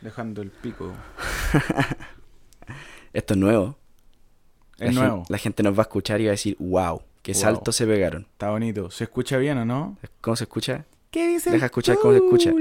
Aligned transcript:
dejando 0.00 0.42
el 0.42 0.50
pico. 0.50 0.92
Esto 3.12 3.34
es 3.34 3.40
nuevo. 3.40 3.76
Es 4.78 4.94
la 4.94 5.00
nuevo. 5.02 5.24
la 5.28 5.38
gente 5.38 5.62
nos 5.62 5.74
va 5.74 5.80
a 5.80 5.82
escuchar 5.82 6.20
y 6.20 6.24
va 6.24 6.30
a 6.30 6.32
decir, 6.32 6.56
wow, 6.58 7.02
qué 7.22 7.32
Wow. 7.32 7.40
salto 7.40 7.72
se 7.72 7.86
pegaron. 7.86 8.22
Está 8.32 8.50
bonito. 8.50 8.90
¿Se 8.90 9.04
escucha 9.04 9.36
bien 9.36 9.58
o 9.58 9.64
no? 9.64 9.98
¿Cómo 10.20 10.36
se 10.36 10.44
escucha? 10.44 10.86
¿Qué 11.10 11.26
dice 11.28 11.50
Deja 11.50 11.66
escuchar 11.66 11.96
cómo 12.00 12.12
se 12.14 12.20
escucha. 12.20 12.52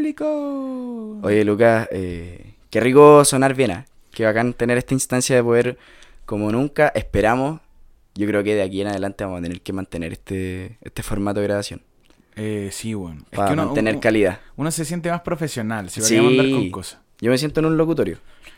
Oye, 1.22 1.46
Lucas, 1.46 1.88
eh, 1.92 2.56
qué 2.70 2.80
rico 2.80 3.24
sonar 3.24 3.54
bien, 3.54 3.72
¿ah? 3.72 3.86
Qué 4.12 4.26
bacán 4.26 4.54
tener 4.54 4.78
esta 4.78 4.96
instancia 4.96 5.36
de 5.36 5.44
poder, 5.44 5.78
como 6.26 6.52
nunca, 6.52 6.88
esperamos. 6.96 7.62
Yo 8.16 8.26
creo 8.28 8.44
que 8.44 8.56
de 8.56 8.64
aquí 8.64 8.82
en 8.82 8.88
adelante 8.88 9.24
vamos 9.24 9.40
a 9.40 9.44
tener 9.44 9.62
que 9.62 9.72
mantener 9.72 10.12
este, 10.14 10.78
este 10.82 11.04
formato 11.04 11.40
de 11.40 11.46
grabación. 11.48 11.82
Eh, 12.36 12.70
sí, 12.72 12.96
bueno. 12.96 13.22
Es 13.32 13.38
Para 13.38 13.50
que 13.50 13.54
uno, 13.54 13.66
mantener 13.68 13.94
uno- 13.96 14.02
calidad. 14.02 14.40
uno 14.58 14.72
se 14.72 14.84
siente 14.84 15.12
más 15.12 15.22
profesional. 15.22 15.90
Si 15.92 16.02
Sí. 16.02 16.18
a 16.18 16.22
andar 16.22 16.50
con 16.50 16.72
cosas. 16.72 17.00
Yo 17.22 17.32
me 17.32 17.38
siento 17.38 17.60
en 17.60 17.66
un 17.68 17.78
locutorio. 17.78 18.18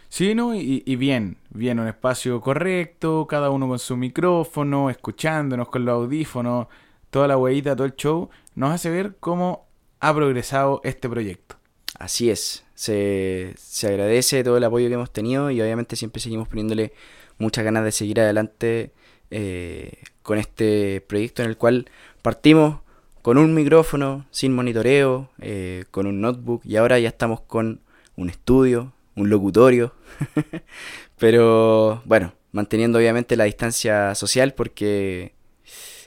Sí, 0.09 0.35
¿no? 0.35 0.53
Y, 0.53 0.83
y 0.85 0.95
bien, 0.97 1.37
bien, 1.49 1.79
un 1.79 1.87
espacio 1.87 2.41
correcto, 2.41 3.25
cada 3.27 3.49
uno 3.49 3.67
con 3.67 3.79
su 3.79 3.95
micrófono, 3.95 4.89
escuchándonos 4.89 5.69
con 5.69 5.85
los 5.85 5.93
audífonos, 5.93 6.67
toda 7.09 7.27
la 7.27 7.37
huevita, 7.37 7.75
todo 7.75 7.85
el 7.85 7.95
show, 7.95 8.29
nos 8.55 8.73
hace 8.73 8.89
ver 8.89 9.15
cómo 9.19 9.67
ha 9.99 10.13
progresado 10.13 10.81
este 10.83 11.07
proyecto. 11.07 11.55
Así 11.97 12.29
es. 12.29 12.65
Se, 12.73 13.53
se 13.57 13.87
agradece 13.87 14.43
todo 14.43 14.57
el 14.57 14.63
apoyo 14.63 14.87
que 14.87 14.95
hemos 14.95 15.11
tenido 15.11 15.51
y 15.51 15.61
obviamente 15.61 15.95
siempre 15.95 16.21
seguimos 16.21 16.47
poniéndole 16.47 16.93
muchas 17.37 17.63
ganas 17.63 17.83
de 17.83 17.91
seguir 17.91 18.19
adelante 18.19 18.91
eh, 19.29 19.93
con 20.23 20.37
este 20.37 21.01
proyecto 21.01 21.43
en 21.43 21.49
el 21.49 21.57
cual 21.57 21.89
partimos 22.21 22.79
con 23.21 23.37
un 23.37 23.53
micrófono, 23.53 24.25
sin 24.31 24.53
monitoreo, 24.53 25.29
eh, 25.39 25.85
con 25.91 26.07
un 26.07 26.21
notebook 26.21 26.61
y 26.65 26.75
ahora 26.75 26.97
ya 26.99 27.09
estamos 27.09 27.41
con 27.41 27.81
un 28.15 28.29
estudio, 28.29 28.93
un 29.15 29.29
locutorio. 29.29 29.93
Pero 31.17 32.01
bueno, 32.05 32.33
manteniendo 32.51 32.97
obviamente 32.97 33.35
la 33.35 33.45
distancia 33.45 34.15
social 34.15 34.53
porque... 34.53 35.33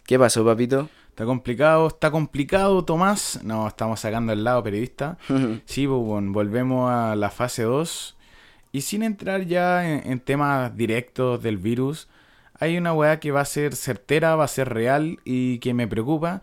¿Qué 0.06 0.19
pasó, 0.19 0.44
papito? 0.44 0.91
Está 1.08 1.24
complicado, 1.24 1.86
está 1.86 2.11
complicado, 2.11 2.84
Tomás. 2.84 3.41
No, 3.42 3.69
estamos 3.69 4.00
sacando 4.00 4.33
el 4.33 4.44
lado 4.44 4.62
periodista. 4.62 5.16
Sí, 5.64 5.86
pues, 5.86 6.00
bueno, 6.00 6.33
volvemos 6.33 6.91
a 6.91 7.16
la 7.16 7.30
fase 7.30 7.62
2. 7.62 8.16
Y 8.72 8.80
sin 8.83 9.02
entrar 9.02 9.46
ya 9.46 9.89
en, 9.89 10.11
en 10.11 10.20
temas 10.20 10.77
directos 10.77 11.42
del 11.42 11.56
virus, 11.56 12.08
hay 12.58 12.77
una 12.77 12.92
weá 12.92 13.20
que 13.20 13.30
va 13.30 13.41
a 13.41 13.44
ser 13.44 13.77
certera, 13.77 14.36
va 14.36 14.44
a 14.44 14.48
ser 14.48 14.74
real 14.74 15.20
y 15.24 15.58
que 15.58 15.72
me 15.72 15.86
preocupa. 15.86 16.42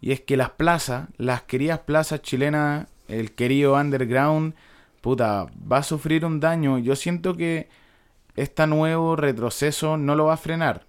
Y 0.00 0.12
es 0.12 0.20
que 0.20 0.36
las 0.36 0.50
plazas, 0.50 1.08
las 1.16 1.42
queridas 1.42 1.80
plazas 1.80 2.20
chilenas, 2.22 2.88
el 3.08 3.32
querido 3.32 3.74
underground, 3.74 4.54
puta, 5.00 5.46
va 5.70 5.78
a 5.78 5.82
sufrir 5.82 6.24
un 6.24 6.40
daño. 6.40 6.78
Yo 6.78 6.96
siento 6.96 7.36
que 7.36 7.68
este 8.36 8.66
nuevo 8.66 9.16
retroceso 9.16 9.96
no 9.96 10.14
lo 10.14 10.26
va 10.26 10.34
a 10.34 10.38
frenar. 10.38 10.86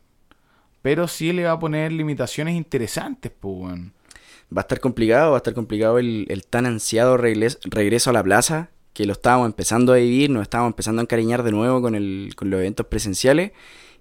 Pero 0.81 1.07
sí 1.07 1.33
le 1.33 1.45
va 1.45 1.53
a 1.53 1.59
poner 1.59 1.91
limitaciones 1.91 2.55
interesantes, 2.55 3.31
pues. 3.37 3.79
Va 4.55 4.61
a 4.61 4.61
estar 4.61 4.79
complicado, 4.79 5.31
va 5.31 5.37
a 5.37 5.39
estar 5.39 5.53
complicado 5.53 5.99
el, 5.99 6.25
el 6.29 6.45
tan 6.45 6.65
ansiado 6.65 7.17
regreso 7.17 8.09
a 8.09 8.13
la 8.13 8.23
plaza, 8.23 8.69
que 8.93 9.05
lo 9.05 9.13
estábamos 9.13 9.47
empezando 9.47 9.93
a 9.93 9.97
vivir, 9.97 10.29
nos 10.29 10.43
estábamos 10.43 10.71
empezando 10.71 11.01
a 11.01 11.03
encariñar 11.03 11.43
de 11.43 11.51
nuevo 11.51 11.81
con, 11.81 11.95
el, 11.95 12.33
con 12.35 12.49
los 12.49 12.59
eventos 12.59 12.87
presenciales 12.87 13.51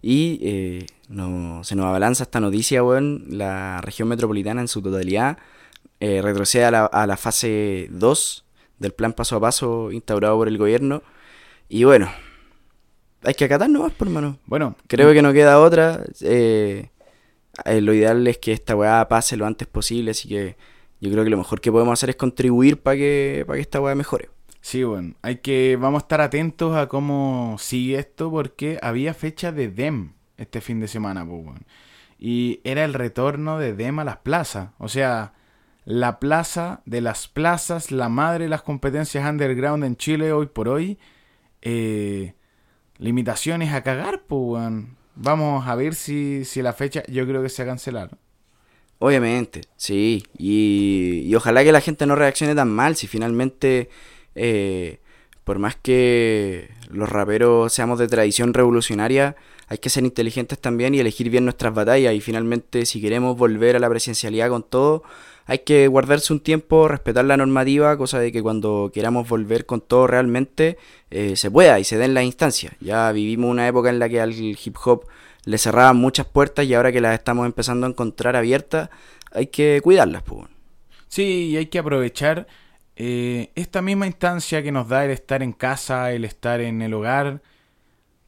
y 0.01 0.39
eh, 0.43 0.87
no, 1.09 1.63
se 1.65 1.75
nos 1.75 1.87
abalanza 1.87 2.23
esta 2.23 2.41
noticia, 2.41 2.83
weón, 2.83 3.25
la 3.29 3.81
región 3.81 4.09
metropolitana 4.09 4.61
en 4.61 4.69
su 4.69 4.81
totalidad 4.81 5.39
eh, 6.01 6.23
retrocede 6.23 6.65
a 6.65 6.71
la, 6.71 6.87
a 6.87 7.07
la 7.07 7.17
fase 7.17 7.89
2 7.91 8.45
del 8.79 8.93
plan 8.93 9.13
paso 9.13 9.37
a 9.37 9.41
paso 9.41 9.91
instaurado 9.93 10.37
por 10.37 10.49
el 10.49 10.59
gobierno 10.59 11.03
y 11.69 11.85
bueno, 11.85 12.09
hay 13.23 13.35
que 13.35 13.45
acatar 13.45 13.69
nomás, 13.69 13.93
por 13.93 14.09
hermano. 14.09 14.39
Bueno, 14.47 14.77
Creo 14.87 15.13
que 15.13 15.23
no 15.23 15.33
queda 15.33 15.61
otra. 15.61 16.03
eh, 16.21 16.91
eh, 17.65 17.81
lo 17.81 17.93
ideal 17.93 18.27
es 18.27 18.39
que 18.39 18.53
esta 18.53 18.77
weá 18.77 19.07
pase 19.09 19.37
lo 19.37 19.47
antes 19.47 19.67
posible, 19.67 20.13
así 20.13 20.29
que 20.29 20.57
yo 21.01 21.11
creo 21.11 21.25
que 21.25 21.31
lo 21.31 21.37
mejor 21.37 21.61
que 21.61 21.73
podemos 21.73 21.93
hacer 21.93 22.11
es 22.11 22.17
contribuir 22.17 22.81
para 22.81 22.97
que, 22.97 23.45
para 23.47 23.57
que 23.57 23.63
esta 23.63 23.81
weá 23.81 23.95
mejore. 23.95 24.31
Sí, 24.61 24.83
bueno, 24.85 25.15
hay 25.23 25.37
que, 25.37 25.77
vamos 25.81 26.03
a 26.03 26.05
estar 26.05 26.21
atentos 26.21 26.77
a 26.77 26.89
cómo 26.89 27.57
sigue 27.59 27.99
esto 27.99 28.31
porque 28.31 28.79
había 28.83 29.15
fecha 29.15 29.53
de 29.53 29.69
DEM 29.69 30.13
este 30.37 30.61
fin 30.61 30.81
de 30.81 30.89
semana, 30.89 31.25
pues, 31.27 31.45
weón. 31.45 31.67
Y 32.19 32.61
era 32.65 32.85
el 32.85 32.95
retorno 32.95 33.59
de 33.59 33.75
DEM 33.75 34.01
a 34.01 34.05
las 34.05 34.17
plazas. 34.19 34.71
O 34.79 34.89
sea, 34.89 35.35
la 35.89 36.21
plaza 36.21 36.83
de 36.85 37.01
las 37.01 37.29
plazas, 37.29 37.91
la 37.91 38.11
madre 38.11 38.45
de 38.45 38.51
las 38.51 38.61
competencias 38.61 39.27
underground 39.27 39.85
en 39.85 39.97
Chile 39.97 40.33
hoy 40.33 40.45
por 40.45 40.69
hoy. 40.69 40.99
eh, 41.63 42.35
limitaciones 42.99 43.73
a 43.73 43.83
cagar, 43.83 44.25
pues. 44.27 44.71
Vamos 45.15 45.67
a 45.67 45.75
ver 45.75 45.95
si, 45.95 46.45
si 46.45 46.61
la 46.61 46.75
fecha, 46.75 47.03
yo 47.09 47.27
creo 47.27 47.43
que 47.43 47.49
se 47.49 47.65
va 47.65 47.71
a 47.71 47.73
cancelar. 47.73 48.19
Obviamente, 48.99 49.63
sí. 49.77 50.25
Y, 50.37 51.23
y 51.25 51.35
ojalá 51.35 51.65
que 51.65 51.73
la 51.73 51.81
gente 51.81 52.05
no 52.05 52.17
reaccione 52.17 52.55
tan 52.55 52.69
mal 52.71 52.95
si 52.95 53.07
finalmente, 53.07 53.89
eh, 54.35 55.01
por 55.45 55.59
más 55.59 55.75
que 55.77 56.71
los 56.91 57.09
raperos 57.09 57.73
seamos 57.73 57.99
de 57.99 58.09
tradición 58.09 58.53
revolucionaria, 58.53 59.37
hay 59.69 59.79
que 59.79 59.89
ser 59.89 60.05
inteligentes 60.05 60.59
también 60.59 60.95
y 60.95 61.01
elegir 61.01 61.31
bien 61.31 61.45
nuestras 61.45 61.73
batallas. 61.73 62.13
Y 62.13 62.21
finalmente, 62.21 62.85
si 62.85 63.01
queremos 63.01 63.39
volver 63.39 63.75
a 63.77 63.79
la 63.79 63.89
presencialidad 63.89 64.51
con 64.51 64.65
todo, 64.65 65.03
hay 65.49 65.61
que 65.61 65.89
guardarse 65.89 66.35
un 66.35 66.41
tiempo, 66.41 66.89
respetar 66.89 67.25
la 67.25 67.39
normativa, 67.39 67.97
cosa 67.97 68.21
de 68.21 68.31
que 68.31 68.43
cuando 68.43 68.91
queramos 68.93 69.27
volver 69.27 69.65
con 69.65 69.81
todo 69.81 70.07
realmente 70.07 70.77
eh, 71.11 71.37
se 71.37 71.51
pueda 71.51 71.81
y 71.81 71.85
se 71.85 71.97
den 71.97 72.13
las 72.13 72.25
instancias. 72.25 72.75
Ya 72.81 73.11
vivimos 73.13 73.51
una 73.51 73.67
época 73.67 73.89
en 73.89 73.99
la 73.99 74.11
que 74.11 74.21
al 74.21 74.35
hip 74.35 74.77
hop 74.85 75.07
le 75.47 75.57
cerraban 75.57 75.97
muchas 75.97 76.27
puertas 76.27 76.67
y 76.67 76.75
ahora 76.75 76.93
que 76.93 77.01
las 77.01 77.15
estamos 77.15 77.47
empezando 77.47 77.87
a 77.87 77.89
encontrar 77.89 78.37
abiertas, 78.37 78.91
hay 79.33 79.47
que 79.47 79.81
cuidarlas, 79.83 80.23
pues. 80.23 80.45
Sí, 81.09 81.49
y 81.49 81.57
hay 81.57 81.67
que 81.67 81.79
aprovechar 81.79 82.47
eh, 82.97 83.51
esta 83.55 83.81
misma 83.81 84.07
instancia 84.07 84.63
que 84.63 84.71
nos 84.71 84.87
da 84.87 85.07
el 85.07 85.13
estar 85.13 85.43
en 85.43 85.55
casa, 85.55 86.13
el 86.13 86.27
estar 86.27 86.61
en 86.61 86.83
el 86.83 86.93
hogar. 86.93 87.41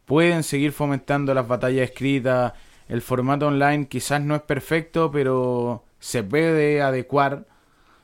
Pueden 0.06 0.42
seguir 0.42 0.72
fomentando 0.72 1.34
las 1.34 1.46
batallas 1.46 1.90
escritas. 1.90 2.54
El 2.88 3.02
formato 3.02 3.48
online 3.48 3.88
quizás 3.88 4.22
no 4.22 4.34
es 4.34 4.42
perfecto, 4.42 5.10
pero 5.10 5.84
se 6.00 6.24
puede 6.24 6.82
adecuar. 6.82 7.46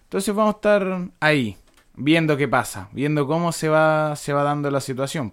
Entonces 0.04 0.32
vamos 0.34 0.54
a 0.54 0.58
estar 0.58 1.08
ahí, 1.18 1.56
viendo 1.96 2.36
qué 2.36 2.46
pasa, 2.46 2.88
viendo 2.92 3.26
cómo 3.26 3.50
se 3.50 3.68
va, 3.68 4.14
se 4.14 4.32
va 4.32 4.44
dando 4.44 4.70
la 4.70 4.80
situación. 4.80 5.32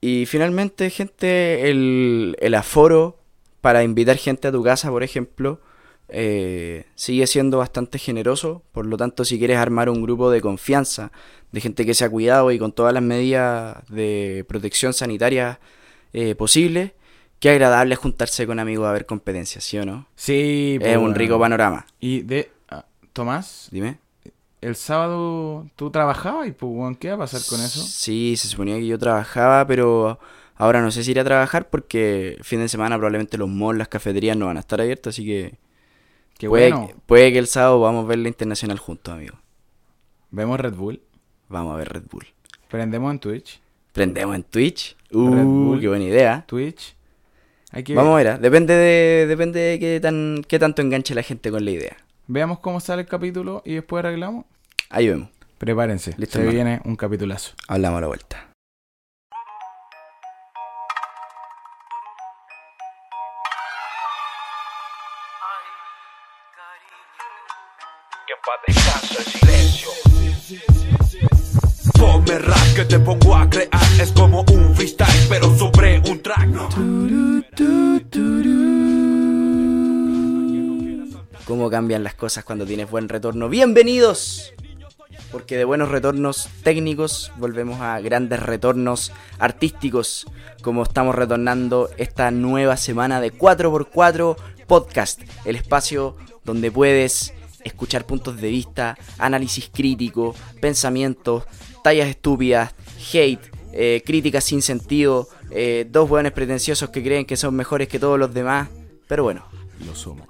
Y 0.00 0.24
finalmente, 0.26 0.88
gente, 0.88 1.68
el, 1.68 2.36
el 2.40 2.54
aforo 2.54 3.18
para 3.60 3.82
invitar 3.82 4.16
gente 4.16 4.48
a 4.48 4.52
tu 4.52 4.62
casa, 4.62 4.90
por 4.90 5.02
ejemplo, 5.02 5.60
eh, 6.08 6.84
sigue 6.94 7.26
siendo 7.26 7.58
bastante 7.58 7.98
generoso. 7.98 8.62
Por 8.72 8.86
lo 8.86 8.96
tanto, 8.96 9.24
si 9.24 9.38
quieres 9.38 9.58
armar 9.58 9.90
un 9.90 10.02
grupo 10.02 10.30
de 10.30 10.40
confianza, 10.40 11.10
de 11.52 11.60
gente 11.60 11.84
que 11.84 11.94
se 11.94 12.04
ha 12.04 12.10
cuidado 12.10 12.52
y 12.52 12.58
con 12.58 12.72
todas 12.72 12.92
las 12.92 13.02
medidas 13.02 13.78
de 13.88 14.44
protección 14.48 14.92
sanitaria 14.92 15.60
eh, 16.12 16.34
posibles, 16.34 16.92
qué 17.40 17.50
agradable 17.50 17.96
juntarse 17.96 18.46
con 18.46 18.58
amigos 18.58 18.86
a 18.86 18.92
ver 18.92 19.06
competencias, 19.06 19.64
¿sí 19.64 19.78
o 19.78 19.84
no? 19.84 20.06
Sí, 20.14 20.78
es 20.80 20.96
un 20.96 21.02
weón. 21.04 21.14
rico 21.14 21.38
panorama. 21.38 21.86
Y 22.00 22.22
de... 22.22 22.50
ah, 22.68 22.84
Tomás, 23.12 23.68
Dime. 23.70 23.98
el 24.60 24.76
sábado 24.76 25.66
tú 25.76 25.90
trabajabas 25.90 26.48
y 26.48 26.52
pues, 26.52 26.96
¿qué 26.98 27.08
va 27.10 27.14
a 27.14 27.18
pasar 27.18 27.40
con 27.48 27.60
eso? 27.64 27.80
Sí, 27.82 28.36
se 28.36 28.48
suponía 28.48 28.76
que 28.76 28.86
yo 28.86 28.98
trabajaba, 28.98 29.66
pero 29.66 30.18
ahora 30.56 30.80
no 30.80 30.90
sé 30.90 31.04
si 31.04 31.10
ir 31.12 31.20
a 31.20 31.24
trabajar 31.24 31.68
porque 31.68 32.38
fin 32.42 32.60
de 32.60 32.68
semana 32.68 32.96
probablemente 32.96 33.38
los 33.38 33.48
malls, 33.48 33.78
las 33.78 33.88
cafeterías 33.88 34.36
no 34.36 34.46
van 34.46 34.56
a 34.56 34.60
estar 34.60 34.80
abiertas, 34.80 35.14
así 35.14 35.24
que 35.24 35.54
Qué 36.38 36.48
puede, 36.48 36.70
bueno. 36.72 36.90
puede 37.06 37.32
que 37.32 37.38
el 37.38 37.46
sábado 37.46 37.80
vamos 37.80 38.04
a 38.04 38.08
ver 38.08 38.18
la 38.18 38.28
internacional 38.28 38.78
juntos, 38.78 39.14
amigo. 39.14 39.36
Vemos 40.30 40.58
Red 40.60 40.74
Bull. 40.74 41.00
Vamos 41.48 41.72
a 41.74 41.76
ver 41.76 41.88
Red 41.90 42.02
Bull. 42.10 42.26
Prendemos 42.68 43.10
en 43.12 43.18
Twitch. 43.20 43.60
Prendemos 43.92 44.34
en 44.34 44.42
Twitch. 44.42 44.96
Red 45.10 45.18
Uh, 45.18 45.64
Bull. 45.68 45.80
qué 45.80 45.88
buena 45.88 46.04
idea. 46.04 46.44
Twitch. 46.46 46.95
Hay 47.72 47.82
que 47.82 47.94
Vamos 47.94 48.12
a 48.14 48.16
ver, 48.16 48.28
ah, 48.28 48.38
depende 48.38 48.74
de, 48.74 49.26
depende 49.26 49.60
de 49.60 49.78
qué, 49.78 50.00
tan, 50.00 50.44
qué 50.46 50.58
tanto 50.58 50.82
enganche 50.82 51.14
la 51.14 51.22
gente 51.22 51.50
con 51.50 51.64
la 51.64 51.70
idea. 51.70 51.96
Veamos 52.26 52.60
cómo 52.60 52.80
sale 52.80 53.02
el 53.02 53.08
capítulo 53.08 53.62
y 53.64 53.74
después 53.74 54.04
arreglamos. 54.04 54.46
Ahí 54.88 55.08
vemos. 55.08 55.28
Prepárense. 55.58 56.14
Listo, 56.16 56.34
se 56.34 56.38
hermano. 56.40 56.54
viene 56.54 56.80
un 56.84 56.96
capitulazo. 56.96 57.54
Hablamos 57.68 57.98
a 57.98 58.00
la 58.02 58.06
vuelta. 58.06 58.46
Paz 68.46 68.60
descanse 68.64 68.85
Como 81.44 81.44
Cómo 81.44 81.70
cambian 81.70 82.02
las 82.02 82.14
cosas 82.14 82.44
cuando 82.44 82.64
tienes 82.64 82.90
buen 82.90 83.08
retorno. 83.08 83.48
Bienvenidos 83.50 84.54
porque 85.30 85.58
de 85.58 85.64
buenos 85.64 85.90
retornos 85.90 86.48
técnicos 86.62 87.32
volvemos 87.36 87.80
a 87.82 88.00
grandes 88.00 88.40
retornos 88.40 89.12
artísticos, 89.38 90.26
como 90.62 90.84
estamos 90.84 91.14
retornando 91.14 91.90
esta 91.98 92.30
nueva 92.30 92.78
semana 92.78 93.20
de 93.20 93.32
4x4 93.32 94.36
Podcast, 94.66 95.20
el 95.44 95.56
espacio 95.56 96.16
donde 96.44 96.70
puedes 96.70 97.34
escuchar 97.66 98.06
puntos 98.06 98.40
de 98.40 98.48
vista, 98.48 98.96
análisis 99.18 99.70
crítico, 99.72 100.34
pensamientos, 100.60 101.44
tallas 101.82 102.08
estúpidas, 102.08 102.74
hate, 103.12 103.40
eh, 103.72 104.02
críticas 104.04 104.44
sin 104.44 104.62
sentido, 104.62 105.28
eh, 105.50 105.86
dos 105.90 106.08
hueones 106.10 106.32
pretenciosos 106.32 106.90
que 106.90 107.02
creen 107.02 107.26
que 107.26 107.36
son 107.36 107.54
mejores 107.54 107.88
que 107.88 107.98
todos 107.98 108.18
los 108.18 108.32
demás. 108.32 108.68
Pero 109.06 109.24
bueno, 109.24 109.44
Lo 109.84 109.94
somos. 109.94 110.28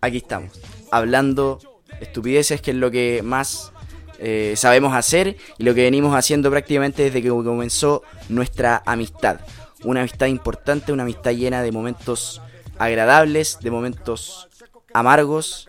aquí 0.00 0.18
estamos, 0.18 0.52
hablando 0.90 1.58
estupideces, 2.00 2.60
que 2.60 2.72
es 2.72 2.76
lo 2.76 2.90
que 2.90 3.22
más 3.24 3.72
eh, 4.18 4.54
sabemos 4.56 4.94
hacer 4.94 5.36
y 5.58 5.64
lo 5.64 5.74
que 5.74 5.82
venimos 5.82 6.14
haciendo 6.14 6.50
prácticamente 6.50 7.04
desde 7.04 7.22
que 7.22 7.28
comenzó 7.28 8.02
nuestra 8.28 8.82
amistad. 8.84 9.40
Una 9.84 10.00
amistad 10.00 10.26
importante, 10.26 10.92
una 10.92 11.04
amistad 11.04 11.30
llena 11.32 11.62
de 11.62 11.72
momentos 11.72 12.42
agradables, 12.78 13.58
de 13.60 13.70
momentos 13.70 14.48
amargos 14.92 15.68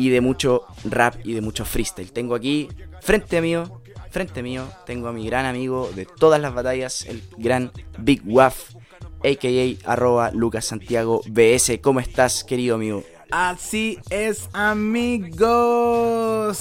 y 0.00 0.08
de 0.08 0.22
mucho 0.22 0.64
rap 0.84 1.14
y 1.24 1.34
de 1.34 1.42
mucho 1.42 1.66
freestyle. 1.66 2.10
Tengo 2.10 2.34
aquí, 2.34 2.68
frente 3.02 3.42
mío, 3.42 3.82
frente 4.10 4.42
mío, 4.42 4.64
tengo 4.86 5.08
a 5.08 5.12
mi 5.12 5.26
gran 5.26 5.44
amigo 5.44 5.90
de 5.94 6.06
todas 6.06 6.40
las 6.40 6.54
batallas, 6.54 7.04
el 7.04 7.22
gran 7.36 7.70
Big 7.98 8.22
Waff, 8.24 8.74
a.k.a. 9.18 9.92
arroba 9.92 10.30
Lucas 10.32 10.64
Santiago 10.64 11.20
BS. 11.28 11.80
¿Cómo 11.82 12.00
estás, 12.00 12.44
querido 12.44 12.76
amigo? 12.76 13.04
Así 13.30 13.98
es, 14.08 14.48
amigos. 14.54 15.44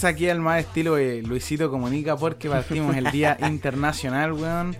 Aquí 0.03 0.27
al 0.27 0.41
más 0.41 0.59
estilo 0.65 0.95
de 0.95 1.23
Luisito 1.23 1.71
Comunica 1.71 2.17
porque 2.17 2.49
partimos 2.49 2.97
el 2.97 3.09
Día 3.09 3.37
Internacional, 3.47 4.33
weón. 4.33 4.75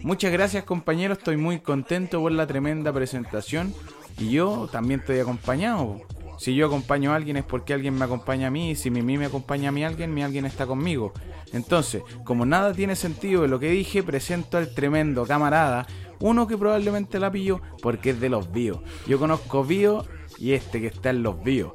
Muchas 0.00 0.30
gracias, 0.30 0.62
compañeros. 0.62 1.18
Estoy 1.18 1.36
muy 1.36 1.58
contento 1.58 2.20
por 2.20 2.30
la 2.30 2.46
tremenda 2.46 2.92
presentación. 2.92 3.74
Y 4.18 4.30
yo 4.30 4.68
también 4.70 5.00
estoy 5.00 5.18
acompañado. 5.18 6.00
Si 6.38 6.54
yo 6.54 6.66
acompaño 6.66 7.12
a 7.12 7.16
alguien 7.16 7.36
es 7.36 7.44
porque 7.44 7.74
alguien 7.74 7.94
me 7.94 8.04
acompaña 8.04 8.48
a 8.48 8.50
mí. 8.50 8.70
Y 8.70 8.74
si 8.74 8.90
mi 8.90 9.02
mí 9.02 9.18
me 9.18 9.26
acompaña 9.26 9.68
a 9.68 9.72
mí 9.72 9.84
alguien, 9.84 10.14
mi 10.14 10.22
alguien 10.22 10.44
está 10.44 10.66
conmigo. 10.66 11.12
Entonces, 11.52 12.02
como 12.24 12.44
nada 12.46 12.72
tiene 12.72 12.96
sentido 12.96 13.42
de 13.42 13.48
lo 13.48 13.60
que 13.60 13.70
dije, 13.70 14.02
presento 14.02 14.58
al 14.58 14.74
tremendo 14.74 15.26
camarada. 15.26 15.86
Uno 16.20 16.46
que 16.46 16.56
probablemente 16.56 17.18
la 17.18 17.30
pilló 17.30 17.60
porque 17.82 18.10
es 18.10 18.20
de 18.20 18.28
los 18.28 18.50
bios. 18.50 18.78
Yo 19.06 19.18
conozco 19.18 19.64
bios 19.64 20.06
y 20.38 20.52
este 20.52 20.80
que 20.80 20.88
está 20.88 21.10
en 21.10 21.22
los 21.22 21.42
bios. 21.42 21.72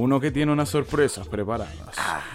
Uno 0.00 0.18
que 0.18 0.30
tiene 0.30 0.50
unas 0.50 0.70
sorpresas 0.70 1.28
preparadas. 1.28 1.94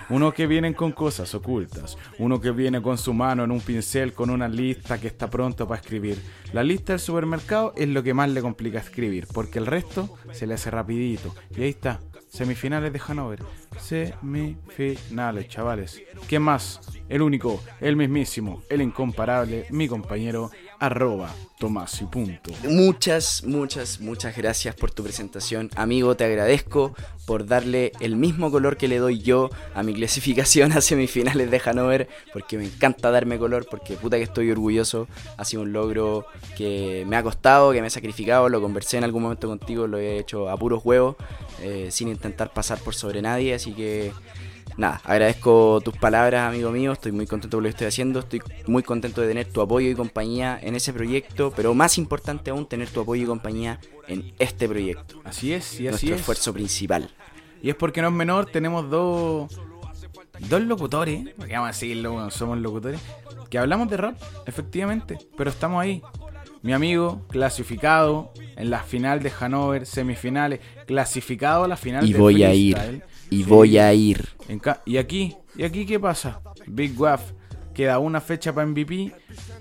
Uno 0.10 0.32
que 0.32 0.46
vienen 0.46 0.76
con 0.76 0.92
cosas 0.92 1.34
ocultas. 1.34 1.98
Uno 2.20 2.40
que 2.40 2.52
viene 2.52 2.80
con 2.80 3.00
su 3.00 3.12
mano 3.12 3.44
en 3.44 3.50
un 3.50 3.60
pincel 3.60 4.14
con 4.14 4.30
una 4.30 4.48
lista 4.48 5.02
que 5.02 5.08
está 5.08 5.32
pronto 5.32 5.68
para 5.68 5.82
escribir. 5.82 6.22
La 6.54 6.62
lista 6.62 6.94
del 6.94 7.00
supermercado 7.00 7.74
es 7.76 7.90
lo 7.90 8.04
que 8.04 8.14
más 8.14 8.30
le 8.30 8.44
complica 8.44 8.78
escribir, 8.78 9.26
porque 9.34 9.58
el 9.58 9.66
resto 9.66 10.16
se 10.32 10.46
le 10.46 10.54
hace 10.54 10.70
rapidito. 10.70 11.34
Y 11.58 11.64
ahí 11.64 11.70
está, 11.70 12.02
semifinales 12.30 12.94
de 12.94 13.02
Hanover. 13.08 13.40
Semifinales, 13.80 15.48
chavales. 15.48 16.04
¿Quién 16.28 16.44
más? 16.44 16.80
El 17.10 17.24
único, 17.24 17.64
el 17.82 17.96
mismísimo, 17.96 18.62
el 18.70 18.84
incomparable, 18.84 19.66
mi 19.72 19.88
compañero, 19.88 20.52
arroba 20.86 21.34
Tomás 21.58 22.02
y 22.02 22.06
punto. 22.06 22.52
Muchas, 22.70 23.44
muchas, 23.46 24.02
muchas 24.02 24.36
gracias 24.36 24.76
por 24.76 24.92
tu 24.92 25.04
presentación. 25.04 25.70
Amigo, 25.76 26.16
te 26.18 26.26
agradezco 26.26 26.94
por 27.26 27.48
darle 27.48 27.94
el 28.02 28.18
mismo 28.18 28.52
color 28.52 28.76
que 28.76 28.90
le 28.90 28.98
doy 28.98 29.20
yo 29.20 29.50
a 29.74 29.82
mi 29.82 29.94
clasificación 29.94 30.74
a 30.74 30.82
semifinales 30.82 31.50
de 31.50 31.62
Hanover, 31.64 32.10
porque 32.34 32.58
me 32.58 32.66
encanta 32.66 33.10
darme 33.10 33.40
color, 33.40 33.68
porque 33.70 33.96
puta 33.96 34.18
que 34.18 34.24
estoy 34.24 34.52
orgulloso. 34.52 35.08
Ha 35.38 35.46
sido 35.46 35.64
un 35.64 35.72
logro 35.72 36.26
que 36.58 37.06
me 37.08 37.16
ha 37.16 37.24
costado, 37.24 37.72
que 37.72 37.82
me 37.82 37.88
he 37.88 37.92
sacrificado, 37.92 38.50
lo 38.50 38.62
conversé 38.62 38.98
en 38.98 39.06
algún 39.06 39.24
momento 39.24 39.48
contigo, 39.48 39.88
lo 39.88 39.98
he 39.98 40.20
hecho 40.20 40.50
a 40.50 40.58
puros 40.58 40.84
huevos, 40.84 41.16
eh, 41.62 41.88
sin 41.90 42.10
intentar 42.10 42.52
pasar 42.52 42.80
por 42.80 42.96
sobre 42.96 43.22
nadie, 43.22 43.54
así 43.54 43.72
que... 43.72 44.12
Nada, 44.78 45.02
agradezco 45.06 45.80
tus 45.84 45.96
palabras, 45.98 46.50
amigo 46.50 46.70
mío. 46.72 46.92
Estoy 46.92 47.12
muy 47.14 47.26
contento 47.26 47.58
por 47.58 47.64
lo 47.64 47.68
que 47.68 47.72
estoy 47.72 47.88
haciendo. 47.88 48.20
Estoy 48.20 48.42
muy 48.68 48.84
contento 48.84 49.22
de 49.22 49.28
tener 49.28 49.48
tu 49.48 49.62
apoyo 49.62 49.90
y 49.90 49.96
compañía 49.96 50.60
en 50.62 50.76
ese 50.76 50.92
proyecto. 50.92 51.54
Pero 51.56 51.74
más 51.74 51.98
importante 51.98 52.52
aún, 52.52 52.66
tener 52.66 52.90
tu 52.90 53.00
apoyo 53.02 53.24
y 53.24 53.26
compañía 53.26 53.80
en 54.08 54.34
este 54.38 54.68
proyecto. 54.68 55.22
Así 55.24 55.54
es, 55.54 55.80
y 55.80 55.88
así 55.88 56.08
nuestro 56.08 56.16
es. 56.16 56.20
esfuerzo 56.20 56.54
principal. 56.54 57.10
Y 57.62 57.70
es 57.70 57.76
porque 57.76 58.02
no 58.02 58.10
es 58.10 58.14
menor, 58.14 58.48
tenemos 58.48 58.90
dos 58.90 59.50
dos 60.50 60.62
locutores, 60.62 61.26
vamos 61.38 61.54
a 61.54 61.68
decirlo, 61.68 62.30
somos 62.30 62.58
locutores, 62.58 63.00
que 63.50 63.58
hablamos 63.58 63.90
de 63.90 63.98
rap, 63.98 64.18
efectivamente, 64.46 65.18
pero 65.38 65.50
estamos 65.50 65.82
ahí. 65.82 66.02
Mi 66.66 66.74
amigo, 66.74 67.22
clasificado 67.30 68.34
en 68.56 68.72
la 68.72 68.80
final 68.82 69.22
de 69.22 69.32
Hanover, 69.40 69.86
semifinales, 69.86 70.62
clasificado 70.88 71.66
a 71.66 71.68
la 71.68 71.78
final 71.78 72.04
Y 72.04 72.14
de 72.14 72.18
voy 72.20 72.44
a 72.44 72.56
ir. 72.56 73.04
Y 73.30 73.44
Sí. 73.44 73.50
voy 73.50 73.78
a 73.78 73.94
ir. 73.94 74.30
Y 74.84 74.98
aquí, 74.98 75.36
¿y 75.56 75.64
aquí 75.64 75.86
qué 75.86 76.00
pasa? 76.00 76.42
Big 76.66 77.00
Waff 77.00 77.22
queda 77.72 78.00
una 78.00 78.20
fecha 78.20 78.52
para 78.52 78.66
MVP. 78.66 79.12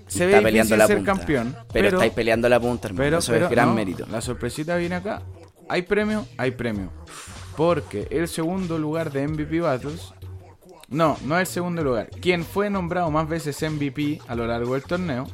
Se 0.07 0.25
Está 0.25 0.37
ve 0.37 0.43
peleando 0.43 0.75
la 0.77 0.87
ser 0.87 0.97
punta. 0.97 1.13
campeón, 1.13 1.55
Pero, 1.71 1.89
estáis 1.89 2.11
peleando 2.13 2.49
la 2.49 2.59
punta, 2.59 2.87
hermano. 2.87 3.03
pero, 3.03 3.17
Eso 3.19 3.31
pero 3.33 3.45
es 3.45 3.51
gran 3.51 3.67
no, 3.69 3.75
mérito. 3.75 4.07
La 4.09 4.21
sorpresita 4.21 4.75
viene 4.77 4.95
acá. 4.95 5.21
Hay 5.69 5.83
premio, 5.83 6.25
hay 6.37 6.51
premio. 6.51 6.89
Porque 7.55 8.07
el 8.09 8.27
segundo 8.27 8.79
lugar 8.79 9.11
de 9.11 9.27
MVP 9.27 9.61
Battles. 9.61 10.11
No, 10.89 11.17
no 11.23 11.35
es 11.39 11.49
el 11.49 11.53
segundo 11.53 11.83
lugar. 11.83 12.09
Quien 12.19 12.43
fue 12.43 12.71
nombrado 12.71 13.11
más 13.11 13.29
veces 13.29 13.61
MVP 13.61 14.21
a 14.27 14.33
lo 14.33 14.47
largo 14.47 14.73
del 14.73 14.83
torneo. 14.83 15.27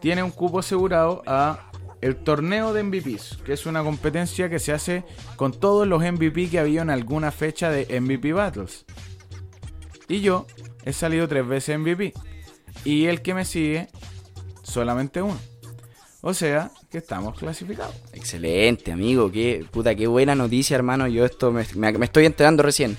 Tiene 0.00 0.22
un 0.22 0.30
cupo 0.30 0.60
asegurado 0.60 1.22
a 1.26 1.70
el 2.00 2.16
torneo 2.16 2.72
de 2.72 2.82
MVPs, 2.84 3.38
que 3.44 3.52
es 3.52 3.66
una 3.66 3.82
competencia 3.82 4.48
que 4.48 4.58
se 4.60 4.72
hace 4.72 5.04
con 5.36 5.52
todos 5.52 5.86
los 5.88 6.00
MVP 6.02 6.48
que 6.50 6.58
había 6.60 6.82
en 6.82 6.90
alguna 6.90 7.32
fecha 7.32 7.70
de 7.70 8.00
MVP 8.00 8.32
Battles. 8.32 8.84
Y 10.08 10.20
yo 10.20 10.46
he 10.84 10.92
salido 10.92 11.26
tres 11.28 11.46
veces 11.46 11.78
MVP. 11.78 12.14
Y 12.84 13.06
el 13.06 13.20
que 13.22 13.34
me 13.34 13.44
sigue, 13.44 13.88
solamente 14.62 15.20
uno. 15.20 15.38
O 16.20 16.32
sea, 16.34 16.70
que 16.90 16.98
estamos 16.98 17.36
clasificados. 17.38 17.94
Excelente, 18.12 18.92
amigo. 18.92 19.30
Qué, 19.30 19.64
puta, 19.70 19.94
qué 19.94 20.06
buena 20.06 20.34
noticia, 20.34 20.76
hermano. 20.76 21.06
Yo 21.08 21.24
esto 21.24 21.50
me, 21.52 21.64
me- 21.74 21.92
me 21.98 22.04
estoy 22.06 22.26
enterando 22.26 22.62
recién. 22.62 22.96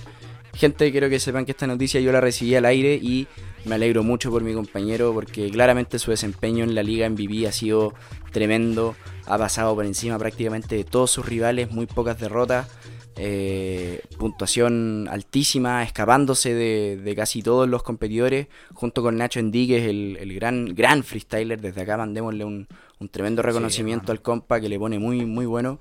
Gente, 0.53 0.91
quiero 0.91 1.09
que 1.09 1.19
sepan 1.19 1.45
que 1.45 1.51
esta 1.51 1.67
noticia 1.67 2.01
yo 2.01 2.11
la 2.11 2.21
recibí 2.21 2.55
al 2.55 2.65
aire 2.65 2.95
y 3.01 3.27
me 3.65 3.75
alegro 3.75 4.03
mucho 4.03 4.31
por 4.31 4.43
mi 4.43 4.53
compañero 4.53 5.13
porque 5.13 5.49
claramente 5.49 5.99
su 5.99 6.11
desempeño 6.11 6.63
en 6.63 6.75
la 6.75 6.83
liga 6.83 7.09
MVP 7.09 7.47
ha 7.47 7.51
sido 7.51 7.93
tremendo. 8.31 8.95
Ha 9.25 9.37
pasado 9.37 9.75
por 9.75 9.85
encima 9.85 10.17
prácticamente 10.17 10.75
de 10.75 10.83
todos 10.83 11.11
sus 11.11 11.25
rivales, 11.25 11.71
muy 11.71 11.85
pocas 11.85 12.19
derrotas. 12.19 12.67
eh, 13.21 14.01
puntuación 14.17 15.07
altísima, 15.11 15.83
escapándose 15.83 16.53
de, 16.53 16.97
de 17.03 17.15
casi 17.15 17.41
todos 17.41 17.67
los 17.67 17.83
competidores, 17.83 18.47
junto 18.73 19.01
con 19.01 19.17
Nacho 19.17 19.39
Endí, 19.41 19.67
que 19.67 19.79
es 19.79 19.87
el, 19.89 20.17
el 20.21 20.33
gran, 20.35 20.73
gran 20.73 21.03
freestyler. 21.03 21.59
Desde 21.59 21.81
acá 21.81 21.97
mandémosle 21.97 22.45
un, 22.45 22.67
un 22.99 23.09
tremendo 23.09 23.41
reconocimiento 23.41 24.11
al 24.13 24.21
compa 24.21 24.61
que 24.61 24.69
le 24.69 24.79
pone 24.79 24.99
muy, 24.99 25.25
muy 25.25 25.45
bueno. 25.45 25.79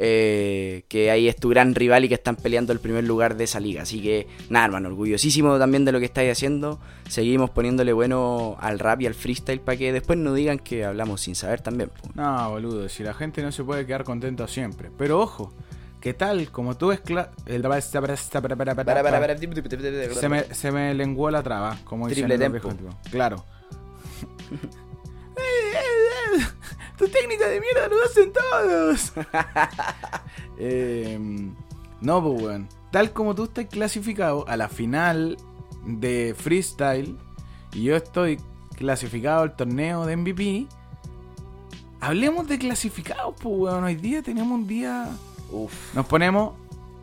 Eh, 0.00 0.84
que 0.86 1.10
ahí 1.10 1.26
es 1.26 1.34
tu 1.34 1.48
gran 1.48 1.74
rival 1.74 2.04
y 2.04 2.08
que 2.08 2.14
están 2.14 2.36
peleando 2.36 2.72
el 2.72 2.78
primer 2.78 3.02
lugar 3.02 3.36
de 3.36 3.44
esa 3.44 3.58
liga. 3.58 3.82
Así 3.82 4.00
que, 4.00 4.28
nada, 4.48 4.66
hermano, 4.66 4.88
orgullosísimo 4.88 5.58
también 5.58 5.84
de 5.84 5.90
lo 5.90 5.98
que 5.98 6.04
estáis 6.04 6.30
haciendo. 6.30 6.78
Seguimos 7.08 7.50
poniéndole 7.50 7.92
bueno 7.92 8.56
al 8.60 8.78
rap 8.78 9.00
y 9.00 9.06
al 9.06 9.14
freestyle 9.14 9.60
para 9.60 9.76
que 9.76 9.92
después 9.92 10.16
no 10.16 10.34
digan 10.34 10.60
que 10.60 10.84
hablamos 10.84 11.22
sin 11.22 11.34
saber 11.34 11.62
también. 11.62 11.90
po. 11.90 12.10
No, 12.14 12.48
boludo, 12.48 12.88
si 12.88 13.02
la 13.02 13.12
gente 13.12 13.42
no 13.42 13.50
se 13.50 13.64
puede 13.64 13.86
quedar 13.86 14.04
contento 14.04 14.46
siempre. 14.46 14.88
Pero 14.96 15.20
ojo, 15.20 15.52
que 16.00 16.14
tal 16.14 16.48
como 16.52 16.76
tú 16.76 16.92
es 16.92 17.00
el 17.46 17.62
Para, 17.62 19.02
para, 19.02 19.20
para, 19.20 19.38
se 20.14 20.28
me, 20.28 20.44
se 20.54 20.70
me 20.70 20.94
lenguó 20.94 21.28
la 21.30 21.42
traba, 21.42 21.76
como 21.82 22.06
dicen 22.06 22.28
Triple 22.28 22.44
los 22.44 22.52
viejos, 22.52 22.76
tipo. 22.76 22.96
Claro. 23.10 23.44
tu 26.98 27.08
técnica 27.08 27.48
de 27.48 27.60
mierda 27.60 27.88
lo 27.88 28.04
hacen 28.04 28.32
todos. 28.32 29.12
Em, 30.58 31.54
no, 32.00 32.22
pues 32.22 32.42
weón. 32.42 32.68
Tal 32.90 33.12
como 33.12 33.34
tú 33.34 33.44
estás 33.44 33.66
clasificado 33.66 34.44
a 34.48 34.56
la 34.56 34.68
final 34.68 35.36
de 35.84 36.34
freestyle 36.36 37.16
y 37.72 37.84
yo 37.84 37.96
estoy 37.96 38.40
clasificado 38.76 39.42
al 39.42 39.54
torneo 39.56 40.06
de 40.06 40.16
MVP, 40.16 40.66
hablemos 42.00 42.48
de 42.48 42.58
clasificados, 42.58 43.34
pues 43.40 43.54
weón. 43.56 43.84
Hoy 43.84 43.94
día 43.94 44.22
tenemos 44.22 44.52
un 44.52 44.66
día. 44.66 45.08
Uf, 45.50 45.94
Nos 45.94 46.06
ponemos. 46.06 46.54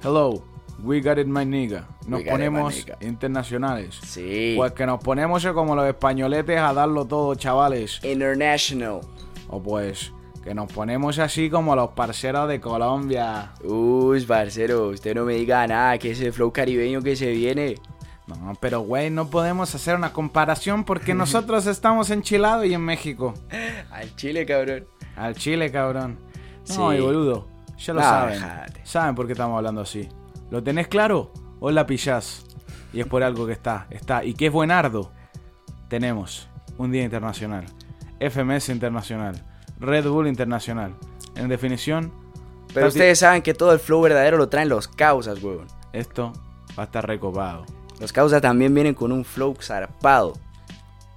Hello, 0.03 0.43
we 0.83 0.99
got 1.01 1.17
it, 1.17 1.27
my 1.27 1.45
nigga. 1.45 1.87
Nos 2.07 2.19
We 2.19 2.25
it, 2.25 2.31
ponemos 2.31 2.75
nigga. 2.75 2.97
internacionales. 3.01 3.95
sí. 4.03 4.53
Pues 4.57 4.71
que 4.73 4.85
nos 4.85 5.01
ponemos 5.01 5.45
como 5.47 5.75
los 5.75 5.87
españoletes 5.87 6.59
a 6.59 6.73
darlo 6.73 7.05
todo, 7.05 7.33
chavales. 7.35 7.99
International. 8.03 8.99
O 9.55 9.63
pues 9.63 10.11
que 10.43 10.53
nos 10.53 10.71
ponemos 10.71 11.17
así 11.17 11.49
como 11.49 11.75
los 11.75 11.91
parceros 11.91 12.47
de 12.49 12.59
Colombia. 12.59 13.53
Uy, 13.63 14.21
parcero, 14.25 14.89
usted 14.89 15.15
no 15.15 15.23
me 15.25 15.35
diga 15.35 15.65
nada, 15.65 15.97
que 15.97 16.11
ese 16.11 16.31
flow 16.31 16.51
caribeño 16.51 17.01
que 17.01 17.15
se 17.15 17.31
viene. 17.31 17.75
No, 18.27 18.53
pero 18.59 18.81
güey, 18.81 19.09
no 19.09 19.29
podemos 19.29 19.73
hacer 19.73 19.95
una 19.95 20.11
comparación 20.11 20.83
porque 20.83 21.13
nosotros 21.15 21.67
estamos 21.67 22.09
en 22.09 22.21
Chilado 22.21 22.65
y 22.65 22.73
en 22.73 22.81
México. 22.81 23.33
Al 23.91 24.13
Chile, 24.17 24.45
cabrón. 24.45 24.85
Al 25.15 25.35
Chile, 25.35 25.71
cabrón. 25.71 26.19
No, 26.69 26.91
Sí. 26.91 26.97
y 26.97 27.01
boludo. 27.01 27.47
Ya 27.77 27.93
lo 27.93 28.01
No, 28.01 28.05
saben. 28.05 28.41
Saben 28.83 29.15
por 29.15 29.25
qué 29.27 29.31
estamos 29.33 29.55
hablando 29.57 29.81
así. 29.81 30.09
¿Lo 30.51 30.61
tenés 30.63 30.87
claro? 30.89 31.31
¿O 31.59 31.71
la 31.71 31.85
pillás? 31.85 32.45
Y 32.93 32.99
es 32.99 33.07
por 33.07 33.23
algo 33.23 33.45
que 33.47 33.53
está. 33.53 33.87
Está. 33.89 34.23
¿Y 34.23 34.33
qué 34.33 34.47
es 34.47 34.51
buenardo? 34.51 35.11
Tenemos 35.87 36.49
un 36.77 36.91
día 36.91 37.03
internacional. 37.03 37.65
FMS 38.19 38.69
internacional. 38.69 39.43
Red 39.79 40.07
Bull 40.07 40.27
internacional. 40.27 40.95
En 41.35 41.49
definición, 41.49 42.11
Pero 42.73 42.87
ustedes 42.87 43.19
saben 43.19 43.41
que 43.41 43.53
todo 43.53 43.73
el 43.73 43.79
flow 43.79 44.01
verdadero 44.01 44.37
lo 44.37 44.49
traen 44.49 44.69
los 44.69 44.87
causas, 44.87 45.41
weón. 45.43 45.67
esto 45.93 46.33
va 46.77 46.83
a 46.83 46.85
estar 46.85 47.05
recopado. 47.07 47.65
Los 47.99 48.11
causas 48.11 48.41
también 48.41 48.73
vienen 48.73 48.93
con 48.93 49.11
un 49.11 49.23
flow 49.23 49.55
zarpado. 49.61 50.33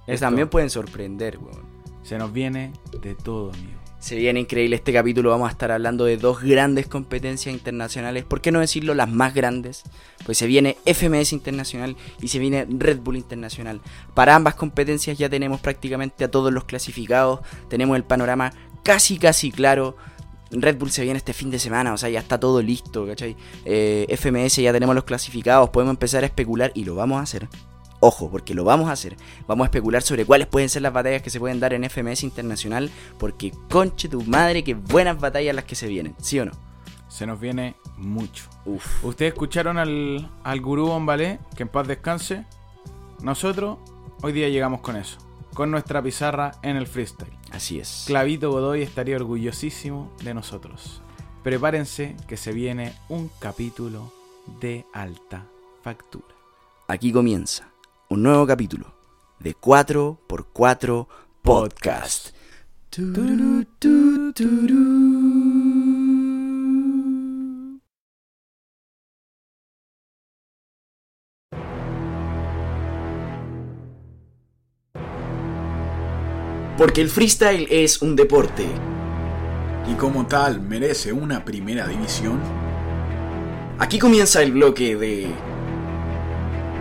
Esto 0.07 0.25
también 0.25 0.47
pueden 0.49 0.69
sorprender, 0.69 1.37
weón. 1.37 1.63
se 2.03 2.17
nos 2.17 2.31
viene 2.33 2.73
de 3.01 3.15
todo, 3.15 3.51
amigo. 3.51 3.78
Se 3.99 4.15
viene 4.15 4.39
increíble 4.39 4.77
este 4.77 4.93
capítulo. 4.93 5.29
Vamos 5.29 5.49
a 5.49 5.51
estar 5.51 5.71
hablando 5.71 6.05
de 6.05 6.15
dos 6.15 6.41
grandes 6.41 6.87
competencias 6.87 7.53
internacionales. 7.53 8.23
¿Por 8.23 8.39
qué 8.39 8.51
no 8.51 8.61
decirlo 8.61 8.93
las 8.93 9.09
más 9.09 9.33
grandes? 9.33 9.83
Pues 10.25 10.37
se 10.37 10.47
viene 10.47 10.77
FMS 10.85 11.33
Internacional 11.33 11.97
y 12.21 12.29
se 12.29 12.39
viene 12.39 12.65
Red 12.69 12.99
Bull 12.99 13.17
Internacional. 13.17 13.81
Para 14.13 14.35
ambas 14.35 14.55
competencias 14.55 15.17
ya 15.17 15.29
tenemos 15.29 15.59
prácticamente 15.59 16.23
a 16.23 16.31
todos 16.31 16.53
los 16.53 16.63
clasificados. 16.63 17.41
Tenemos 17.67 17.97
el 17.97 18.05
panorama 18.05 18.53
casi, 18.83 19.17
casi 19.17 19.51
claro. 19.51 19.97
Red 20.51 20.77
Bull 20.77 20.91
se 20.91 21.03
viene 21.03 21.17
este 21.17 21.33
fin 21.33 21.51
de 21.51 21.59
semana, 21.59 21.93
o 21.93 21.97
sea, 21.97 22.09
ya 22.09 22.19
está 22.19 22.39
todo 22.39 22.61
listo, 22.61 23.05
¿cachai? 23.05 23.35
Eh, 23.65 24.07
FMS 24.17 24.55
ya 24.55 24.73
tenemos 24.73 24.95
los 24.95 25.03
clasificados, 25.03 25.69
podemos 25.69 25.91
empezar 25.91 26.23
a 26.23 26.25
especular 26.25 26.71
y 26.73 26.85
lo 26.85 26.95
vamos 26.95 27.19
a 27.19 27.23
hacer. 27.23 27.47
Ojo, 28.01 28.29
porque 28.29 28.53
lo 28.53 28.63
vamos 28.63 28.89
a 28.89 28.93
hacer. 28.93 29.17
Vamos 29.47 29.65
a 29.65 29.67
especular 29.67 30.01
sobre 30.01 30.25
cuáles 30.25 30.47
pueden 30.47 30.69
ser 30.69 30.81
las 30.81 30.93
batallas 30.93 31.21
que 31.21 31.29
se 31.29 31.39
pueden 31.39 31.59
dar 31.59 31.73
en 31.73 31.83
FMS 31.89 32.23
Internacional, 32.23 32.89
porque 33.17 33.51
conche 33.69 34.07
tu 34.07 34.21
madre, 34.23 34.63
que 34.63 34.73
buenas 34.73 35.19
batallas 35.19 35.55
las 35.55 35.65
que 35.65 35.75
se 35.75 35.87
vienen, 35.87 36.15
¿sí 36.19 36.39
o 36.39 36.45
no? 36.45 36.51
Se 37.09 37.25
nos 37.25 37.39
viene 37.39 37.75
mucho. 37.97 38.45
Uf. 38.65 39.03
Ustedes 39.03 39.33
escucharon 39.33 39.77
al, 39.77 40.31
al 40.43 40.61
gurú 40.61 40.87
Bombalé, 40.87 41.39
que 41.55 41.63
en 41.63 41.69
paz 41.69 41.87
descanse. 41.87 42.45
Nosotros 43.21 43.79
hoy 44.21 44.31
día 44.31 44.47
llegamos 44.47 44.79
con 44.79 44.95
eso, 44.95 45.17
con 45.53 45.71
nuestra 45.71 46.01
pizarra 46.01 46.53
en 46.61 46.77
el 46.77 46.87
freestyle. 46.87 47.37
Así 47.51 47.79
es. 47.79 48.03
Clavito 48.07 48.51
Godoy 48.51 48.81
estaría 48.81 49.17
orgullosísimo 49.17 50.13
de 50.23 50.33
nosotros. 50.33 51.01
Prepárense 51.43 52.15
que 52.27 52.37
se 52.37 52.53
viene 52.53 52.93
un 53.09 53.29
capítulo 53.39 54.13
de 54.61 54.85
alta 54.93 55.45
factura. 55.81 56.35
Aquí 56.87 57.11
comienza 57.11 57.68
un 58.09 58.23
nuevo 58.23 58.47
capítulo 58.47 58.91
de 59.39 59.55
4x4 59.55 61.07
Podcast. 61.43 62.29
Turu, 62.89 63.65
tu, 63.77 64.33
turu. 64.33 65.79
Porque 76.77 77.01
el 77.01 77.09
freestyle 77.09 77.67
es 77.69 78.01
un 78.01 78.15
deporte. 78.15 78.65
y 79.87 79.93
como 79.95 80.27
tal 80.27 80.61
merece 80.61 81.11
una 81.13 81.43
primera 81.45 81.87
división, 81.87 82.39
Aquí 83.79 83.97
comienza 83.97 84.43
el 84.43 84.51
bloque 84.51 84.97
de 84.97 85.31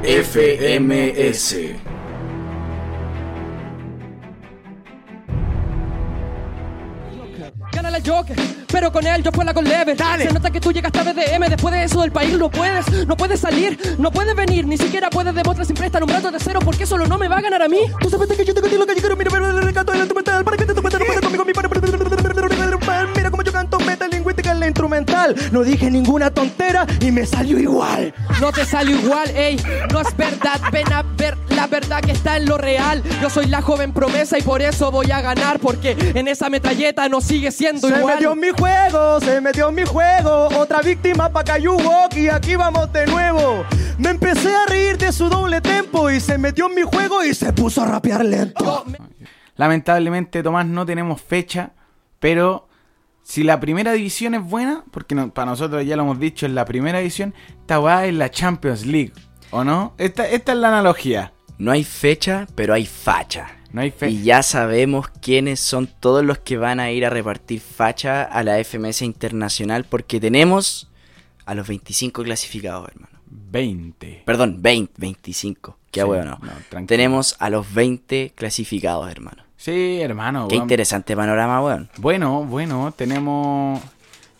FMS. 0.02 1.56
Gana 7.72 7.96
el 7.96 8.08
Joker, 8.08 8.36
pero 8.72 8.92
con 8.92 9.06
él 9.06 9.22
yo 9.22 9.30
fue 9.32 9.44
la 9.44 9.52
con 9.52 9.64
level. 9.64 9.96
Se 9.96 10.32
nota 10.32 10.50
que 10.50 10.60
tú 10.60 10.72
llegaste 10.72 10.98
a 10.98 11.02
BDM, 11.02 11.48
después 11.48 11.74
de 11.74 11.84
eso 11.84 12.00
del 12.00 12.12
país 12.12 12.36
no 12.38 12.50
puedes, 12.50 13.06
no 13.06 13.16
puedes 13.16 13.40
salir, 13.40 13.78
no 13.98 14.10
puedes 14.10 14.34
venir, 14.34 14.66
ni 14.66 14.76
siquiera 14.76 15.10
puedes 15.10 15.34
demostrar 15.34 15.66
siempre 15.66 15.86
estar 15.86 16.02
un 16.02 16.08
brazo 16.08 16.30
de 16.30 16.38
cero, 16.40 16.60
porque 16.64 16.86
solo 16.86 17.06
no 17.06 17.18
me 17.18 17.28
va 17.28 17.38
a 17.38 17.40
ganar 17.40 17.62
a 17.62 17.68
mí. 17.68 17.78
Tú 18.00 18.08
sabes 18.10 18.28
que 18.28 18.44
yo 18.44 18.54
tengo 18.54 18.68
lo 18.68 18.86
que 18.86 18.94
yo 18.94 19.00
quiero, 19.00 19.16
mira, 19.16 19.30
pero 19.30 19.48
el 19.50 19.62
recanto 19.62 19.92
del 19.92 20.08
para 20.08 20.56
que 20.56 20.64
te 20.64 20.72
instrumental, 20.72 21.02
para 21.06 21.20
conmigo, 21.20 21.44
mi 21.44 21.52
para 21.52 21.68
metalingüística 23.88 24.52
en 24.52 24.60
la 24.60 24.66
instrumental. 24.66 25.34
No 25.52 25.62
dije 25.62 25.90
ninguna 25.90 26.30
tontera 26.30 26.86
y 27.00 27.10
me 27.10 27.26
salió 27.26 27.58
igual. 27.58 28.14
No 28.40 28.52
te 28.52 28.64
salió 28.64 28.96
igual, 28.98 29.28
ey, 29.34 29.60
no 29.92 30.00
es 30.00 30.16
verdad. 30.16 30.60
Ven 30.72 30.92
a 30.92 31.02
ver 31.02 31.36
la 31.50 31.66
verdad 31.66 32.00
que 32.00 32.12
está 32.12 32.36
en 32.36 32.46
lo 32.46 32.58
real. 32.58 33.02
Yo 33.20 33.30
soy 33.30 33.46
la 33.46 33.62
joven 33.62 33.92
promesa 33.92 34.38
y 34.38 34.42
por 34.42 34.62
eso 34.62 34.90
voy 34.90 35.10
a 35.10 35.20
ganar, 35.20 35.58
porque 35.58 35.96
en 36.14 36.28
esa 36.28 36.48
metralleta 36.50 37.08
no 37.08 37.20
sigue 37.20 37.50
siendo 37.50 37.88
Se 37.88 37.96
igual. 37.98 38.14
metió 38.14 38.32
en 38.32 38.40
mi 38.40 38.50
juego, 38.50 39.20
se 39.20 39.40
metió 39.40 39.68
en 39.70 39.74
mi 39.74 39.84
juego. 39.84 40.48
Otra 40.56 40.80
víctima 40.82 41.30
pa' 41.30 41.44
Cayu 41.44 41.72
Walk 41.74 42.14
y 42.16 42.28
aquí 42.28 42.54
vamos 42.56 42.92
de 42.92 43.06
nuevo. 43.06 43.64
Me 43.98 44.10
empecé 44.10 44.54
a 44.54 44.66
reír 44.68 44.96
de 44.98 45.10
su 45.12 45.28
doble 45.28 45.60
tempo 45.60 46.10
y 46.10 46.20
se 46.20 46.38
metió 46.38 46.68
en 46.68 46.74
mi 46.76 46.82
juego 46.82 47.24
y 47.24 47.34
se 47.34 47.52
puso 47.52 47.82
a 47.82 47.86
rapear 47.86 48.24
lento. 48.24 48.84
Lamentablemente, 49.56 50.42
Tomás, 50.42 50.66
no 50.66 50.86
tenemos 50.86 51.20
fecha, 51.20 51.70
pero 52.20 52.67
si 53.30 53.42
la 53.42 53.60
primera 53.60 53.92
división 53.92 54.34
es 54.34 54.42
buena, 54.42 54.84
porque 54.90 55.14
no- 55.14 55.30
para 55.34 55.50
nosotros 55.50 55.84
ya 55.84 55.96
lo 55.96 56.02
hemos 56.04 56.18
dicho, 56.18 56.46
en 56.46 56.54
la 56.54 56.64
primera 56.64 56.98
división, 57.00 57.34
esta 57.60 57.78
weá 57.78 58.06
es 58.06 58.14
la 58.14 58.30
Champions 58.30 58.86
League, 58.86 59.12
¿o 59.50 59.64
no? 59.64 59.92
Esta, 59.98 60.26
esta 60.28 60.52
es 60.52 60.58
la 60.58 60.68
analogía. 60.68 61.34
No 61.58 61.70
hay 61.70 61.84
fecha, 61.84 62.46
pero 62.54 62.72
hay 62.72 62.86
facha. 62.86 63.48
No 63.70 63.82
hay 63.82 63.90
fecha. 63.90 64.10
Y 64.10 64.22
ya 64.22 64.42
sabemos 64.42 65.08
quiénes 65.20 65.60
son 65.60 65.88
todos 66.00 66.24
los 66.24 66.38
que 66.38 66.56
van 66.56 66.80
a 66.80 66.90
ir 66.90 67.04
a 67.04 67.10
repartir 67.10 67.60
facha 67.60 68.22
a 68.22 68.42
la 68.42 68.58
FMS 68.64 69.02
Internacional 69.02 69.84
porque 69.84 70.20
tenemos 70.20 70.90
a 71.44 71.54
los 71.54 71.68
25 71.68 72.22
clasificados, 72.22 72.88
hermano. 72.88 73.18
20. 73.26 74.22
Perdón, 74.24 74.62
20, 74.62 74.94
25. 74.96 75.77
Qué 75.90 76.00
Sí, 76.00 76.06
bueno. 76.06 76.38
no, 76.40 76.86
tenemos 76.86 77.36
a 77.38 77.50
los 77.50 77.72
20 77.72 78.32
clasificados, 78.34 79.10
hermano. 79.10 79.44
Sí, 79.56 80.00
hermano. 80.00 80.48
Qué 80.48 80.56
interesante 80.56 81.16
panorama, 81.16 81.62
weón. 81.62 81.90
Bueno, 81.98 82.44
bueno, 82.44 82.92
tenemos... 82.96 83.80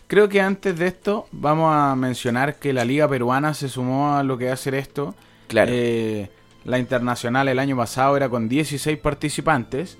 Creo 0.07 0.29
que 0.29 0.41
antes 0.41 0.77
de 0.77 0.87
esto 0.87 1.27
vamos 1.31 1.75
a 1.75 1.95
mencionar 1.95 2.55
que 2.55 2.73
la 2.73 2.85
liga 2.85 3.07
peruana 3.07 3.53
se 3.53 3.69
sumó 3.69 4.15
a 4.15 4.23
lo 4.23 4.37
que 4.37 4.45
va 4.45 4.51
a 4.51 4.53
hacer 4.55 4.73
esto. 4.73 5.13
Claro. 5.47 5.71
Eh, 5.73 6.31
la 6.65 6.79
internacional 6.79 7.47
el 7.47 7.59
año 7.59 7.75
pasado 7.75 8.15
era 8.17 8.29
con 8.29 8.49
16 8.49 8.97
participantes. 8.97 9.97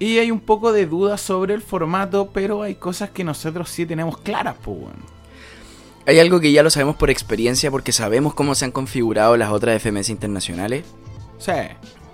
Y 0.00 0.18
hay 0.18 0.30
un 0.30 0.40
poco 0.40 0.72
de 0.72 0.86
dudas 0.86 1.20
sobre 1.20 1.54
el 1.54 1.62
formato, 1.62 2.30
pero 2.32 2.62
hay 2.62 2.76
cosas 2.76 3.10
que 3.10 3.24
nosotros 3.24 3.68
sí 3.68 3.84
tenemos 3.84 4.18
claras, 4.18 4.56
pues, 4.62 4.78
weón. 4.78 5.17
Hay 6.08 6.18
algo 6.20 6.40
que 6.40 6.52
ya 6.52 6.62
lo 6.62 6.70
sabemos 6.70 6.96
por 6.96 7.10
experiencia 7.10 7.70
porque 7.70 7.92
sabemos 7.92 8.32
cómo 8.32 8.54
se 8.54 8.64
han 8.64 8.70
configurado 8.72 9.36
las 9.36 9.50
otras 9.50 9.82
FMS 9.82 10.08
internacionales. 10.08 10.86
Sí. 11.36 11.52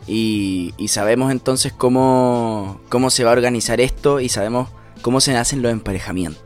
Y, 0.09 0.75
y 0.77 0.89
sabemos 0.89 1.31
entonces 1.31 1.73
cómo, 1.73 2.81
cómo 2.89 3.09
se 3.11 3.23
va 3.23 3.31
a 3.31 3.35
organizar 3.35 3.81
esto 3.81 4.19
y 4.19 4.29
sabemos 4.29 4.69
cómo 5.01 5.21
se 5.21 5.37
hacen 5.37 5.63
los 5.63 5.71
emparejamientos. 5.71 6.43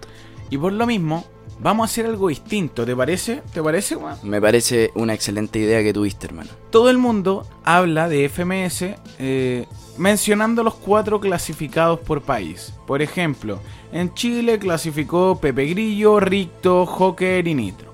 Y 0.50 0.59
por 0.59 0.75
lo 0.75 0.87
mismo, 0.87 1.25
vamos 1.59 1.88
a 1.88 1.90
hacer 1.90 2.05
algo 2.05 2.28
distinto, 2.28 2.85
¿te 2.85 2.95
parece? 2.95 3.40
¿Te 3.55 3.62
parece, 3.62 3.97
weón? 3.97 4.19
Me 4.25 4.43
parece 4.43 4.90
una 4.95 5.14
excelente 5.14 5.59
idea 5.59 5.83
que 5.83 5.95
tuviste, 5.95 6.26
hermano. 6.26 6.50
todo 6.69 6.90
el 6.90 6.99
mundo 6.99 7.47
habla 7.64 8.11
de 8.11 8.28
FMS 8.28 8.95
eh, 9.19 9.64
mencionando 9.99 10.62
los 10.62 10.75
cuatro 10.75 11.21
clasificados 11.21 12.00
por 12.00 12.23
país. 12.23 12.73
Por 12.87 13.02
ejemplo, 13.02 13.61
en 13.93 14.14
Chile 14.14 14.59
clasificó 14.59 15.38
Pepe 15.38 15.67
Grillo, 15.67 16.21
Ricto, 16.21 16.87
Joker 16.87 17.47
y 17.47 17.55
Nitro. 17.55 17.93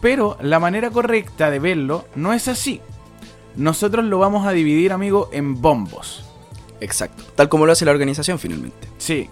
Pero 0.00 0.36
la 0.40 0.58
manera 0.58 0.90
correcta 0.90 1.50
de 1.50 1.58
verlo 1.58 2.06
no 2.14 2.32
es 2.32 2.48
así. 2.48 2.80
Nosotros 3.56 4.04
lo 4.04 4.18
vamos 4.18 4.46
a 4.46 4.52
dividir, 4.52 4.92
amigo, 4.92 5.28
en 5.32 5.60
bombos. 5.60 6.24
Exacto. 6.80 7.24
Tal 7.34 7.48
como 7.48 7.66
lo 7.66 7.72
hace 7.72 7.84
la 7.84 7.92
organización 7.92 8.38
finalmente. 8.38 8.88
Sí. 8.98 9.28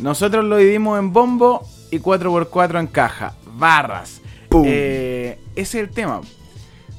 Nosotros 0.00 0.44
lo 0.44 0.56
dividimos 0.56 0.98
en 0.98 1.12
bombo 1.12 1.66
y 1.90 1.98
4x4 1.98 2.80
en 2.80 2.86
caja. 2.88 3.34
Barras. 3.54 4.20
Eh, 4.64 5.38
ese 5.54 5.78
es 5.78 5.84
el 5.86 5.90
tema. 5.90 6.20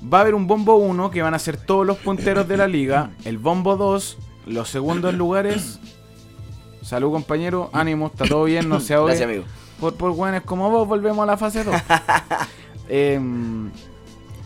Va 0.02 0.20
a 0.20 0.22
haber 0.22 0.36
un 0.36 0.48
bombo 0.48 0.76
1 0.76 1.12
que 1.12 1.22
van 1.22 1.34
a 1.34 1.40
ser 1.40 1.58
todos 1.58 1.86
los 1.86 1.98
punteros 1.98 2.48
de 2.48 2.58
la 2.58 2.68
liga. 2.68 3.12
El 3.26 3.38
bombo 3.38 3.76
2, 3.76 4.18
los 4.48 4.70
segundos 4.70 5.14
lugares. 5.14 5.80
Salud 6.82 7.12
compañero, 7.12 7.70
ánimo, 7.74 8.08
está 8.08 8.26
todo 8.26 8.46
bien, 8.46 8.70
no 8.70 8.80
se 8.80 8.94
ahogue. 8.94 9.12
Gracias, 9.12 9.30
amigo. 9.30 9.44
Por, 9.80 9.96
por 9.96 10.12
buenos 10.14 10.44
como 10.44 10.70
vos, 10.70 10.88
volvemos 10.88 11.24
a 11.24 11.26
la 11.26 11.38
fase 11.38 11.64
2. 11.64 11.76
Em, 12.92 13.70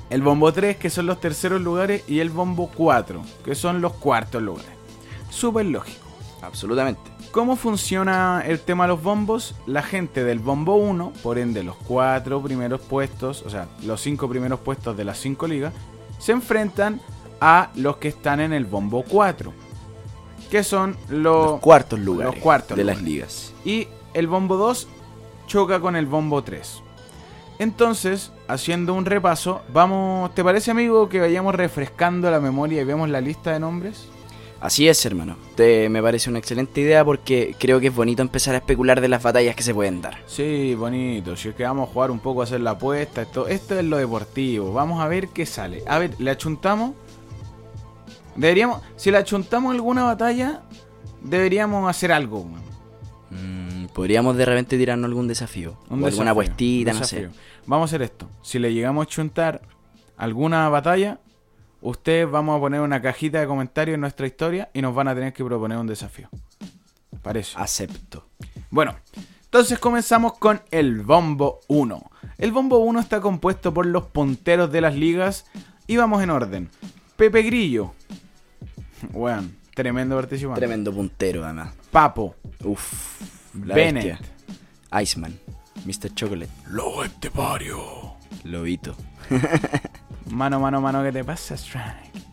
el 0.10 0.22
bombo 0.22 0.52
3, 0.52 0.76
que 0.76 0.90
son 0.90 1.06
los 1.06 1.22
terceros 1.22 1.62
lugares, 1.62 2.04
y 2.10 2.20
el 2.20 2.30
bombo 2.30 2.70
4, 2.76 3.22
que 3.46 3.56
son 3.56 3.80
los 3.80 3.94
cuartos 3.94 4.42
lugares. 4.44 4.72
Súper 5.30 5.66
lógico. 5.66 6.06
Absolutamente. 6.42 7.13
¿Cómo 7.34 7.56
funciona 7.56 8.44
el 8.46 8.60
tema 8.60 8.84
de 8.84 8.90
los 8.90 9.02
bombos? 9.02 9.56
La 9.66 9.82
gente 9.82 10.24
del 10.24 10.38
bombo 10.38 10.76
1, 10.76 11.14
por 11.24 11.40
ende 11.40 11.64
los 11.64 11.76
cuatro 11.78 12.40
primeros 12.44 12.80
puestos, 12.80 13.42
o 13.42 13.50
sea, 13.50 13.68
los 13.84 14.02
cinco 14.02 14.30
primeros 14.30 14.60
puestos 14.60 14.96
de 14.96 15.04
las 15.04 15.18
cinco 15.18 15.48
ligas, 15.48 15.74
se 16.20 16.32
enfrentan 16.32 17.02
a 17.42 17.72
los 17.74 17.98
que 17.98 18.10
están 18.10 18.40
en 18.40 18.54
el 18.54 18.66
bombo 18.66 19.04
4, 19.10 19.52
que 20.52 20.64
son 20.64 20.96
los, 21.10 21.54
Los 21.54 21.60
cuartos 21.60 22.00
lugares 22.00 22.36
los 22.36 22.44
cuartos 22.44 22.78
de 22.78 22.84
lugares. 22.84 23.02
las 23.02 23.10
ligas. 23.12 23.54
Y 23.66 23.88
el 24.14 24.28
bombo 24.28 24.56
2 24.56 24.88
choca 25.48 25.80
con 25.80 25.96
el 25.96 26.06
bombo 26.06 26.44
3. 26.44 26.84
Entonces, 27.58 28.32
haciendo 28.48 28.94
un 28.94 29.06
repaso, 29.06 29.64
vamos, 29.74 30.36
¿te 30.36 30.44
parece 30.44 30.70
amigo 30.70 31.10
que 31.10 31.20
vayamos 31.20 31.56
refrescando 31.56 32.30
la 32.30 32.40
memoria 32.40 32.84
y 32.84 32.86
vemos 32.86 33.10
la 33.10 33.22
lista 33.22 33.54
de 33.54 33.60
nombres? 33.60 34.08
Así 34.64 34.88
es, 34.88 35.06
hermano. 35.06 35.36
Te, 35.56 35.90
me 35.90 36.02
parece 36.02 36.30
una 36.30 36.40
excelente 36.40 36.80
idea 36.80 37.04
porque 37.04 37.54
creo 37.60 37.82
que 37.82 37.88
es 37.88 37.96
bonito 37.96 38.22
empezar 38.22 38.56
a 38.56 38.60
especular 38.60 39.02
de 39.02 39.10
las 39.10 39.22
batallas 39.22 39.58
que 39.58 39.62
se 39.62 39.74
pueden 39.74 40.02
dar. 40.02 40.20
Sí, 40.26 40.74
bonito. 40.74 41.36
Si 41.36 41.50
es 41.50 41.56
que 41.56 41.64
vamos 41.64 41.90
a 41.90 41.92
jugar 41.92 42.12
un 42.12 42.20
poco 42.20 42.40
a 42.40 42.46
hacer 42.46 42.62
la 42.62 42.72
apuesta, 42.72 43.24
esto, 43.24 43.50
esto 43.50 43.78
es 43.78 43.84
lo 43.84 43.98
deportivo. 43.98 44.72
Vamos 44.72 45.02
a 45.02 45.10
ver 45.10 45.28
qué 45.28 45.46
sale. 45.46 45.84
A 45.86 46.00
ver, 46.00 46.12
¿le 46.18 46.32
achuntamos? 46.32 46.94
Deberíamos, 48.38 48.82
si 48.96 49.12
le 49.12 49.18
achuntamos 49.18 49.74
alguna 49.74 50.06
batalla, 50.06 50.62
deberíamos 51.22 51.90
hacer 51.90 52.14
algo. 52.14 52.46
Mm, 53.32 53.88
Podríamos 53.88 54.38
de 54.38 54.46
repente 54.46 54.78
tirarnos 54.78 55.10
algún 55.10 55.28
desafío. 55.28 55.78
Un 55.90 56.02
o 56.02 56.08
alguna 56.08 56.34
desafío, 56.34 56.90
un 56.90 57.00
no 57.00 57.04
sé. 57.04 57.30
Vamos 57.66 57.92
a 57.92 57.96
hacer 57.96 58.02
esto. 58.02 58.30
Si 58.42 58.60
le 58.60 58.74
llegamos 58.74 59.08
a 59.08 59.10
chuntar 59.10 59.62
alguna 60.16 60.70
batalla, 60.70 61.20
ustedes 61.84 62.30
vamos 62.30 62.58
a 62.58 62.60
poner 62.60 62.82
una 62.82 63.02
cajita 63.02 63.40
de 63.40 63.48
comentarios 63.48 63.96
en 63.96 64.02
nuestra 64.02 64.26
historia 64.26 64.70
y 64.74 64.82
nos 64.82 64.96
van 64.96 65.08
a 65.08 65.16
tener 65.16 65.34
que 65.34 65.44
proponer 65.44 65.78
un 65.78 65.88
desafío. 65.88 66.30
Parece. 67.22 67.58
Acepto. 67.58 68.28
Bueno, 68.70 68.96
entonces 69.44 69.78
comenzamos 69.80 70.34
con 70.40 70.62
el 70.72 71.02
Bombo 71.02 71.60
1. 71.68 72.12
El 72.38 72.52
Bombo 72.52 72.80
1 72.80 73.00
está 73.00 73.22
compuesto 73.22 73.74
por 73.74 73.86
los 73.86 74.06
punteros 74.08 74.72
de 74.72 74.82
las 74.82 74.96
ligas 74.96 75.46
y 75.86 75.98
vamos 75.98 76.24
en 76.24 76.32
orden. 76.32 76.70
Pepe 77.16 77.44
Grillo. 77.44 77.94
Bueno, 79.12 79.50
tremendo 79.76 80.16
participante. 80.16 80.62
Tremendo 80.62 80.94
puntero, 80.94 81.44
además. 81.44 81.74
Papo. 81.92 82.36
Uf. 82.64 83.20
la 83.66 83.76
Bennett. 83.76 84.18
bestia. 84.18 85.02
Iceman. 85.02 85.38
Mr. 85.86 86.16
Chocolate. 86.16 86.50
Lo 86.70 87.04
estepario. 87.04 88.13
Lobito. 88.44 88.96
Mano, 90.30 90.60
mano, 90.60 90.82
mano, 90.82 91.04
¿qué 91.04 91.12
te 91.12 91.24
pasa? 91.24 91.56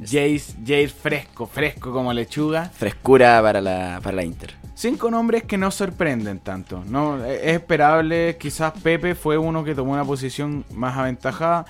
Jace, 0.01 0.55
Jace 0.65 0.89
fresco, 0.89 1.47
fresco 1.47 1.93
como 1.93 2.13
lechuga. 2.13 2.67
Frescura 2.67 3.43
para 3.43 3.61
la, 3.61 4.01
para 4.03 4.17
la 4.17 4.25
Inter. 4.25 4.55
Cinco 4.75 5.11
nombres 5.11 5.43
que 5.43 5.59
no 5.59 5.71
sorprenden 5.71 6.39
tanto. 6.39 6.83
No, 6.87 7.23
es 7.25 7.41
esperable, 7.55 8.37
quizás 8.39 8.73
Pepe 8.83 9.15
fue 9.15 9.37
uno 9.37 9.65
que 9.65 9.75
tomó 9.75 9.93
una 9.93 10.05
posición 10.05 10.65
más 10.73 10.97
aventajada 10.97 11.67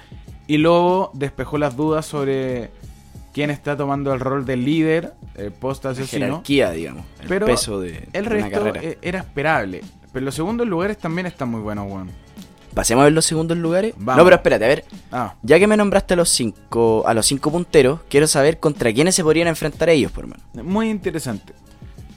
y 0.47 0.59
Lobo 0.59 1.11
despejó 1.15 1.59
las 1.59 1.75
dudas 1.75 2.07
sobre 2.07 2.71
quién 3.33 3.51
está 3.51 3.77
tomando 3.77 4.13
el 4.13 4.21
rol 4.21 4.45
de 4.45 4.57
líder 4.57 5.15
eh, 5.37 5.51
post 5.51 5.85
La 5.85 5.91
asesino. 5.93 6.27
jerarquía, 6.27 6.71
digamos. 6.71 7.05
El 7.23 7.29
Pero 7.29 7.47
peso 7.47 7.81
de, 7.81 8.09
El 8.13 8.27
de 8.27 8.37
una 8.37 8.49
resto 8.49 8.67
eh, 8.77 8.99
era 9.03 9.21
esperable. 9.21 9.81
Pero 10.13 10.25
los 10.25 10.35
segundos 10.35 10.69
lugares 10.69 10.99
también 10.99 11.27
están 11.27 11.49
muy 11.51 11.61
buenos, 11.61 11.91
weón. 11.91 12.11
Pasemos 12.75 13.03
a 13.03 13.05
ver 13.05 13.13
los 13.13 13.25
segundos 13.25 13.57
lugares. 13.59 13.95
Vamos. 13.97 14.19
No, 14.19 14.25
pero 14.25 14.37
espérate, 14.37 14.65
a 14.65 14.69
ver. 14.69 14.85
Ah, 15.11 15.35
Ya 15.43 15.59
que 15.59 15.67
me 15.67 15.77
nombraste 15.77 16.15
a 16.15 16.17
los 16.17 16.29
cinco, 16.29 17.03
a 17.07 17.15
los 17.15 17.27
cinco 17.27 17.51
punteros, 17.51 18.01
quiero 18.09 18.27
saber 18.27 18.59
contra 18.59 18.93
quiénes 18.93 19.15
se 19.15 19.23
podrían 19.25 19.49
enfrentar 19.49 19.89
ellos, 19.89 20.13
por 20.13 20.27
mano. 20.27 20.43
muy 20.63 20.89
interesante. 20.91 21.53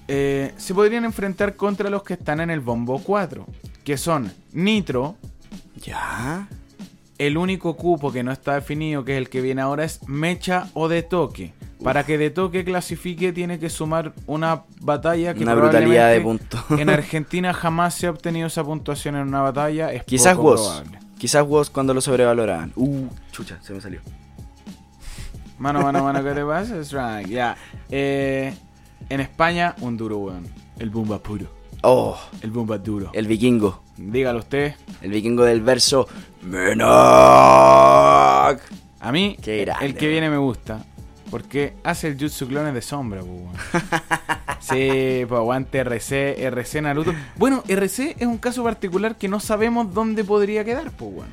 Eh, 0.07 0.53
se 0.57 0.73
podrían 0.73 1.05
enfrentar 1.05 1.55
contra 1.55 1.89
los 1.89 2.03
que 2.03 2.13
están 2.13 2.39
en 2.41 2.49
el 2.49 2.59
bombo 2.59 2.99
4, 2.99 3.45
que 3.83 3.97
son 3.97 4.31
Nitro, 4.51 5.15
Ya. 5.81 6.47
El 7.17 7.37
único 7.37 7.75
cupo 7.77 8.11
que 8.11 8.23
no 8.23 8.31
está 8.31 8.55
definido, 8.55 9.05
que 9.05 9.13
es 9.13 9.17
el 9.19 9.29
que 9.29 9.39
viene 9.41 9.61
ahora, 9.61 9.85
es 9.85 10.01
mecha 10.07 10.67
o 10.73 10.87
de 10.89 11.03
toque. 11.03 11.53
Para 11.83 12.05
que 12.05 12.17
de 12.17 12.29
toque 12.29 12.63
clasifique 12.63 13.33
tiene 13.33 13.59
que 13.59 13.69
sumar 13.69 14.13
una 14.25 14.63
batalla 14.81 15.33
que 15.33 15.43
Una 15.43 15.53
brutalidad 15.55 16.11
de 16.11 16.21
puntos. 16.21 16.63
En 16.79 16.89
Argentina 16.91 17.53
jamás 17.53 17.93
se 17.95 18.07
ha 18.07 18.11
obtenido 18.11 18.47
esa 18.47 18.63
puntuación 18.63 19.15
en 19.15 19.27
una 19.27 19.41
batalla. 19.41 19.91
Es 19.91 20.03
Quizás 20.03 20.35
poco 20.35 20.49
Woz. 20.51 20.61
probable. 20.79 20.99
Quizás 21.17 21.45
Woz 21.47 21.69
cuando 21.69 21.93
lo 21.93 22.01
sobrevaloraban. 22.01 22.71
Uh, 22.75 23.07
chucha, 23.31 23.57
se 23.61 23.73
me 23.73 23.81
salió. 23.81 23.99
Mano, 25.59 25.81
mano, 25.81 26.03
mano, 26.03 26.23
¿qué 26.23 26.31
te 26.31 26.43
pasa? 26.45 26.77
Strike, 26.83 27.27
ya. 27.29 27.55
Eh, 27.89 28.53
en 29.09 29.19
España, 29.19 29.75
un 29.81 29.95
duro, 29.97 30.17
weón. 30.17 30.47
El 30.79 30.89
Bumba 30.89 31.19
puro. 31.19 31.47
Oh, 31.81 32.17
El 32.41 32.51
Bumba 32.51 32.77
duro. 32.77 33.11
el 33.13 33.27
vikingo. 33.27 33.83
Dígalo 33.97 34.39
usted. 34.39 34.73
El 35.01 35.11
vikingo 35.11 35.43
del 35.43 35.61
verso. 35.61 36.07
Menak. 36.41 36.87
A 38.99 39.11
mí, 39.11 39.37
Qué 39.41 39.61
grande, 39.65 39.85
el 39.85 39.95
que 39.95 40.07
viene 40.07 40.29
me 40.29 40.37
gusta. 40.37 40.83
Porque 41.33 41.73
hace 41.83 42.09
el 42.09 42.19
Jutsu 42.19 42.47
Clones 42.47 42.75
de 42.75 42.81
sombra, 42.83 43.21
po, 43.21 43.25
weón. 43.25 43.53
Sí, 44.59 45.25
pues 45.27 45.39
aguante 45.39 45.79
RC, 45.79 46.45
RC 46.45 46.81
Naruto. 46.83 47.11
Bueno, 47.37 47.63
RC 47.67 48.17
es 48.19 48.27
un 48.27 48.37
caso 48.37 48.63
particular 48.63 49.15
que 49.15 49.27
no 49.27 49.39
sabemos 49.39 49.91
dónde 49.95 50.23
podría 50.23 50.63
quedar, 50.63 50.91
pues, 50.91 51.11
weón. 51.11 51.29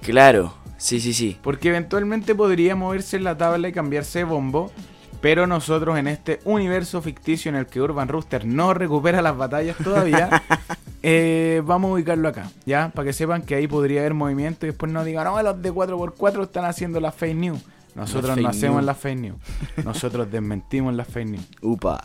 Claro, 0.00 0.54
sí, 0.78 1.00
sí, 1.00 1.12
sí. 1.12 1.36
Porque 1.42 1.68
eventualmente 1.68 2.34
podría 2.34 2.74
moverse 2.76 3.18
en 3.18 3.24
la 3.24 3.36
tabla 3.36 3.68
y 3.68 3.72
cambiarse 3.72 4.20
de 4.20 4.24
bombo. 4.24 4.72
Pero 5.20 5.46
nosotros 5.46 5.98
en 5.98 6.08
este 6.08 6.40
universo 6.44 7.02
ficticio 7.02 7.50
en 7.50 7.56
el 7.56 7.66
que 7.66 7.82
Urban 7.82 8.08
Rooster 8.08 8.46
no 8.46 8.72
recupera 8.72 9.20
las 9.20 9.36
batallas 9.36 9.76
todavía, 9.76 10.42
eh, 11.02 11.60
vamos 11.62 11.90
a 11.90 11.92
ubicarlo 11.92 12.26
acá, 12.26 12.50
¿ya? 12.64 12.88
Para 12.88 13.08
que 13.08 13.12
sepan 13.12 13.42
que 13.42 13.54
ahí 13.54 13.66
podría 13.66 14.00
haber 14.00 14.14
movimiento 14.14 14.64
y 14.64 14.70
después 14.70 14.90
no 14.90 15.04
digan, 15.04 15.24
no, 15.24 15.42
los 15.42 15.60
de 15.60 15.70
4x4 15.70 16.42
están 16.42 16.64
haciendo 16.64 17.00
las 17.00 17.14
fake 17.14 17.36
news. 17.36 17.62
Nosotros 17.94 18.36
no 18.38 18.48
hacemos 18.48 18.76
news. 18.76 18.86
las 18.86 18.98
fake 18.98 19.18
news. 19.18 19.36
Nosotros 19.84 20.30
desmentimos 20.30 20.94
las 20.94 21.06
fake 21.08 21.28
news. 21.28 21.48
Upa. 21.60 22.00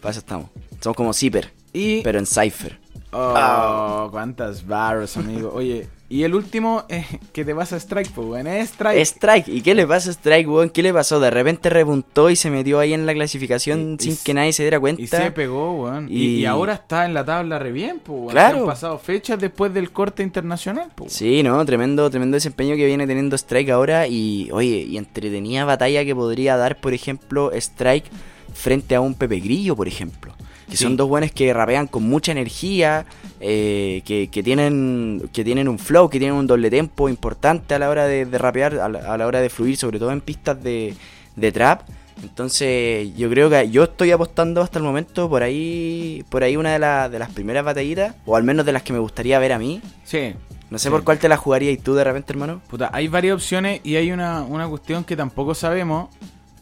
Para 0.00 0.10
eso 0.10 0.20
estamos. 0.20 0.50
Somos 0.80 0.96
como 0.96 1.12
Zipper, 1.12 1.52
Y... 1.72 2.02
pero 2.02 2.18
en 2.18 2.26
Cypher. 2.26 2.78
Oh, 3.12 4.08
cuántas 4.10 4.66
barras, 4.66 5.16
amigo. 5.16 5.52
Oye, 5.54 5.88
y 6.12 6.24
el 6.24 6.34
último 6.34 6.84
eh, 6.88 7.06
que 7.32 7.44
te 7.44 7.52
vas 7.54 7.72
a 7.72 7.76
Strike, 7.78 8.10
pues, 8.10 8.26
bueno, 8.26 8.50
es 8.50 8.70
Strike. 8.70 8.98
Strike. 9.00 9.48
¿Y 9.48 9.62
qué 9.62 9.74
le 9.74 9.86
pasa 9.86 10.10
a 10.10 10.12
Strike, 10.12 10.48
weón? 10.48 10.68
¿Qué 10.70 10.82
le 10.82 10.92
pasó? 10.92 11.18
De 11.20 11.30
repente 11.30 11.70
repuntó 11.70 12.28
y 12.28 12.36
se 12.36 12.50
metió 12.50 12.78
ahí 12.80 12.92
en 12.92 13.06
la 13.06 13.14
clasificación 13.14 13.96
Y- 13.98 14.08
y 14.08 14.12
sin 14.12 14.24
que 14.24 14.34
nadie 14.34 14.52
se 14.52 14.62
diera 14.64 14.76
Y 14.76 14.80
cuenta. 14.80 15.16
se 15.24 15.30
pegó, 15.30 15.82
weón. 15.84 16.08
Y, 16.10 16.16
Y- 16.16 16.34
y 16.40 16.44
ahora 16.46 16.74
está 16.74 17.06
en 17.06 17.14
la 17.14 17.24
tabla 17.24 17.58
re 17.58 17.72
bien, 17.72 17.98
pues, 18.04 18.18
weón. 18.18 18.30
Claro. 18.32 18.54
Se 18.56 18.60
Han 18.60 18.66
pasado 18.66 18.98
fechas 18.98 19.40
después 19.40 19.72
del 19.72 19.90
corte 19.90 20.22
internacional, 20.22 20.88
pues. 20.94 21.12
Sí, 21.12 21.42
no, 21.42 21.64
tremendo, 21.64 22.10
tremendo 22.10 22.34
desempeño 22.36 22.76
que 22.76 22.84
viene 22.86 23.06
teniendo 23.06 23.34
Strike 23.36 23.70
ahora 23.70 24.06
y, 24.06 24.50
oye, 24.52 24.86
y 24.88 24.98
entretenida 24.98 25.64
batalla 25.64 26.04
que 26.04 26.14
podría 26.14 26.56
dar, 26.56 26.80
por 26.80 26.92
ejemplo, 26.94 27.50
Strike 27.54 28.06
frente 28.52 28.94
a 28.94 29.00
un 29.00 29.14
Pepe 29.14 29.40
Grillo, 29.40 29.74
por 29.74 29.88
ejemplo. 29.88 30.34
Que 30.72 30.78
Sí. 30.78 30.84
son 30.84 30.96
dos 30.96 31.06
buenos 31.06 31.30
que 31.32 31.52
rapean 31.52 31.86
con 31.86 32.02
mucha 32.04 32.32
energía, 32.32 33.04
eh, 33.40 34.00
que, 34.06 34.28
que 34.28 34.42
tienen 34.42 35.28
que 35.32 35.44
tienen 35.44 35.68
un 35.68 35.78
flow, 35.78 36.08
que 36.08 36.18
tienen 36.18 36.34
un 36.36 36.46
doble 36.46 36.70
tempo 36.70 37.10
importante 37.10 37.74
a 37.74 37.78
la 37.78 37.90
hora 37.90 38.06
de, 38.06 38.24
de 38.24 38.38
rapear, 38.38 38.78
a 38.78 38.88
la, 38.88 38.98
a 39.12 39.18
la 39.18 39.26
hora 39.26 39.40
de 39.42 39.50
fluir, 39.50 39.76
sobre 39.76 39.98
todo 39.98 40.12
en 40.12 40.22
pistas 40.22 40.62
de, 40.62 40.94
de 41.36 41.52
trap. 41.52 41.82
Entonces, 42.22 43.14
yo 43.16 43.28
creo 43.28 43.50
que 43.50 43.68
yo 43.70 43.82
estoy 43.84 44.10
apostando 44.12 44.62
hasta 44.62 44.78
el 44.78 44.84
momento 44.84 45.28
por 45.28 45.42
ahí, 45.42 46.24
por 46.30 46.42
ahí 46.42 46.56
una 46.56 46.72
de, 46.72 46.78
la- 46.78 47.08
de 47.10 47.18
las 47.18 47.30
primeras 47.30 47.64
batallitas, 47.64 48.14
o 48.24 48.34
al 48.36 48.42
menos 48.42 48.64
de 48.64 48.72
las 48.72 48.82
que 48.82 48.94
me 48.94 48.98
gustaría 48.98 49.38
ver 49.38 49.52
a 49.52 49.58
mí. 49.58 49.82
Sí. 50.04 50.32
No 50.70 50.78
sé 50.78 50.84
Sí. 50.84 50.90
por 50.90 51.04
cuál 51.04 51.18
te 51.18 51.28
la 51.28 51.36
jugarías 51.36 51.78
tú 51.82 51.92
de 51.94 52.04
repente, 52.04 52.32
hermano. 52.32 52.62
Puta, 52.70 52.88
hay 52.94 53.08
varias 53.08 53.34
opciones 53.34 53.82
y 53.84 53.96
hay 53.96 54.10
una, 54.10 54.42
una 54.42 54.66
cuestión 54.68 55.04
que 55.04 55.16
tampoco 55.16 55.54
sabemos, 55.54 56.08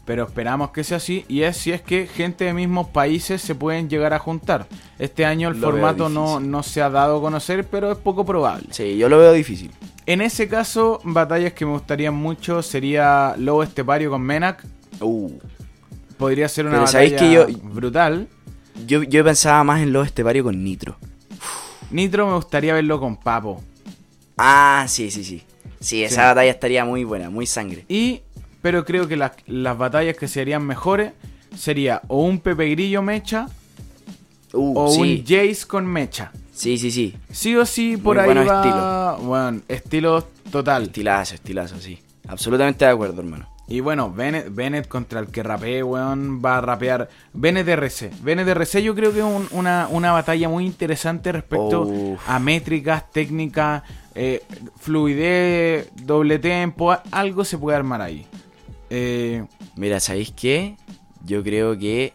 pero 0.05 0.23
esperamos 0.23 0.71
que 0.71 0.83
sea 0.83 0.97
así, 0.97 1.25
y 1.27 1.43
es 1.43 1.57
si 1.57 1.71
es 1.71 1.81
que 1.81 2.07
gente 2.07 2.45
de 2.45 2.53
mismos 2.53 2.87
países 2.87 3.41
se 3.41 3.55
pueden 3.55 3.89
llegar 3.89 4.13
a 4.13 4.19
juntar. 4.19 4.67
Este 4.99 5.25
año 5.25 5.49
el 5.49 5.59
Lo 5.59 5.69
formato 5.71 6.09
no, 6.09 6.39
no 6.39 6.63
se 6.63 6.81
ha 6.81 6.89
dado 6.89 7.17
a 7.17 7.21
conocer, 7.21 7.65
pero 7.67 7.91
es 7.91 7.97
poco 7.97 8.25
probable. 8.25 8.67
Sí, 8.71 8.97
yo 8.97 9.07
lo 9.09 9.17
veo 9.19 9.31
difícil. 9.33 9.71
En 10.07 10.21
ese 10.21 10.47
caso, 10.47 10.99
batallas 11.03 11.53
que 11.53 11.65
me 11.65 11.71
gustarían 11.73 12.15
mucho 12.15 12.61
sería 12.63 13.35
Lobo 13.37 13.63
Estepario 13.63 14.09
con 14.09 14.21
Menak. 14.21 14.65
Uh, 14.99 15.31
Podría 16.17 16.47
ser 16.49 16.65
una 16.65 16.73
Pero 16.73 16.85
batalla 16.85 17.17
¿sabéis 17.17 17.21
que 17.21 17.31
yo- 17.31 17.59
brutal. 17.69 18.27
yo, 18.85 19.03
yo 19.03 19.23
pensaba 19.23 19.63
más 19.63 19.81
en 19.81 19.93
los 19.93 20.05
estepario 20.07 20.43
con 20.43 20.63
Nitro. 20.63 20.97
Nitro 21.91 22.27
me 22.27 22.35
gustaría 22.35 22.73
verlo 22.73 22.99
con 22.99 23.17
Papo. 23.17 23.61
Ah, 24.37 24.85
sí, 24.87 25.11
sí, 25.11 25.23
sí. 25.23 25.43
Sí, 25.79 26.03
esa 26.03 26.15
Sí. 26.15 26.21
batalla 26.27 26.51
estaría 26.51 26.85
muy 26.85 27.03
buena, 27.03 27.29
muy 27.29 27.45
sangre. 27.45 27.85
Y, 27.89 28.21
pero 28.61 28.85
creo 28.85 29.07
que 29.07 29.15
las, 29.17 29.31
las 29.47 29.77
batallas 29.77 30.15
que 30.17 30.27
serían 30.27 30.65
mejores 30.65 31.13
sería 31.55 32.01
o 32.07 32.23
un 32.23 32.39
Pepe 32.39 32.69
Grillo 32.69 33.01
Mecha 33.01 33.47
Uh, 34.53 34.77
o 34.77 34.89
sí. 34.91 34.99
un 35.01 35.23
Jace 35.25 35.65
con 35.65 35.85
Mecha. 35.85 36.29
sí, 36.51 36.77
sí, 36.77 36.91
sí. 36.91 37.15
Sí 37.31 37.55
o 37.55 37.65
sí, 37.65 37.95
por 37.95 38.17
Muy 38.17 38.21
ahí 38.25 38.33
buenos 38.33 38.47
va. 38.49 39.15
Bueno, 39.15 39.61
estilo 39.69 40.27
total. 40.51 40.83
Estilazo, 40.83 41.35
estilazo, 41.35 41.79
sí. 41.79 41.97
Absolutamente 42.27 42.83
de 42.83 42.91
acuerdo, 42.91 43.21
hermano. 43.21 43.47
Y 43.69 43.79
bueno, 43.79 44.11
Bennett, 44.11 44.53
Bennett 44.53 44.89
contra 44.89 45.21
el 45.21 45.27
que 45.27 45.41
rapee, 45.41 45.81
weón, 45.83 46.41
va 46.43 46.57
a 46.57 46.61
rapear. 46.61 47.07
Bennett 47.31 47.65
RC. 47.69 48.11
Bennett 48.21 48.49
RC 48.49 48.83
yo 48.83 48.93
creo 48.93 49.13
que 49.13 49.19
es 49.19 49.23
un- 49.25 49.47
una, 49.51 49.87
una 49.89 50.11
batalla 50.11 50.49
muy 50.49 50.65
interesante 50.65 51.31
respecto 51.31 51.83
Uf. 51.83 52.19
a 52.27 52.37
métricas, 52.39 53.09
técnicas, 53.09 53.83
eh, 54.15 54.43
fluidez, 54.81 55.87
doble 56.03 56.39
tempo. 56.39 56.93
Algo 57.11 57.45
se 57.45 57.57
puede 57.57 57.77
armar 57.77 58.01
ahí. 58.01 58.25
Eh, 58.93 59.45
Mira, 59.77 59.99
¿sabéis 60.01 60.31
qué? 60.35 60.75
Yo 61.25 61.41
creo 61.43 61.77
que 61.79 62.11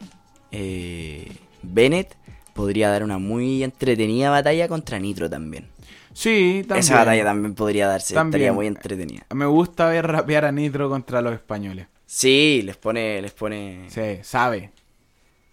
eh, 0.52 1.26
Bennett 1.62 2.14
podría 2.54 2.90
dar 2.90 3.02
una 3.02 3.18
muy 3.18 3.62
entretenida 3.64 4.28
batalla 4.30 4.68
contra 4.68 4.98
Nitro 4.98 5.28
también. 5.30 5.68
sí, 6.12 6.62
también. 6.68 6.80
Esa 6.80 6.96
batalla 6.96 7.24
también 7.24 7.54
podría 7.54 7.88
darse, 7.88 8.14
También. 8.14 8.42
estaría 8.42 8.52
muy 8.52 8.66
entretenida. 8.66 9.24
Me 9.34 9.46
gusta 9.46 9.88
ver 9.88 10.06
rapear 10.06 10.44
a 10.44 10.52
Nitro 10.52 10.88
contra 10.90 11.22
los 11.22 11.32
españoles. 11.32 11.86
Sí, 12.04 12.60
les 12.64 12.76
pone, 12.76 13.20
les 13.22 13.32
pone, 13.32 13.86
Sí, 13.88 14.18
sabe. 14.22 14.70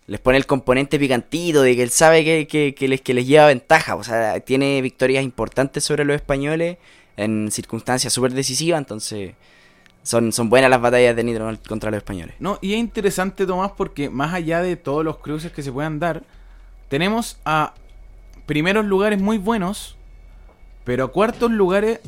les 0.07 0.19
pone 0.19 0.38
el 0.38 0.45
componente 0.45 0.99
picantito 0.99 1.62
de 1.62 1.75
que 1.75 1.83
él 1.83 1.89
sabe 1.89 2.23
que, 2.25 2.47
que- 2.47 2.75
que 2.75 2.88
les, 2.89 3.01
que 3.01 3.13
les 3.13 3.25
lleva 3.25 3.47
ventaja. 3.47 3.95
O 3.95 4.03
sea, 4.03 4.39
tiene 4.41 4.81
victorias 4.81 5.23
importantes 5.23 5.83
sobre 5.86 6.03
los 6.05 6.15
españoles 6.17 6.77
en 7.17 7.49
circunstancias 7.51 8.12
súper 8.12 8.33
decisivas, 8.33 8.79
entonces 8.79 9.33
son, 10.03 10.31
son 10.31 10.49
buenas 10.49 10.69
las 10.69 10.81
batallas 10.81 11.15
de 11.15 11.23
Nitro 11.23 11.51
contra 11.67 11.89
los 11.89 11.97
españoles. 11.97 12.35
No, 12.39 12.59
y 12.61 12.73
es 12.73 12.79
interesante, 12.79 13.45
Tomás, 13.45 13.71
porque 13.75 14.09
más 14.09 14.33
allá 14.33 14.61
de 14.61 14.75
todos 14.75 15.03
los 15.03 15.17
cruces 15.17 15.51
que 15.51 15.63
se 15.63 15.71
puedan 15.71 15.99
dar, 15.99 16.23
tenemos 16.89 17.37
a 17.45 17.73
primeros 18.45 18.85
lugares 18.85 19.19
muy 19.19 19.37
buenos, 19.37 19.95
pero 20.83 21.05
a 21.05 21.11
cuartos 21.11 21.51
lugares 21.51 22.01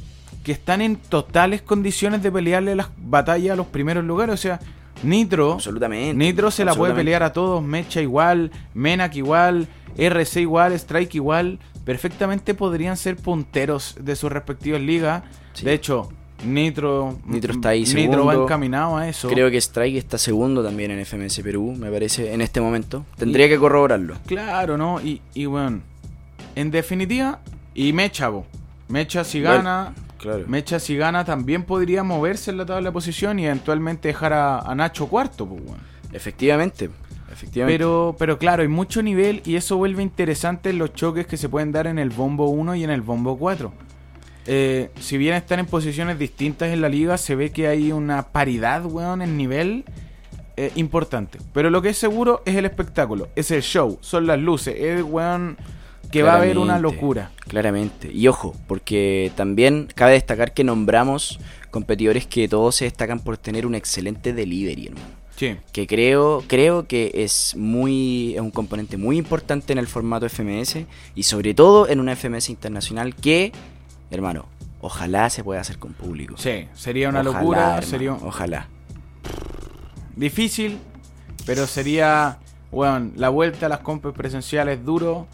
que 0.43 0.51
están 0.51 0.81
en 0.81 0.97
totales 0.97 1.61
condiciones 1.61 2.21
de 2.21 2.31
pelearle 2.31 2.75
las 2.75 2.89
batallas 2.97 3.53
a 3.53 3.55
los 3.55 3.67
primeros 3.67 4.03
lugares. 4.03 4.33
O 4.33 4.37
sea, 4.37 4.59
Nitro, 5.01 5.53
Absolutamente. 5.53 6.13
Nitro 6.13 6.51
se 6.51 6.65
la 6.65 6.75
puede 6.75 6.93
pelear 6.93 7.23
a 7.23 7.33
todos, 7.33 7.63
Mecha 7.63 8.01
igual, 8.01 8.51
Menak 8.73 9.15
igual, 9.15 9.67
RC 9.97 10.41
igual, 10.41 10.73
Strike 10.73 11.15
igual. 11.15 11.59
Perfectamente 11.83 12.53
podrían 12.53 12.97
ser 12.97 13.15
punteros 13.15 13.95
de 13.99 14.15
sus 14.15 14.31
respectivas 14.31 14.81
ligas. 14.81 15.23
Sí. 15.53 15.65
De 15.65 15.73
hecho, 15.73 16.09
Nitro, 16.45 17.17
Nitro 17.25 17.53
está 17.53 17.69
ahí 17.69 17.83
Nitro 17.83 18.25
va 18.25 18.31
segundo. 18.31 18.43
encaminado 18.43 18.97
a 18.97 19.07
eso. 19.07 19.27
Creo 19.29 19.49
que 19.51 19.57
Strike 19.57 19.97
está 19.97 20.17
segundo 20.17 20.63
también 20.63 20.91
en 20.91 21.05
FMS 21.05 21.41
Perú, 21.41 21.75
me 21.77 21.89
parece, 21.89 22.33
en 22.33 22.41
este 22.41 22.61
momento. 22.61 23.05
Tendría 23.17 23.47
que 23.49 23.57
corroborarlo. 23.57 24.15
Claro, 24.25 24.77
¿no? 24.77 25.01
Y, 25.01 25.21
y 25.33 25.45
bueno, 25.45 25.81
en 26.55 26.71
definitiva, 26.71 27.39
y 27.73 27.91
Mecha, 27.93 28.29
bo. 28.29 28.45
Mecha 28.87 29.23
si 29.23 29.41
Bueno, 29.41 29.55
gana, 29.57 29.93
Claro. 30.17 30.45
Mecha 30.47 30.79
si 30.79 30.95
gana 30.95 31.25
también 31.25 31.63
podría 31.63 32.03
moverse 32.03 32.49
en 32.51 32.57
la 32.57 32.65
tabla 32.65 32.89
de 32.89 32.93
posición 32.93 33.37
y 33.39 33.45
eventualmente 33.45 34.07
dejar 34.07 34.33
a, 34.33 34.59
a 34.59 34.73
Nacho 34.75 35.07
cuarto, 35.07 35.45
pues 35.45 35.63
bueno. 35.63 35.83
Efectivamente. 36.13 36.89
Efectivamente. 37.31 37.77
Pero, 37.77 38.15
pero 38.17 38.37
claro, 38.37 38.61
hay 38.61 38.69
mucho 38.69 39.01
nivel 39.03 39.41
y 39.45 39.55
eso 39.55 39.75
vuelve 39.77 40.01
interesante 40.01 40.71
los 40.71 40.93
choques 40.93 41.27
que 41.27 41.35
se 41.37 41.49
pueden 41.49 41.71
dar 41.73 41.85
en 41.87 41.99
el 41.99 42.09
bombo 42.09 42.47
1 42.47 42.75
y 42.75 42.83
en 42.85 42.89
el 42.91 43.01
bombo 43.01 43.37
4. 43.37 43.71
Eh, 44.47 44.89
si 44.99 45.17
bien 45.17 45.33
están 45.33 45.59
en 45.59 45.65
posiciones 45.65 46.19
distintas 46.19 46.71
en 46.71 46.81
la 46.81 46.89
liga, 46.89 47.17
se 47.17 47.35
ve 47.35 47.51
que 47.51 47.67
hay 47.67 47.91
una 47.91 48.27
paridad, 48.27 48.85
weón, 48.85 49.21
en 49.21 49.37
nivel 49.37 49.85
eh, 50.57 50.71
importante. 50.75 51.39
Pero 51.53 51.69
lo 51.69 51.81
que 51.81 51.89
es 51.89 51.97
seguro 51.97 52.41
es 52.45 52.55
el 52.55 52.65
espectáculo, 52.65 53.29
es 53.35 53.51
el 53.51 53.61
show, 53.61 53.97
son 54.01 54.27
las 54.27 54.39
luces, 54.39 54.75
es, 54.77 55.03
weón, 55.03 55.57
que 56.11 56.23
va 56.23 56.33
a 56.33 56.37
haber 56.37 56.57
una 56.57 56.79
locura. 56.79 57.31
Claramente. 57.47 58.11
Y 58.11 58.27
ojo, 58.27 58.55
porque 58.67 59.31
también 59.35 59.87
cabe 59.93 60.13
destacar 60.13 60.53
que 60.53 60.63
nombramos 60.63 61.39
competidores 61.71 62.25
que 62.25 62.47
todos 62.47 62.75
se 62.75 62.85
destacan 62.85 63.19
por 63.19 63.37
tener 63.37 63.65
un 63.65 63.75
excelente 63.75 64.31
delivery, 64.31 64.87
hermano. 64.87 65.25
Sí. 65.35 65.57
Que 65.73 65.85
creo, 65.85 66.43
creo 66.47 66.87
que 66.87 67.11
es 67.13 67.55
muy. 67.57 68.35
es 68.35 68.41
un 68.41 68.51
componente 68.51 68.95
muy 68.95 69.17
importante 69.17 69.73
en 69.73 69.79
el 69.79 69.87
formato 69.87 70.29
FMS. 70.29 70.85
Y 71.13 71.23
sobre 71.23 71.53
todo 71.53 71.89
en 71.89 71.99
una 71.99 72.15
FMS 72.15 72.49
internacional 72.49 73.13
que, 73.15 73.51
hermano, 74.11 74.45
ojalá 74.81 75.29
se 75.29 75.43
pueda 75.43 75.61
hacer 75.61 75.79
con 75.79 75.93
público. 75.93 76.35
Sí, 76.37 76.67
sería 76.73 77.09
una 77.09 77.21
Ojalá, 77.21 77.39
locura, 77.39 77.61
hermano, 77.67 77.81
sería 77.87 78.13
Ojalá. 78.13 78.67
difícil, 80.15 80.79
pero 81.45 81.67
sería, 81.67 82.39
weón, 82.71 83.13
la 83.15 83.29
vuelta 83.29 83.65
a 83.67 83.69
las 83.69 83.79
compras 83.79 84.13
presenciales 84.13 84.83
duro 84.85 85.27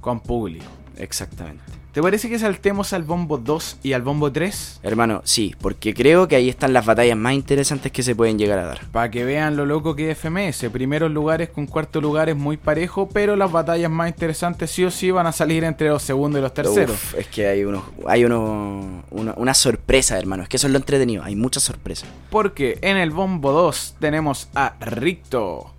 con 0.00 0.20
público. 0.20 0.66
Exactamente. 0.96 1.62
¿Te 1.96 2.02
parece 2.02 2.28
que 2.28 2.38
saltemos 2.38 2.92
al 2.92 3.04
bombo 3.04 3.38
2 3.38 3.78
y 3.82 3.94
al 3.94 4.02
bombo 4.02 4.30
3? 4.30 4.80
Hermano, 4.82 5.22
sí, 5.24 5.54
porque 5.58 5.94
creo 5.94 6.28
que 6.28 6.36
ahí 6.36 6.50
están 6.50 6.74
las 6.74 6.84
batallas 6.84 7.16
más 7.16 7.32
interesantes 7.32 7.90
que 7.90 8.02
se 8.02 8.14
pueden 8.14 8.38
llegar 8.38 8.58
a 8.58 8.66
dar. 8.66 8.80
Para 8.92 9.10
que 9.10 9.24
vean 9.24 9.56
lo 9.56 9.64
loco 9.64 9.96
que 9.96 10.10
es 10.10 10.18
FMS. 10.18 10.68
Primeros 10.70 11.10
lugares 11.10 11.48
con 11.48 11.66
cuarto 11.66 12.02
lugares 12.02 12.36
muy 12.36 12.58
parejo, 12.58 13.08
pero 13.08 13.34
las 13.34 13.50
batallas 13.50 13.90
más 13.90 14.10
interesantes 14.10 14.70
sí 14.72 14.84
o 14.84 14.90
sí 14.90 15.10
van 15.10 15.26
a 15.26 15.32
salir 15.32 15.64
entre 15.64 15.88
los 15.88 16.02
segundos 16.02 16.38
y 16.38 16.42
los 16.42 16.52
terceros. 16.52 16.90
Uf, 16.90 17.14
es 17.14 17.28
que 17.28 17.46
hay 17.46 17.64
unos, 17.64 17.82
hay 18.06 18.26
uno, 18.26 19.02
una, 19.10 19.32
una 19.34 19.54
sorpresa, 19.54 20.18
hermano. 20.18 20.42
Es 20.42 20.50
que 20.50 20.58
eso 20.58 20.66
es 20.66 20.74
lo 20.74 20.78
entretenido. 20.78 21.24
Hay 21.24 21.34
muchas 21.34 21.62
sorpresas. 21.62 22.10
Porque 22.28 22.78
en 22.82 22.98
el 22.98 23.10
bombo 23.10 23.52
2 23.52 23.94
tenemos 24.00 24.50
a 24.54 24.74
Ricto, 24.80 25.72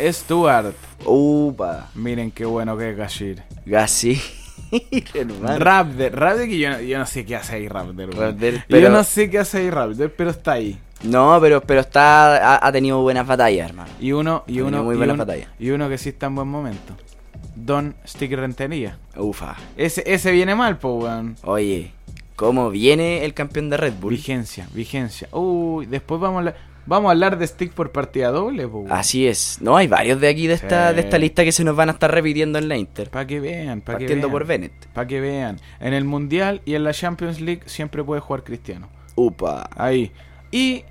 Stuart. 0.00 0.74
Upa, 1.04 1.90
Miren 1.94 2.32
qué 2.32 2.44
bueno 2.44 2.76
que 2.76 2.90
es 2.90 2.96
Gashir. 2.96 3.44
Gassi. 3.64 4.20
Raptor, 5.58 6.12
Raptor 6.14 6.46
que 6.46 6.58
yo 6.58 6.70
no, 6.70 6.80
yo 6.80 6.98
no 6.98 7.06
sé 7.06 7.24
qué 7.24 7.36
hace 7.36 7.56
ahí 7.56 7.68
Raptor. 7.68 8.14
Raptor, 8.16 8.52
Yo 8.54 8.60
pero- 8.68 8.90
no 8.90 9.04
sé 9.04 9.30
qué 9.30 9.38
hace 9.38 9.58
ahí 9.58 9.70
Raptor, 9.70 10.10
pero 10.16 10.30
está 10.30 10.52
ahí. 10.52 10.78
No, 11.04 11.38
pero, 11.40 11.60
pero 11.60 11.80
está, 11.80 12.54
ha, 12.54 12.66
ha 12.66 12.72
tenido 12.72 13.00
buenas 13.02 13.26
batallas, 13.26 13.68
hermano. 13.68 13.90
Y 14.00 14.12
uno, 14.12 14.44
y 14.46 14.60
uno, 14.60 14.84
muy 14.84 14.94
y 14.94 14.98
buenas 14.98 15.16
batallas. 15.18 15.48
y 15.58 15.70
uno 15.70 15.88
que 15.88 15.98
sí 15.98 16.10
está 16.10 16.26
en 16.26 16.36
buen 16.36 16.48
momento. 16.48 16.96
Don 17.56 17.94
Stick 18.06 18.32
Rentería. 18.32 18.98
Ufa. 19.16 19.56
Ese, 19.76 20.02
ese 20.06 20.30
viene 20.30 20.54
mal, 20.54 20.78
po, 20.78 20.94
weón. 20.94 21.36
Oye, 21.42 21.92
¿cómo 22.36 22.70
viene 22.70 23.24
el 23.24 23.34
campeón 23.34 23.68
de 23.68 23.76
Red 23.76 23.94
Bull? 24.00 24.12
Vigencia, 24.14 24.68
vigencia. 24.72 25.28
Uy, 25.32 25.86
después 25.86 26.20
vamos 26.20 26.36
a 26.36 26.38
hablar, 26.38 26.56
vamos 26.86 27.08
a 27.08 27.12
hablar 27.12 27.38
de 27.38 27.46
Stick 27.46 27.72
por 27.72 27.92
partida 27.92 28.30
doble, 28.30 28.66
po. 28.68 28.84
Así 28.90 29.26
es. 29.26 29.58
No, 29.60 29.76
hay 29.76 29.86
varios 29.86 30.20
de 30.20 30.28
aquí 30.28 30.46
de 30.46 30.54
esta, 30.54 30.90
Sí. 30.90 30.96
de 30.96 31.00
esta 31.02 31.18
lista 31.18 31.44
que 31.44 31.52
se 31.52 31.64
nos 31.64 31.76
van 31.76 31.88
a 31.88 31.92
estar 31.92 32.10
repitiendo 32.12 32.58
en 32.58 32.68
la 32.68 32.76
Inter. 32.76 33.10
Para 33.10 33.26
que 33.26 33.40
vean, 33.40 33.80
para 33.80 33.98
que 33.98 34.04
Partiendo 34.04 34.30
por 34.30 34.46
Bennett. 34.46 34.72
Para 34.92 35.06
que 35.06 35.20
vean. 35.20 35.58
En 35.80 35.94
el 35.94 36.04
Mundial 36.04 36.62
y 36.64 36.74
en 36.74 36.84
la 36.84 36.92
Champions 36.92 37.40
League 37.40 37.62
siempre 37.66 38.02
puede 38.04 38.20
jugar 38.20 38.44
Cristiano. 38.44 38.88
Upa. 39.14 39.68
Ahí. 39.76 40.12
Y 40.50 40.84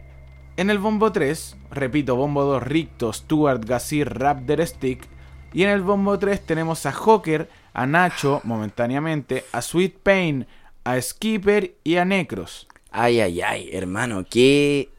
en 0.57 0.69
el 0.69 0.79
bombo 0.79 1.11
3, 1.11 1.57
repito, 1.71 2.15
bombo 2.15 2.43
2, 2.43 2.63
Ricto, 2.63 3.11
Stuart, 3.13 3.63
Gasir, 3.65 4.09
Raptor, 4.13 4.65
Stick. 4.65 5.07
Y 5.53 5.63
en 5.63 5.69
el 5.69 5.81
bombo 5.81 6.17
3 6.17 6.41
tenemos 6.45 6.85
a 6.85 6.91
Joker, 6.91 7.49
a 7.73 7.85
Nacho, 7.85 8.41
momentáneamente, 8.43 9.43
a 9.51 9.61
Sweet 9.61 9.97
Pain, 10.01 10.47
a 10.83 10.99
Skipper 11.01 11.75
y 11.83 11.97
a 11.97 12.05
Necros. 12.05 12.67
Ay, 12.91 13.19
ay, 13.21 13.41
ay, 13.41 13.69
hermano, 13.71 14.25
qué, 14.29 14.89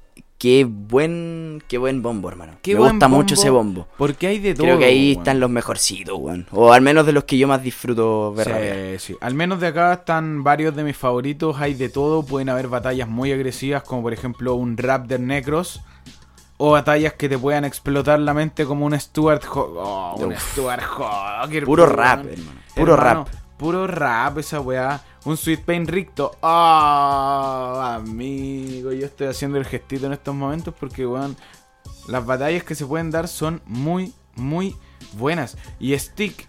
qué 0.43 0.65
buen, 0.69 1.63
qué 1.69 1.79
buen 1.79 2.03
bombo, 2.03 2.29
hermano. 2.29 2.55
Qué 2.63 2.75
Me 2.75 2.81
gusta 2.81 3.07
mucho 3.07 3.35
ese 3.35 3.49
bombo. 3.49 3.87
Porque 3.97 4.27
hay 4.27 4.41
de 4.41 4.55
todo. 4.55 4.65
Creo 4.67 4.77
que 4.77 4.87
ahí 4.87 5.13
están 5.13 5.39
los 5.39 5.49
mejorcitos, 5.49 6.19
weón. 6.19 6.49
O 6.51 6.73
al 6.73 6.81
menos 6.81 7.07
de 7.07 7.13
los 7.13 7.23
que 7.23 7.39
yo 7.39 7.47
más 7.47 7.63
disfruto 7.63 8.35
ver. 8.35 8.99
Sí, 8.99 9.13
sí. 9.13 9.19
Al 9.21 9.35
menos 9.35 9.61
de 9.61 9.69
acá 9.69 9.93
están 9.93 10.43
varios 10.43 10.75
de 10.75 10.83
mis 10.83 10.97
favoritos. 10.97 11.59
Hay 11.61 11.75
de 11.75 11.89
todo. 11.91 12.25
Pueden 12.25 12.49
haber 12.49 12.67
batallas 12.67 13.07
muy 13.09 13.31
agresivas, 13.31 13.85
como 13.85 14.03
por 14.03 14.13
ejemplo 14.13 14.57
un 14.57 14.77
Raptor 14.77 15.21
Necros. 15.21 15.81
O 16.57 16.73
batallas 16.73 17.13
que 17.13 17.29
te 17.29 17.39
puedan 17.39 17.65
explotar 17.65 18.19
la 18.19 18.35
mente, 18.35 18.67
como 18.67 18.85
un 18.85 18.99
Stuart 18.99 19.45
Ho- 19.55 19.75
oh, 19.79 20.17
un 20.25 20.33
Uf. 20.33 20.53
Stuart 20.55 20.83
Hawker, 20.83 21.65
Puro 21.65 21.87
rap, 21.87 22.27
hermano. 22.27 22.61
Puro 22.75 22.95
Hermano, 22.95 23.25
rap. 23.27 23.35
Puro 23.57 23.87
rap, 23.87 24.39
esa 24.39 24.61
weá. 24.61 25.01
Un 25.25 25.37
Sweet 25.37 25.61
Pain 25.65 25.87
Ricto. 25.87 26.33
Oh, 26.41 27.81
amigo, 27.85 28.93
yo 28.93 29.07
estoy 29.07 29.29
haciendo 29.29 29.59
el 29.59 29.65
gestito 29.65 30.07
en 30.07 30.13
estos 30.15 30.35
momentos 30.35 30.75
porque, 30.79 31.07
weón, 31.07 31.37
las 32.09 32.27
batallas 32.27 32.65
que 32.65 32.75
se 32.75 32.85
pueden 32.87 33.11
dar 33.11 33.29
son 33.29 33.63
muy, 33.67 34.13
muy 34.35 34.75
buenas. 35.13 35.57
Y 35.79 35.97
Stick, 35.99 36.49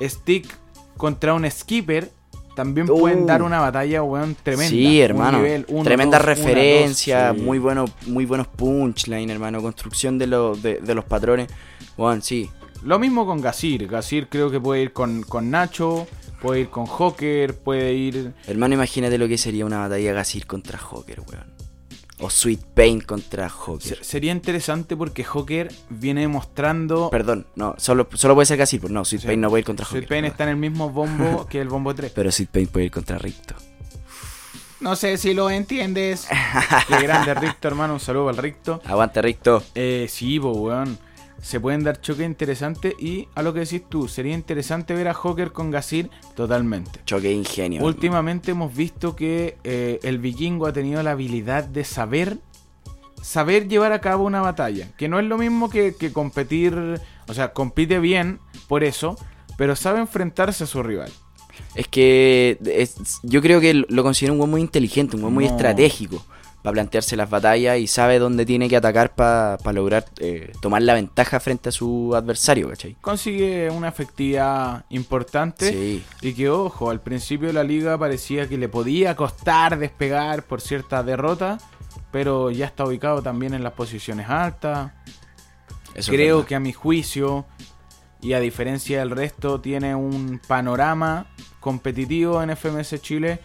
Stick 0.00 0.46
contra 0.98 1.32
un 1.34 1.50
Skipper 1.50 2.10
también 2.54 2.86
pueden 2.86 3.22
Uh. 3.22 3.26
dar 3.26 3.42
una 3.42 3.60
batalla, 3.60 4.02
weón, 4.02 4.36
tremenda. 4.42 4.68
Sí, 4.68 4.98
Un 4.98 5.02
hermano. 5.02 5.38
nivel 5.38 5.64
uno, 5.68 5.84
Tremenda 5.84 6.18
dos, 6.18 6.26
una, 6.26 6.34
referencia, 6.34 7.28
dos, 7.28 7.36
sí. 7.38 7.42
muy 7.44 7.58
bueno, 7.58 7.86
muy 8.08 8.26
buenos 8.26 8.46
punchline, 8.48 9.30
hermano. 9.30 9.62
Construcción 9.62 10.18
de, 10.18 10.26
los 10.26 10.62
de, 10.62 10.80
de 10.80 10.94
los 10.94 11.06
patrones. 11.06 11.48
Weón, 11.96 12.20
sí. 12.20 12.50
Lo 12.84 12.98
mismo 12.98 13.24
con 13.24 13.40
Gasir. 13.40 13.86
Gasir 13.88 14.28
creo 14.28 14.50
que 14.50 14.60
puede 14.60 14.82
ir 14.82 14.92
con, 14.92 15.22
con 15.22 15.50
Nacho, 15.50 16.06
puede 16.42 16.60
ir 16.60 16.68
con 16.68 16.86
Joker, 16.86 17.54
puede 17.56 17.92
ir... 17.94 18.32
Hermano, 18.46 18.74
imagínate 18.74 19.16
lo 19.16 19.28
que 19.28 19.38
sería 19.38 19.64
una 19.64 19.78
batalla 19.78 20.12
Gasir 20.12 20.46
contra 20.46 20.78
Joker, 20.78 21.20
weón. 21.20 21.52
O 22.20 22.30
Sweet 22.30 22.60
Pain 22.74 23.00
contra 23.00 23.48
Joker. 23.48 23.96
Se- 23.98 24.04
Sería 24.04 24.30
interesante 24.32 24.96
porque 24.96 25.24
Joker 25.24 25.72
viene 25.90 26.28
mostrando... 26.28 27.10
Perdón, 27.10 27.46
no, 27.56 27.74
solo, 27.78 28.08
solo 28.14 28.34
puede 28.34 28.46
ser 28.46 28.58
Gasir, 28.58 28.80
pero 28.80 28.92
no, 28.92 29.04
Sweet 29.04 29.22
Sí. 29.22 29.26
Pain 29.28 29.40
no 29.40 29.48
puede 29.48 29.60
ir 29.60 29.64
contra 29.66 29.86
Sweet 29.86 30.04
Joker. 30.04 30.08
Pain 30.08 30.24
está 30.26 30.44
en 30.44 30.50
el 30.50 30.56
mismo 30.56 30.90
bombo 30.90 31.46
que 31.50 31.60
el 31.60 31.68
bombo 31.68 31.94
3. 31.94 32.12
Pero 32.14 32.30
Sweet 32.30 32.50
Pain 32.50 32.66
puede 32.68 32.86
ir 32.86 32.92
contra 32.92 33.18
Ricto. 33.18 33.54
No 34.80 34.96
sé 34.96 35.16
si 35.16 35.32
lo 35.32 35.48
entiendes. 35.48 36.26
Qué 36.88 37.02
grande 37.02 37.34
Ricto, 37.34 37.68
hermano. 37.68 37.94
Un 37.94 38.00
saludo 38.00 38.28
al 38.30 38.36
Ricto. 38.36 38.80
Aguante, 38.84 39.22
Ricto. 39.22 39.62
Eh, 39.76 40.06
sí, 40.10 40.40
pues, 40.40 40.56
weón. 40.56 40.98
Se 41.42 41.60
pueden 41.60 41.82
dar 41.84 42.00
choques 42.00 42.24
interesantes 42.24 42.94
y 42.98 43.28
a 43.34 43.42
lo 43.42 43.52
que 43.52 43.60
decís 43.60 43.82
tú, 43.88 44.08
sería 44.08 44.32
interesante 44.32 44.94
ver 44.94 45.08
a 45.08 45.12
Joker 45.14 45.52
con 45.52 45.70
Gasir 45.70 46.08
totalmente. 46.34 47.00
Choque 47.04 47.28
de 47.28 47.34
ingenio. 47.34 47.78
hermano. 47.80 47.94
Últimamente 47.94 48.52
hemos 48.52 48.74
visto 48.74 49.14
que 49.16 49.58
eh, 49.64 49.98
el 50.04 50.18
vikingo 50.18 50.66
ha 50.66 50.72
tenido 50.72 51.02
la 51.02 51.10
habilidad 51.10 51.64
de 51.64 51.84
saber 51.84 52.38
saber 53.20 53.68
llevar 53.68 53.92
a 53.92 54.00
cabo 54.00 54.24
una 54.24 54.40
batalla, 54.40 54.88
que 54.96 55.08
no 55.08 55.18
es 55.20 55.26
lo 55.26 55.38
mismo 55.38 55.70
que, 55.70 55.94
que 55.94 56.12
competir, 56.12 56.74
o 57.28 57.34
sea, 57.34 57.52
compite 57.52 58.00
bien 58.00 58.40
por 58.66 58.82
eso, 58.82 59.16
pero 59.56 59.76
sabe 59.76 60.00
enfrentarse 60.00 60.64
a 60.64 60.66
su 60.66 60.82
rival. 60.82 61.12
Es 61.76 61.86
que 61.86 62.58
es- 62.64 62.96
yo 63.22 63.40
creo 63.42 63.60
que 63.60 63.74
lo 63.74 64.02
considero 64.02 64.32
un 64.32 64.38
buen 64.38 64.50
muy 64.50 64.60
inteligente, 64.60 65.14
un 65.16 65.22
buen 65.22 65.34
muy 65.34 65.44
estratégico 65.44 66.24
para 66.62 66.74
plantearse 66.74 67.16
las 67.16 67.28
batallas 67.28 67.78
y 67.78 67.86
sabe 67.88 68.18
dónde 68.18 68.46
tiene 68.46 68.68
que 68.68 68.76
atacar 68.76 69.14
para 69.16 69.58
lograr 69.72 70.04
eh, 70.18 70.52
tomar 70.60 70.82
la 70.82 70.94
ventaja 70.94 71.40
frente 71.40 71.70
a 71.70 71.72
su 71.72 72.12
adversario, 72.14 72.68
¿cachai? 72.68 72.96
Consigue 73.00 73.68
una 73.70 73.88
efectividad 73.88 74.84
importante 74.90 75.70
Sí. 75.72 76.04
y 76.20 76.32
que, 76.34 76.48
ojo, 76.48 76.90
al 76.90 77.00
principio 77.00 77.48
de 77.48 77.54
la 77.54 77.64
liga 77.64 77.98
parecía 77.98 78.48
que 78.48 78.56
le 78.58 78.68
podía 78.68 79.16
costar 79.16 79.76
despegar 79.78 80.44
por 80.44 80.60
cierta 80.60 81.02
derrota, 81.02 81.58
pero 82.12 82.50
ya 82.50 82.66
está 82.66 82.84
ubicado 82.84 83.22
también 83.22 83.54
en 83.54 83.64
las 83.64 83.72
posiciones 83.72 84.28
altas. 84.28 84.92
Eso 85.94 86.12
Creo 86.12 86.46
que 86.46 86.54
a 86.54 86.60
mi 86.60 86.72
juicio, 86.72 87.44
y 88.20 88.34
a 88.34 88.40
diferencia 88.40 89.00
del 89.00 89.10
resto, 89.10 89.60
tiene 89.60 89.94
un 89.96 90.40
panorama 90.46 91.26
competitivo 91.60 92.40
en 92.42 92.56
FMS 92.56 93.02
Chile 93.02 93.40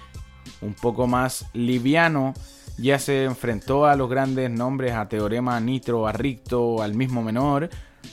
un 0.62 0.74
poco 0.76 1.08
más 1.08 1.46
liviano. 1.54 2.34
Ya 2.78 3.00
se 3.00 3.24
enfrentó 3.24 3.86
a 3.86 3.96
los 3.96 4.10
grandes 4.10 4.52
nombres, 4.52 4.94
a 4.94 5.10
Teorema, 5.10 5.58
a 5.58 5.60
Nitro, 5.60 6.08
a 6.08 6.12
Ricto, 6.12 6.82
al 6.82 6.94
mismo 6.94 7.24
menor. 7.24 7.70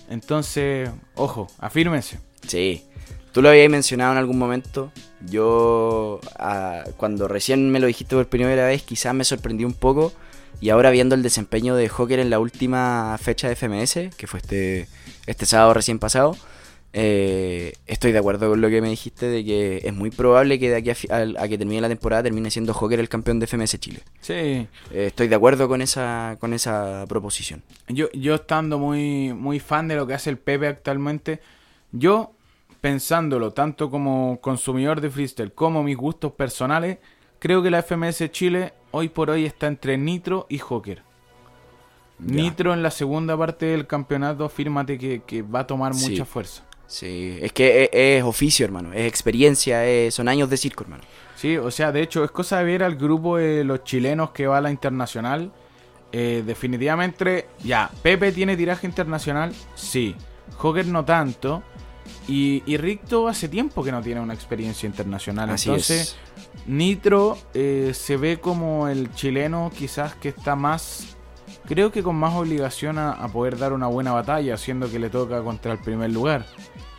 Entonces, 0.08 0.90
ojo, 1.14 1.48
afírmense. 1.58 2.18
Sí. 2.46 2.84
Tú 3.32 3.42
lo 3.42 3.48
habías 3.48 3.68
mencionado 3.68 4.12
en 4.12 4.18
algún 4.18 4.38
momento. 4.38 4.92
Yo, 5.26 6.20
ah, 6.38 6.84
cuando 6.96 7.28
recién 7.28 7.70
me 7.70 7.80
lo 7.80 7.86
dijiste 7.86 8.14
por 8.14 8.26
primera 8.28 8.66
vez, 8.66 8.82
quizás 8.82 9.12
me 9.12 9.24
sorprendí 9.24 9.64
un 9.64 9.74
poco. 9.74 10.12
Y 10.60 10.70
ahora 10.70 10.90
viendo 10.90 11.14
el 11.14 11.22
desempeño 11.22 11.74
de 11.74 11.88
Joker 11.88 12.20
en 12.20 12.30
la 12.30 12.38
última 12.38 13.18
fecha 13.20 13.48
de 13.48 13.56
FMS, 13.56 14.16
que 14.16 14.26
fue 14.26 14.40
este, 14.40 14.88
este 15.26 15.46
sábado 15.46 15.74
recién 15.74 15.98
pasado, 15.98 16.36
eh, 16.96 17.72
estoy 17.86 18.12
de 18.12 18.18
acuerdo 18.18 18.48
con 18.50 18.60
lo 18.60 18.68
que 18.70 18.80
me 18.80 18.88
dijiste 18.88 19.26
de 19.26 19.44
que 19.44 19.82
es 19.84 19.92
muy 19.92 20.10
probable 20.10 20.60
que 20.60 20.70
de 20.70 20.76
aquí 20.76 20.90
a, 21.10 21.48
que 21.48 21.58
termine 21.58 21.80
la 21.80 21.88
temporada 21.88 22.22
termine 22.22 22.50
siendo 22.52 22.72
Joker 22.72 23.00
el 23.00 23.08
campeón 23.08 23.40
de 23.40 23.46
FMS 23.48 23.78
Chile. 23.80 24.00
Sí, 24.20 24.32
Eh, 24.32 24.68
estoy 24.92 25.26
de 25.28 25.34
acuerdo 25.34 25.66
con 25.68 25.82
esa, 25.82 26.36
con 26.38 26.54
esa 26.54 27.04
proposición. 27.08 27.62
yo, 27.88 28.06
yo 28.12 28.36
estando 28.36 28.78
muy, 28.78 29.32
muy 29.32 29.58
fan 29.58 29.88
de 29.88 29.96
lo 29.96 30.06
que 30.06 30.14
hace 30.14 30.30
el 30.30 30.38
Pepe 30.38 30.68
actualmente, 30.68 31.40
yo 31.90 32.32
pensándolo 32.80 33.50
tanto 33.52 33.90
como 33.90 34.38
consumidor 34.40 35.00
de 35.00 35.10
freestyle 35.10 35.52
como 35.52 35.82
mis 35.82 35.96
gustos 35.96 36.32
personales, 36.32 36.98
creo 37.40 37.60
que 37.62 37.70
la 37.70 37.82
FMS 37.82 38.30
Chile 38.30 38.72
hoy 38.92 39.08
por 39.08 39.30
hoy 39.30 39.46
está 39.46 39.66
entre 39.66 39.98
Nitro 39.98 40.46
y 40.48 40.58
Joker. 40.58 41.02
Nitro 42.20 42.72
en 42.72 42.82
la 42.82 42.90
segunda 42.92 43.36
parte 43.36 43.66
del 43.66 43.86
campeonato, 43.88 44.44
afírmate 44.44 44.96
que, 44.98 45.22
que 45.26 45.42
va 45.42 45.60
a 45.60 45.66
tomar 45.66 45.94
Sí. 45.94 46.10
mucha 46.10 46.24
fuerza. 46.24 46.62
Sí, 46.86 47.38
es 47.40 47.52
que 47.52 47.84
es, 47.84 47.90
es 47.92 48.22
oficio, 48.24 48.64
hermano, 48.64 48.92
es 48.92 49.06
experiencia, 49.06 49.84
es- 49.86 50.14
son 50.14 50.28
años 50.28 50.48
de 50.50 50.56
circo, 50.56 50.84
hermano. 50.84 51.02
Sí, 51.36 51.56
o 51.56 51.70
sea, 51.70 51.92
de 51.92 52.02
hecho, 52.02 52.24
es 52.24 52.30
cosa 52.30 52.58
de 52.58 52.64
ver 52.64 52.82
al 52.82 52.96
grupo 52.96 53.36
de 53.38 53.64
los 53.64 53.84
chilenos 53.84 54.30
que 54.30 54.46
va 54.46 54.58
a 54.58 54.60
la 54.60 54.70
internacional. 54.70 55.52
Eh, 56.12 56.42
definitivamente, 56.46 57.48
ya, 57.64 57.90
Pepe 58.02 58.30
tiene 58.32 58.56
tiraje 58.56 58.86
internacional, 58.86 59.52
sí. 59.74 60.14
Joker 60.56 60.86
no 60.86 61.04
tanto. 61.04 61.62
Y, 62.28 62.62
y 62.66 62.76
Ricto 62.76 63.28
hace 63.28 63.48
tiempo 63.48 63.82
que 63.82 63.90
no 63.90 64.00
tiene 64.02 64.20
una 64.20 64.34
experiencia 64.34 64.86
internacional. 64.86 65.50
Así 65.50 65.68
Entonces, 65.70 66.00
es. 66.00 66.16
Nitro 66.66 67.36
eh, 67.54 67.92
se 67.94 68.16
ve 68.16 68.38
como 68.40 68.88
el 68.88 69.12
chileno 69.14 69.70
quizás 69.76 70.14
que 70.14 70.28
está 70.30 70.54
más, 70.54 71.16
creo 71.66 71.90
que 71.90 72.02
con 72.02 72.16
más 72.16 72.34
obligación 72.34 72.98
a, 72.98 73.10
a 73.12 73.28
poder 73.28 73.58
dar 73.58 73.72
una 73.72 73.86
buena 73.88 74.12
batalla, 74.12 74.56
siendo 74.56 74.90
que 74.90 74.98
le 74.98 75.10
toca 75.10 75.42
contra 75.42 75.72
el 75.72 75.78
primer 75.80 76.10
lugar. 76.12 76.46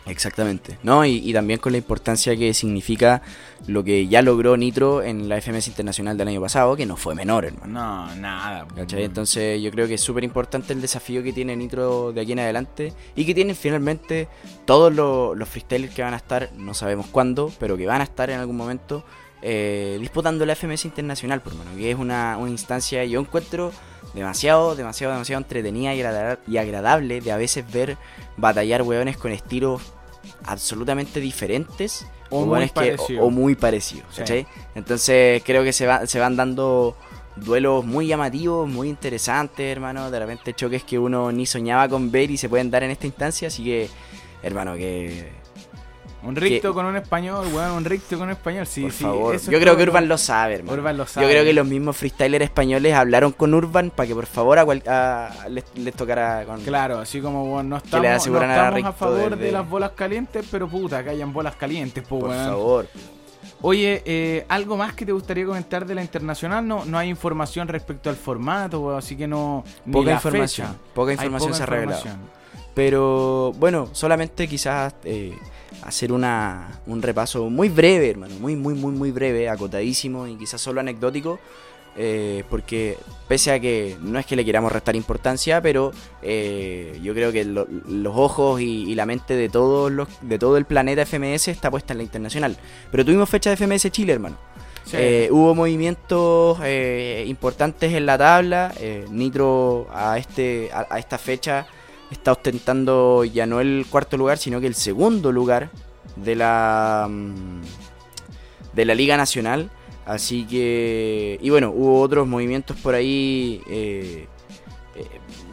Exactamente, 0.06 0.78
¿no? 0.82 1.04
Y, 1.04 1.16
y 1.16 1.32
también 1.32 1.58
con 1.58 1.72
la 1.72 1.78
importancia 1.78 2.36
que 2.36 2.54
significa 2.54 3.22
lo 3.66 3.82
que 3.82 4.06
ya 4.06 4.22
logró 4.22 4.56
Nitro 4.56 5.02
en 5.02 5.28
la 5.28 5.40
FMS 5.40 5.66
Internacional 5.68 6.16
del 6.16 6.28
año 6.28 6.40
pasado, 6.40 6.76
que 6.76 6.86
no 6.86 6.96
fue 6.96 7.14
menor, 7.14 7.44
hermano. 7.44 7.72
No, 7.72 8.14
nada. 8.14 8.66
¿Cachai? 8.74 9.04
Entonces 9.04 9.60
yo 9.60 9.70
creo 9.72 9.88
que 9.88 9.94
es 9.94 10.00
súper 10.00 10.22
importante 10.22 10.72
el 10.72 10.80
desafío 10.80 11.22
que 11.22 11.32
tiene 11.32 11.56
Nitro 11.56 12.12
de 12.12 12.20
aquí 12.20 12.32
en 12.32 12.38
adelante 12.38 12.92
y 13.16 13.24
que 13.24 13.34
tienen 13.34 13.56
finalmente 13.56 14.28
todos 14.64 14.94
los, 14.94 15.36
los 15.36 15.48
freestylers 15.48 15.92
que 15.92 16.02
van 16.02 16.14
a 16.14 16.18
estar, 16.18 16.50
no 16.56 16.74
sabemos 16.74 17.06
cuándo, 17.06 17.52
pero 17.58 17.76
que 17.76 17.86
van 17.86 18.00
a 18.00 18.04
estar 18.04 18.30
en 18.30 18.38
algún 18.38 18.56
momento 18.56 19.04
eh, 19.42 19.96
disputando 20.00 20.46
la 20.46 20.54
FMS 20.54 20.84
Internacional, 20.84 21.42
por 21.42 21.54
mano, 21.54 21.70
que 21.76 21.90
es 21.90 21.98
una, 21.98 22.36
una 22.38 22.50
instancia, 22.50 23.04
yo 23.04 23.20
encuentro 23.20 23.72
demasiado, 24.14 24.76
demasiado, 24.76 25.12
demasiado 25.12 25.42
entretenida 25.42 25.94
y 25.94 26.56
agradable 26.56 27.20
de 27.20 27.32
a 27.32 27.36
veces 27.36 27.70
ver 27.70 27.98
batallar 28.36 28.82
hueones 28.82 29.16
con 29.16 29.32
estilos 29.32 29.82
absolutamente 30.44 31.20
diferentes 31.20 32.06
O 32.30 32.44
muy 32.46 32.66
que- 32.66 32.72
parecidos. 32.72 33.22
o, 33.22 33.26
o 33.26 33.30
muy 33.30 33.54
parecidos. 33.54 34.06
Entonces 34.74 35.42
creo 35.44 35.62
que 35.64 35.72
se, 35.72 35.86
va, 35.86 36.06
se 36.06 36.18
van 36.18 36.36
dando 36.36 36.96
duelos 37.36 37.84
muy 37.84 38.06
llamativos, 38.06 38.68
muy 38.68 38.88
interesantes, 38.88 39.60
hermano. 39.70 40.10
De 40.10 40.18
repente 40.18 40.54
choques 40.54 40.82
que 40.84 40.98
uno 40.98 41.30
ni 41.32 41.46
soñaba 41.46 41.88
con 41.88 42.10
ver 42.10 42.30
y 42.30 42.36
se 42.36 42.48
pueden 42.48 42.70
dar 42.70 42.82
en 42.82 42.90
esta 42.90 43.06
instancia. 43.06 43.48
Así 43.48 43.62
que, 43.64 43.88
hermano, 44.42 44.74
que 44.74 45.32
Un 46.28 46.36
ricto 46.36 46.68
que- 46.68 46.74
con 46.74 46.86
un 46.86 46.96
español, 46.96 47.46
weón, 47.52 47.70
un 47.72 47.84
ricto 47.84 48.16
con 48.18 48.26
un 48.28 48.32
español, 48.32 48.66
sí, 48.66 48.82
por 48.82 48.92
sí. 48.92 49.04
favor. 49.04 49.34
eso 49.34 49.50
Yo 49.50 49.58
creo 49.58 49.72
todo 49.72 49.76
que 49.78 49.82
Urban 49.90 50.08
lo 50.08 50.18
sabe, 50.18 50.54
hermano. 50.56 50.78
Urban 50.78 50.96
lo 50.96 51.06
sabe. 51.06 51.26
Yo 51.26 51.30
creo 51.30 51.44
que 51.44 51.52
los 51.52 51.66
mismos 51.66 51.96
freestylers 51.96 52.44
españoles 52.44 52.94
hablaron 52.94 53.32
con 53.32 53.54
Urban 53.54 53.90
para 53.90 54.06
que 54.06 54.14
por 54.14 54.26
favor 54.26 54.58
a 54.58 54.64
cual- 54.64 54.82
a- 54.86 55.30
les, 55.48 55.64
les 55.76 55.94
tocara 55.94 56.44
con... 56.44 56.60
Claro, 56.62 56.98
así 56.98 57.20
como 57.20 57.46
bueno, 57.46 57.68
no 57.70 57.76
estamos, 57.76 58.04
no 58.06 58.12
a 58.12 58.16
estamos 58.16 58.42
a, 58.42 58.70
Ricto 58.70 58.92
favor 58.92 59.30
desde- 59.30 59.44
de 59.44 59.52
las 59.52 59.68
bolas 59.68 59.90
calientes, 59.94 60.46
pero 60.50 60.68
puta, 60.68 61.02
que 61.04 61.10
hayan 61.10 61.32
bolas 61.32 61.56
calientes, 61.56 62.02
po, 62.06 62.18
Por 62.20 62.30
weón. 62.30 62.44
favor. 62.46 62.86
Oye, 63.62 64.02
eh, 64.04 64.44
¿algo 64.48 64.76
más 64.76 64.92
que 64.92 65.06
te 65.06 65.12
gustaría 65.12 65.46
comentar 65.46 65.86
de 65.86 65.94
la 65.94 66.02
internacional? 66.02 66.66
No, 66.66 66.84
no 66.84 66.98
hay 66.98 67.08
información 67.08 67.66
respecto 67.68 68.10
al 68.10 68.16
formato, 68.16 68.80
weón, 68.80 68.98
así 68.98 69.16
que 69.16 69.26
no. 69.26 69.64
Poca 69.90 70.12
información, 70.12 70.68
fecha. 70.68 70.78
poca 70.94 71.10
Hay 71.12 71.14
información 71.14 71.54
se 71.54 71.62
ha 71.62 71.66
revelado. 71.66 72.02
Pero 72.74 73.52
bueno, 73.56 73.88
solamente 73.92 74.46
quizás 74.46 74.94
eh, 75.04 75.36
hacer 75.86 76.12
una, 76.12 76.80
un 76.86 77.00
repaso 77.02 77.48
muy 77.50 77.68
breve, 77.68 78.10
hermano, 78.10 78.34
muy, 78.40 78.56
muy, 78.56 78.74
muy, 78.74 78.92
muy 78.92 79.10
breve, 79.12 79.48
acotadísimo 79.48 80.26
y 80.26 80.36
quizás 80.36 80.60
solo 80.60 80.80
anecdótico, 80.80 81.38
eh, 81.98 82.44
porque 82.50 82.98
pese 83.26 83.52
a 83.52 83.58
que 83.60 83.96
no 84.02 84.18
es 84.18 84.26
que 84.26 84.36
le 84.36 84.44
queramos 84.44 84.70
restar 84.70 84.94
importancia, 84.96 85.62
pero 85.62 85.92
eh, 86.22 86.98
yo 87.02 87.14
creo 87.14 87.32
que 87.32 87.44
lo- 87.44 87.66
los 87.88 88.14
ojos 88.16 88.60
y, 88.60 88.90
y 88.90 88.94
la 88.94 89.06
mente 89.06 89.34
de 89.34 89.48
todos 89.48 89.90
los, 89.90 90.08
de 90.20 90.38
todo 90.38 90.56
el 90.58 90.66
planeta 90.66 91.02
FMS 91.06 91.48
está 91.48 91.70
puesta 91.70 91.94
en 91.94 91.98
la 91.98 92.02
internacional. 92.04 92.56
Pero 92.90 93.04
tuvimos 93.04 93.28
fecha 93.30 93.48
de 93.50 93.56
FMS 93.56 93.90
Chile, 93.90 94.12
hermano. 94.12 94.36
Sí. 94.84 94.96
Eh, 94.98 95.28
hubo 95.32 95.54
movimientos 95.54 96.58
eh, 96.62 97.24
importantes 97.26 97.92
en 97.92 98.04
la 98.06 98.18
tabla. 98.18 98.72
Nitro 99.10 99.88
a, 99.92 100.18
este, 100.18 100.68
a, 100.72 100.86
a 100.90 100.98
esta 100.98 101.18
fecha 101.18 101.66
está 102.10 102.32
ostentando 102.32 103.24
ya 103.24 103.46
no 103.46 103.60
el 103.60 103.86
cuarto 103.90 104.16
lugar, 104.16 104.38
sino 104.38 104.60
que 104.60 104.66
el 104.66 104.74
segundo 104.74 105.32
lugar 105.32 105.70
de 106.16 106.34
la, 106.36 107.06
mm, 107.10 107.60
de 108.74 108.84
la 108.84 108.94
Liga 108.94 109.16
Nacional. 109.16 109.70
Así 110.04 110.44
que, 110.46 111.38
y 111.42 111.50
bueno, 111.50 111.72
hubo 111.74 112.00
otros 112.00 112.26
movimientos 112.28 112.76
por 112.76 112.94
ahí. 112.94 113.60
eh, 113.68 114.26
eh, 114.94 115.04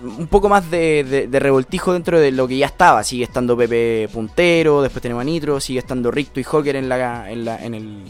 un 0.04 0.28
poco 0.28 0.48
más 0.50 0.70
de, 0.70 1.28
de- 1.30 1.39
revoltijo 1.39 1.94
dentro 1.94 2.20
de 2.20 2.32
lo 2.32 2.48
que 2.48 2.58
ya 2.58 2.66
estaba. 2.68 3.04
Sigue 3.04 3.24
estando 3.24 3.56
Pepe 3.58 4.08
puntero, 4.13 4.82
después 4.82 5.02
tenemos 5.02 5.22
a 5.22 5.24
Nitro, 5.26 5.60
sigue 5.60 5.80
estando 5.80 6.12
Ricto 6.12 6.39
y 6.39 6.44
Joker 6.44 6.76
en, 6.76 6.88
la, 6.89 7.32
en, 7.32 7.46
la- 7.46 7.58
en, 7.63 7.74
el- 7.74 8.04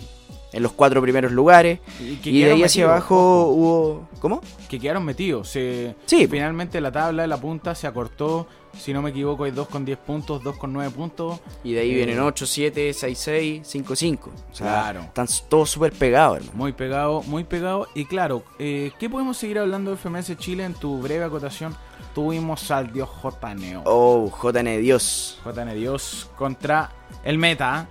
en 0.53 0.63
los 0.63 0.71
cuatro 0.71 1.01
primeros 1.01 1.31
lugares. 1.31 1.79
Y, 1.99 2.19
Y 2.23 2.43
de 2.43 2.51
ahí 2.51 2.63
hacia 2.63 2.85
metidos, 2.85 2.89
abajo 2.91 3.15
ojo, 3.15 3.47
hubo... 3.49 4.09
¿Cómo? 4.19 4.41
que 4.69 4.79
quedaron 4.79 5.03
metidos. 5.03 5.49
Se, 5.49 5.95
Sí, 6.05 6.27
Finalmente 6.27 6.79
la 6.79 6.91
tabla 6.91 7.23
de 7.23 7.27
la 7.27 7.37
punta 7.37 7.75
se 7.75 7.85
acortó. 7.87 8.47
Si 8.79 8.91
no 8.91 9.03
me 9.03 9.11
equivoco, 9.11 9.43
hay 9.43 9.51
2 9.51 9.67
con 9.67 9.85
10 9.85 9.99
puntos, 9.99 10.41
2 10.43 10.57
con 10.57 10.73
9 10.73 10.91
puntos. 10.95 11.39
Y 11.63 11.73
de 11.73 11.81
ahí 11.81 11.91
Eh, 11.91 11.95
vienen 11.95 12.19
8, 12.19 12.45
7, 12.47 12.91
6, 12.93 13.19
6, 13.19 13.61
5, 13.67 13.95
5. 13.95 14.31
O 14.51 14.55
sea, 14.55 14.65
Claro. 14.67 15.01
están 15.01 15.27
todos 15.47 15.69
súper 15.69 15.91
pegados, 15.93 16.37
hermano. 16.37 16.57
Muy 16.57 16.71
pegado, 16.73 17.21
muy 17.23 17.43
pegado. 17.43 17.87
Y 17.93 18.05
claro, 18.05 18.43
eh, 18.57 18.91
¿qué 18.97 19.09
podemos 19.09 19.37
seguir 19.37 19.59
hablando 19.59 19.91
de 19.91 19.97
FMS 19.97 20.35
Chile 20.37 20.63
en 20.63 20.73
tu 20.73 20.99
breve 21.01 21.23
acotación? 21.25 21.75
Tuvimos 22.15 22.69
al 22.71 22.91
dios 22.93 23.09
JNeo. 23.21 23.83
Oh, 23.85 24.31
JN 24.41 24.79
Dios. 24.81 25.39
JN 25.45 25.73
Dios 25.75 26.29
contra 26.37 26.91
el 27.23 27.37
meta. 27.37 27.87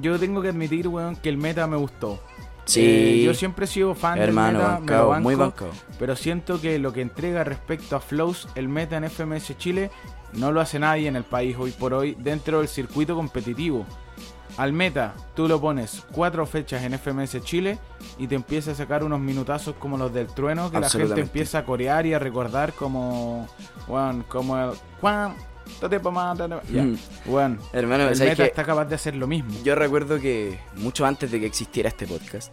Yo 0.00 0.18
tengo 0.18 0.42
que 0.42 0.48
admitir, 0.48 0.88
weón, 0.88 1.16
que 1.16 1.28
el 1.28 1.36
meta 1.38 1.66
me 1.66 1.76
gustó. 1.76 2.20
Sí. 2.64 2.80
Eh, 2.84 3.22
yo 3.24 3.32
siempre 3.32 3.64
he 3.64 3.68
sido 3.68 3.94
fan 3.94 4.18
Hermano, 4.18 4.58
del 4.58 4.58
meta, 4.58 4.68
me 4.74 4.78
bancado, 4.80 5.02
lo 5.04 5.08
banco, 5.08 5.22
muy 5.22 5.34
bancado. 5.34 5.70
Pero 5.98 6.16
siento 6.16 6.60
que 6.60 6.78
lo 6.78 6.92
que 6.92 7.00
entrega 7.00 7.42
respecto 7.44 7.96
a 7.96 8.00
flows, 8.00 8.46
el 8.54 8.68
meta 8.68 8.96
en 8.98 9.04
FMS 9.08 9.56
Chile, 9.56 9.90
no 10.34 10.52
lo 10.52 10.60
hace 10.60 10.78
nadie 10.78 11.08
en 11.08 11.16
el 11.16 11.24
país 11.24 11.56
hoy 11.58 11.70
por 11.70 11.94
hoy 11.94 12.14
dentro 12.18 12.58
del 12.58 12.68
circuito 12.68 13.14
competitivo. 13.16 13.86
Al 14.58 14.72
meta, 14.72 15.14
tú 15.34 15.46
lo 15.46 15.60
pones 15.60 16.04
cuatro 16.10 16.44
fechas 16.44 16.82
en 16.82 16.92
FMS 16.98 17.40
Chile 17.42 17.78
y 18.18 18.26
te 18.26 18.34
empieza 18.34 18.72
a 18.72 18.74
sacar 18.74 19.04
unos 19.04 19.20
minutazos 19.20 19.76
como 19.76 19.96
los 19.96 20.12
del 20.12 20.26
trueno 20.26 20.70
que 20.70 20.80
la 20.80 20.90
gente 20.90 21.20
empieza 21.20 21.58
a 21.58 21.64
corear 21.64 22.04
y 22.06 22.12
a 22.12 22.18
recordar 22.18 22.72
como. 22.72 23.46
Bueno, 23.86 24.24
como 24.28 24.58
el. 24.58 24.70
"Juan, 25.00 25.36
tate 25.80 26.00
pa' 26.00 26.10
más, 26.10 26.36
tate 26.38 26.54
pa-". 26.56 26.62
Ya, 26.72 26.82
Mm. 26.82 26.98
bueno, 27.26 27.58
Hermano, 27.72 28.08
el 28.08 28.16
¿sabes 28.16 28.30
meta 28.32 28.42
qué? 28.44 28.48
está 28.50 28.64
capaz 28.64 28.84
de 28.86 28.94
hacer 28.94 29.14
lo 29.16 29.26
mismo. 29.26 29.50
Yo 29.64 29.74
recuerdo 29.74 30.18
que 30.20 30.58
mucho 30.76 31.04
antes 31.06 31.30
de 31.30 31.40
que 31.40 31.46
existiera 31.46 31.88
este 31.88 32.06
podcast, 32.06 32.52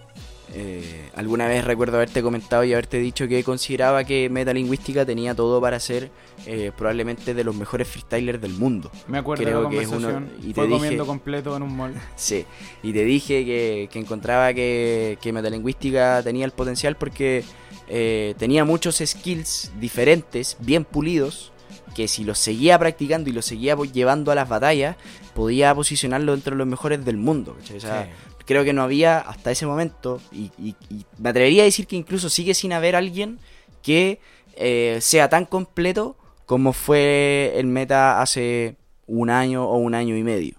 eh, 0.54 1.10
alguna 1.16 1.48
vez 1.48 1.66
recuerdo 1.66 1.98
haberte 1.98 2.22
comentado 2.22 2.64
y 2.64 2.72
haberte 2.72 2.98
dicho 3.00 3.28
que 3.28 3.44
consideraba 3.44 4.04
que 4.04 4.30
Metalingüística 4.30 5.04
tenía 5.06 5.34
todo 5.36 5.60
para 5.60 5.80
ser 5.80 6.12
eh, 6.46 6.72
probablemente 6.78 7.34
de 7.34 7.44
los 7.44 7.56
mejores 7.56 7.88
freestylers 7.88 8.40
del 8.40 8.54
mundo. 8.54 8.92
Me 9.08 9.18
acuerdo 9.18 9.44
Creo 9.44 9.58
de 9.58 9.64
la 9.64 9.70
que 9.72 9.80
es 9.82 9.88
uno- 9.90 10.08
conversación. 10.12 10.32
y 10.44 10.48
te 10.50 10.54
Fue 10.54 10.68
dije- 10.68 10.78
comiendo 10.78 11.06
completo 11.08 11.56
en 11.58 11.64
un 11.64 11.76
mall. 11.76 11.94
Sí, 12.16 12.46
y 12.84 12.94
te 12.94 13.04
dije 13.04 13.44
que, 13.44 13.90
que 13.92 14.00
encontraba 14.00 14.54
que, 14.54 15.18
que 15.22 15.34
Metalingüística 15.34 16.22
tenía 16.24 16.46
el 16.46 16.52
potencial 16.52 16.96
porque 16.96 17.44
eh, 17.88 18.36
tenía 18.38 18.64
muchos 18.66 18.98
skills 19.04 19.72
diferentes, 19.80 20.58
bien 20.60 20.86
pulidos, 20.86 21.52
que 21.96 22.08
si 22.08 22.24
los 22.24 22.38
seguía 22.38 22.78
practicando 22.78 23.30
y 23.30 23.34
los 23.34 23.46
seguía 23.46 23.76
llevando 23.92 24.32
a 24.32 24.36
las 24.36 24.48
batallas, 24.50 24.98
podía 25.34 25.74
posicionarlo 25.74 26.34
dentro 26.34 26.52
de 26.52 26.58
los 26.60 26.68
mejores 26.68 27.04
del 27.06 27.18
mundo. 27.18 27.58
O 27.76 27.80
sea, 27.80 28.04
Sí. 28.04 28.10
creo 28.46 28.64
que 28.64 28.74
no 28.74 28.84
había 28.84 29.18
hasta 29.20 29.50
ese 29.52 29.66
momento, 29.66 30.22
y, 30.32 30.52
y- 30.60 30.76
y 30.90 31.06
me 31.18 31.30
atrevería 31.30 31.64
a 31.64 31.66
decir 31.66 31.88
que 31.88 31.96
incluso 31.96 32.30
sigue 32.30 32.54
sin 32.54 32.74
haber 32.74 32.96
alguien 32.96 33.40
que 33.82 34.20
eh, 34.58 35.00
sea 35.02 35.28
tan 35.30 35.46
completo 35.46 36.16
como 36.46 36.72
fue 36.74 37.54
el 37.56 37.66
meta 37.68 38.22
hace 38.22 38.76
un 39.08 39.30
año 39.30 39.66
o 39.66 39.78
un 39.78 39.96
año 39.96 40.16
y 40.16 40.24
medio. 40.24 40.56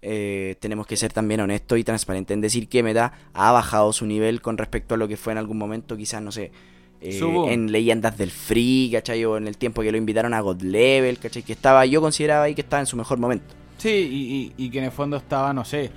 Eh, 0.00 0.56
tenemos 0.60 0.86
que 0.86 0.96
ser 0.96 1.12
también 1.12 1.40
honestos 1.40 1.78
y 1.78 1.84
transparentes 1.84 2.34
en 2.34 2.40
decir 2.42 2.68
que 2.68 2.82
Meta 2.82 3.12
ha 3.32 3.52
bajado 3.52 3.92
su 3.94 4.04
nivel 4.06 4.42
con 4.42 4.58
respecto 4.58 4.94
a 4.94 4.98
lo 4.98 5.08
que 5.08 5.16
fue 5.16 5.32
en 5.32 5.38
algún 5.38 5.56
momento, 5.58 5.96
quizás, 5.96 6.20
no 6.22 6.30
sé, 6.30 6.52
eh, 7.00 7.20
en 7.48 7.70
Leyendas 7.72 8.16
del 8.16 8.30
Free, 8.30 8.90
¿cachai? 8.92 9.24
O 9.24 9.36
en 9.36 9.46
el 9.48 9.56
tiempo 9.56 9.82
que 9.82 9.90
lo 9.92 9.98
invitaron 9.98 10.32
a 10.34 10.40
God 10.40 10.62
Level, 10.62 11.18
¿cachai? 11.18 11.42
Que 11.42 11.52
estaba, 11.52 11.84
yo 11.86 12.00
consideraba 12.00 12.44
ahí 12.44 12.54
que 12.54 12.62
estaba 12.62 12.80
en 12.80 12.86
su 12.86 12.96
mejor 12.96 13.18
momento. 13.18 13.54
Sí, 13.78 13.88
y, 13.88 14.62
y- 14.62 14.66
y 14.66 14.70
que 14.70 14.78
en 14.78 14.84
el 14.84 14.92
fondo 14.92 15.16
estaba, 15.16 15.52
no 15.52 15.64
sé, 15.64 15.90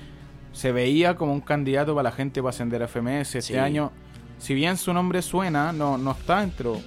se 0.52 0.72
veía 0.72 1.16
como 1.16 1.32
un 1.34 1.42
candidato 1.42 1.94
para 1.96 2.10
la 2.10 2.16
gente 2.16 2.42
para 2.42 2.50
ascender 2.50 2.82
a 2.84 2.88
FMS. 2.88 3.36
Este 3.38 3.54
Sí. 3.54 3.58
año, 3.60 3.92
si 4.40 4.54
bien 4.54 4.76
su 4.78 4.92
nombre 4.94 5.22
suena, 5.22 5.72
no, 5.72 5.98
no 5.98 6.12
está 6.12 6.42
dentro. 6.42 6.80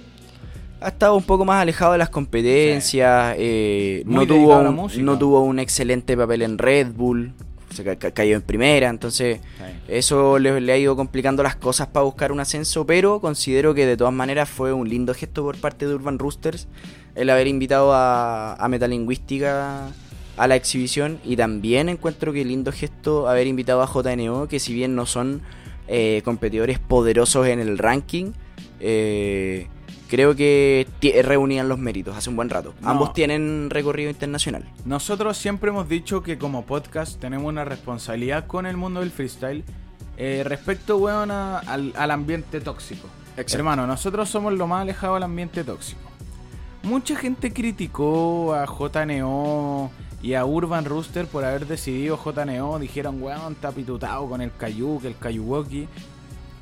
Ha 0.81 0.89
estado 0.89 1.15
un 1.15 1.23
poco 1.23 1.45
más 1.45 1.61
alejado 1.61 1.91
de 1.93 1.99
las 1.99 2.09
competencias, 2.09 3.35
eh, 3.37 4.03
no, 4.05 4.25
tuvo 4.25 4.57
un, 4.59 5.05
no 5.05 5.17
tuvo 5.17 5.41
un 5.43 5.59
excelente 5.59 6.17
papel 6.17 6.41
en 6.41 6.57
Red 6.57 6.91
Bull, 6.93 7.33
se 7.73 7.83
ca- 7.83 7.95
ca- 7.95 8.11
cayó 8.11 8.35
en 8.35 8.41
primera, 8.41 8.89
entonces 8.89 9.39
eso 9.87 10.37
le, 10.39 10.59
le 10.61 10.71
ha 10.73 10.77
ido 10.77 10.95
complicando 10.95 11.41
las 11.43 11.55
cosas 11.55 11.87
para 11.87 12.03
buscar 12.03 12.31
un 12.31 12.39
ascenso, 12.39 12.85
pero 12.85 13.19
considero 13.21 13.73
que 13.73 13.85
de 13.85 13.97
todas 13.97 14.13
maneras 14.13 14.49
fue 14.49 14.73
un 14.73 14.87
lindo 14.89 15.13
gesto 15.13 15.43
por 15.43 15.57
parte 15.57 15.87
de 15.87 15.95
Urban 15.95 16.19
Roosters 16.19 16.67
el 17.15 17.29
haber 17.29 17.47
invitado 17.47 17.93
a, 17.93 18.53
a 18.55 18.67
Metalingüística 18.67 19.87
a 20.37 20.47
la 20.47 20.55
exhibición 20.55 21.19
y 21.25 21.35
también 21.35 21.89
encuentro 21.89 22.31
que 22.33 22.43
lindo 22.45 22.71
gesto 22.71 23.27
haber 23.27 23.47
invitado 23.47 23.81
a 23.81 23.87
JNO, 23.87 24.47
que 24.47 24.59
si 24.59 24.73
bien 24.73 24.95
no 24.95 25.05
son 25.05 25.41
eh, 25.87 26.21
competidores 26.23 26.79
poderosos 26.79 27.47
en 27.47 27.59
el 27.59 27.77
ranking, 27.77 28.31
eh, 28.79 29.67
creo 30.11 30.35
que 30.35 30.85
ti- 30.99 31.13
reunían 31.21 31.69
los 31.69 31.79
méritos 31.79 32.15
hace 32.17 32.29
un 32.29 32.35
buen 32.35 32.49
rato. 32.49 32.73
No. 32.81 32.89
Ambos 32.89 33.13
tienen 33.13 33.69
recorrido 33.69 34.09
internacional. 34.11 34.65
Nosotros 34.85 35.37
siempre 35.37 35.69
hemos 35.69 35.87
dicho 35.87 36.21
que 36.21 36.37
como 36.37 36.65
podcast 36.65 37.17
tenemos 37.19 37.47
una 37.47 37.63
responsabilidad 37.63 38.45
con 38.45 38.65
el 38.65 38.75
mundo 38.75 38.99
del 38.99 39.09
freestyle 39.11 39.63
eh, 40.17 40.43
respecto, 40.45 40.97
weón, 40.97 41.31
a- 41.31 41.59
al, 41.59 41.93
al 41.95 42.11
ambiente 42.11 42.59
tóxico. 42.59 43.07
Exacto. 43.31 43.55
Hermano, 43.57 43.87
nosotros 43.87 44.29
somos 44.29 44.51
lo 44.53 44.67
más 44.67 44.81
alejado 44.81 45.13
del 45.13 45.23
ambiente 45.23 45.63
tóxico. 45.63 46.01
Mucha 46.83 47.15
gente 47.15 47.53
criticó 47.53 48.53
a 48.53 48.65
JNO 48.67 49.89
y 50.21 50.33
a 50.33 50.45
Urban 50.45 50.83
Rooster 50.85 51.25
por 51.25 51.45
haber 51.45 51.65
decidido 51.67 52.17
JNO. 52.23 52.79
Dijeron, 52.79 53.23
weón, 53.23 53.53
está 53.53 53.71
pitutado 53.71 54.27
con 54.27 54.41
el 54.41 54.51
Kayu, 54.51 54.99
que 55.01 55.07
el 55.07 55.17
Kayuwoki. 55.17 55.87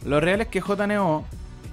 Lo 0.06 0.20
real 0.20 0.42
es 0.42 0.48
que 0.48 0.62
JNO 0.62 1.26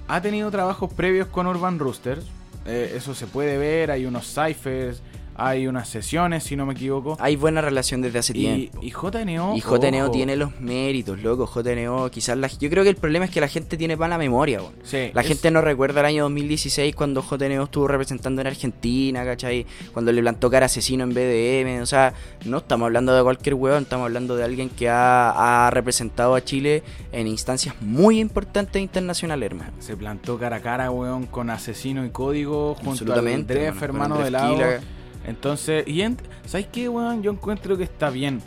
ha 0.07 0.21
tenido 0.21 0.49
trabajos 0.51 0.93
previos 0.93 1.27
con 1.27 1.47
Urban 1.47 1.79
Roosters. 1.79 2.25
Eh, 2.65 2.93
eso 2.95 3.15
se 3.15 3.27
puede 3.27 3.57
ver, 3.57 3.91
hay 3.91 4.05
unos 4.05 4.27
ciphers, 4.27 5.01
hay 5.37 5.67
unas 5.67 5.87
sesiones, 5.87 6.43
si 6.43 6.55
no 6.55 6.65
me 6.65 6.73
equivoco. 6.73 7.15
Hay 7.19 7.35
buena 7.35 7.61
relación 7.61 8.01
desde 8.01 8.19
hace 8.19 8.33
Y, 8.35 8.41
tiempo. 8.41 8.79
y 8.81 8.89
JNO. 8.91 9.55
Y 9.55 9.61
JNO 9.61 10.03
ojo, 10.05 10.11
tiene 10.11 10.35
los 10.35 10.59
méritos, 10.59 11.21
loco. 11.21 11.45
JNO, 11.47 12.09
quizás 12.11 12.37
la, 12.37 12.47
yo 12.47 12.69
creo 12.69 12.83
que 12.83 12.89
el 12.89 12.95
problema 12.95 13.25
es 13.25 13.31
que 13.31 13.39
la 13.39 13.47
gente 13.47 13.77
tiene 13.77 13.95
mala 13.95 14.17
memoria, 14.17 14.59
weón. 14.61 14.73
Sí, 14.83 15.11
La 15.13 15.21
es- 15.21 15.27
gente 15.27 15.51
no 15.51 15.61
recuerda 15.61 15.99
el 16.01 16.07
año 16.07 16.23
2016 16.23 16.95
cuando 16.95 17.21
JNO 17.21 17.63
estuvo 17.63 17.87
representando 17.87 18.41
en 18.41 18.47
Argentina, 18.47 19.23
¿cachai? 19.23 19.65
Cuando 19.93 20.11
le 20.11 20.21
plantó 20.21 20.49
cara 20.49 20.65
a 20.65 20.67
asesino 20.67 21.03
en 21.03 21.13
BDM. 21.13 21.81
O 21.81 21.85
sea, 21.85 22.13
no 22.45 22.57
estamos 22.57 22.85
hablando 22.87 23.15
de 23.15 23.23
cualquier 23.23 23.55
weón, 23.55 23.83
estamos 23.83 24.05
hablando 24.05 24.35
de 24.35 24.43
alguien 24.43 24.69
que 24.69 24.89
ha, 24.89 25.65
ha 25.67 25.69
representado 25.69 26.35
a 26.35 26.43
Chile 26.43 26.83
en 27.11 27.27
instancias 27.27 27.75
muy 27.81 28.19
importantes 28.19 28.81
internacionales, 28.81 29.51
hermano. 29.51 29.71
Se 29.79 29.95
plantó 29.95 30.37
cara 30.37 30.57
a 30.57 30.61
cara, 30.61 30.91
weón, 30.91 31.25
con 31.27 31.49
asesino 31.49 32.05
y 32.05 32.09
código 32.09 32.73
junto 32.75 32.91
Absolutamente, 32.91 33.53
Dref, 33.53 33.81
hermano, 33.83 34.15
hermano 34.25 34.57
de. 34.57 34.96
Entonces, 35.27 35.83
y 35.87 35.99
ent- 35.99 36.19
¿sabes 36.45 36.67
qué, 36.71 36.89
weón? 36.89 37.21
Yo 37.21 37.31
encuentro 37.31 37.77
que 37.77 37.83
está 37.83 38.09
bien. 38.09 38.41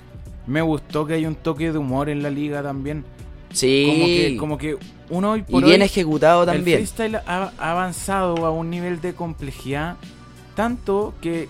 Me 0.47 0.63
gustó 0.63 1.07
que 1.07 1.15
haya 1.15 1.29
un 1.29 1.37
toque 1.37 1.71
de 1.71 1.79
humor 1.79 2.09
en 2.09 2.23
la 2.23 2.31
liga 2.31 2.63
también. 2.63 3.05
Sí. 3.53 3.85
Como 3.87 4.07
que, 4.07 4.37
como 4.39 4.59
que 4.59 4.77
uno 5.11 5.33
hoy 5.33 5.41
y 5.47 5.51
por 5.53 5.65
bien 5.65 5.81
hoy, 5.81 5.87
ejecutado 5.87 6.43
el 6.43 6.49
también. 6.49 6.79
freestyle 6.79 7.17
ha, 7.27 7.53
avanzado 7.59 8.47
a 8.47 8.51
un 8.51 8.71
nivel 8.71 9.01
de 9.01 9.13
complejidad 9.15 9.97
tanto 10.55 11.15
que, 11.21 11.49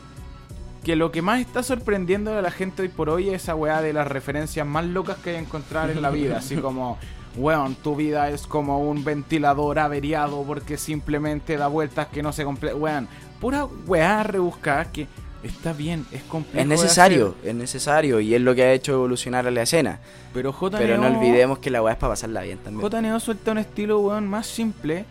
que 0.85 0.97
lo 0.97 1.11
que 1.13 1.21
más 1.23 1.41
está 1.41 1.63
sorprendiendo 1.63 2.37
a 2.37 2.43
la 2.43 2.51
gente 2.51 2.83
hoy 2.83 2.89
por 2.89 3.11
hoy 3.11 3.29
es 3.29 3.43
esa 3.43 3.55
weá 3.55 3.83
de 3.83 3.93
las 3.93 4.09
referencias 4.09 4.67
más 4.67 4.85
locas 4.87 5.19
que 5.19 5.31
hay 5.31 5.37
que 5.37 5.43
encontrar 5.43 5.91
en 5.91 6.03
la 6.03 6.11
vida. 6.11 6.39
Así 6.39 6.57
como, 6.57 6.99
weón, 7.37 7.75
tu 7.77 7.97
vida 7.97 8.31
es 8.31 8.47
como 8.47 8.81
un 8.81 9.05
ventilador 9.05 9.79
averiado 9.79 10.43
porque 10.47 10.77
simplemente 10.79 11.57
da 11.57 11.67
vueltas 11.69 12.09
que 12.09 12.23
no 12.23 12.33
se 12.33 12.45
completa. 12.45 12.77
Weón, 12.77 13.09
pura 13.41 13.65
weá 13.87 14.23
rebuscada 14.23 14.91
que 14.93 15.07
está 15.43 15.73
bien, 15.73 16.05
es 16.13 16.23
complejo. 16.25 16.61
Es 16.61 16.67
necesario, 16.67 17.35
es 17.43 17.55
necesario 17.55 18.21
y 18.21 18.35
es 18.35 18.41
lo 18.43 18.55
que 18.55 18.63
ha 18.63 18.73
hecho 18.73 18.93
evolucionar 18.93 19.47
a 19.47 19.51
la 19.51 19.63
escena. 19.63 19.99
pero 20.35 20.53
JNO, 20.53 20.79
Pero 20.79 20.99
no 20.99 21.07
olvidemos 21.09 21.59
que 21.59 21.71
la 21.71 21.83
weá 21.83 21.95
es 21.95 21.99
para 21.99 22.13
pasarla 22.13 22.43
bien 22.43 22.59
también. 22.59 22.89
JNO 22.89 23.19
suelta 23.21 23.53
un 23.53 23.59
estilo, 23.59 23.99
weón, 24.01 24.29
más 24.29 24.47
simple, 24.47 25.05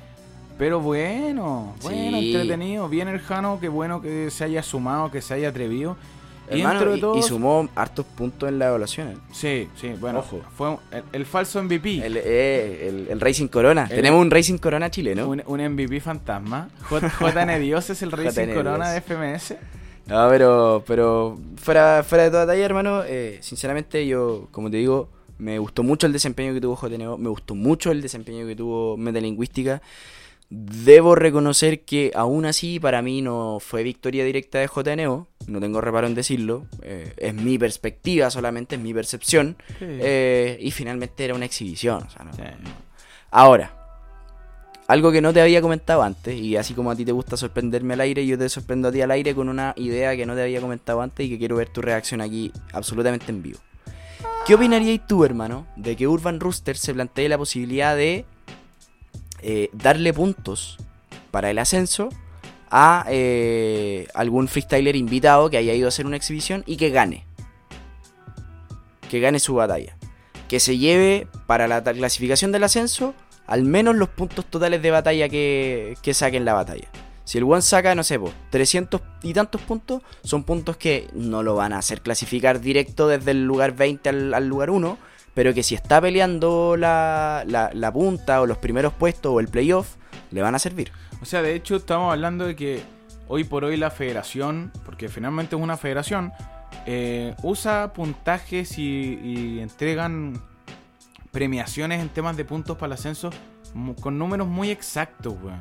pero 0.58 0.80
bueno, 0.80 1.74
bueno, 1.82 2.20
Sí. 2.20 2.36
entretenido, 2.36 2.88
bien 2.88 3.08
el 3.08 3.20
Jano, 3.20 3.60
qué 3.60 3.70
bueno 3.70 4.02
que 4.02 4.30
se 4.30 4.44
haya 4.44 4.62
sumado, 4.64 5.10
que 5.12 5.22
se 5.22 5.34
haya 5.34 5.50
atrevido. 5.50 5.98
Y 6.52 6.62
Hermano, 6.62 7.14
de 7.16 7.22
sumó 7.24 7.70
hartos 7.76 8.06
puntos 8.06 8.50
en 8.50 8.58
la 8.60 8.68
evaluación. 8.70 9.22
sí, 9.32 9.68
sí, 9.80 9.90
bueno, 10.00 10.20
Ojo. 10.20 10.42
fue 10.58 10.78
el, 10.92 11.04
el 11.14 11.26
falso 11.26 11.62
MVP, 11.62 12.06
El, 12.06 12.18
eh, 12.18 12.88
el- 12.88 13.08
el 13.10 13.20
Racing 13.22 13.48
Corona. 13.48 13.88
Tenemos 13.88 14.20
un 14.22 14.32
Racing 14.32 14.58
Corona 14.58 14.90
chileno. 14.90 15.28
un, 15.30 15.44
un 15.46 15.62
MVP 15.62 16.00
fantasma. 16.02 16.70
JN 16.90 17.60
Dios 17.60 17.90
es 17.92 18.02
el 18.02 18.12
Racing 18.14 18.48
JN 18.48 18.54
Corona 18.56 18.92
de. 18.92 19.02
FMS. 19.02 19.56
No, 20.08 20.28
pero, 20.30 20.84
pero 20.88 21.38
fuera, 21.58 22.02
fuera 22.04 22.24
de 22.24 22.32
toda 22.32 22.48
talla, 22.48 22.66
hermano, 22.66 23.04
eh, 23.06 23.38
sinceramente 23.42 24.08
yo, 24.08 24.48
como 24.52 24.72
te 24.72 24.78
digo, 24.78 25.10
me 25.38 25.60
gustó 25.60 25.84
mucho 25.84 26.08
el 26.08 26.14
desempeño 26.14 26.52
que 26.54 26.60
tuvo 26.62 26.76
JNO, 26.76 27.18
me 27.20 27.30
gustó 27.30 27.54
mucho 27.54 27.92
el 27.92 28.02
desempeño 28.02 28.48
que 28.48 28.56
tuvo 28.56 28.98
Metalingüística. 28.98 29.82
Debo 30.50 31.14
reconocer 31.14 31.82
que 31.82 32.12
aún 32.16 32.46
así 32.46 32.80
para 32.80 33.04
mí 33.04 33.22
no 33.22 33.60
fue 33.60 33.84
victoria 33.84 34.26
directa 34.26 34.58
de 34.58 34.68
JNO, 34.68 35.28
no 35.50 35.60
tengo 35.60 35.82
reparo 35.82 36.08
en 36.08 36.16
decirlo, 36.16 36.66
eh, 36.82 37.14
es 37.18 37.34
mi 37.34 37.58
perspectiva 37.58 38.30
solamente, 38.32 38.76
es 38.76 38.82
mi 38.82 38.94
percepción, 38.94 39.56
Sí. 39.80 39.86
eh, 39.88 40.58
y 40.62 40.72
finalmente 40.72 41.26
era 41.26 41.34
una 41.36 41.46
exhibición. 41.46 42.04
o 42.04 42.10
sea, 42.10 42.24
no- 42.26 42.34
Sí. 42.34 42.42
Ahora, 43.32 43.76
algo 44.88 45.12
que 45.12 45.22
no 45.22 45.32
te 45.34 45.42
había 45.42 45.62
comentado 45.62 46.02
antes, 46.02 46.36
y 46.36 46.56
así 46.58 46.74
como 46.74 46.90
a 46.90 46.96
ti 46.96 47.06
te 47.06 47.12
gusta 47.12 47.38
sorprenderme 47.38 47.94
al 47.94 48.02
aire, 48.02 48.26
yo 48.26 48.38
te 48.38 48.50
sorprendo 48.50 48.88
a 48.88 48.92
ti 48.92 49.02
al 49.02 49.12
aire 49.12 49.36
con 49.36 49.48
una 49.50 49.74
idea 49.78 50.16
que 50.16 50.26
no 50.26 50.34
te 50.34 50.42
había 50.42 50.62
comentado 50.62 51.02
antes 51.02 51.26
y 51.26 51.30
que 51.30 51.38
quiero 51.38 51.56
ver 51.58 51.70
tu 51.70 51.82
reacción 51.82 52.22
aquí 52.22 52.52
absolutamente 52.74 53.32
en 53.32 53.44
vivo. 53.44 53.60
¿Qué 54.48 54.56
opinarías 54.56 55.06
tú, 55.08 55.24
hermano, 55.26 55.68
de 55.76 55.96
que 55.96 56.08
Urban 56.08 56.40
Rooster 56.40 56.76
se 56.76 56.94
plantee 56.94 57.30
la 57.30 57.38
posibilidad 57.38 57.96
de 57.96 58.26
eh, 59.42 59.70
darle 59.74 60.12
puntos 60.12 60.78
para 61.32 61.52
el 61.52 61.60
ascenso 61.60 62.10
a 62.72 63.06
eh, 63.10 64.08
algún 64.14 64.48
freestyler 64.48 64.96
invitado 64.96 65.50
que 65.50 65.58
haya 65.58 65.74
ido 65.74 65.88
a 65.88 65.90
hacer 65.90 66.06
una 66.06 66.16
exhibición 66.18 66.64
y 66.66 66.78
que 66.78 66.90
gane? 66.90 67.26
Que 69.10 69.20
gane 69.20 69.40
su 69.40 69.56
batalla. 69.56 69.96
que 70.48 70.60
se 70.60 70.78
lleve 70.78 71.28
para 71.46 71.68
la 71.68 71.84
clasificación 71.84 72.52
del 72.52 72.64
ascenso 72.64 73.14
al 73.48 73.64
menos 73.64 73.96
los 73.96 74.10
puntos 74.10 74.46
totales 74.46 74.82
de 74.82 74.92
batalla 74.92 75.28
que, 75.30 75.96
que 76.04 76.14
saque 76.14 76.38
en 76.38 76.46
la 76.46 76.54
batalla. 76.54 76.88
Si 77.24 77.38
el 77.40 77.44
one 77.44 77.62
saca, 77.62 77.94
no 77.96 78.04
sé, 78.04 78.20
po, 78.20 78.32
300 78.52 79.02
y 79.24 79.34
tantos 79.34 79.62
puntos, 79.62 80.02
son 80.24 80.44
puntos 80.44 80.78
que 80.78 81.08
no 81.14 81.42
lo 81.44 81.56
van 81.56 81.74
a 81.74 81.78
hacer 81.80 82.02
clasificar 82.02 82.60
directo 82.62 83.08
desde 83.08 83.32
el 83.32 83.46
lugar 83.46 83.76
20 83.76 84.10
al, 84.10 84.48
lugar 84.48 84.70
1, 84.72 84.98
pero 85.36 85.54
que 85.54 85.62
si 85.64 85.74
está 85.76 86.00
peleando 86.02 86.76
la- 86.78 87.44
la 87.46 87.92
punta 87.94 88.42
o 88.42 88.46
los 88.48 88.58
primeros 88.60 88.94
puestos 88.94 89.32
o 89.32 89.40
el 89.40 89.48
playoff, 89.48 89.96
le 90.32 90.42
van 90.42 90.54
a 90.56 90.60
servir. 90.60 90.92
O 91.22 91.26
sea, 91.26 91.42
de 91.42 91.54
hecho, 91.56 91.76
estamos 91.78 92.12
hablando 92.12 92.46
de 92.46 92.56
que 92.56 92.82
hoy 93.28 93.44
por 93.44 93.64
hoy 93.66 93.78
la 93.78 93.92
federación, 93.92 94.72
porque 94.86 95.10
finalmente 95.10 95.56
es 95.56 95.62
una 95.62 95.78
federación, 95.78 96.32
eh, 96.86 97.36
usa 97.44 97.94
puntajes 97.94 98.78
y, 98.78 99.20
y 99.24 99.60
entregan 99.60 100.42
premiaciones 101.32 102.02
en 102.02 102.10
temas 102.10 102.38
de 102.38 102.46
puntos 102.46 102.78
para 102.78 102.88
el 102.88 102.94
ascenso 102.94 103.30
con 104.02 104.18
números 104.18 104.48
muy 104.48 104.72
exactos, 104.72 105.36
weón. 105.44 105.60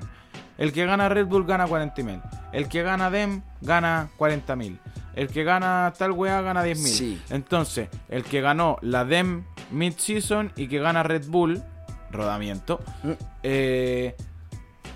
El 0.56 0.72
que 0.72 0.86
gana 0.86 1.08
Red 1.08 1.26
Bull 1.26 1.44
gana 1.46 1.66
40.000. 1.68 2.20
El 2.52 2.68
que 2.68 2.82
gana 2.82 3.10
DEM 3.10 3.42
gana 3.60 4.08
40.000. 4.18 4.78
El 5.14 5.28
que 5.28 5.44
gana 5.44 5.92
tal 5.96 6.12
weá 6.12 6.40
gana 6.40 6.64
10.000. 6.64 6.74
Sí. 6.76 7.22
Entonces, 7.30 7.88
el 8.08 8.24
que 8.24 8.40
ganó 8.40 8.76
la 8.80 9.04
DEM 9.04 9.44
Mid-Season 9.70 10.52
y 10.56 10.66
que 10.68 10.78
gana 10.80 11.02
Red 11.04 11.26
Bull, 11.28 11.62
rodamiento, 12.10 12.80
Mm. 13.04 13.10
eh, 13.44 14.16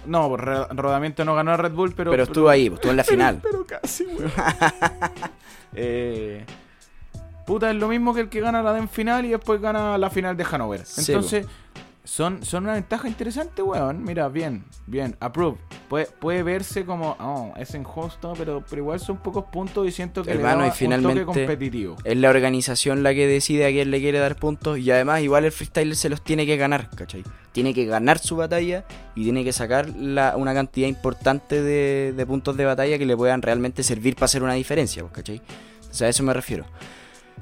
no, 0.06 0.36
ro- 0.36 0.68
rodamiento 0.70 1.24
no 1.24 1.34
ganó 1.34 1.52
a 1.52 1.56
Red 1.56 1.72
Bull, 1.72 1.92
pero. 1.96 2.10
Pero 2.10 2.22
estuvo 2.24 2.48
ahí, 2.48 2.66
estuvo 2.66 2.90
en 2.90 2.96
la 2.96 3.04
final. 3.04 3.40
Pero 3.42 3.64
casi, 3.66 4.04
weón. 4.04 4.30
eh, 5.74 6.44
puta, 7.46 7.70
es 7.70 7.76
lo 7.76 7.88
mismo 7.88 8.14
que 8.14 8.20
el 8.20 8.28
que 8.28 8.40
gana 8.40 8.62
la 8.62 8.72
DEM 8.72 8.88
final 8.88 9.24
y 9.24 9.30
después 9.30 9.60
gana 9.60 9.98
la 9.98 10.10
final 10.10 10.36
de 10.36 10.44
Hanover. 10.50 10.84
Sí, 10.84 11.12
Entonces, 11.12 11.46
son, 12.04 12.44
son 12.44 12.64
una 12.64 12.74
ventaja 12.74 13.06
interesante, 13.08 13.62
weón. 13.62 14.02
Mira, 14.02 14.28
bien, 14.28 14.64
bien, 14.86 15.16
approve. 15.20 15.58
Puede, 15.88 16.06
puede 16.06 16.42
verse 16.42 16.84
como, 16.84 17.16
oh, 17.20 17.52
es 17.56 17.74
injusto, 17.74 18.32
pero, 18.36 18.64
pero 18.68 18.82
igual 18.82 18.98
son 19.00 19.18
pocos 19.18 19.44
puntos 19.52 19.86
y 19.86 19.92
siento 19.92 20.22
que 20.24 20.32
Hermano, 20.32 20.62
le 20.62 20.68
y 20.68 20.70
finalmente- 20.72 21.20
un 21.20 21.26
toque 21.26 21.40
competitivo. 21.46 21.96
Es 22.04 22.16
la 22.16 22.30
organización 22.30 23.02
la 23.02 23.14
que 23.14 23.26
decide 23.26 23.66
a 23.66 23.70
quién 23.70 23.90
le 23.90 24.00
quiere 24.00 24.18
dar 24.18 24.36
puntos 24.36 24.78
y 24.78 24.90
además 24.90 25.20
igual 25.22 25.44
el 25.44 25.52
freestyler 25.52 25.94
se 25.94 26.08
los 26.08 26.22
tiene 26.22 26.44
que 26.46 26.56
ganar, 26.56 26.90
¿cachai? 26.90 27.22
Tiene 27.52 27.72
que 27.74 27.84
ganar 27.84 28.18
su 28.18 28.36
batalla 28.36 28.84
y 29.14 29.24
tiene 29.24 29.44
que 29.44 29.52
sacar 29.52 29.88
la- 29.90 30.36
una 30.36 30.54
cantidad 30.54 30.88
importante 30.88 31.62
de, 31.62 32.12
de 32.16 32.26
puntos 32.26 32.56
de 32.56 32.64
batalla 32.64 32.98
que 32.98 33.06
le 33.06 33.16
puedan 33.16 33.42
realmente 33.42 33.82
servir 33.82 34.14
para 34.16 34.24
hacer 34.24 34.42
una 34.42 34.54
diferencia, 34.54 35.04
¿cachai? 35.12 35.40
O 35.90 35.94
sea, 35.94 36.06
a 36.06 36.10
eso 36.10 36.22
me 36.22 36.32
refiero. 36.32 36.64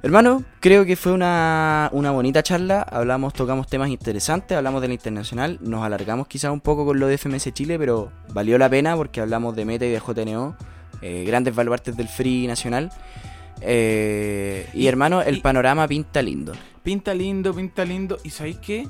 Hermano, 0.02 0.44
creo 0.60 0.86
que 0.86 0.96
fue 0.96 1.12
una, 1.12 1.90
una 1.92 2.10
bonita 2.10 2.42
charla, 2.42 2.80
hablamos, 2.82 3.34
tocamos 3.34 3.66
temas 3.66 3.90
interesantes, 3.90 4.56
hablamos 4.56 4.80
de 4.80 4.88
la 4.88 4.94
internacional, 4.94 5.58
nos 5.60 5.84
alargamos 5.84 6.26
quizás 6.26 6.50
un 6.50 6.60
poco 6.60 6.86
con 6.86 6.98
lo 6.98 7.06
de 7.06 7.18
FMS 7.18 7.52
Chile, 7.52 7.78
pero 7.78 8.10
valió 8.32 8.56
la 8.56 8.70
pena 8.70 8.96
porque 8.96 9.20
hablamos 9.20 9.54
de 9.56 9.66
Meta 9.66 9.84
y 9.84 9.90
de 9.90 10.00
JNO, 10.00 10.56
eh, 11.02 11.24
grandes 11.26 11.54
baluartes 11.54 11.96
del 11.98 12.08
free 12.08 12.46
nacional. 12.46 12.90
Eh, 13.60 14.66
y, 14.72 14.84
Y- 14.84 14.86
hermano, 14.88 15.20
el 15.20 15.36
y- 15.36 15.40
panorama 15.40 15.86
pinta 15.86 16.22
lindo. 16.22 16.52
Pinta 16.82 17.12
lindo, 17.12 17.52
pinta 17.54 17.84
lindo. 17.84 18.16
¿Y 18.24 18.30
sabéis 18.30 18.56
qué? 18.56 18.88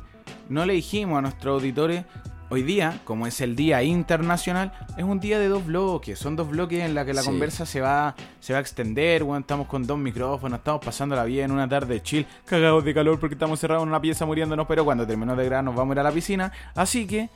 No 0.48 0.64
le 0.64 0.74
dijimos 0.74 1.18
a 1.18 1.22
nuestros 1.22 1.54
auditores. 1.60 2.04
Hoy 2.52 2.64
día, 2.64 3.00
como 3.04 3.28
es 3.28 3.40
el 3.40 3.54
día 3.54 3.80
internacional, 3.84 4.72
es 4.96 5.04
un 5.04 5.20
día 5.20 5.38
de 5.38 5.46
dos 5.46 5.64
bloques. 5.64 6.18
Son 6.18 6.34
dos 6.34 6.48
bloques 6.50 6.82
en 6.82 6.94
la 6.96 7.04
que 7.04 7.14
la 7.14 7.22
Sí. 7.22 7.28
conversa 7.28 7.64
se 7.64 7.80
va, 7.80 8.16
se 8.40 8.52
va 8.52 8.58
a 8.58 8.62
extender. 8.62 9.22
Bueno, 9.22 9.40
estamos 9.42 9.68
con 9.68 9.86
dos 9.86 9.96
micrófonos, 9.98 10.58
estamos 10.58 10.84
pasando 10.84 11.14
la 11.14 11.22
vida 11.24 11.44
en 11.44 11.52
una 11.52 11.68
tarde 11.68 12.02
chill, 12.02 12.26
cagados 12.44 12.84
de 12.84 12.92
calor 12.92 13.20
porque 13.20 13.34
estamos 13.36 13.60
cerrados 13.60 13.84
en 13.84 13.90
una 13.90 14.00
pieza 14.00 14.26
muriéndonos, 14.26 14.66
pero 14.66 14.84
cuando 14.84 15.06
terminó 15.06 15.36
de 15.36 15.44
grabar 15.44 15.64
nos 15.64 15.76
vamos 15.76 15.92
a 15.92 15.94
ir 15.94 16.00
a 16.00 16.02
la 16.02 16.10
piscina. 16.12 16.50
Así 16.74 17.06
que 17.06 17.30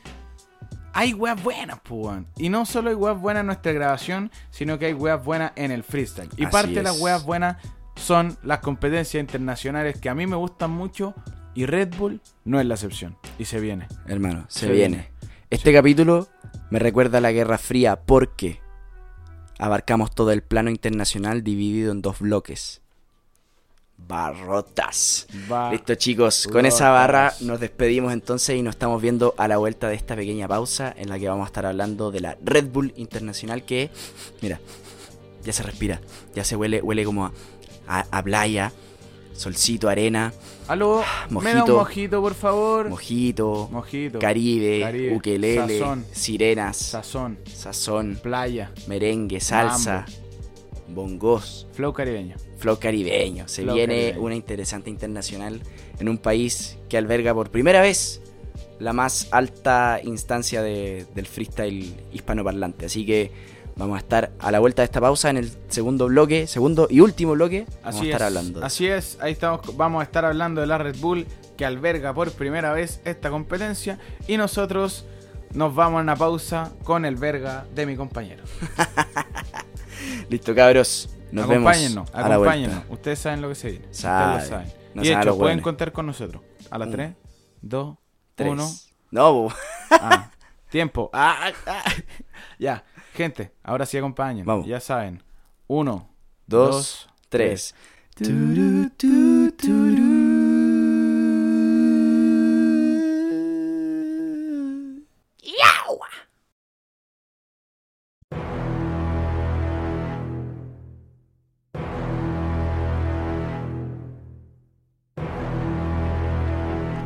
hay 0.92 1.14
weas 1.14 1.40
buenas, 1.40 1.78
pues. 1.84 2.18
Y 2.36 2.48
no 2.48 2.66
solo 2.66 2.90
hay 2.90 2.96
weas 2.96 3.20
buenas 3.20 3.42
en 3.42 3.46
nuestra 3.46 3.70
grabación, 3.70 4.32
sino 4.50 4.80
que 4.80 4.86
hay 4.86 4.94
weas 4.94 5.24
buenas 5.24 5.52
en 5.54 5.70
el 5.70 5.84
freestyle. 5.84 6.28
Y 6.36 6.42
Así 6.44 6.52
parte 6.52 6.72
de 6.74 6.82
las 6.82 6.98
weas 7.00 7.24
buenas 7.24 7.56
son 7.94 8.36
las 8.42 8.58
competencias 8.58 9.20
internacionales 9.20 9.96
que 10.00 10.08
a 10.08 10.14
mí 10.16 10.26
me 10.26 10.34
gustan 10.34 10.72
mucho 10.72 11.14
y 11.54 11.66
Red 11.66 11.94
Bull 11.96 12.20
no 12.44 12.60
es 12.60 12.66
la 12.66 12.74
excepción. 12.74 13.16
Y 13.38 13.44
se 13.44 13.60
viene. 13.60 13.86
Hermano, 14.06 14.46
se, 14.48 14.60
Se 14.60 14.72
viene. 14.72 14.96
viene. 14.96 15.10
Este 15.50 15.72
capítulo 15.72 16.28
me 16.70 16.78
recuerda 16.78 17.18
a 17.18 17.20
la 17.20 17.32
Guerra 17.32 17.58
Fría 17.58 17.96
porque 18.00 18.60
abarcamos 19.58 20.12
todo 20.14 20.32
el 20.32 20.42
plano 20.42 20.70
internacional 20.70 21.42
dividido 21.44 21.92
en 21.92 22.02
dos 22.02 22.18
bloques. 22.20 22.80
Barrotas. 23.96 25.28
Listo 25.70 25.94
chicos, 25.94 26.48
con 26.50 26.66
esa 26.66 26.90
barra 26.90 27.32
nos 27.40 27.60
despedimos 27.60 28.12
entonces 28.12 28.56
y 28.56 28.62
nos 28.62 28.74
estamos 28.74 29.00
viendo 29.00 29.34
a 29.38 29.46
la 29.48 29.56
vuelta 29.56 29.88
de 29.88 29.94
esta 29.94 30.16
pequeña 30.16 30.48
pausa 30.48 30.92
en 30.96 31.08
la 31.08 31.18
que 31.18 31.28
vamos 31.28 31.44
a 31.44 31.46
estar 31.46 31.64
hablando 31.64 32.10
de 32.10 32.20
la 32.20 32.36
Red 32.44 32.66
Bull 32.70 32.92
Internacional 32.96 33.64
que, 33.64 33.90
mira, 34.42 34.60
ya 35.44 35.52
se 35.52 35.62
respira, 35.62 36.00
ya 36.34 36.42
se 36.44 36.56
huele, 36.56 36.82
huele 36.82 37.04
como 37.04 37.26
a, 37.26 37.32
a- 37.86 38.06
a 38.10 38.22
playa, 38.22 38.72
solcito, 39.32 39.88
arena, 39.88 40.32
Aló, 40.66 41.02
me 41.28 41.52
da 41.52 41.64
un 41.64 41.68
Mojito. 41.70 41.76
mojito, 41.76 42.20
por 42.22 42.34
favor. 42.34 42.88
mojito, 42.88 43.68
Mojito. 43.70 44.18
Caribe, 44.18 44.80
Caribe, 44.80 45.14
ukelele, 45.16 45.78
sazón. 45.78 46.04
sirenas, 46.10 46.76
Sazón. 46.78 47.38
sazón, 47.44 48.18
Playa. 48.22 48.72
merengue, 48.86 49.40
salsa, 49.40 50.06
bongos, 50.88 51.66
Flow 51.74 51.92
caribeño. 51.92 52.36
flow 52.56 52.78
caribeño. 52.78 53.46
Se 53.46 53.62
Flow 53.62 53.74
viene 53.74 53.94
caribeño. 53.96 54.22
una 54.24 54.34
interesante 54.36 54.88
internacional 54.88 55.60
en 55.98 56.08
un 56.08 56.16
país 56.16 56.78
que 56.88 56.96
alberga 56.96 57.34
por 57.34 57.50
primera 57.50 57.82
vez 57.82 58.22
la 58.78 58.94
más 58.94 59.28
alta 59.32 60.00
instancia 60.02 60.62
de- 60.62 61.04
del 61.14 61.26
freestyle 61.26 61.94
hispanoparlante. 62.12 62.86
Así 62.86 63.04
que 63.04 63.30
vamos 63.76 63.96
a 63.96 63.98
estar 63.98 64.32
a 64.38 64.50
la 64.50 64.60
vuelta 64.60 64.82
de 64.82 64.84
esta 64.86 65.00
pausa 65.00 65.30
en 65.30 65.36
el 65.36 65.50
segundo 65.68 66.06
bloque, 66.06 66.46
segundo 66.46 66.86
y 66.90 67.00
último 67.00 67.32
bloque. 67.32 67.66
Vamos 67.82 67.96
Así 68.00 68.08
a 68.10 68.12
estar 68.12 68.20
es. 68.20 68.26
hablando. 68.26 68.64
Así 68.64 68.86
es. 68.86 69.18
Ahí 69.20 69.32
estamos. 69.32 69.76
Vamos 69.76 70.00
a 70.00 70.04
estar 70.04 70.24
hablando 70.24 70.60
de 70.60 70.66
la 70.66 70.78
Red 70.78 70.96
Bull 71.00 71.26
que 71.56 71.64
alberga 71.64 72.12
por 72.14 72.30
primera 72.32 72.72
vez 72.72 73.00
esta 73.04 73.30
competencia. 73.30 73.98
Y 74.26 74.36
nosotros 74.36 75.04
nos 75.52 75.74
vamos 75.74 75.98
a 75.98 76.02
una 76.02 76.16
pausa 76.16 76.72
con 76.84 77.04
el 77.04 77.16
verga 77.16 77.64
de 77.74 77.86
mi 77.86 77.96
compañero. 77.96 78.44
Listo, 80.28 80.54
cabros. 80.54 81.08
Nos 81.32 81.48
vemos 81.48 81.68
acompáñennos, 81.72 82.10
a 82.14 82.28
la 82.28 82.34
acompáñennos. 82.34 82.76
vuelta. 82.76 82.92
Ustedes 82.94 83.18
saben 83.18 83.42
lo 83.42 83.48
que 83.48 83.54
se 83.56 83.70
viene. 83.72 83.86
Saben. 83.90 84.28
Ustedes 84.36 84.50
lo 84.50 84.56
saben. 84.56 84.72
No 84.94 85.02
y 85.02 85.08
de 85.08 85.14
a 85.16 85.20
hecho, 85.22 85.38
pueden 85.38 85.60
contar 85.60 85.92
con 85.92 86.06
nosotros. 86.06 86.42
A 86.70 86.78
las 86.78 86.86
Un, 86.86 86.92
3, 86.92 87.12
2, 87.62 87.96
Tres. 88.36 88.48
1. 88.52 88.70
No. 89.10 89.48
Ah, 89.90 90.30
tiempo. 90.70 91.10
Ah, 91.12 91.50
ah. 91.66 91.82
Ya, 92.58 92.84
gente, 93.14 93.52
ahora 93.62 93.86
sí 93.86 93.96
acompañen. 93.96 94.44
Vamos. 94.44 94.66
Ya 94.66 94.80
saben. 94.80 95.22
1, 95.68 96.08
dos, 96.46 96.74
Dos, 96.74 97.08
tres. 97.28 97.74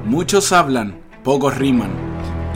Muchos 0.05 0.53
hablan, 0.53 1.01
pocos 1.23 1.57
riman. 1.57 1.91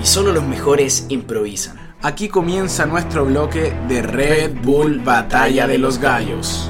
Y 0.02 0.06
solo 0.06 0.32
los 0.32 0.42
mejores 0.42 1.06
improvisan. 1.10 1.81
Aquí 2.04 2.28
comienza 2.28 2.84
nuestro 2.84 3.24
bloque 3.24 3.72
de 3.86 4.02
Red 4.02 4.54
Bull 4.60 4.98
Batalla 4.98 5.68
de 5.68 5.78
los 5.78 5.98
Gallos. 5.98 6.68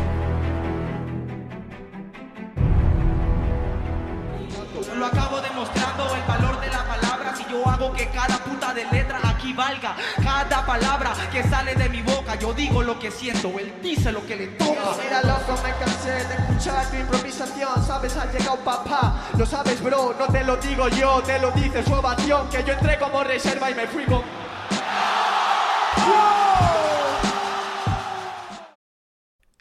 Lo 4.95 5.07
acabo 5.07 5.41
demostrando 5.41 6.15
el 6.15 6.23
valor 6.29 6.61
de 6.61 6.67
la 6.69 6.85
palabra. 6.85 7.35
Si 7.35 7.45
yo 7.51 7.67
hago 7.67 7.95
que 7.95 8.09
cada 8.09 8.37
puta 8.45 8.75
de 8.75 8.85
letra 8.93 9.21
aquí 9.25 9.55
valga, 9.55 9.97
cada 10.23 10.67
palabra 10.67 11.15
que 11.33 11.43
sale 11.45 11.77
de 11.77 11.89
mi 11.89 12.03
boca, 12.03 12.39
yo 12.39 12.53
digo 12.53 12.83
lo 12.83 12.99
que 12.99 13.11
siento, 13.11 13.59
él 13.59 13.73
dice 13.83 14.13
lo 14.13 14.27
que 14.27 14.37
le 14.37 14.49
toca. 14.49 14.83
Mira 15.03 15.23
loco, 15.23 15.59
me 15.63 15.73
cansé 15.83 16.11
de 16.29 16.35
escuchar 16.35 16.91
tu 16.91 16.97
improvisación 16.97 17.87
Sabes, 17.87 18.17
ha 18.19 18.31
llegado 18.31 18.59
papá 18.59 19.31
Lo 19.39 19.47
sabes, 19.47 19.83
bro, 19.83 20.15
no 20.19 20.27
te 20.27 20.45
lo 20.45 20.57
digo 20.57 20.89
yo 20.89 21.23
Te 21.23 21.39
lo 21.39 21.51
dice 21.53 21.83
su 21.85 21.93
ovación 21.93 22.49
Que 22.51 22.63
yo 22.65 22.75
entré 22.75 22.99
como 22.99 23.25
reserva 23.25 23.71
y 23.71 23.75
me 23.75 23.87
fui 23.87 24.05
con... 24.05 24.21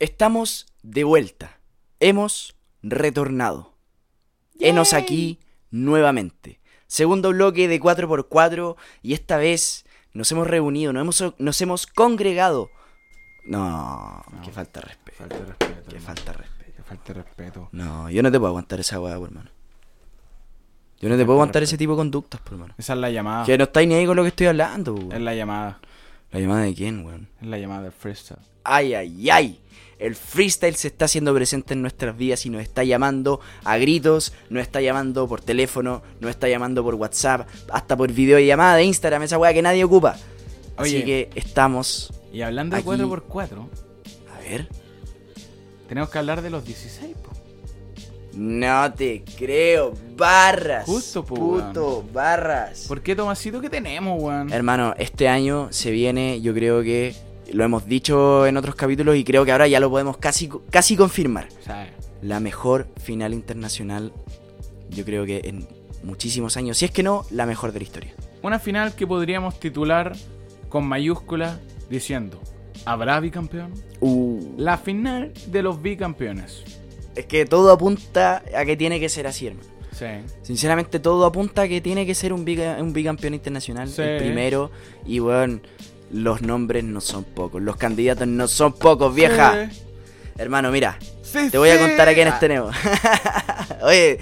Estamos 0.01 0.65
de 0.81 1.03
vuelta. 1.03 1.59
Hemos 1.99 2.55
retornado. 2.81 3.75
Enos 4.59 4.93
aquí 4.93 5.37
nuevamente. 5.69 6.59
Segundo 6.87 7.29
bloque 7.29 7.67
de 7.67 7.79
4x4 7.79 8.77
y 9.03 9.13
esta 9.13 9.37
vez 9.37 9.85
nos 10.13 10.31
hemos 10.31 10.47
reunido, 10.47 10.91
nos 10.91 11.21
hemos, 11.21 11.35
nos 11.37 11.61
hemos 11.61 11.85
congregado. 11.85 12.71
No, 13.45 14.25
que 14.43 14.49
falta 14.49 14.79
de 14.79 14.87
respeto. 14.87 15.17
Falta 15.19 15.37
de 15.37 15.45
respeto. 15.45 15.89
Que 15.91 15.95
hermano. 15.97 16.15
falta 16.15 16.31
de 16.31 16.37
respeto. 16.39 16.73
Que 16.77 16.81
falta 16.83 17.13
de 17.13 17.21
respeto. 17.21 17.69
No, 17.71 18.09
yo 18.09 18.23
no 18.23 18.31
te 18.31 18.39
puedo 18.39 18.49
aguantar 18.49 18.79
esa 18.79 18.99
hueá, 18.99 19.13
hermano. 19.13 19.51
Yo 20.99 21.09
no 21.09 21.15
te 21.15 21.23
puedo 21.23 21.37
contar 21.37 21.61
ese 21.61 21.77
tipo 21.77 21.91
de 21.91 21.97
conductas, 21.97 22.41
por 22.41 22.53
hermano. 22.53 22.73
Esa 22.75 22.93
es 22.93 22.99
la 22.99 23.11
llamada. 23.11 23.45
Que 23.45 23.55
no 23.55 23.65
estáis 23.65 23.87
ni 23.87 23.93
ahí 23.93 24.07
con 24.07 24.15
lo 24.15 24.23
que 24.23 24.29
estoy 24.29 24.47
hablando, 24.47 24.95
weón. 24.95 25.11
Es 25.11 25.21
la 25.21 25.35
llamada. 25.35 25.79
¿La 26.31 26.39
llamada 26.39 26.61
de 26.61 26.73
quién, 26.73 27.05
weón? 27.05 27.29
Es 27.39 27.47
la 27.47 27.59
llamada 27.59 27.83
del 27.83 27.91
freestyle. 27.91 28.39
Ay, 28.63 28.95
ay, 28.95 29.29
ay. 29.29 29.61
El 30.01 30.15
freestyle 30.15 30.75
se 30.75 30.87
está 30.87 31.05
haciendo 31.05 31.31
presente 31.35 31.73
en 31.75 31.83
nuestras 31.83 32.17
vidas 32.17 32.43
y 32.47 32.49
nos 32.49 32.63
está 32.63 32.83
llamando 32.83 33.39
a 33.63 33.77
gritos, 33.77 34.33
nos 34.49 34.63
está 34.63 34.81
llamando 34.81 35.27
por 35.27 35.41
teléfono, 35.41 36.01
nos 36.19 36.31
está 36.31 36.49
llamando 36.49 36.83
por 36.83 36.95
WhatsApp, 36.95 37.47
hasta 37.71 37.95
por 37.95 38.11
videollamada 38.11 38.77
de 38.77 38.83
Instagram, 38.85 39.21
esa 39.21 39.37
weá 39.37 39.53
que 39.53 39.61
nadie 39.61 39.83
ocupa. 39.83 40.17
Así 40.75 40.95
Oye. 40.95 41.03
que 41.05 41.29
estamos. 41.35 42.11
Y 42.33 42.41
hablando 42.41 42.75
de 42.75 42.79
Aquí- 42.79 42.87
4x4, 42.89 43.69
A 44.35 44.39
ver. 44.39 44.67
tenemos 45.87 46.09
que 46.09 46.17
hablar 46.17 46.41
de 46.41 46.49
los 46.49 46.65
16, 46.65 47.15
po. 47.17 47.29
No 48.33 48.91
te 48.93 49.23
creo. 49.37 49.93
Barras. 50.15 50.85
Justo, 50.85 51.23
po, 51.23 51.35
Puto, 51.35 52.03
barras. 52.13 52.85
¿Por 52.87 53.01
qué, 53.01 53.15
Tomasito? 53.15 53.61
¿Qué 53.61 53.69
tenemos, 53.69 54.19
weón? 54.19 54.51
Hermano, 54.51 54.95
este 54.97 55.27
año 55.27 55.67
se 55.71 55.91
viene, 55.91 56.41
yo 56.41 56.53
creo 56.55 56.81
que 56.81 57.13
lo 57.53 57.63
hemos 57.63 57.85
dicho 57.85 58.45
en 58.47 58.57
otros 58.57 58.75
capítulos 58.75 59.15
y 59.15 59.23
creo 59.23 59.45
que 59.45 59.51
ahora 59.51 59.67
ya 59.67 59.79
lo 59.79 59.89
podemos 59.89 60.17
casi, 60.17 60.49
casi 60.69 60.95
confirmar. 60.95 61.47
La 62.21 62.39
mejor 62.39 62.87
final 63.01 63.33
internacional, 63.33 64.13
yo 64.89 65.03
creo 65.05 65.25
que 65.25 65.41
en 65.45 65.67
muchísimos 66.03 66.57
años, 66.57 66.77
si 66.77 66.85
es 66.85 66.91
que 66.91 67.03
no, 67.03 67.25
la 67.31 67.45
mejor 67.45 67.71
de 67.71 67.79
la 67.79 67.83
historia. 67.83 68.13
una 68.43 68.59
final 68.59 68.93
que 68.95 69.05
podríamos 69.07 69.59
titular 69.59 70.13
con 70.69 70.85
mayúsculas 70.85 71.59
diciendo: 71.89 72.39
¿Habrá 72.85 73.19
bicampeón? 73.19 73.71
Uh, 74.01 74.39
La 74.57 74.77
final 74.77 75.31
de 75.47 75.61
los 75.63 75.81
bicampeones. 75.81 76.63
es 77.15 77.25
que 77.25 77.45
todo 77.45 77.71
apunta 77.71 78.41
a 78.55 78.65
que 78.65 78.77
tiene 78.77 78.99
que 78.99 79.09
ser 79.09 79.27
así, 79.27 79.47
hermano. 79.47 79.67
Sí. 79.91 80.05
Sinceramente, 80.43 80.99
todo 80.99 81.25
apunta 81.25 81.63
a 81.63 81.67
que 81.67 81.81
tiene 81.81 82.05
que 82.05 82.15
ser 82.15 82.31
un, 82.33 82.45
bica- 82.45 82.77
un 82.81 82.93
bicampeón 82.93 83.33
internacional, 83.33 83.89
Sí. 83.89 84.01
el 84.01 84.17
primero. 84.17 84.71
Y 85.05 85.19
bueno, 85.19 85.59
los 86.13 86.41
nombres 86.41 86.83
no 86.83 87.01
son 87.01 87.23
pocos, 87.23 87.61
los 87.61 87.77
candidatos 87.77 88.27
no 88.27 88.47
son 88.47 88.73
pocos, 88.73 89.13
vieja. 89.13 89.69
Sí. 89.71 89.81
Hermano, 90.37 90.71
mira, 90.71 90.97
Sí, 91.31 91.49
te 91.49 91.57
voy 91.57 91.69
a 91.69 91.79
contar 91.79 92.09
a 92.09 92.13
quiénes 92.13 92.37
tenemos. 92.39 92.75
Oye, 93.83 94.19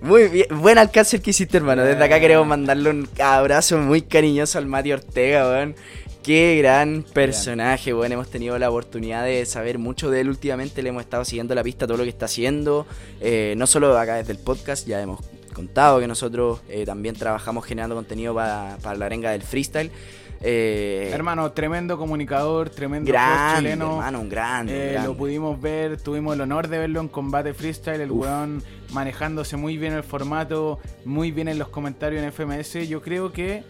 muy 0.00 0.26
bien, 0.26 0.46
buen 0.60 0.76
alcance 0.76 1.16
el 1.16 1.22
que 1.22 1.30
hiciste, 1.30 1.56
hermano. 1.56 1.84
Desde 1.84 2.02
acá 2.02 2.18
queremos 2.18 2.48
mandarle 2.48 2.90
un 2.90 3.08
abrazo 3.22 3.78
muy 3.78 4.02
cariñoso 4.02 4.58
al 4.58 4.66
Mati 4.66 4.92
Ortega, 4.92 5.48
weón. 5.48 5.76
Qué 6.24 6.58
gran 6.58 7.04
personaje, 7.04 7.94
weón. 7.94 8.10
Hemos 8.10 8.28
tenido 8.28 8.58
la 8.58 8.70
oportunidad 8.70 9.24
de 9.24 9.46
saber 9.46 9.78
mucho 9.78 10.10
de 10.10 10.22
él 10.22 10.28
últimamente. 10.28 10.82
Le 10.82 10.88
hemos 10.88 11.02
estado 11.04 11.24
siguiendo 11.24 11.54
la 11.54 11.62
pista 11.62 11.86
todo 11.86 11.98
lo 11.98 12.02
que 12.02 12.10
está 12.10 12.24
haciendo. 12.24 12.88
Eh, 13.20 13.54
no 13.56 13.68
solo 13.68 13.96
acá 13.96 14.16
desde 14.16 14.32
el 14.32 14.38
podcast, 14.38 14.84
ya 14.84 15.00
hemos 15.00 15.20
contado 15.54 16.00
que 16.00 16.08
nosotros 16.08 16.60
eh, 16.68 16.86
también 16.86 17.14
trabajamos 17.14 17.64
generando 17.64 17.94
contenido 17.94 18.34
para, 18.34 18.78
para 18.82 18.98
la 18.98 19.06
arenga 19.06 19.30
del 19.30 19.42
freestyle. 19.42 19.92
Eh, 20.40 21.10
Hermano, 21.12 21.50
tremendo 21.52 21.98
comunicador, 21.98 22.70
tremendo 22.70 23.10
chileno. 23.56 23.90
hermano, 23.96 24.20
un 24.20 24.28
grande. 24.28 24.72
un 24.72 24.78
Eh, 24.80 24.92
grande. 24.92 25.08
lo 25.08 25.16
pudimos 25.16 25.60
ver, 25.60 26.00
tuvimos 26.00 26.34
el 26.34 26.40
honor 26.42 26.68
de 26.68 26.78
verlo 26.78 27.00
en 27.00 27.08
combate 27.08 27.54
freestyle, 27.54 28.00
el 28.00 28.10
Uf. 28.12 28.22
weón 28.22 28.62
manejándose 28.92 29.56
muy 29.56 29.76
bien 29.76 29.92
el 29.94 30.02
formato, 30.04 30.78
muy 31.04 31.32
bien 31.32 31.48
en 31.48 31.58
los 31.58 31.68
comentarios 31.68 32.22
en 32.22 32.28
FMS. 32.32 32.88
Yo 32.88 33.02
creo 33.02 33.32
que 33.32 33.64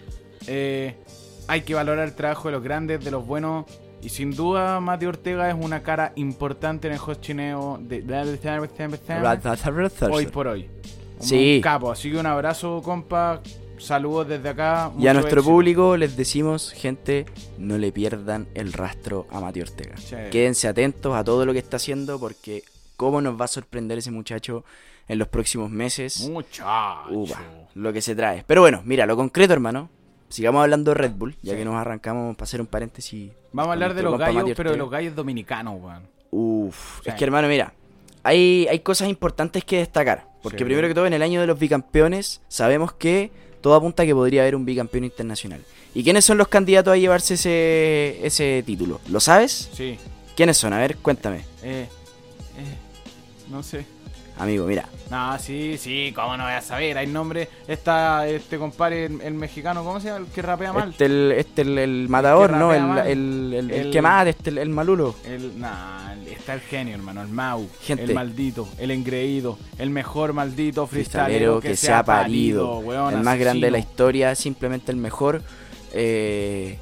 eh, 0.46 0.94
hay 1.48 1.62
que 1.62 1.74
valorar 1.74 2.06
el 2.06 2.14
trabajo 2.14 2.48
de 2.48 2.52
los 2.52 2.62
grandes, 2.62 3.02
de 3.04 3.10
los 3.10 3.26
buenos. 3.26 3.64
Y 4.00 4.10
sin 4.10 4.30
duda, 4.30 4.78
Mati 4.78 5.06
Ortega 5.06 5.48
es 5.48 5.56
una 5.58 5.82
cara 5.82 6.12
importante 6.14 6.86
en 6.86 6.94
el 6.94 7.00
host 7.04 7.20
chineo 7.20 7.78
de, 7.80 8.02
hoy 10.12 10.26
por 10.26 10.46
hoy. 10.46 10.68
Un 11.20 11.26
Sí. 11.26 11.60
capo, 11.62 11.90
así 11.90 12.12
que 12.12 12.18
un 12.18 12.26
abrazo, 12.26 12.80
compa. 12.84 13.40
Saludos 13.78 14.28
desde 14.28 14.48
acá. 14.48 14.90
Y 14.98 15.06
a 15.06 15.14
nuestro 15.14 15.40
éxito. 15.40 15.50
público 15.52 15.96
les 15.96 16.16
decimos, 16.16 16.72
gente, 16.72 17.26
no 17.58 17.78
le 17.78 17.92
pierdan 17.92 18.48
el 18.54 18.72
rastro 18.72 19.26
a 19.30 19.40
Mati 19.40 19.60
Ortega. 19.60 19.96
Sí. 19.96 20.16
Quédense 20.30 20.68
atentos 20.68 21.14
a 21.14 21.24
todo 21.24 21.46
lo 21.46 21.52
que 21.52 21.58
está 21.58 21.76
haciendo 21.76 22.18
porque 22.18 22.62
cómo 22.96 23.20
nos 23.20 23.40
va 23.40 23.44
a 23.46 23.48
sorprender 23.48 23.98
ese 23.98 24.10
muchacho 24.10 24.64
en 25.06 25.18
los 25.18 25.28
próximos 25.28 25.70
meses. 25.70 26.28
Muchacho. 26.28 27.26
Lo 27.74 27.92
que 27.92 28.02
se 28.02 28.14
trae. 28.14 28.44
Pero 28.46 28.60
bueno, 28.60 28.82
mira, 28.84 29.06
lo 29.06 29.16
concreto, 29.16 29.52
hermano. 29.52 29.88
Sigamos 30.28 30.62
hablando 30.62 30.90
de 30.90 30.94
Red 30.96 31.12
Bull, 31.12 31.36
ya 31.42 31.52
Sí. 31.52 31.58
que 31.58 31.64
nos 31.64 31.74
arrancamos 31.76 32.36
para 32.36 32.44
hacer 32.44 32.60
un 32.60 32.66
paréntesis. 32.66 33.30
Vamos 33.52 33.70
a 33.70 33.72
hablar 33.72 33.94
de 33.94 34.02
los 34.02 34.18
gallos, 34.18 34.50
pero 34.54 34.72
de 34.72 34.76
los 34.76 34.90
gallos 34.90 35.14
dominicanos, 35.16 35.80
weón. 35.80 36.02
Uf, 36.30 37.00
Sí. 37.02 37.08
es 37.08 37.14
que 37.14 37.24
hermano, 37.24 37.48
mira, 37.48 37.72
hay, 38.22 38.66
hay 38.68 38.80
cosas 38.80 39.08
importantes 39.08 39.64
que 39.64 39.78
destacar. 39.78 40.26
Porque 40.42 40.64
primero 40.64 40.86
que 40.86 40.94
todo, 40.94 41.06
en 41.06 41.14
el 41.14 41.22
año 41.22 41.40
de 41.40 41.46
los 41.46 41.58
bicampeones, 41.58 42.42
sabemos 42.48 42.92
que 42.92 43.30
todo 43.60 43.74
apunta 43.74 44.02
a 44.02 44.06
que 44.06 44.14
podría 44.14 44.42
haber 44.42 44.56
un 44.56 44.64
bicampeón 44.64 45.04
internacional. 45.04 45.62
¿Y 45.94 46.04
quiénes 46.04 46.24
son 46.24 46.38
los 46.38 46.48
candidatos 46.48 46.92
a 46.92 46.96
llevarse 46.96 47.34
ese, 47.34 48.20
ese 48.24 48.62
título? 48.64 49.00
¿Lo 49.08 49.20
sabes? 49.20 49.70
Sí. 49.72 49.98
¿Quiénes 50.36 50.56
son? 50.56 50.72
A 50.72 50.78
ver, 50.78 50.96
cuéntame. 50.98 51.38
Eh, 51.62 51.88
eh, 52.56 52.76
no 53.50 53.62
sé. 53.62 53.84
Amigo, 54.38 54.66
mira. 54.66 54.88
No, 55.10 55.38
sí, 55.38 55.76
sí, 55.78 56.12
cómo 56.14 56.36
no 56.36 56.44
voy 56.44 56.52
a 56.52 56.60
saber. 56.60 56.96
Hay 56.98 57.06
nombre. 57.06 57.48
Está 57.66 58.26
este 58.28 58.56
compadre, 58.58 59.06
el, 59.06 59.20
el 59.20 59.34
mexicano, 59.34 59.82
¿cómo 59.82 60.00
se 60.00 60.08
llama? 60.08 60.26
El 60.26 60.32
que 60.32 60.42
rapea 60.42 60.72
mal. 60.72 60.90
Este 60.90 61.06
el, 61.06 61.32
este 61.32 61.62
el, 61.62 61.78
el 61.78 62.08
matador, 62.08 62.52
¿no? 62.52 62.72
El, 62.72 63.70
el, 63.70 63.90
que 63.90 64.00
más, 64.00 64.26
este 64.26 64.50
el, 64.50 64.68
malulo. 64.68 65.16
El, 65.24 65.58
nah, 65.58 66.12
está 66.30 66.54
el 66.54 66.60
genio, 66.60 66.94
hermano. 66.94 67.22
El 67.22 67.28
Mau. 67.28 67.68
Gente. 67.82 68.04
El 68.04 68.14
maldito. 68.14 68.68
El 68.78 68.90
engreído. 68.90 69.58
El 69.78 69.90
mejor 69.90 70.32
maldito 70.32 70.86
Cristalero 70.86 71.58
freestalero 71.58 71.60
que, 71.60 71.76
se 71.76 71.92
ha 71.92 72.04
parido. 72.04 72.78
weón, 72.78 73.14
el 73.14 73.20
más 73.22 73.38
grande 73.38 73.66
de 73.66 73.70
la 73.72 73.78
historia, 73.78 74.34
simplemente 74.34 74.92
el 74.92 74.98
mejor. 74.98 75.42
eh, 75.92 76.78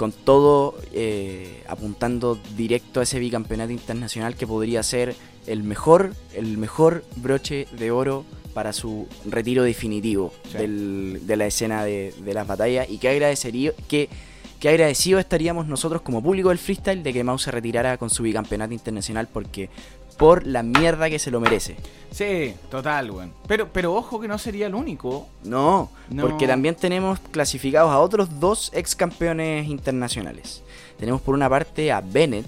con 0.00 0.12
todo 0.12 0.76
eh, 0.94 1.62
apuntando 1.68 2.38
directo 2.56 3.00
a 3.00 3.02
ese 3.02 3.18
bicampeonato 3.18 3.70
internacional 3.70 4.34
que 4.34 4.46
podría 4.46 4.82
ser 4.82 5.14
el 5.46 5.62
mejor, 5.62 6.14
el 6.34 6.56
mejor 6.56 7.04
broche 7.16 7.66
de 7.78 7.90
oro 7.90 8.24
para 8.54 8.72
su 8.72 9.06
retiro 9.26 9.62
definitivo 9.62 10.32
Sí. 10.50 10.56
del- 10.56 11.20
de 11.26 11.36
la 11.36 11.46
escena 11.46 11.84
de, 11.84 12.14
de 12.24 12.32
las 12.32 12.46
batallas 12.46 12.88
y 12.88 12.96
que 12.96 13.10
agradecería 13.10 13.72
que 13.88 14.08
que 14.58 14.68
agradecido 14.68 15.18
estaríamos 15.18 15.66
nosotros 15.66 16.02
como 16.02 16.22
público 16.22 16.50
del 16.50 16.58
freestyle 16.58 17.02
de 17.02 17.14
que 17.14 17.24
Mau 17.24 17.38
se 17.38 17.50
retirara 17.50 17.96
con 17.96 18.10
su 18.10 18.22
bicampeonato 18.22 18.74
internacional 18.74 19.26
porque 19.32 19.70
por 20.20 20.46
la 20.46 20.62
mierda 20.62 21.08
que 21.08 21.18
se 21.18 21.30
lo 21.30 21.40
merece. 21.40 21.76
Sí, 22.10 22.52
total, 22.70 23.10
weón. 23.10 23.32
Pero, 23.48 23.68
pero 23.72 23.94
ojo 23.94 24.20
que 24.20 24.28
no 24.28 24.36
sería 24.36 24.66
el 24.66 24.74
único. 24.74 25.26
No, 25.44 25.90
No. 26.10 26.28
porque 26.28 26.46
también 26.46 26.74
tenemos 26.74 27.18
clasificados 27.30 27.90
a 27.90 27.98
otros 28.00 28.38
dos 28.38 28.70
ex 28.74 28.94
campeones 28.94 29.66
internacionales. 29.66 30.62
Tenemos 30.98 31.22
por 31.22 31.34
una 31.34 31.48
parte 31.48 31.90
a 31.90 32.02
Bennett, 32.02 32.44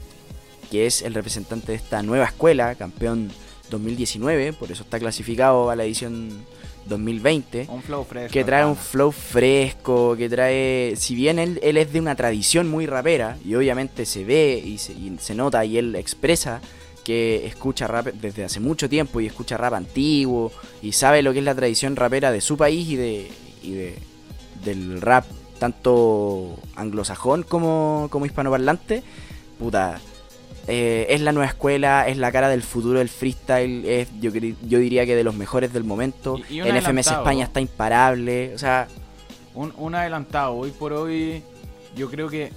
que 0.71 0.85
es 0.85 1.01
el 1.01 1.15
representante 1.15 1.73
de 1.73 1.77
esta 1.79 2.03
nueva 2.03 2.27
escuela, 2.27 2.75
campeón 2.75 3.33
2019, 3.71 4.53
por 4.53 4.71
eso 4.71 4.83
está 4.83 4.99
clasificado 4.99 5.71
a 5.71 5.75
la 5.75 5.85
edición 5.85 6.29
2020. 6.85 7.69
Un 7.71 7.83
flow 7.83 8.05
fresco. 8.05 8.35
Que 8.35 8.45
trae 8.45 8.67
un 8.67 8.77
flow 8.77 9.13
fresco, 9.13 10.15
que 10.15 10.29
trae... 10.29 10.93
Si 10.97 11.15
bien 11.15 11.39
él, 11.39 11.59
él 11.63 11.79
es 11.79 11.91
de 11.91 12.01
una 12.01 12.17
tradición 12.17 12.69
muy 12.69 12.85
rapera, 12.85 13.39
y 13.47 13.55
obviamente 13.55 14.05
se 14.05 14.25
ve 14.25 14.63
y 14.63 14.77
se, 14.77 14.93
y 14.93 15.17
se 15.19 15.35
nota 15.35 15.65
y 15.65 15.79
él 15.79 15.95
expresa 15.97 16.61
que 17.05 17.47
escucha 17.47 17.87
rap 17.87 18.07
desde 18.07 18.45
hace 18.45 18.61
mucho 18.61 18.89
tiempo 18.89 19.21
y 19.21 19.27
escucha 19.27 19.57
rap 19.57 19.75
antiguo 19.75 20.53
y 20.83 20.93
sabe 20.93 21.23
lo 21.23 21.33
que 21.33 21.41
es 21.41 21.45
la 21.45 21.55
tradición 21.55 21.97
rapera 21.97 22.31
de 22.31 22.41
su 22.41 22.57
país 22.57 22.89
y 22.89 22.97
de, 22.97 23.31
y 23.63 23.71
de 23.73 23.99
del 24.65 25.01
rap 25.01 25.25
tanto 25.59 26.59
anglosajón 26.77 27.43
como, 27.45 28.09
como 28.11 28.27
hispanoparlante, 28.27 29.03
puta, 29.59 30.01
eh, 30.69 31.07
es 31.11 31.21
la 31.21 31.33
nueva 31.33 31.49
escuela, 31.49 32.07
es 32.09 32.17
la 32.17 32.31
cara 32.33 32.49
del 32.49 32.63
futuro 32.63 32.99
del 32.99 33.09
freestyle, 33.09 33.85
es 33.85 34.09
yo, 34.21 34.31
yo 34.33 34.79
diría 34.79 35.07
que 35.07 35.15
de 35.17 35.25
los 35.25 35.35
mejores 35.35 35.73
del 35.73 35.85
momento. 35.85 36.39
Y- 36.51 36.61
en 36.61 36.77
FMS. 36.77 37.11
España 37.13 37.45
está 37.45 37.61
imparable, 37.61 38.55
o 38.55 38.59
sea, 38.59 38.89
Un, 39.55 39.73
un 39.77 39.95
adelantado. 39.95 40.55
Hoy 40.55 40.71
por 40.71 40.93
hoy, 40.93 41.43
yo 41.97 42.11
creo 42.11 42.29
que 42.29 42.51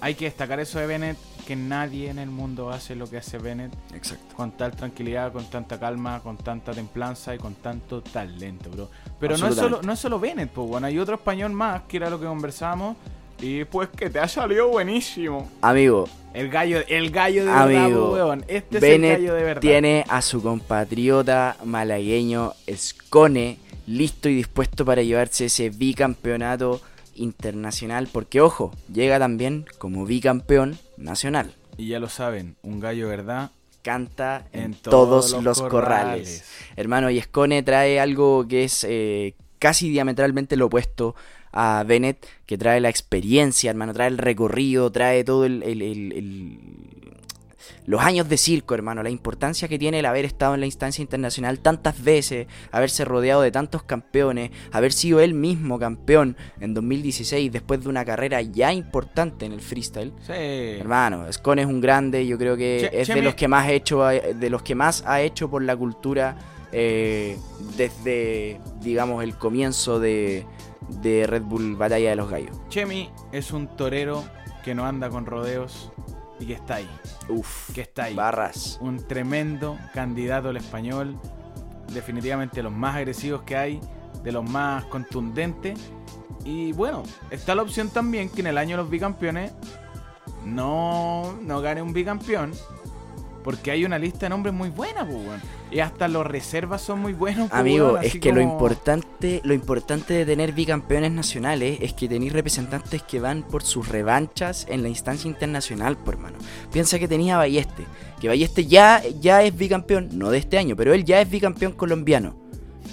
hay 0.00 0.14
que 0.14 0.26
destacar 0.26 0.60
eso 0.60 0.78
de 0.78 0.86
Bennett, 0.86 1.16
que 1.48 1.56
nadie 1.56 2.10
en 2.10 2.18
el 2.18 2.28
mundo 2.28 2.68
hace 2.68 2.94
lo 2.94 3.08
que 3.08 3.16
hace 3.16 3.38
Bennett 3.38 3.72
exacto. 3.94 4.36
con 4.36 4.52
tal 4.52 4.76
tranquilidad, 4.76 5.32
con 5.32 5.46
tanta 5.46 5.80
calma, 5.80 6.20
con 6.20 6.36
tanta 6.36 6.72
templanza 6.72 7.34
y 7.34 7.38
con 7.38 7.54
tanto 7.54 8.02
talento, 8.02 8.68
bro. 8.68 8.90
Pero 9.18 9.38
no 9.38 9.48
es 9.48 9.54
solo, 9.54 9.80
no 9.82 9.94
es 9.94 9.98
solo 9.98 10.20
Bennett, 10.20 10.50
pues 10.50 10.68
bueno, 10.68 10.86
hay 10.86 10.98
otro 10.98 11.14
español 11.14 11.52
más, 11.52 11.84
que 11.88 11.96
era 11.96 12.10
lo 12.10 12.20
que 12.20 12.26
conversábamos, 12.26 12.98
y 13.40 13.64
pues 13.64 13.88
que 13.88 14.10
te 14.10 14.18
ha 14.18 14.28
salido 14.28 14.68
buenísimo. 14.68 15.48
Amigo, 15.62 16.06
El 16.34 16.50
gallo, 16.50 16.80
el 16.86 17.10
gallo 17.10 17.46
de 17.46 17.50
verdad, 17.50 17.84
amigo, 17.84 18.12
weón. 18.12 18.44
Este 18.46 18.76
es 18.76 18.82
el 18.82 18.90
Bennett 18.90 19.18
gallo 19.20 19.34
de 19.34 19.42
verdad. 19.42 19.60
tiene 19.62 20.04
a 20.06 20.20
su 20.20 20.42
compatriota 20.42 21.56
malagueño 21.64 22.52
Scone 22.70 23.56
listo 23.86 24.28
y 24.28 24.34
dispuesto 24.34 24.84
para 24.84 25.00
llevarse 25.00 25.46
ese 25.46 25.70
bicampeonato 25.70 26.82
internacional, 27.18 28.08
porque 28.12 28.40
ojo, 28.40 28.72
llega 28.92 29.18
también 29.18 29.66
como 29.78 30.06
bicampeón 30.06 30.78
nacional. 30.96 31.54
Y 31.76 31.88
ya 31.88 31.98
lo 32.00 32.08
saben, 32.08 32.56
un 32.62 32.80
gallo 32.80 33.08
verdad 33.08 33.50
canta 33.82 34.46
en, 34.52 34.62
En 34.62 34.74
todos, 34.74 35.30
todos 35.30 35.32
los, 35.32 35.44
los 35.44 35.60
corrales. 35.62 35.70
corrales. 35.70 36.44
Hermano, 36.76 37.10
y 37.10 37.18
Escone 37.18 37.62
trae 37.62 38.00
algo 38.00 38.46
que 38.48 38.64
es 38.64 38.84
eh, 38.88 39.34
casi 39.58 39.88
diametralmente 39.88 40.56
lo 40.56 40.66
opuesto 40.66 41.14
a 41.52 41.84
Bennett, 41.86 42.26
que 42.44 42.58
trae 42.58 42.80
la 42.80 42.90
experiencia, 42.90 43.70
hermano, 43.70 43.94
trae 43.94 44.08
el 44.08 44.18
recorrido, 44.18 44.90
trae 44.92 45.24
todo 45.24 45.46
el, 45.46 45.62
el- 45.62 45.80
el- 45.82 46.12
el- 46.12 47.07
los 47.88 48.02
años 48.02 48.28
de 48.28 48.36
circo, 48.36 48.74
hermano, 48.74 49.02
la 49.02 49.08
importancia 49.08 49.66
que 49.66 49.78
tiene 49.78 50.00
el 50.00 50.04
haber 50.06 50.26
estado 50.26 50.52
en 50.52 50.60
la 50.60 50.66
instancia 50.66 51.00
internacional 51.00 51.58
tantas 51.60 52.04
veces, 52.04 52.46
haberse 52.70 53.02
rodeado 53.06 53.40
de 53.40 53.50
tantos 53.50 53.82
campeones, 53.82 54.50
haber 54.72 54.92
sido 54.92 55.20
él 55.20 55.32
mismo 55.32 55.78
campeón 55.78 56.36
en 56.60 56.74
2016 56.74 57.50
después 57.50 57.82
de 57.82 57.88
una 57.88 58.04
carrera 58.04 58.42
ya 58.42 58.74
importante 58.74 59.46
en 59.46 59.52
el 59.52 59.62
freestyle. 59.62 60.12
Sí. 60.26 60.32
Hermano, 60.34 61.32
Scone 61.32 61.62
es 61.62 61.66
un 61.66 61.80
grande, 61.80 62.26
yo 62.26 62.36
creo 62.36 62.58
que 62.58 62.88
Che- 62.90 63.00
es 63.00 63.08
de 63.08 63.22
los 63.22 63.34
que 63.34 63.48
más 63.48 63.66
ha 63.66 63.72
hecho, 63.72 64.04
de 64.04 64.50
los 64.50 64.60
que 64.62 64.74
más 64.74 65.02
ha 65.06 65.22
hecho 65.22 65.48
por 65.48 65.62
la 65.62 65.74
cultura 65.74 66.36
eh, 66.72 67.38
desde, 67.78 68.60
digamos, 68.82 69.24
el 69.24 69.36
comienzo 69.38 69.98
de, 69.98 70.44
de 71.00 71.26
Red 71.26 71.42
Bull 71.42 71.76
Batalla 71.76 72.10
de 72.10 72.16
los 72.16 72.28
Gallos. 72.30 72.56
Chemi 72.68 73.08
es 73.32 73.52
un 73.52 73.66
torero 73.76 74.24
que 74.62 74.74
no 74.74 74.84
anda 74.84 75.08
con 75.08 75.24
rodeos 75.24 75.90
y 76.40 76.46
que 76.46 76.52
está 76.54 76.76
ahí. 76.76 76.88
Uf, 77.28 77.72
Que 77.72 77.82
está 77.82 78.04
ahí. 78.04 78.14
barras. 78.14 78.78
Un 78.80 79.06
tremendo 79.06 79.78
candidato 79.94 80.48
al 80.50 80.56
español. 80.56 81.18
Definitivamente 81.92 82.56
de 82.56 82.62
los 82.64 82.72
más 82.72 82.96
agresivos 82.96 83.42
que 83.42 83.56
hay, 83.56 83.80
de 84.22 84.32
los 84.32 84.48
más 84.48 84.84
contundentes. 84.84 85.78
Y 86.44 86.72
bueno, 86.72 87.02
está 87.30 87.54
la 87.54 87.62
opción 87.62 87.88
también 87.90 88.28
que 88.28 88.40
en 88.40 88.46
el 88.48 88.58
año 88.58 88.76
de 88.76 88.82
los 88.82 88.90
bicampeones 88.90 89.52
no, 90.44 91.38
no 91.42 91.60
gane 91.60 91.82
un 91.82 91.92
bicampeón. 91.92 92.52
Porque 93.48 93.70
hay 93.70 93.86
una 93.86 93.98
lista 93.98 94.26
de 94.26 94.28
nombres 94.28 94.54
muy 94.54 94.68
buena, 94.68 95.06
pues. 95.06 95.40
Y 95.70 95.80
hasta 95.80 96.06
los 96.06 96.26
reservas 96.26 96.82
son 96.82 97.00
muy 97.00 97.14
buenos. 97.14 97.48
pues, 97.48 97.58
Amigo, 97.58 97.96
es 97.96 98.20
que 98.20 98.30
lo 98.30 98.42
importante, 98.42 99.40
lo 99.42 99.54
importante 99.54 100.12
de 100.12 100.26
tener 100.26 100.52
bicampeones 100.52 101.12
nacionales 101.12 101.78
es 101.80 101.94
que 101.94 102.08
tenéis 102.08 102.34
representantes 102.34 103.02
que 103.04 103.20
van 103.20 103.42
por 103.42 103.62
sus 103.62 103.88
revanchas 103.88 104.66
en 104.68 104.82
la 104.82 104.90
instancia 104.90 105.30
internacional, 105.30 105.96
por 105.96 106.16
hermano. 106.16 106.36
Piensa 106.70 106.98
que 106.98 107.08
tenía 107.08 107.36
a 107.36 107.38
Balleste, 107.38 107.86
que 108.20 108.28
Balleste 108.28 108.66
ya, 108.66 109.02
ya 109.18 109.42
es 109.42 109.56
bicampeón, 109.56 110.10
no 110.12 110.28
de 110.28 110.36
este 110.36 110.58
año, 110.58 110.76
pero 110.76 110.92
él 110.92 111.06
ya 111.06 111.18
es 111.22 111.30
bicampeón 111.30 111.72
colombiano. 111.72 112.36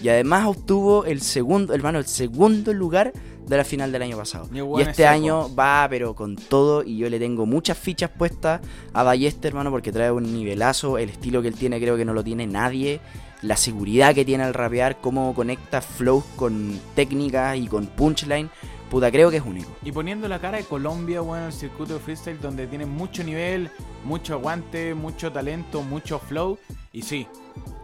Y 0.01 0.07
además 0.07 0.47
obtuvo 0.47 1.03
el 1.03 1.19
segundo, 1.19 1.73
hermano, 1.73 1.99
el 1.99 2.05
segundo 2.05 2.71
lugar 2.71 3.11
de 3.47 3.57
la 3.57 3.63
final 3.63 3.91
del 3.91 4.01
año 4.01 4.17
pasado. 4.17 4.47
Y 4.53 4.81
este 4.81 4.95
seco. 4.95 5.09
año 5.09 5.55
va, 5.55 5.87
pero 5.89 6.15
con 6.15 6.35
todo, 6.35 6.83
y 6.83 6.97
yo 6.97 7.09
le 7.09 7.19
tengo 7.19 7.45
muchas 7.45 7.77
fichas 7.77 8.09
puestas 8.09 8.61
a 8.93 9.03
Balleste, 9.03 9.47
hermano, 9.47 9.71
porque 9.71 9.91
trae 9.91 10.11
un 10.11 10.33
nivelazo, 10.33 10.97
el 10.97 11.09
estilo 11.09 11.41
que 11.41 11.49
él 11.49 11.55
tiene 11.55 11.79
creo 11.79 11.97
que 11.97 12.05
no 12.05 12.13
lo 12.13 12.23
tiene 12.23 12.47
nadie, 12.47 12.99
la 13.41 13.57
seguridad 13.57 14.13
que 14.13 14.25
tiene 14.25 14.43
al 14.43 14.53
rapear, 14.53 14.97
cómo 14.99 15.33
conecta 15.33 15.81
flows 15.81 16.23
con 16.35 16.79
técnicas 16.95 17.57
y 17.57 17.67
con 17.67 17.85
punchline, 17.87 18.49
puta, 18.89 19.11
creo 19.11 19.29
que 19.29 19.37
es 19.37 19.43
único. 19.45 19.69
Y 19.83 19.91
poniendo 19.91 20.27
la 20.27 20.39
cara 20.39 20.57
de 20.57 20.63
Colombia, 20.63 21.21
bueno, 21.21 21.43
en 21.43 21.47
el 21.47 21.53
circuito 21.53 21.93
de 21.93 21.99
freestyle 21.99 22.39
donde 22.39 22.67
tiene 22.67 22.85
mucho 22.85 23.23
nivel, 23.23 23.69
mucho 24.03 24.33
aguante, 24.33 24.95
mucho 24.95 25.31
talento, 25.31 25.81
mucho 25.83 26.19
flow. 26.19 26.57
Y 26.91 27.03
sí, 27.03 27.27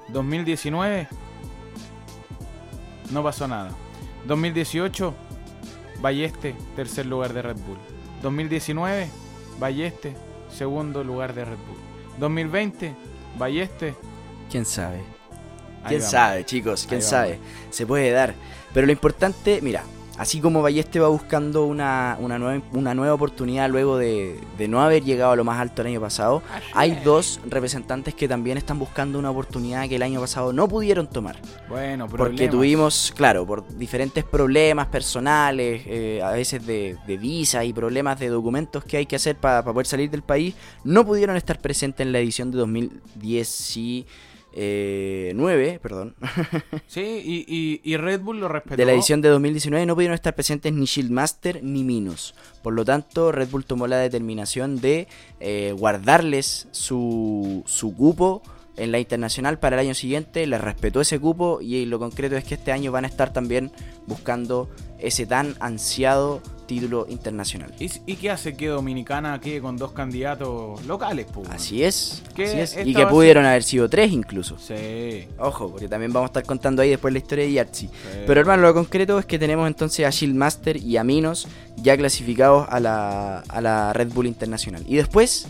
2019 0.10 1.08
no 3.12 3.24
pasó 3.24 3.48
nada. 3.48 3.72
2018, 4.28 5.14
Balleste, 6.02 6.56
tercer 6.76 7.06
lugar 7.06 7.34
de 7.34 7.42
Red 7.42 7.58
Bull. 7.58 7.78
2019, 8.22 9.08
Balleste, 9.60 10.16
segundo 10.52 11.04
lugar 11.04 11.34
de 11.34 11.46
Red 11.46 11.58
Bull. 11.68 11.78
2020, 12.20 12.94
Balleste. 13.38 13.96
¿Quién 14.50 14.66
sabe? 14.66 14.98
ahí 14.98 15.90
¿Quién 15.90 16.00
vamos. 16.02 16.12
sabe, 16.12 16.46
chicos? 16.46 16.86
¿Quién 16.88 17.02
Ahí 17.02 17.08
sabe? 17.08 17.32
vamos. 17.38 17.46
Se 17.76 17.86
puede 17.86 18.12
dar. 18.12 18.34
Pero 18.74 18.86
lo 18.86 18.92
importante, 18.92 19.60
mira, 19.62 19.84
así 20.22 20.40
como 20.40 20.62
Balleste 20.62 21.00
va 21.00 21.08
buscando 21.08 21.66
una, 21.66 22.16
una, 22.20 22.38
nueva, 22.38 22.64
una 22.74 22.94
nueva 22.94 23.16
oportunidad 23.16 23.68
luego 23.72 23.98
de, 23.98 24.40
de 24.56 24.68
no 24.68 24.80
haber 24.80 25.04
llegado 25.04 25.32
a 25.32 25.36
lo 25.36 25.44
más 25.44 25.60
alto 25.60 25.82
el 25.82 25.88
año 25.88 26.00
pasado, 26.00 26.44
hay 26.76 27.02
dos 27.04 27.40
representantes 27.50 28.14
que 28.14 28.28
también 28.28 28.56
están 28.60 28.78
buscando 28.78 29.18
una 29.18 29.32
oportunidad 29.32 29.90
que 29.90 29.96
el 29.96 30.04
año 30.04 30.22
pasado 30.22 30.54
no 30.54 30.68
pudieron 30.68 31.08
tomar. 31.08 31.40
Bueno, 31.68 32.08
Porque 32.08 32.24
problemas. 32.24 32.52
tuvimos, 32.52 33.14
claro, 33.16 33.48
por 33.48 33.68
diferentes 33.76 34.24
problemas 34.24 34.86
personales, 34.90 35.82
eh, 35.88 36.22
a 36.24 36.30
veces 36.30 36.68
de, 36.68 36.98
de 37.08 37.18
visa 37.18 37.66
y 37.66 37.74
problemas 37.74 38.20
de 38.20 38.28
documentos 38.30 38.84
que 38.84 38.98
hay 38.98 39.08
que 39.08 39.16
hacer 39.16 39.38
para 39.38 39.64
poder 39.64 39.88
salir 39.88 40.12
del 40.12 40.22
país, 40.22 40.54
no 40.84 41.04
pudieron 41.04 41.36
estar 41.36 41.60
presentes 41.60 42.06
en 42.06 42.12
la 42.12 42.20
edición 42.20 42.52
de 42.52 42.60
2019, 44.54 45.80
perdón, 45.82 46.16
Sí, 46.88 47.02
y, 47.24 47.46
y- 47.48 47.82
y 47.84 47.98
Red 47.98 48.22
Bull 48.22 48.40
lo 48.40 48.48
respetó. 48.48 48.76
de 48.76 48.86
la 48.86 48.94
edición 48.94 49.22
de 49.22 49.30
2019 49.30 49.86
no 49.86 49.96
pudieron 49.96 50.16
estar 50.16 50.36
presentes 50.36 50.74
ni 50.74 50.86
Shieldmaster 50.86 51.64
ni 51.64 51.84
Minos. 51.84 52.36
Por 52.62 52.74
lo 52.74 52.84
tanto, 52.86 53.32
Red 53.32 53.50
Bull 53.50 53.66
tomó 53.66 53.88
la 53.88 53.98
determinación 53.98 54.80
de 54.82 55.08
eh, 55.40 55.74
guardarles 55.78 56.68
su, 56.72 57.64
su 57.66 57.96
cupo 57.96 58.42
en 58.78 58.92
la 58.92 59.00
internacional 59.00 59.60
para 59.60 59.76
el 59.80 59.86
año 59.88 59.96
siguiente. 59.96 60.46
Les 60.48 60.62
respetó 60.62 61.02
ese 61.02 61.20
cupo 61.20 61.60
y 61.62 61.86
lo 61.86 62.00
concreto 62.00 62.36
es 62.36 62.44
que 62.44 62.56
este 62.56 62.72
año 62.72 62.92
van 62.92 63.06
a 63.06 63.08
estar 63.08 63.34
también 63.34 63.72
buscando 64.08 64.70
ese 65.00 65.26
tan 65.26 65.56
ansiado 65.60 66.42
título 66.72 67.06
internacional. 67.10 67.74
¿Y, 67.80 67.92
y 68.06 68.16
qué 68.16 68.30
hace 68.32 68.56
que 68.56 68.68
Dominicana 68.68 69.42
quede 69.42 69.60
con 69.60 69.76
dos 69.76 69.92
candidatos 69.92 70.86
locales, 70.86 71.26
pues? 71.34 71.50
Así 71.50 71.84
es. 71.84 72.24
Que 72.34 72.46
así 72.46 72.80
es. 72.80 72.88
Y 72.88 72.94
que 72.94 73.06
pudieron 73.08 73.44
haber 73.44 73.64
sido 73.64 73.90
tres 73.90 74.10
incluso. 74.14 74.58
Sí. 74.58 75.28
Ojo, 75.38 75.72
porque 75.72 75.90
también 75.90 76.14
vamos 76.14 76.30
a 76.30 76.32
estar 76.32 76.46
contando 76.46 76.82
ahí 76.82 76.92
después 76.92 77.12
la 77.12 77.20
historia 77.20 77.44
de 77.44 77.52
Yartzi. 77.52 77.90
Pero 78.26 78.40
hermano, 78.40 78.62
lo 78.64 78.74
concreto 78.74 79.20
es 79.20 79.26
que 79.26 79.38
tenemos 79.38 79.68
entonces 79.68 80.06
a 80.06 80.12
Shieldmaster 80.12 80.78
y 80.78 80.96
a 80.96 81.04
Minos 81.04 81.46
ya 81.76 81.98
clasificados 81.98 82.66
a 82.70 82.80
la, 82.80 83.40
a 83.40 83.60
la 83.60 83.92
Red 83.92 84.14
Bull 84.14 84.28
Internacional. 84.28 84.82
Y 84.88 84.96
después 84.96 85.48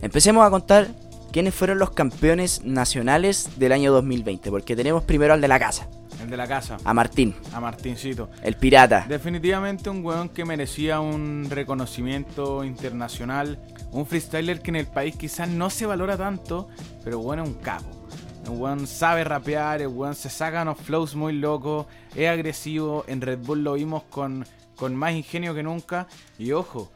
empecemos 0.00 0.46
a 0.46 0.48
contar 0.48 0.88
quiénes 1.32 1.54
fueron 1.54 1.78
los 1.78 1.90
campeones 1.90 2.62
nacionales 2.64 3.58
del 3.58 3.72
año 3.72 3.90
2020. 3.92 4.50
Porque 4.50 4.76
tenemos 4.76 5.02
primero 5.04 5.34
al 5.34 5.40
de 5.40 5.48
la 5.48 5.58
casa, 5.58 5.88
El 6.22 6.30
de 6.30 6.36
la 6.36 6.46
casa, 6.46 6.76
a 6.84 6.94
Martín, 6.94 7.34
a 7.52 7.60
Martincito. 7.60 8.30
el 8.42 8.56
pirata. 8.56 9.06
Definitivamente 9.08 9.90
un 9.90 10.04
weón 10.04 10.28
que 10.28 10.44
merecía 10.44 11.00
un 11.00 11.46
reconocimiento 11.50 12.62
internacional. 12.64 13.58
Un 13.90 14.06
freestyler 14.06 14.60
que 14.62 14.70
en 14.70 14.76
el 14.76 14.86
país 14.86 15.16
quizás 15.16 15.48
no 15.48 15.68
se 15.68 15.84
valora 15.86 16.16
tanto, 16.16 16.68
pero 17.04 17.18
bueno, 17.18 17.42
es 17.42 17.48
un 17.48 17.54
capo. 17.56 17.86
El 18.44 18.50
weón 18.52 18.86
sabe 18.86 19.22
rapear, 19.24 19.82
el 19.82 19.88
weón 19.88 20.14
se 20.14 20.28
saca 20.28 20.62
unos 20.62 20.78
flows 20.78 21.14
muy 21.14 21.32
locos, 21.32 21.86
es 22.14 22.28
agresivo. 22.28 23.04
En 23.06 23.20
Red 23.20 23.38
Bull 23.38 23.62
lo 23.64 23.74
vimos 23.74 24.02
con, 24.04 24.44
con 24.76 24.94
más 24.96 25.12
ingenio 25.12 25.54
que 25.54 25.62
nunca. 25.62 26.06
Y 26.38 26.52
ojo, 26.52 26.90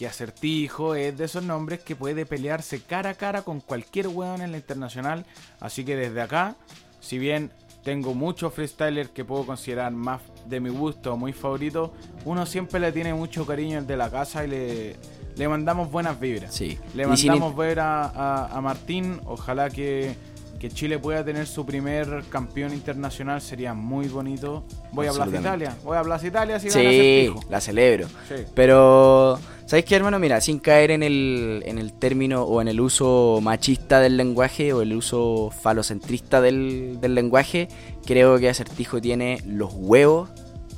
que 0.00 0.06
Acertijo 0.06 0.94
es 0.94 1.18
de 1.18 1.26
esos 1.26 1.42
nombres 1.44 1.80
que 1.80 1.94
puede 1.94 2.24
pelearse 2.24 2.80
cara 2.80 3.10
a 3.10 3.14
cara 3.14 3.42
con 3.42 3.60
cualquier 3.60 4.08
weón 4.08 4.40
en 4.40 4.50
la 4.50 4.56
internacional. 4.56 5.26
Así 5.60 5.84
que 5.84 5.94
desde 5.94 6.22
acá, 6.22 6.56
si 7.00 7.18
bien 7.18 7.50
tengo 7.84 8.14
muchos 8.14 8.54
freestylers 8.54 9.10
que 9.10 9.26
puedo 9.26 9.44
considerar 9.44 9.92
más 9.92 10.22
de 10.46 10.58
mi 10.58 10.70
gusto 10.70 11.12
o 11.12 11.16
muy 11.18 11.34
favoritos, 11.34 11.90
uno 12.24 12.46
siempre 12.46 12.80
le 12.80 12.92
tiene 12.92 13.12
mucho 13.12 13.44
cariño 13.44 13.76
al 13.76 13.86
de 13.86 13.98
la 13.98 14.08
casa 14.10 14.42
y 14.42 14.48
le, 14.48 14.96
le 15.36 15.48
mandamos 15.48 15.90
buenas 15.90 16.18
vibras. 16.18 16.54
Sí. 16.54 16.78
Le 16.94 17.04
sin 17.16 17.28
mandamos 17.32 17.54
ver 17.54 17.80
a, 17.80 18.04
a- 18.04 18.46
a 18.56 18.60
Martín, 18.62 19.20
ojalá 19.26 19.68
que, 19.68 20.14
que 20.60 20.68
Chile 20.68 20.98
pueda 20.98 21.24
tener 21.24 21.46
su 21.46 21.64
primer 21.64 22.22
campeón 22.28 22.74
internacional, 22.74 23.40
sería 23.40 23.72
muy 23.72 24.08
bonito. 24.08 24.62
Voy 24.92 25.06
a 25.06 25.12
Plaza. 25.12 25.40
Italia, 25.40 25.76
voy 25.82 25.96
a 25.96 26.02
Plaza 26.02 26.26
Italia 26.26 26.60
si 26.60 26.70
Sí, 26.70 27.32
la 27.48 27.62
celebro. 27.62 28.08
Sí. 28.28 28.44
Pero, 28.54 29.38
¿sabes 29.64 29.86
qué, 29.86 29.96
hermano? 29.96 30.18
Mira, 30.18 30.38
sin 30.42 30.58
caer 30.58 30.90
en 30.90 31.02
el, 31.02 31.62
en 31.64 31.78
el 31.78 31.94
término 31.94 32.42
o 32.42 32.60
en 32.60 32.68
el 32.68 32.78
uso 32.78 33.40
machista 33.42 34.00
del 34.00 34.18
lenguaje 34.18 34.74
o 34.74 34.82
el 34.82 34.92
uso 34.92 35.50
falocentrista 35.50 36.42
del, 36.42 36.98
del 37.00 37.14
lenguaje, 37.14 37.68
creo 38.04 38.38
que 38.38 38.50
Acertijo 38.50 39.00
tiene 39.00 39.42
los 39.46 39.72
huevos 39.72 40.28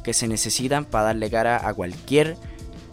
que 0.04 0.14
se 0.14 0.28
necesitan 0.28 0.84
para 0.84 1.06
darle 1.06 1.28
cara 1.28 1.66
a 1.66 1.74
cualquier 1.74 2.36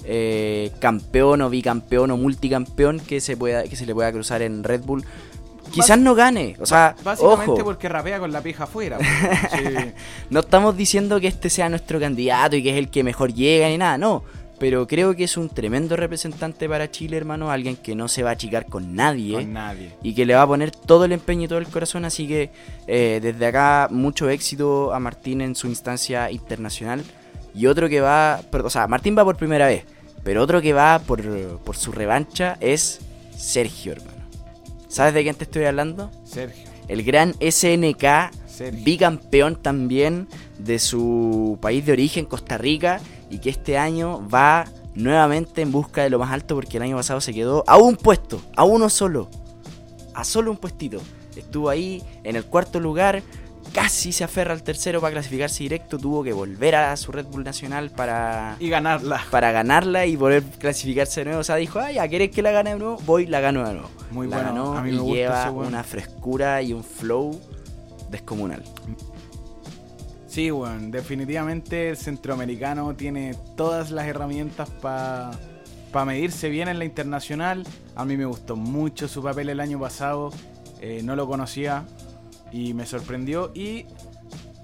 eh, 0.06 0.72
campeón 0.80 1.42
o 1.42 1.52
bicampeón 1.52 2.10
o 2.10 2.18
multicampeón 2.18 3.00
que 3.00 3.22
se, 3.22 3.38
pueda, 3.38 3.64
que 3.66 3.76
se 3.76 3.86
le 3.86 3.94
pueda 3.94 4.12
cruzar 4.12 4.42
en 4.42 4.64
Red 4.64 4.82
Bull. 4.82 5.06
Quizás 5.72 5.98
no 6.00 6.16
gane, 6.16 6.56
o 6.60 6.66
sea, 6.66 6.96
Básicamente 7.04 7.52
ojo. 7.52 7.64
porque 7.64 7.90
rapea 7.90 8.20
con 8.20 8.32
la 8.32 8.42
pija 8.42 8.64
afuera. 8.66 8.98
pues. 8.98 9.08
Sí. 9.52 9.92
No 10.30 10.42
estamos 10.42 10.76
diciendo 10.78 11.20
que 11.20 11.28
este 11.28 11.50
sea 11.50 11.70
nuestro 11.70 12.00
candidato 12.00 12.56
y 12.56 12.64
que 12.64 12.72
es 12.72 12.78
el 12.78 12.90
que 12.90 13.04
mejor 13.04 13.34
llega 13.34 13.68
ni 13.68 13.78
nada, 13.78 13.98
no. 13.98 14.24
Pero 14.60 14.86
creo 14.88 15.16
que 15.16 15.24
es 15.24 15.38
un 15.38 15.48
tremendo 15.48 15.96
representante 15.96 16.68
para 16.68 16.92
Chile, 16.92 17.16
hermano. 17.16 17.50
Alguien 17.50 17.78
que 17.78 17.96
no 17.96 18.10
se 18.10 18.24
va 18.24 18.32
a 18.32 18.34
achicar 18.34 18.66
con 18.66 18.94
nadie. 18.94 19.36
Con 19.36 19.54
nadie. 19.54 19.94
Y 20.04 20.14
que 20.14 20.26
le 20.26 20.36
va 20.36 20.42
a 20.42 20.48
poner 20.48 20.72
todo 20.72 21.06
el 21.06 21.14
empeño 21.14 21.46
y 21.46 21.48
todo 21.48 21.60
el 21.60 21.68
corazón. 21.68 22.04
Así 22.04 22.28
que 22.28 22.52
eh, 22.86 23.20
desde 23.24 23.46
acá, 23.46 23.88
mucho 23.90 24.30
éxito 24.30 24.94
a 24.94 25.00
Martín 25.00 25.40
en 25.40 25.56
su 25.56 25.68
instancia 25.68 26.30
internacional. 26.30 27.06
Y 27.56 27.68
otro 27.68 27.88
que 27.88 28.02
va. 28.02 28.42
pero, 28.52 28.68
o 28.68 28.70
sea, 28.70 28.86
Martín 28.88 29.18
va 29.18 29.24
por 29.24 29.38
primera 29.38 29.66
vez. 29.66 29.86
Pero 30.26 30.44
otro 30.44 30.62
que 30.62 30.74
va 30.74 31.00
por, 31.00 31.24
por 31.60 31.78
su 31.78 31.94
revancha 31.94 32.58
es 32.60 33.00
Sergio, 33.38 33.94
hermano. 33.94 34.09
¿Sabes 34.90 35.14
de 35.14 35.22
quién 35.22 35.36
te 35.36 35.44
estoy 35.44 35.66
hablando? 35.66 36.10
Sergio. 36.26 36.68
El 36.88 37.04
gran 37.04 37.36
SNK 37.36 38.34
Sergio. 38.48 38.84
bicampeón 38.84 39.56
también 39.56 40.28
de 40.58 40.80
su 40.80 41.60
país 41.62 41.86
de 41.86 41.92
origen, 41.92 42.26
Costa 42.26 42.58
Rica, 42.58 43.00
y 43.30 43.38
que 43.38 43.52
este 43.52 43.78
año 43.78 44.28
va 44.28 44.66
nuevamente 44.96 45.62
en 45.62 45.72
busca 45.72 46.02
de 46.02 46.10
lo 46.10 46.18
más 46.18 46.32
alto 46.32 46.56
porque 46.56 46.78
el 46.78 46.84
año 46.84 46.98
pasado 46.98 47.22
se 47.22 47.36
quedó 47.36 47.64
a 47.68 47.78
un 47.78 47.98
puesto, 47.98 48.42
a 48.56 48.64
uno 48.64 48.90
solo, 48.90 49.30
a 50.16 50.24
solo 50.24 50.50
un 50.50 50.58
puestito. 50.58 51.00
Estuvo 51.36 51.70
ahí 51.70 52.02
en 52.24 52.36
el 52.36 52.44
cuarto 52.44 52.80
lugar, 52.80 53.22
casi 53.70 54.12
se 54.12 54.24
aferra 54.24 54.54
al 54.54 54.64
tercero 54.64 55.02
para 55.02 55.14
clasificarse 55.14 55.64
directo, 55.64 55.98
tuvo 55.98 56.24
que 56.24 56.34
volver 56.34 56.76
a 56.76 56.96
su 56.98 57.12
Red 57.12 57.26
Bull 57.26 57.44
Nacional 57.44 57.90
para, 57.92 58.56
Y 58.60 58.70
ganarla. 58.70 59.22
para 59.32 59.52
ganarla 59.52 60.06
y 60.06 60.18
poder 60.18 60.44
clasificarse 60.44 61.22
de 61.22 61.26
nuevo. 61.26 61.42
O 61.42 61.44
sea, 61.44 61.56
dijo, 61.56 61.80
ah, 61.80 61.92
ya, 61.92 62.08
¿querés 62.08 62.32
que 62.32 62.42
la 62.42 62.52
gane 62.52 62.74
de 62.74 62.80
nuevo? 62.80 62.98
Voy, 63.06 63.26
la 63.26 63.40
gano 63.40 63.66
de 63.68 63.74
nuevo. 63.74 63.90
Muy 64.12 64.28
la 64.28 64.38
bueno, 64.38 64.50
ganó 64.52 64.78
a 64.78 64.82
mí 64.82 64.90
y 64.90 64.94
me 64.94 65.00
gusta 65.00 65.16
lleva 65.16 65.42
ese 65.42 65.50
weón. 65.52 65.68
una 65.68 65.84
frescura 65.84 66.62
y 66.62 66.74
un 66.74 66.84
flow 66.84 67.40
descomunal. 68.10 68.64
Sí, 70.28 70.52
weón, 70.52 70.92
definitivamente 70.92 71.90
el 71.90 71.98
centroamericano 71.98 72.94
tiene 72.96 73.36
todas 73.56 73.90
las 73.92 74.06
herramientas 74.06 74.70
para 74.70 75.32
medirse 76.06 76.50
bien 76.50 76.68
en 76.68 76.78
la 76.80 76.86
internacional. 76.86 77.66
A 77.96 78.06
mí 78.06 78.16
me 78.16 78.26
gustó 78.26 78.56
mucho 78.56 79.08
su 79.08 79.24
papel 79.24 79.50
el 79.50 79.60
año 79.60 79.80
pasado, 79.80 80.32
eh, 80.82 81.02
no 81.04 81.16
lo 81.16 81.28
conocía 81.28 81.86
y 82.52 82.74
me 82.74 82.86
sorprendió 82.86 83.52
y 83.54 83.86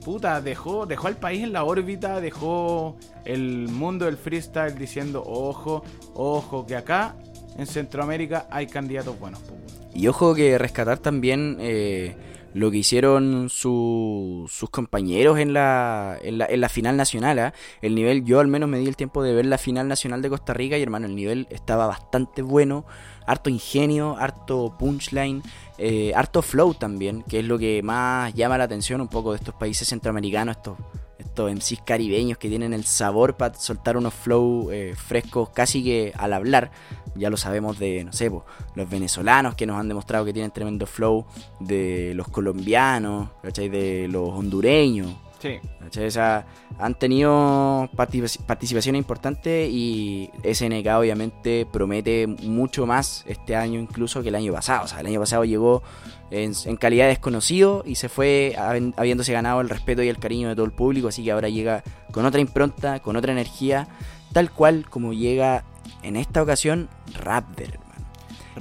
puta, 0.03 0.41
dejó, 0.41 0.85
dejó 0.85 1.07
al 1.07 1.17
país 1.17 1.43
en 1.43 1.53
la 1.53 1.63
órbita, 1.63 2.21
dejó 2.21 2.95
el 3.25 3.67
mundo 3.69 4.05
del 4.05 4.17
freestyle 4.17 4.77
diciendo, 4.77 5.23
ojo, 5.25 5.83
ojo, 6.13 6.65
que 6.65 6.75
acá 6.75 7.15
en 7.57 7.65
Centroamérica 7.65 8.47
hay 8.51 8.67
candidatos 8.67 9.19
buenos. 9.19 9.39
po, 9.41 9.53
weón". 9.53 9.65
Y 9.95 10.07
ojo 10.07 10.35
que 10.35 10.57
rescatar 10.57 10.99
también 10.99 11.57
eh, 11.59 12.15
lo 12.53 12.69
que 12.69 12.77
hicieron 12.77 13.49
su- 13.49 14.45
sus 14.49 14.69
compañeros 14.69 15.39
en 15.39 15.53
la, 15.53 16.17
en 16.21 16.37
la, 16.37 16.45
en 16.45 16.61
la 16.61 16.69
final 16.69 16.97
nacional. 16.97 17.39
¿ah? 17.39 17.53
El 17.81 17.95
nivel, 17.95 18.23
yo 18.25 18.39
al 18.41 18.47
menos 18.47 18.69
me 18.69 18.77
di 18.77 18.87
el 18.87 18.95
tiempo 18.97 19.23
de 19.23 19.33
ver 19.33 19.45
la 19.45 19.57
final 19.57 19.87
nacional 19.87 20.21
de 20.21 20.29
Costa 20.29 20.53
Rica 20.53 20.77
y 20.77 20.83
hermano, 20.83 21.07
el 21.07 21.15
nivel 21.15 21.47
estaba 21.49 21.87
bastante 21.87 22.41
bueno. 22.41 22.85
Harto 23.25 23.49
ingenio, 23.49 24.15
harto 24.17 24.75
punchline, 24.77 25.41
eh, 25.77 26.13
harto 26.15 26.41
flow 26.41 26.73
también, 26.73 27.23
que 27.23 27.39
es 27.39 27.45
lo 27.45 27.57
que 27.57 27.81
más 27.83 28.33
llama 28.33 28.57
la 28.57 28.65
atención 28.65 29.01
un 29.01 29.07
poco 29.07 29.31
de 29.31 29.37
estos 29.37 29.55
países 29.55 29.87
centroamericanos, 29.87 30.57
estos, 30.57 30.77
estos 31.17 31.51
MCs 31.51 31.81
caribeños 31.85 32.37
que 32.37 32.49
tienen 32.49 32.73
el 32.73 32.85
sabor 32.85 33.35
para 33.35 33.55
soltar 33.55 33.97
unos 33.97 34.13
flow 34.13 34.71
eh, 34.71 34.93
frescos 34.95 35.49
casi 35.49 35.83
que 35.83 36.13
al 36.17 36.33
hablar. 36.33 36.71
Ya 37.15 37.29
lo 37.29 37.37
sabemos 37.37 37.79
de, 37.79 38.03
no 38.03 38.11
sé, 38.11 38.29
los 38.75 38.89
venezolanos 38.89 39.55
que 39.55 39.65
nos 39.65 39.79
han 39.79 39.87
demostrado 39.87 40.25
que 40.25 40.33
tienen 40.33 40.51
tremendo 40.51 40.85
flow, 40.85 41.25
de 41.61 42.13
los 42.13 42.27
colombianos, 42.27 43.29
¿cachai? 43.41 43.69
de 43.69 44.07
los 44.09 44.29
hondureños. 44.29 45.15
Sí, 45.39 45.59
¿cachai? 45.79 46.07
O 46.07 46.11
sea, 46.11 46.45
han 46.79 46.95
tenido 46.95 47.87
partici- 47.95 48.39
participación 48.45 48.95
importante 48.95 49.67
y 49.69 50.29
SNK 50.43 50.87
obviamente 50.97 51.67
promete 51.71 52.25
mucho 52.25 52.85
más 52.85 53.23
este 53.27 53.55
año 53.55 53.79
incluso 53.79 54.23
que 54.23 54.29
el 54.29 54.35
año 54.35 54.51
pasado. 54.53 54.85
O 54.85 54.87
sea, 54.87 55.01
el 55.01 55.07
año 55.07 55.19
pasado 55.19 55.43
llegó 55.45 55.83
en, 56.31 56.53
en 56.65 56.75
calidad 56.77 57.03
de 57.05 57.09
desconocido 57.09 57.83
y 57.85 57.95
se 57.95 58.09
fue 58.09 58.55
habi- 58.57 58.93
habiéndose 58.97 59.33
ganado 59.33 59.61
el 59.61 59.69
respeto 59.69 60.01
y 60.01 60.09
el 60.09 60.17
cariño 60.17 60.49
de 60.49 60.55
todo 60.55 60.65
el 60.65 60.71
público, 60.71 61.09
así 61.09 61.23
que 61.23 61.31
ahora 61.31 61.49
llega 61.49 61.83
con 62.11 62.25
otra 62.25 62.41
impronta, 62.41 62.99
con 63.01 63.15
otra 63.15 63.31
energía, 63.31 63.87
tal 64.33 64.51
cual 64.51 64.89
como 64.89 65.13
llega 65.13 65.63
en 66.01 66.15
esta 66.15 66.41
ocasión 66.41 66.89
Raptor, 67.13 67.65
hermano 67.75 67.85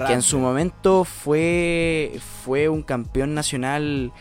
que 0.09 0.13
en 0.13 0.23
su 0.23 0.39
momento 0.41 1.05
fue, 1.05 2.19
fue 2.45 2.69
un 2.69 2.83
campeón 2.83 3.33
nacional 3.33 4.13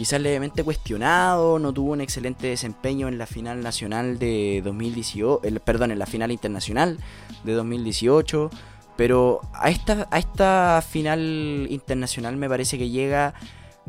quizás 0.00 0.18
levemente 0.18 0.64
cuestionado, 0.64 1.58
no 1.58 1.74
tuvo 1.74 1.92
un 1.92 2.00
excelente 2.00 2.46
desempeño 2.46 3.06
en 3.08 3.18
la 3.18 3.26
final 3.26 3.62
nacional 3.62 4.18
de 4.18 4.62
2018, 4.64 5.42
el- 5.44 5.60
perdón, 5.60 5.90
en 5.90 5.98
la 5.98 6.06
final 6.06 6.30
internacional 6.30 6.96
de 7.44 7.52
2018, 7.52 8.48
pero 8.96 9.42
a 9.52 9.68
esta, 9.68 10.08
a 10.10 10.18
esta 10.18 10.82
final 10.88 11.66
internacional 11.68 12.38
me 12.38 12.48
parece 12.48 12.78
que 12.78 12.88
llega 12.88 13.34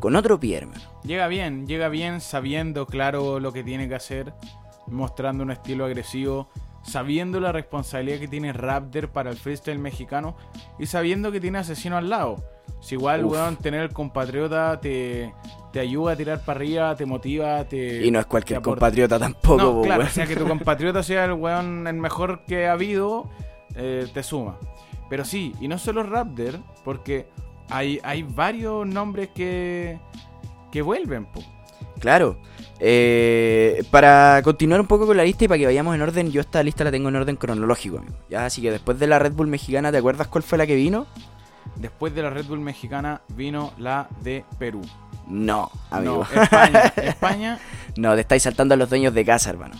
con 0.01 0.17
otro 0.17 0.37
pie. 0.37 0.67
Llega 1.05 1.27
bien, 1.29 1.65
llega 1.65 1.87
bien 1.87 2.19
sabiendo 2.19 2.87
claro 2.87 3.39
lo 3.39 3.53
que 3.53 3.63
tiene 3.63 3.87
que 3.87 3.95
hacer, 3.95 4.33
mostrando 4.87 5.43
un 5.45 5.51
estilo 5.51 5.85
agresivo, 5.85 6.49
sabiendo 6.83 7.39
la 7.39 7.51
responsabilidad 7.51 8.19
que 8.19 8.27
tiene 8.27 8.53
Raptor 8.53 9.09
para 9.09 9.29
el 9.29 9.37
freestyle 9.37 9.79
mexicano 9.79 10.35
y 10.79 10.85
sabiendo 10.87 11.31
que 11.31 11.39
tiene 11.39 11.59
asesino 11.59 11.97
al 11.97 12.09
lado. 12.09 12.43
Si 12.79 12.95
igual, 12.95 13.25
Uf. 13.25 13.33
weón, 13.33 13.57
tener 13.57 13.81
el 13.81 13.89
compatriota 13.93 14.79
te, 14.79 15.33
te 15.71 15.79
ayuda 15.79 16.13
a 16.13 16.15
tirar 16.15 16.39
para 16.43 16.57
arriba, 16.59 16.95
te 16.95 17.05
motiva, 17.05 17.63
te... 17.65 18.05
Y 18.05 18.09
no 18.09 18.19
es 18.19 18.25
cualquier 18.25 18.61
compatriota 18.61 19.19
tampoco, 19.19 19.57
No, 19.57 19.81
claro, 19.81 19.99
weón. 20.01 20.07
o 20.11 20.13
sea 20.13 20.25
que 20.25 20.35
tu 20.35 20.47
compatriota 20.47 21.03
sea 21.03 21.25
el 21.25 21.33
weón 21.33 21.85
el 21.87 21.95
mejor 21.95 22.43
que 22.45 22.67
ha 22.67 22.73
habido, 22.73 23.29
eh, 23.75 24.07
te 24.13 24.23
suma. 24.23 24.57
Pero 25.09 25.25
sí, 25.25 25.53
y 25.59 25.67
no 25.67 25.77
solo 25.77 26.03
Raptor, 26.03 26.59
porque 26.83 27.27
hay, 27.69 27.99
hay 28.03 28.23
varios 28.23 28.87
nombres 28.87 29.29
que, 29.35 29.99
que 30.71 30.81
vuelven, 30.81 31.25
po. 31.25 31.41
Claro. 31.99 32.39
Eh, 32.83 33.83
para 33.91 34.41
continuar 34.43 34.81
un 34.81 34.87
poco 34.87 35.05
con 35.05 35.15
la 35.15 35.23
lista 35.23 35.45
y 35.45 35.47
para 35.47 35.59
que 35.59 35.65
vayamos 35.67 35.93
en 35.93 36.01
orden, 36.01 36.31
yo 36.31 36.41
esta 36.41 36.63
lista 36.63 36.83
la 36.83 36.89
tengo 36.89 37.09
en 37.09 37.15
orden 37.15 37.35
cronológico, 37.35 37.99
amigo. 37.99 38.15
Ya, 38.27 38.45
así 38.45 38.59
que 38.59 38.71
después 38.71 38.97
de 38.97 39.05
la 39.05 39.19
Red 39.19 39.33
Bull 39.33 39.45
mexicana, 39.45 39.91
¿te 39.91 39.99
acuerdas 39.99 40.27
cuál 40.27 40.43
fue 40.43 40.57
la 40.57 40.65
que 40.65 40.73
vino? 40.75 41.05
Después 41.75 42.15
de 42.15 42.23
la 42.23 42.31
Red 42.31 42.47
Bull 42.47 42.59
mexicana 42.59 43.21
vino 43.35 43.71
la 43.77 44.09
de 44.21 44.43
Perú. 44.57 44.81
No, 45.27 45.69
amigo. 45.91 46.25
No, 46.33 46.41
España. 46.41 46.79
España. 46.95 47.59
No, 47.97 48.15
te 48.15 48.21
estáis 48.21 48.41
saltando 48.41 48.73
a 48.73 48.77
los 48.77 48.89
dueños 48.89 49.13
de 49.13 49.25
casa, 49.25 49.51
hermano. 49.51 49.75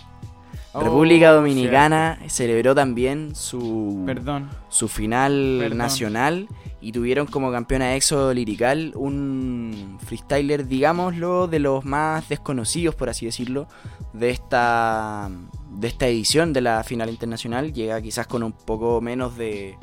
Oh, 0.73 0.81
República 0.81 1.31
Dominicana 1.31 2.19
celebró 2.27 2.75
también 2.75 3.35
su. 3.35 4.03
Perdón. 4.05 4.49
su 4.69 4.87
final 4.87 5.57
Perdón. 5.59 5.77
nacional 5.79 6.47
y 6.81 6.91
tuvieron 6.91 7.27
como 7.27 7.51
campeona 7.51 7.95
éxodo 7.95 8.33
lirical 8.33 8.91
un 8.95 9.97
freestyler, 10.03 10.67
digámoslo, 10.67 11.47
de 11.47 11.59
los 11.59 11.85
más 11.85 12.27
desconocidos, 12.27 12.95
por 12.95 13.09
así 13.09 13.27
decirlo, 13.27 13.67
de 14.13 14.31
esta, 14.31 15.29
de 15.69 15.87
esta 15.87 16.07
edición 16.07 16.53
de 16.53 16.61
la 16.61 16.83
final 16.83 17.09
internacional. 17.09 17.71
Llega 17.71 18.01
quizás 18.01 18.25
con 18.25 18.41
un 18.41 18.51
poco 18.51 18.99
menos 18.99 19.37
de, 19.37 19.77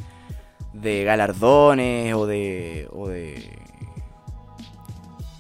de 0.73 1.05
galardones 1.05 2.15
o 2.15 2.27
de, 2.27 2.89
o 2.93 3.09
de 3.09 3.68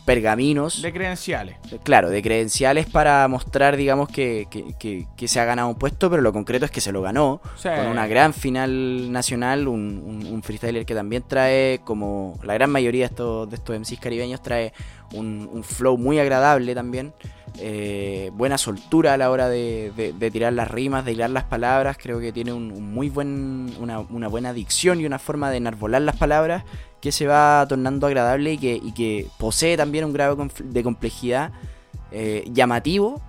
pergaminos. 0.08 0.80
De 0.80 0.90
credenciales. 0.92 1.56
Claro, 1.84 2.08
de 2.08 2.22
credenciales 2.22 2.86
para 2.86 3.28
mostrar, 3.28 3.76
digamos, 3.76 4.08
que, 4.08 4.46
que- 4.50 4.72
que- 4.78 5.06
que 5.16 5.28
se 5.28 5.38
ha 5.38 5.44
ganado 5.44 5.68
un 5.68 5.74
puesto, 5.74 6.08
pero 6.08 6.22
lo 6.22 6.32
concreto 6.32 6.64
es 6.64 6.70
que 6.70 6.80
se 6.80 6.92
lo 6.92 7.02
ganó. 7.02 7.40
Sí. 7.56 7.68
Con 7.68 7.86
una 7.88 8.06
gran 8.06 8.32
final 8.32 9.12
nacional, 9.12 9.68
un, 9.68 10.02
un- 10.04 10.26
un 10.26 10.42
freestyler 10.42 10.86
que 10.86 10.94
también 10.94 11.22
trae, 11.28 11.80
como 11.84 12.38
la 12.42 12.54
gran 12.54 12.70
mayoría 12.70 13.02
de 13.02 13.10
estos, 13.10 13.50
de 13.50 13.56
estos 13.56 13.76
MCs 13.78 14.00
caribeños, 14.00 14.42
trae 14.42 14.72
un, 15.12 15.48
un 15.52 15.62
flow 15.62 15.98
muy 15.98 16.18
agradable 16.18 16.74
también. 16.74 17.12
Eh, 17.58 18.30
buena 18.34 18.58
soltura 18.58 19.14
a 19.14 19.16
la 19.16 19.30
hora 19.30 19.48
de, 19.48 19.92
de- 19.96 20.12
de 20.12 20.30
tirar 20.30 20.52
las 20.52 20.70
rimas, 20.70 21.04
de 21.04 21.12
hilar 21.12 21.30
las 21.30 21.44
palabras. 21.44 21.96
Creo 22.00 22.20
que 22.20 22.32
tiene 22.32 22.52
un, 22.52 22.70
un 22.70 22.92
muy 22.92 23.08
buen, 23.08 23.72
una, 23.80 24.00
una 24.00 24.28
buena 24.28 24.52
dicción 24.52 25.00
y 25.00 25.06
una 25.06 25.18
forma 25.18 25.50
de 25.50 25.56
enarbolar 25.58 26.02
las 26.02 26.16
palabras 26.16 26.64
que 27.00 27.12
se 27.12 27.26
va 27.26 27.64
tornando 27.68 28.06
agradable 28.06 28.54
y 28.54 28.58
que, 28.58 28.74
y 28.82 28.92
que 28.92 29.26
posee 29.38 29.76
también 29.76 30.04
un 30.04 30.12
grado 30.12 30.36
de 30.64 30.82
complejidad 30.82 31.52
eh, 32.10 32.44
llamativo 32.52 33.20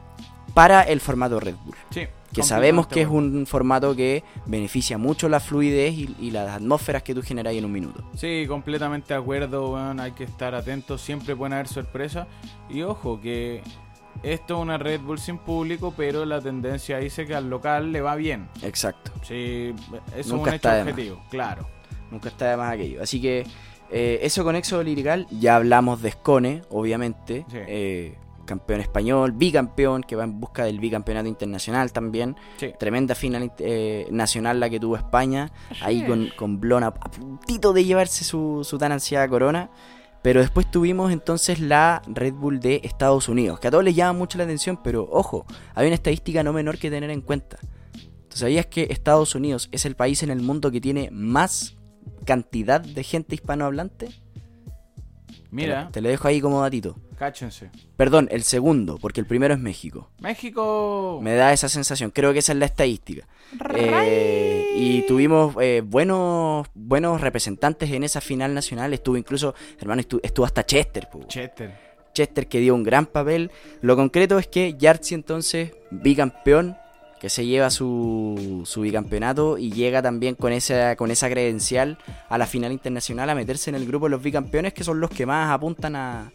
para 0.54 0.82
el 0.84 1.00
formato 1.00 1.40
Red 1.40 1.56
Bull. 1.64 1.76
Sí. 1.92 2.02
Que 2.34 2.44
sabemos 2.44 2.86
que 2.86 3.02
es 3.02 3.08
un 3.08 3.48
formato 3.48 3.96
que 3.96 4.24
beneficia 4.46 5.00
mucho 5.00 5.28
la 5.30 5.40
fluidez 5.40 5.96
y, 5.96 6.16
y 6.20 6.30
las 6.30 6.52
atmósferas 6.52 7.02
que 7.02 7.16
tú 7.16 7.24
generas 7.24 7.56
en 7.56 7.66
un 7.66 7.72
minuto. 7.72 8.04
Sí, 8.16 8.46
completamente 8.48 9.16
de 9.16 9.20
acuerdo. 9.20 9.76
Hay 10.00 10.12
que 10.12 10.26
estar 10.26 10.54
atentos. 10.54 11.02
Siempre 11.02 11.36
pueden 11.36 11.54
haber 11.54 11.68
sorpresas. 11.68 12.28
Y 12.70 12.84
ojo, 12.84 13.20
que 13.20 13.64
esto 14.24 14.56
es 14.56 14.62
una 14.62 14.78
Red 14.78 15.02
Bull 15.02 15.20
sin 15.20 15.38
público, 15.38 15.94
pero 15.96 16.26
la 16.26 16.42
tendencia 16.42 16.98
dice 16.98 17.26
que 17.26 17.36
al 17.36 17.50
local 17.50 17.92
le 17.92 18.02
va 18.02 18.16
bien. 18.16 18.50
Exacto. 18.62 19.12
Sí, 19.24 19.74
eso 20.08 20.18
es 20.18 20.28
Nunca 20.28 20.50
un 20.50 20.56
hecho 20.56 20.70
objetivo, 20.70 21.22
claro. 21.30 21.68
Nunca 22.12 22.30
está 22.30 22.50
de 22.50 22.58
más 22.58 22.74
aquello. 22.74 23.02
Así 23.02 23.22
que 23.22 23.46
eh, 23.92 24.20
eso 24.22 24.44
con 24.44 24.56
Éxodo 24.56 24.84
Lirical. 24.84 25.28
Ya 25.30 25.56
hablamos 25.56 26.02
de 26.02 26.12
Scone, 26.12 26.64
obviamente. 26.70 27.46
Sí. 27.50 27.58
Eh, 27.68 28.18
campeón 28.46 28.82
español, 28.82 29.32
bicampeón, 29.34 30.02
que 30.02 30.16
va 30.16 30.24
en 30.24 30.40
busca 30.40 30.64
del 30.64 30.80
bicampeonato 30.80 31.28
internacional 31.28 31.92
también. 31.92 32.36
Sí. 32.58 32.74
Tremenda 32.80 33.14
final 33.14 33.52
eh, 33.60 34.08
nacional 34.10 34.60
la 34.60 34.72
que 34.72 34.80
tuvo 34.80 34.96
España. 34.96 35.52
Ahí 35.82 36.04
con, 36.04 36.30
con 36.36 36.60
Blon 36.60 36.84
a, 36.84 36.88
a 36.88 37.12
puntito 37.12 37.74
de 37.74 37.86
llevarse 37.86 38.24
su, 38.24 38.62
su 38.64 38.78
tan 38.80 38.92
ansiada 38.92 39.28
corona. 39.28 39.70
Pero 40.22 40.42
después 40.42 40.70
tuvimos 40.70 41.12
entonces 41.12 41.60
la 41.60 42.02
Red 42.08 42.34
Bull 42.34 42.60
de 42.60 42.82
Estados 42.84 43.30
Unidos, 43.30 43.60
que 43.60 43.70
a 43.70 43.72
todos 43.72 43.84
les 43.84 43.96
llama 43.96 44.18
mucho 44.18 44.38
la 44.38 44.44
atención, 44.44 44.82
pero 44.84 45.08
ojo, 45.10 45.46
hay 45.76 45.88
una 45.88 45.96
estadística 45.96 46.44
no 46.44 46.52
menor 46.52 46.78
que 46.78 46.90
tener 46.90 47.10
en 47.10 47.22
cuenta. 47.22 47.58
¿Tú 48.28 48.38
sabías 48.38 48.66
que 48.66 48.88
Estados 48.92 49.34
Unidos 49.34 49.70
es 49.72 49.86
el 49.86 49.96
país 49.96 50.22
en 50.22 50.30
el 50.30 50.42
mundo 50.42 50.72
que 50.72 50.82
tiene 50.82 51.10
más 51.12 51.78
cantidad 52.26 52.82
de 52.82 53.04
gente 53.04 53.36
hispanohablante? 53.36 54.10
Mira, 55.52 55.80
Te 55.80 55.86
lo, 55.86 55.92
te 55.92 56.02
lo 56.02 56.10
dejo 56.10 56.28
ahí 56.28 56.42
como 56.42 56.62
datito. 56.62 56.96
Cáchense. 57.18 57.72
Perdón, 57.98 58.28
el 58.32 58.44
segundo, 58.44 58.98
porque 58.98 59.20
el 59.20 59.26
primero 59.26 59.54
es 59.54 59.60
México. 59.60 60.10
México. 60.22 61.20
Me 61.22 61.34
da 61.36 61.52
esa 61.52 61.68
sensación, 61.68 62.12
creo 62.12 62.34
que 62.34 62.40
esa 62.40 62.52
es 62.52 62.60
la 62.60 62.66
estadística. 62.66 63.28
Eh, 63.76 64.74
y 64.76 65.02
tuvimos 65.04 65.56
eh, 65.60 65.82
buenos 65.86 66.68
buenos 66.74 67.22
representantes 67.22 67.90
en 67.92 68.04
esa 68.04 68.22
final 68.22 68.54
nacional. 68.54 68.94
Estuvo 68.94 69.18
incluso, 69.18 69.56
hermano, 69.80 70.02
estu- 70.02 70.20
estuvo 70.24 70.46
hasta 70.46 70.66
Chester. 70.66 71.08
Chester. 71.28 71.72
Chester 72.14 72.48
que 72.48 72.60
dio 72.60 72.76
un 72.76 72.84
gran 72.84 73.06
papel. 73.06 73.52
Lo 73.82 73.96
concreto 73.96 74.40
es 74.40 74.48
que 74.48 74.76
Yartzi 74.78 75.16
entonces, 75.16 75.72
bicampeón, 75.92 76.76
que 77.20 77.30
se 77.30 77.46
lleva 77.46 77.70
su, 77.70 78.62
su 78.66 78.82
bicampeonato 78.82 79.58
y 79.58 79.72
llega 79.72 80.02
también 80.02 80.36
con 80.36 80.54
esa, 80.54 80.96
con 80.96 81.12
esa 81.12 81.30
credencial 81.30 81.98
a 82.30 82.38
la 82.38 82.48
final 82.48 82.72
internacional 82.72 83.30
a 83.30 83.36
meterse 83.36 83.70
en 83.70 83.76
el 83.76 83.86
grupo 83.86 84.06
de 84.06 84.12
los 84.12 84.22
bicampeones 84.24 84.74
que 84.74 84.84
son 84.86 85.00
los 85.02 85.10
que 85.10 85.26
más 85.26 85.52
apuntan 85.52 85.96
a, 85.98 86.32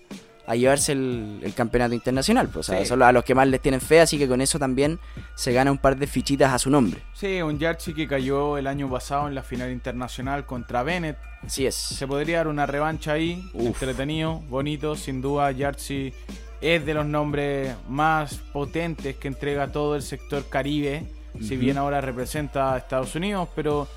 a 0.47 0.55
llevarse 0.57 0.93
el, 0.93 1.41
el 1.43 1.55
campeonato 1.55 1.95
internacional. 1.95 2.49
pues, 2.49 2.67
Sí. 2.67 2.75
son 2.85 3.03
a 3.03 3.13
los 3.13 3.25
que 3.25 3.35
más 3.35 3.49
les 3.49 3.61
tienen 3.61 3.81
fe, 3.81 4.01
así 4.01 4.19
que 4.19 4.29
con 4.29 4.41
eso 4.41 4.59
también 4.59 4.99
se 5.35 5.53
gana 5.53 5.71
un 5.71 5.79
par 5.79 5.97
de 5.97 6.07
fichitas 6.07 6.53
a 6.53 6.59
su 6.59 6.69
nombre. 6.71 7.01
Sí, 7.15 7.41
un 7.43 7.59
Yarchi 7.59 7.95
que 7.95 8.07
cayó 8.07 8.59
el 8.59 8.67
año 8.67 8.91
pasado 8.91 9.27
en 9.29 9.35
la 9.35 9.43
final 9.43 9.71
internacional 9.73 10.45
contra 10.47 10.83
Bennett. 10.83 11.17
Así 11.43 11.67
es. 11.67 11.75
Se 11.75 12.07
podría 12.07 12.39
dar 12.39 12.49
una 12.49 12.67
revancha 12.67 13.13
ahí, 13.13 13.43
Uf. 13.55 13.67
entretenido, 13.67 14.41
bonito, 14.49 14.97
sin 14.97 15.21
duda. 15.23 15.51
Yarchi 15.53 16.13
es 16.61 16.85
de 16.87 16.95
los 16.95 17.05
nombres 17.07 17.75
más 17.89 18.37
potentes 18.53 19.17
que 19.17 19.29
entrega 19.29 19.69
todo 19.73 19.97
el 19.97 20.03
sector 20.03 20.45
Caribe. 20.49 21.07
Si 21.41 21.55
Ujú. 21.55 21.65
bien 21.65 21.79
ahora 21.79 22.01
representa 22.01 22.75
a 22.75 22.79
Estados 22.79 23.15
Unidos, 23.17 23.49
pero 23.57 23.89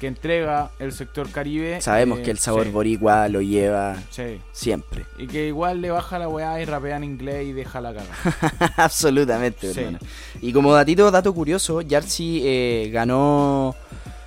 que 0.00 0.06
entrega 0.08 0.70
el 0.78 0.92
sector 0.92 1.30
Caribe. 1.30 1.80
Sabemos 1.80 2.18
eh, 2.18 2.22
que 2.22 2.30
el 2.30 2.38
sabor 2.38 2.64
sí, 2.66 2.70
boricua 2.70 3.28
lo 3.28 3.40
lleva 3.40 3.96
Sí. 4.10 4.38
siempre. 4.52 5.06
Y 5.18 5.26
que 5.26 5.46
igual 5.48 5.80
le 5.80 5.90
baja 5.90 6.18
la 6.18 6.28
weá 6.28 6.60
y 6.60 6.64
rapea 6.64 6.96
en 6.96 7.04
inglés 7.04 7.46
y 7.46 7.52
deja 7.52 7.80
la 7.80 7.94
caga. 7.94 8.72
Absolutamente, 8.76 9.72
Sí. 9.72 9.80
hermano. 9.80 9.98
Y 10.42 10.52
como 10.52 10.74
datito, 10.74 11.10
dato 11.10 11.32
curioso, 11.32 11.80
Yartzi 11.80 12.42
eh, 12.44 12.90
ganó 12.92 13.74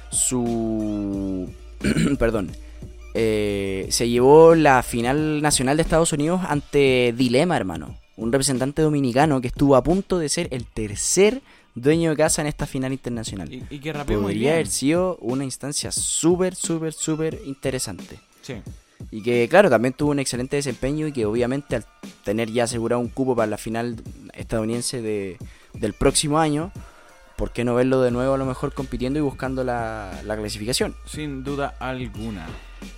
su... 0.09 1.49
Perdón. 2.19 2.51
Eh, 3.13 3.87
se 3.89 4.07
llevó 4.09 4.55
la 4.55 4.83
final 4.83 5.41
nacional 5.41 5.77
de 5.77 5.83
Estados 5.83 6.13
Unidos 6.13 6.41
ante 6.47 7.13
Dilema, 7.17 7.57
hermano. 7.57 7.97
Un 8.15 8.31
representante 8.31 8.81
dominicano 8.81 9.41
que 9.41 9.47
estuvo 9.47 9.75
a 9.75 9.83
punto 9.83 10.19
de 10.19 10.29
ser 10.29 10.47
el 10.51 10.65
tercer 10.65 11.41
dueño 11.81 12.11
de 12.11 12.17
casa 12.17 12.41
en 12.41 12.47
esta 12.47 12.65
final 12.65 12.91
internacional. 12.91 13.51
Y, 13.53 13.63
y 13.69 13.79
que 13.79 13.93
muy 13.93 14.03
Podría 14.03 14.39
bien. 14.39 14.53
haber 14.53 14.67
sido 14.67 15.17
una 15.21 15.43
instancia 15.43 15.91
súper, 15.91 16.55
súper, 16.55 16.93
súper 16.93 17.39
interesante. 17.45 18.19
Sí. 18.41 18.55
Y 19.11 19.23
que, 19.23 19.47
claro, 19.49 19.69
también 19.69 19.93
tuvo 19.93 20.11
un 20.11 20.19
excelente 20.19 20.57
desempeño 20.57 21.07
y 21.07 21.11
que 21.11 21.25
obviamente 21.25 21.75
al 21.75 21.85
tener 22.23 22.51
ya 22.51 22.65
asegurado 22.65 23.01
un 23.01 23.07
cupo 23.07 23.35
para 23.35 23.47
la 23.47 23.57
final 23.57 23.95
estadounidense 24.33 25.01
de, 25.01 25.37
del 25.73 25.93
próximo 25.93 26.39
año, 26.39 26.71
¿por 27.37 27.51
qué 27.51 27.63
no 27.63 27.75
verlo 27.75 28.01
de 28.01 28.11
nuevo 28.11 28.33
a 28.33 28.37
lo 28.37 28.45
mejor 28.45 28.73
compitiendo 28.73 29.17
y 29.17 29.21
buscando 29.21 29.63
la, 29.63 30.21
la 30.25 30.35
clasificación? 30.37 30.95
Sin 31.05 31.43
duda 31.43 31.75
alguna. 31.79 32.47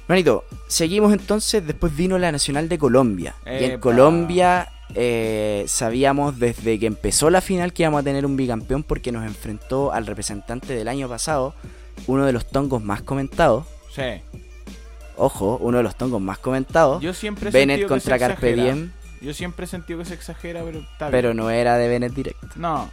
Manito, 0.07 0.43
seguimos 0.67 1.13
entonces, 1.13 1.65
después 1.65 1.95
vino 1.95 2.17
la 2.17 2.31
Nacional 2.31 2.67
de 2.67 2.77
Colombia. 2.77 3.35
Y 3.45 3.63
en. 3.65 3.79
Colombia 3.79 4.67
eh, 4.95 5.65
sabíamos 5.67 6.39
desde 6.39 6.79
que 6.79 6.85
empezó 6.85 7.29
la 7.29 7.41
final 7.41 7.73
que 7.73 7.83
íbamos 7.83 8.01
a 8.01 8.03
tener 8.03 8.25
un 8.25 8.35
bicampeón 8.37 8.83
porque 8.83 9.11
nos 9.11 9.25
enfrentó 9.25 9.91
al 9.91 10.05
representante 10.05 10.73
del 10.73 10.87
año 10.87 11.07
pasado, 11.09 11.53
uno 12.07 12.25
de 12.25 12.33
los 12.33 12.47
tongos 12.47 12.83
más 12.83 13.01
comentados. 13.01 13.65
Sí. 13.93 14.21
Ojo, 15.17 15.57
uno 15.61 15.77
de 15.77 15.83
los 15.83 15.95
tongos 15.95 16.21
más 16.21 16.37
comentados. 16.39 17.01
Yo 17.01 17.13
siempre 17.13 17.49
he 17.49 17.51
Bennett 17.51 17.79
sentido 17.79 17.87
que 17.87 17.93
contra 17.93 18.15
se 18.15 18.19
Carpe 18.19 18.49
exagera. 18.51 18.75
Diem, 18.75 18.91
Yo 19.21 19.33
siempre 19.33 19.65
he 19.65 19.67
sentido 19.67 19.99
que 19.99 20.05
se 20.05 20.13
exagera, 20.13 20.63
pero 20.63 20.79
está 20.79 21.05
bien. 21.05 21.11
pero 21.11 21.33
no 21.33 21.49
era 21.49 21.77
de 21.77 21.87
Bennett 21.87 22.13
directo. 22.13 22.47
No, 22.55 22.89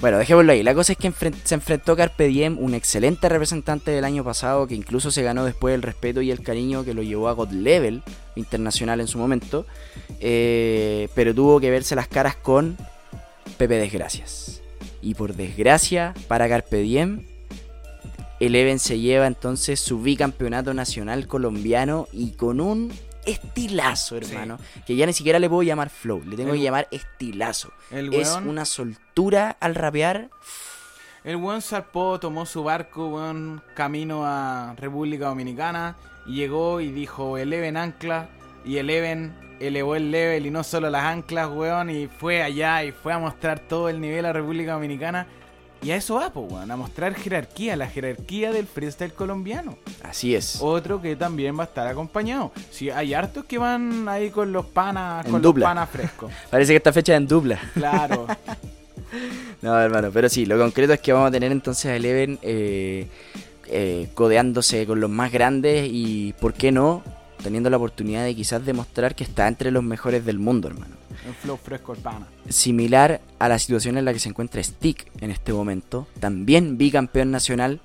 Bueno, 0.00 0.18
dejémoslo 0.18 0.52
ahí. 0.52 0.62
La 0.62 0.74
cosa 0.74 0.92
es 0.92 0.98
que 0.98 1.12
se 1.44 1.54
enfrentó 1.54 1.96
Carpe 1.96 2.26
Diem, 2.28 2.58
un 2.58 2.74
excelente 2.74 3.28
representante 3.28 3.90
del 3.90 4.04
año 4.04 4.24
pasado, 4.24 4.66
que 4.66 4.74
incluso 4.74 5.10
se 5.10 5.22
ganó 5.22 5.44
después 5.44 5.74
el 5.74 5.82
respeto 5.82 6.20
y 6.22 6.30
el 6.30 6.42
cariño 6.42 6.84
que 6.84 6.94
lo 6.94 7.02
llevó 7.02 7.28
a 7.28 7.32
God 7.32 7.50
Level 7.50 8.02
internacional 8.36 9.00
en 9.00 9.08
su 9.08 9.18
momento. 9.18 9.66
eh, 10.20 11.08
pero 11.14 11.34
tuvo 11.34 11.60
que 11.60 11.70
verse 11.70 11.94
las 11.94 12.08
caras 12.08 12.36
con 12.36 12.76
Pepe 13.56 13.74
Desgracias. 13.74 14.62
Y 15.00 15.14
por 15.14 15.34
desgracia, 15.34 16.14
para 16.26 16.48
Carpe 16.48 16.78
Diem, 16.78 17.24
Eleven 18.40 18.78
se 18.78 18.98
lleva 18.98 19.26
entonces 19.26 19.80
su 19.80 20.00
bicampeonato 20.00 20.74
nacional 20.74 21.26
colombiano 21.26 22.08
y 22.12 22.32
con 22.32 22.60
un 22.60 22.92
estilazo, 23.28 24.16
hermano. 24.16 24.58
Que 24.86 24.96
ya 24.96 25.06
ni 25.06 25.12
siquiera 25.12 25.38
le 25.38 25.48
puedo 25.48 25.62
llamar 25.62 25.90
flow, 25.90 26.22
le 26.24 26.36
tengo 26.36 26.50
El- 26.52 26.58
que 26.58 26.62
llamar 26.64 26.88
estilazo. 26.90 27.70
el 27.90 28.12
Es 28.14 28.28
weón, 28.30 28.48
una 28.48 28.64
soltura 28.64 29.56
al 29.60 29.74
rapear. 29.74 30.30
el 31.24 31.36
weón 31.36 31.62
zarpó, 31.62 32.18
tomó 32.20 32.46
su 32.46 32.62
barco, 32.64 33.08
weón, 33.08 33.62
camino 33.74 34.22
a 34.24 34.74
República 34.76 35.26
Dominicana 35.26 35.96
y 36.26 36.34
llegó 36.36 36.80
y 36.80 36.90
dijo 36.90 37.36
Eleven 37.38 37.76
ancla 37.76 38.28
y 38.64 38.76
Eleven 38.78 39.34
elevó 39.60 39.96
el 39.96 40.10
level 40.10 40.46
y 40.46 40.50
no 40.50 40.62
solo 40.62 40.88
las 40.90 41.04
anclas, 41.04 41.48
weón, 41.48 41.90
y 41.90 42.06
fue 42.06 42.42
allá 42.42 42.84
y 42.84 42.92
fue 42.92 43.12
a 43.12 43.18
mostrar 43.18 43.58
todo 43.60 43.88
el 43.88 44.00
nivel 44.00 44.24
a 44.26 44.32
República 44.32 44.72
Dominicana. 44.74 45.26
Y 45.80 45.92
a 45.92 45.96
eso 45.96 46.16
va, 46.16 46.30
pues, 46.30 46.50
weón, 46.50 46.70
a 46.70 46.76
mostrar 46.76 47.14
jerarquía, 47.14 47.76
la 47.76 47.86
jerarquía 47.86 48.50
del 48.50 48.66
freestyle 48.66 49.12
colombiano. 49.12 49.78
Así 50.02 50.34
es. 50.34 50.58
Otro 50.60 51.00
que 51.00 51.14
también 51.14 51.56
va 51.56 51.62
a 51.62 51.66
estar 51.66 51.86
acompañado. 51.86 52.50
Si 52.70 52.90
hay 52.90 53.14
hartos 53.14 53.44
que 53.44 53.58
van 53.58 54.08
ahí 54.08 54.30
con 54.30 54.52
los 54.52 54.66
panas, 54.66 55.24
En 55.26 55.32
con 55.32 55.42
dupla. 55.42 55.66
los 55.66 55.70
panas 55.70 55.90
frescos. 55.90 56.32
Parece 56.50 56.72
que 56.72 56.76
esta 56.78 56.92
fecha 56.92 57.12
es 57.12 57.18
en 57.18 57.28
dupla. 57.28 57.60
Claro. 57.74 58.26
No, 59.62 59.78
hermano, 59.80 60.10
pero 60.12 60.28
sí, 60.28 60.44
lo 60.44 60.58
concreto 60.58 60.92
es 60.92 61.00
que 61.00 61.12
vamos 61.14 61.28
a 61.28 61.30
tener 61.32 61.50
entonces 61.50 61.86
a 61.86 61.96
Eleven 61.96 62.38
eh, 62.42 63.06
eh, 63.66 64.08
codeándose 64.14 64.86
con 64.86 65.00
los 65.00 65.08
más 65.08 65.32
grandes 65.32 65.88
y, 65.90 66.34
¿por 66.38 66.52
qué 66.52 66.70
no? 66.70 67.02
Teniendo 67.42 67.70
la 67.70 67.76
oportunidad 67.76 68.24
de 68.24 68.34
quizás 68.34 68.64
demostrar 68.64 69.14
que 69.14 69.24
está 69.24 69.46
entre 69.46 69.70
los 69.70 69.82
mejores 69.82 70.24
del 70.24 70.38
mundo, 70.38 70.68
hermano. 70.68 70.96
Un 71.26 71.34
flow 71.34 71.56
fresco 71.56 71.94
pana. 71.94 72.26
Similar 72.48 73.20
a 73.38 73.48
la 73.48 73.58
situación 73.58 73.96
en 73.96 74.04
la 74.04 74.12
que 74.12 74.18
se 74.18 74.28
encuentra 74.28 74.62
Stick 74.62 75.10
en 75.20 75.30
este 75.30 75.52
momento, 75.52 76.06
también 76.20 76.78
bicampeón 76.78 77.30
nacional 77.30 77.80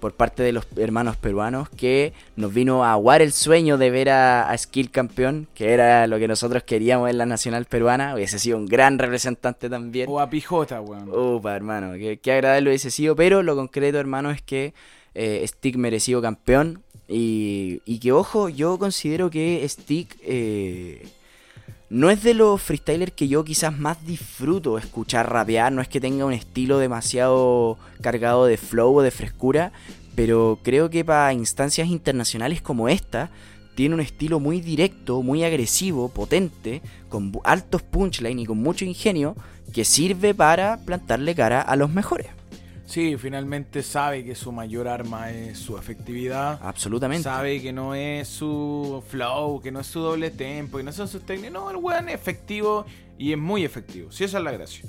por 0.00 0.14
parte 0.14 0.42
de 0.42 0.52
los 0.52 0.66
hermanos 0.76 1.16
peruanos 1.16 1.68
que 1.68 2.12
nos 2.34 2.52
vino 2.52 2.84
a 2.84 2.92
aguar 2.92 3.22
el 3.22 3.32
sueño 3.32 3.78
de 3.78 3.90
ver 3.90 4.10
a, 4.10 4.50
a 4.50 4.58
Skill 4.58 4.90
campeón, 4.90 5.46
que 5.54 5.72
era 5.72 6.06
lo 6.06 6.18
que 6.18 6.26
nosotros 6.26 6.64
queríamos 6.64 7.10
en 7.10 7.18
la 7.18 7.26
nacional 7.26 7.66
peruana, 7.66 8.14
hubiese 8.14 8.38
sido 8.38 8.56
un 8.56 8.66
gran 8.66 8.98
representante 8.98 9.68
también. 9.68 10.06
O 10.08 10.18
a 10.18 10.28
Pijota, 10.28 10.80
weón. 10.80 11.10
Upa, 11.10 11.54
hermano, 11.54 11.92
qué, 11.92 12.18
qué 12.18 12.32
agradable 12.32 12.70
hubiese 12.70 12.90
sido, 12.90 13.14
pero 13.14 13.42
lo 13.42 13.54
concreto, 13.54 13.98
hermano, 13.98 14.30
es 14.30 14.42
que 14.42 14.74
eh, 15.14 15.44
Stick 15.46 15.76
merecido 15.76 16.22
campeón 16.22 16.82
y, 17.10 17.82
y 17.84 17.98
que, 17.98 18.12
ojo, 18.12 18.48
yo 18.48 18.78
considero 18.78 19.30
que 19.30 19.66
Stick 19.68 20.16
eh, 20.22 21.08
no 21.88 22.08
es 22.08 22.22
de 22.22 22.34
los 22.34 22.62
freestylers 22.62 23.12
que 23.12 23.26
yo 23.26 23.42
quizás 23.42 23.76
más 23.76 24.06
disfruto 24.06 24.78
escuchar 24.78 25.28
rapear, 25.28 25.72
no 25.72 25.82
es 25.82 25.88
que 25.88 26.00
tenga 26.00 26.24
un 26.24 26.32
estilo 26.32 26.78
demasiado 26.78 27.78
cargado 28.00 28.46
de 28.46 28.56
flow 28.56 28.98
o 28.98 29.02
de 29.02 29.10
frescura, 29.10 29.72
pero 30.14 30.60
creo 30.62 30.88
que 30.88 31.04
para 31.04 31.32
instancias 31.32 31.88
internacionales 31.88 32.62
como 32.62 32.88
esta, 32.88 33.30
tiene 33.74 33.96
un 33.96 34.00
estilo 34.00 34.38
muy 34.38 34.60
directo, 34.60 35.22
muy 35.22 35.42
agresivo, 35.42 36.10
potente, 36.10 36.80
con 37.08 37.32
altos 37.42 37.82
punchline 37.82 38.38
y 38.38 38.46
con 38.46 38.58
mucho 38.58 38.84
ingenio, 38.84 39.34
que 39.72 39.84
sirve 39.84 40.32
para 40.32 40.76
plantarle 40.84 41.34
cara 41.34 41.60
a 41.60 41.74
los 41.74 41.90
mejores. 41.90 42.39
Sí, 42.90 43.16
finalmente 43.16 43.84
sabe 43.84 44.24
que 44.24 44.34
su 44.34 44.50
mayor 44.50 44.88
arma 44.88 45.30
es 45.30 45.58
su 45.58 45.78
efectividad. 45.78 46.58
Absolutamente. 46.60 47.22
Sabe 47.22 47.62
que 47.62 47.72
no 47.72 47.94
es 47.94 48.26
su 48.26 49.00
flow, 49.08 49.60
que 49.62 49.70
no 49.70 49.78
es 49.78 49.86
su 49.86 50.00
doble 50.00 50.30
tempo, 50.30 50.78
que 50.78 50.82
no 50.82 50.92
son 50.92 51.06
sus 51.06 51.22
técnicas. 51.22 51.52
No, 51.52 51.70
el 51.70 51.76
weón 51.76 52.08
es 52.08 52.16
efectivo 52.16 52.84
y 53.16 53.30
es 53.30 53.38
muy 53.38 53.64
efectivo. 53.64 54.10
Sí, 54.10 54.24
esa 54.24 54.38
es 54.38 54.44
la 54.44 54.50
gracia. 54.50 54.84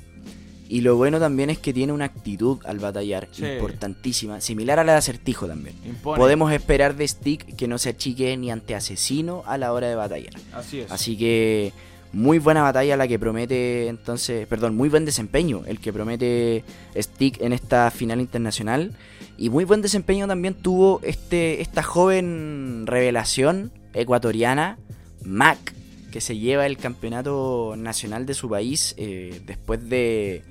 Y 0.67 0.81
lo 0.81 0.95
bueno 0.95 1.19
también 1.19 1.49
es 1.51 1.59
que 1.59 1.73
tiene 1.73 1.93
una 1.93 2.05
actitud 2.05 2.57
al 2.65 2.79
batallar 2.79 3.27
Sí. 3.31 3.45
importantísima, 3.45 4.41
similar 4.41 4.79
a 4.79 4.83
la 4.83 4.93
de 4.93 4.97
acertijo 4.99 5.45
también. 5.45 5.75
Impone. 5.85 6.17
Podemos 6.17 6.51
esperar 6.51 6.95
de 6.95 7.07
Stick 7.07 7.55
que 7.55 7.67
no 7.67 7.77
se 7.77 7.89
achique 7.89 8.35
ni 8.37 8.49
ante 8.49 8.73
asesino 8.73 9.43
a 9.45 9.57
la 9.59 9.73
hora 9.73 9.89
de 9.89 9.95
batallar. 9.95 10.33
Así 10.53 10.79
es. 10.79 10.91
Así 10.91 11.17
que 11.17 11.71
muy 12.13 12.39
buena 12.39 12.61
batalla 12.61 12.97
la 12.97 13.07
que 13.07 13.17
promete 13.17 13.87
entonces, 13.87 14.45
perdón, 14.47 14.75
muy 14.75 14.89
buen 14.89 15.05
desempeño 15.05 15.63
el 15.65 15.79
que 15.79 15.93
promete 15.93 16.63
Stick 16.95 17.41
en 17.41 17.53
esta 17.53 17.89
final 17.91 18.19
internacional. 18.19 18.93
Y 19.37 19.49
muy 19.49 19.63
buen 19.63 19.81
desempeño 19.81 20.27
también 20.27 20.53
tuvo 20.53 20.99
este 21.03 21.61
esta 21.61 21.83
joven 21.83 22.83
revelación 22.85 23.71
ecuatoriana 23.93 24.77
Mac 25.23 25.73
que 26.11 26.21
se 26.21 26.37
lleva 26.37 26.65
el 26.65 26.77
campeonato 26.77 27.75
nacional 27.77 28.25
de 28.25 28.33
su 28.33 28.49
país 28.49 28.93
eh, 28.97 29.41
después 29.45 29.87
de 29.89 30.43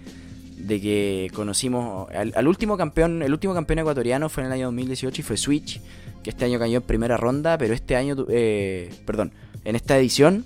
de 0.57 0.81
que 0.81 1.31
conocimos 1.35 2.09
al, 2.11 2.47
último 2.47 2.77
campeón, 2.77 3.23
el 3.23 3.33
último 3.33 3.55
campeón 3.55 3.81
ecuatoriano 3.81 4.29
fue 4.29 4.43
en 4.43 4.49
el 4.49 4.53
año 4.53 4.67
2018 4.67 5.21
y 5.21 5.25
fue 5.25 5.37
Switch, 5.39 5.81
que 6.23 6.31
este 6.31 6.45
año 6.45 6.59
cayó 6.59 6.77
en 6.77 6.83
primera 6.83 7.17
ronda, 7.17 7.57
pero 7.57 7.73
este 7.73 7.97
año, 7.97 8.27
eh, 8.29 8.91
perdón, 9.07 9.33
en 9.65 9.75
esta 9.75 9.97
edición 9.97 10.45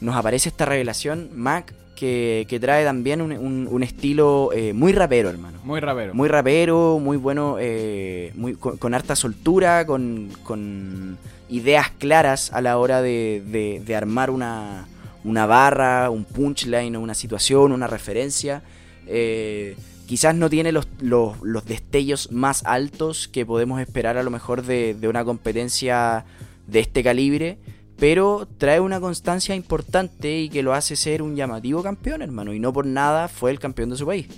nos 0.00 0.16
aparece 0.16 0.48
esta 0.48 0.64
revelación, 0.64 1.30
Mac, 1.34 1.72
que, 1.94 2.44
que 2.48 2.60
trae 2.60 2.84
también 2.84 3.22
un, 3.22 3.32
un- 3.32 3.68
un 3.70 3.82
estilo 3.82 4.50
eh, 4.54 4.72
muy 4.74 4.92
rapero, 4.92 5.30
hermano. 5.30 5.58
Muy 5.64 5.80
rapero. 5.80 6.14
Muy 6.14 6.28
rapero, 6.28 6.98
muy 7.00 7.16
bueno, 7.16 7.56
eh, 7.58 8.32
muy, 8.34 8.54
con, 8.54 8.76
con 8.76 8.92
harta 8.94 9.16
soltura, 9.16 9.86
con, 9.86 10.28
con 10.42 11.16
ideas 11.48 11.90
claras 11.98 12.52
a 12.52 12.60
la 12.60 12.76
hora 12.78 13.00
de, 13.00 13.42
de- 13.46 13.82
de 13.84 13.96
armar 13.96 14.30
una, 14.30 14.86
una 15.24 15.46
barra, 15.46 16.10
un 16.10 16.24
punchline, 16.24 16.96
una 16.96 17.14
situación, 17.14 17.72
una 17.72 17.86
referencia. 17.86 18.62
Eh, 19.06 19.76
quizás 20.06 20.34
no 20.34 20.50
tiene 20.50 20.72
los, 20.72 20.86
los- 21.00 21.40
los 21.42 21.64
destellos 21.64 22.30
más 22.30 22.62
altos 22.66 23.26
que 23.28 23.46
podemos 23.46 23.80
esperar 23.80 24.18
a 24.18 24.22
lo 24.22 24.30
mejor 24.30 24.62
de, 24.62 24.92
de 24.94 25.08
una 25.08 25.24
competencia 25.24 26.26
de 26.66 26.80
este 26.80 27.02
calibre, 27.02 27.58
pero 27.98 28.46
trae 28.58 28.80
una 28.80 29.00
constancia 29.00 29.54
importante 29.54 30.38
y 30.38 30.48
que 30.48 30.62
lo 30.62 30.74
hace 30.74 30.96
ser 30.96 31.22
un 31.22 31.36
llamativo 31.36 31.82
campeón, 31.82 32.22
hermano, 32.22 32.52
y 32.52 32.60
no 32.60 32.72
por 32.72 32.86
nada 32.86 33.28
fue 33.28 33.50
el 33.50 33.58
campeón 33.58 33.90
de 33.90 33.96
su 33.96 34.06
país. 34.06 34.28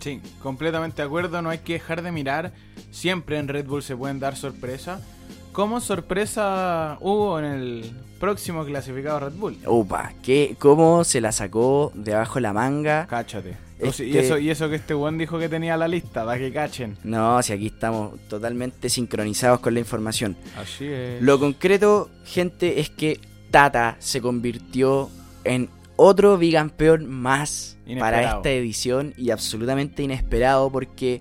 Sí, 0.00 0.20
completamente 0.42 1.00
de 1.00 1.06
acuerdo. 1.06 1.40
No 1.40 1.50
hay 1.50 1.58
que 1.58 1.74
dejar 1.74 2.02
de 2.02 2.12
mirar. 2.12 2.52
Siempre 2.90 3.38
en 3.38 3.48
Red 3.48 3.66
Bull 3.66 3.82
se 3.82 3.96
pueden 3.96 4.20
dar 4.20 4.36
sorpresas. 4.36 5.00
¿Cómo 5.52 5.80
sorpresa 5.80 6.98
hubo 7.00 7.38
en 7.38 7.44
el 7.44 7.92
próximo 8.20 8.64
clasificado 8.64 9.20
Red 9.20 9.34
Bull? 9.34 9.56
Upa, 9.66 10.12
¿qué, 10.22 10.56
¿cómo 10.58 11.04
se 11.04 11.20
la 11.20 11.32
sacó 11.32 11.92
de 11.94 12.14
abajo 12.14 12.40
la 12.40 12.52
manga? 12.52 13.06
Cáchate. 13.08 13.56
Y, 13.84 13.88
Este- 13.88 14.18
eso, 14.20 14.38
y 14.38 14.50
eso 14.50 14.68
que 14.68 14.76
este 14.76 14.94
buen 14.94 15.18
dijo 15.18 15.38
que 15.38 15.48
tenía 15.48 15.76
la 15.76 15.88
lista, 15.88 16.24
para 16.24 16.38
que 16.38 16.52
cachen. 16.52 16.96
No, 17.04 17.42
si 17.42 17.52
aquí 17.52 17.66
estamos 17.66 18.18
totalmente 18.28 18.88
sincronizados 18.88 19.60
con 19.60 19.74
la 19.74 19.80
información. 19.80 20.36
Así 20.56 20.86
es. 20.86 21.22
Lo 21.22 21.38
concreto, 21.38 22.10
gente, 22.24 22.80
es 22.80 22.90
que 22.90 23.20
Tata 23.50 23.96
se 24.00 24.20
convirtió 24.20 25.10
en 25.44 25.68
otro 25.96 26.36
bicampeón 26.38 27.08
más 27.08 27.76
para 27.98 28.36
esta 28.36 28.50
edición 28.50 29.14
y 29.16 29.30
absolutamente 29.30 30.02
inesperado 30.02 30.70
porque 30.70 31.20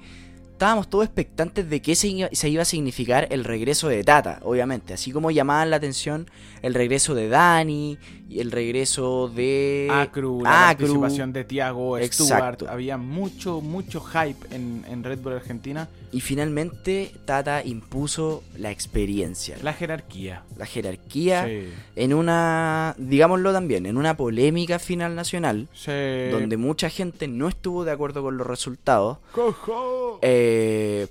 estábamos 0.54 0.90
todos 0.90 1.06
expectantes 1.06 1.70
de 1.70 1.82
qué 1.82 1.96
se 1.96 2.08
iba, 2.08 2.30
se 2.32 2.48
iba 2.50 2.62
a 2.62 2.66
significar 2.66 3.28
el 3.32 3.44
regreso 3.44 3.90
de 3.90 4.04
Tata, 4.04 4.40
obviamente. 4.44 4.94
Así 4.94 5.12
como 5.12 5.30
llamaban 5.32 5.70
la 5.70 5.76
atención 5.78 6.30
el 6.62 6.74
regreso 6.74 7.14
de 7.16 7.28
Dani 7.28 7.98
y 8.30 8.40
el 8.40 8.52
regreso 8.52 9.28
de 9.28 9.90
Acru, 9.92 10.42
la 10.44 10.70
Acru. 10.70 10.86
participación 10.88 11.34
de 11.34 11.44
Tiago, 11.44 11.98
Stuart. 12.02 12.64
Había 12.70 12.98
mucho, 12.98 13.60
mucho 13.62 14.00
hype 14.02 14.56
en, 14.56 14.86
en 14.90 15.04
Red 15.04 15.20
Bull 15.20 15.34
Argentina. 15.34 15.90
Y 16.14 16.22
finalmente 16.22 17.12
Tata 17.26 17.64
impuso 17.66 18.44
la 18.56 18.70
experiencia, 18.72 19.58
la, 19.58 19.64
La 19.64 19.74
jerarquía. 19.74 20.44
jerarquía 20.66 21.46
Sí. 21.48 21.70
en 21.96 22.14
una, 22.14 22.96
digámoslo 22.98 23.52
también, 23.52 23.86
en 23.88 23.98
una 23.98 24.16
polémica 24.16 24.78
final 24.80 25.16
nacional, 25.16 25.68
Sí. 25.74 25.92
donde 26.32 26.56
mucha 26.58 26.90
gente 26.90 27.28
no 27.28 27.48
estuvo 27.50 27.84
de 27.84 27.92
acuerdo 27.92 28.22
con 28.22 28.38
los 28.38 28.46
resultados. 28.48 29.18
¡Cojo! 29.32 30.20
Eh, 30.22 30.43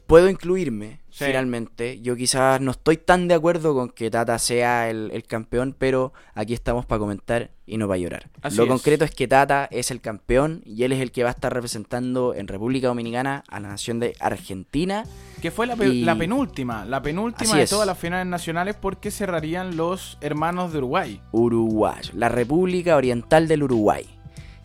puedo 0.07 0.29
incluirme, 0.29 1.01
Sí. 1.11 1.27
finalmente. 1.27 2.01
Yo 2.01 2.17
quizás 2.17 2.61
no 2.63 2.71
estoy 2.71 2.97
tan 2.97 3.29
de 3.29 3.35
acuerdo 3.35 3.75
con 3.75 3.91
que 3.91 4.11
Tata 4.11 4.39
sea 4.39 4.89
el, 4.89 5.11
el 5.13 5.25
campeón, 5.25 5.77
pero 5.79 6.13
aquí 6.35 6.55
estamos 6.55 6.87
para 6.87 7.01
comentar 7.01 7.51
y 7.67 7.77
no 7.77 7.87
para 7.87 7.99
llorar. 7.99 8.31
Así 8.41 8.57
Lo 8.57 8.63
es. 8.65 8.69
concreto 8.71 9.05
es 9.05 9.11
que 9.11 9.29
Tata 9.29 9.69
es 9.71 9.91
el 9.91 10.01
campeón 10.01 10.63
y 10.65 10.85
él 10.85 10.93
es 10.93 11.01
el 11.01 11.13
que 11.13 11.23
va 11.23 11.29
a 11.29 11.33
estar 11.33 11.53
representando 11.53 12.35
en 12.35 12.49
República 12.49 12.89
Dominicana 12.89 13.45
a 13.49 13.61
la 13.61 13.69
nación 13.69 14.01
de 14.01 14.15
Argentina. 14.21 15.05
Que 15.43 15.51
fue 15.51 15.67
la, 15.67 15.77
pe- 15.77 15.89
Y- 15.89 16.03
la 16.05 16.17
penúltima, 16.17 16.85
la 16.87 17.03
penúltima 17.03 17.51
Así 17.51 17.59
de 17.59 17.65
es. 17.65 17.71
todas 17.71 17.87
las 17.87 17.99
finales 17.99 18.27
nacionales 18.27 18.75
porque 18.81 19.11
cerrarían 19.11 19.77
los 19.77 20.17
hermanos 20.23 20.73
de 20.73 20.79
Uruguay. 20.79 21.21
Uruguay, 21.33 22.01
la 22.15 22.31
República 22.31 22.97
Oriental 22.97 23.49
del 23.49 23.65
Uruguay. 23.65 24.07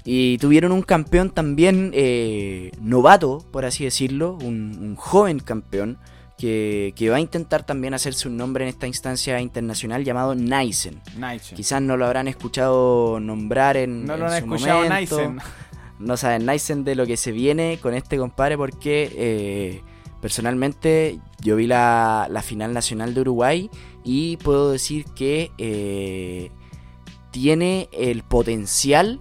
Y 0.10 0.38
tuvieron 0.38 0.72
un 0.72 0.84
campeón 0.84 1.32
también 1.32 1.92
eh, 1.94 2.72
novato, 2.80 3.46
por 3.52 3.66
así 3.66 3.84
decirlo, 3.84 4.38
un, 4.42 4.78
un 4.80 4.96
joven 4.96 5.40
campeón 5.42 5.98
que, 6.38 6.94
que 6.96 7.10
va 7.10 7.18
a 7.18 7.20
intentar 7.20 7.66
también 7.66 7.94
hacerse 7.94 8.30
un 8.30 8.38
nombre 8.38 8.64
en 8.64 8.70
esta 8.70 8.88
instancia 8.88 9.42
internacional 9.42 10.06
llamado 10.06 10.34
Naisen. 10.34 11.02
Quizás 11.58 11.82
no 11.82 11.98
lo 11.98 12.06
habrán 12.06 12.30
escuchado 12.30 13.20
nombrar 13.20 13.76
en, 13.76 14.06
No 14.06 14.14
en 14.14 14.20
lo 14.22 14.26
han 14.28 14.32
su 14.32 14.38
escuchado 14.38 14.84
momento. 14.84 15.36
No 16.00 16.16
saben 16.16 16.46
Naisen 16.46 16.86
de 16.86 16.96
lo 16.96 17.06
que 17.06 17.18
se 17.18 17.34
viene 17.34 17.78
con 17.82 17.94
este 17.94 18.18
compadre 18.18 18.56
porque 18.56 19.12
eh, 19.14 19.82
personalmente 20.22 21.20
yo 21.42 21.58
vi 21.58 21.68
la, 21.68 22.28
la 22.32 22.42
final 22.42 22.72
nacional 22.72 23.14
de 23.14 23.20
Uruguay 23.20 23.70
y 24.06 24.38
puedo 24.38 24.72
decir 24.72 25.04
que 25.18 25.52
eh, 25.58 26.50
tiene 27.32 27.90
el 27.92 28.24
potencial 28.24 29.20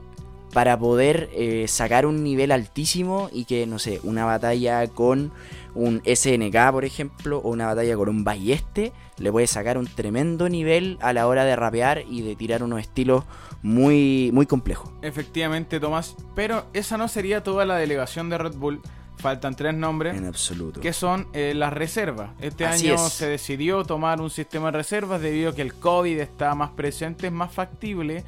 para 0.56 0.78
poder 0.78 1.28
eh, 1.34 1.66
sacar 1.68 2.06
un 2.06 2.24
nivel 2.24 2.50
altísimo 2.50 3.28
y 3.30 3.44
que, 3.44 3.66
no 3.66 3.78
sé, 3.78 4.00
una 4.04 4.24
batalla 4.24 4.86
con 4.86 5.30
un 5.74 6.00
SNK, 6.06 6.72
por 6.72 6.86
ejemplo, 6.86 7.40
o 7.44 7.50
una 7.50 7.66
batalla 7.66 7.94
con 7.94 8.08
un 8.08 8.24
Balleste, 8.24 8.94
le 9.18 9.30
puede 9.30 9.48
sacar 9.48 9.76
un 9.76 9.86
tremendo 9.86 10.48
nivel 10.48 10.96
a 11.02 11.12
la 11.12 11.26
hora 11.26 11.44
de 11.44 11.56
rapear 11.56 12.04
y 12.08 12.22
de 12.22 12.36
tirar 12.36 12.62
unos 12.62 12.80
estilos 12.80 13.24
muy, 13.60 14.30
muy 14.32 14.46
complejos. 14.46 14.88
Efectivamente, 15.02 15.78
Tomás. 15.78 16.16
Pero 16.34 16.64
esa 16.72 16.96
no 16.96 17.06
sería 17.08 17.42
toda 17.42 17.66
la 17.66 17.76
delegación 17.76 18.30
de 18.30 18.38
Red 18.38 18.54
Bull. 18.54 18.80
Faltan 19.18 19.56
tres 19.56 19.74
nombres. 19.74 20.16
En 20.16 20.24
absoluto. 20.24 20.80
que 20.80 20.94
son 20.94 21.28
eh, 21.34 21.52
las 21.54 21.74
reservas. 21.74 22.30
Este 22.40 22.64
Así 22.64 22.86
año 22.86 22.94
es. 22.94 23.12
se 23.12 23.28
decidió 23.28 23.84
tomar 23.84 24.22
un 24.22 24.30
sistema 24.30 24.70
de 24.70 24.78
reservas 24.78 25.20
debido 25.20 25.50
a 25.50 25.54
que 25.54 25.60
el 25.60 25.74
COVID 25.74 26.18
está 26.18 26.54
más 26.54 26.70
presente, 26.70 27.26
es 27.26 27.32
más 27.34 27.52
factible 27.52 28.24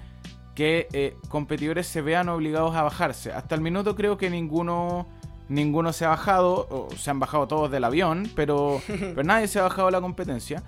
que 0.59 0.89
eh, 0.93 1.17
competidores 1.29 1.87
se 1.87 2.03
vean 2.03 2.29
obligados 2.29 2.75
a 2.75 2.83
bajarse. 2.83 3.33
Hasta 3.33 3.55
el 3.55 3.61
minuto 3.61 3.95
creo 3.95 4.19
que 4.19 4.29
ninguno 4.29 5.07
ninguno 5.49 5.93
se 5.93 6.05
ha 6.05 6.09
bajado, 6.09 6.67
o 6.69 6.89
se 6.97 7.13
han 7.13 7.21
bajado 7.21 7.47
todos 7.47 7.71
del 7.71 7.85
avión, 7.85 8.29
pero, 8.35 8.83
pero 8.89 9.23
nadie 9.23 9.47
se 9.47 9.61
ha 9.61 9.63
bajado 9.63 9.87
de 9.87 9.93
la 9.93 10.01
competencia. 10.01 10.65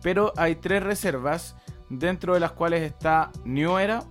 Pero 0.00 0.32
hay 0.38 0.54
tres 0.54 0.82
reservas, 0.82 1.54
dentro 1.90 2.32
de 2.32 2.40
las 2.40 2.52
cuales 2.52 2.80
está 2.80 3.30
New 3.44 3.76
Era, 3.76 4.04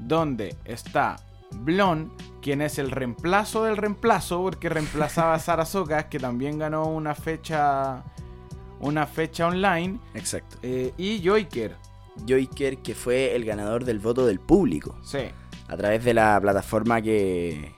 donde 0.00 0.56
está 0.64 1.14
Blon, 1.52 2.12
quien 2.42 2.62
es 2.62 2.80
el 2.80 2.90
reemplazo 2.90 3.62
del 3.62 3.76
reemplazo, 3.76 4.42
porque 4.42 4.68
reemplazaba 4.68 5.34
a 5.34 5.38
Sara 5.38 5.64
Socas, 5.64 6.06
que 6.06 6.18
también 6.18 6.58
ganó 6.58 6.86
una 6.86 7.14
fecha 7.14 8.02
una 8.80 9.06
fecha 9.06 9.46
online, 9.46 10.00
Exacto. 10.12 10.58
eh, 10.64 10.92
y 10.98 11.24
Joiker. 11.24 11.85
Joiker, 12.26 12.78
que 12.78 12.94
fue 12.94 13.34
el 13.34 13.44
ganador 13.44 13.84
del 13.84 13.98
voto 13.98 14.26
del 14.26 14.40
público, 14.40 14.96
Sí, 15.02 15.18
a 15.68 15.76
través 15.76 16.04
de 16.04 16.14
la 16.14 16.38
plataforma 16.40 17.02
que, 17.02 17.72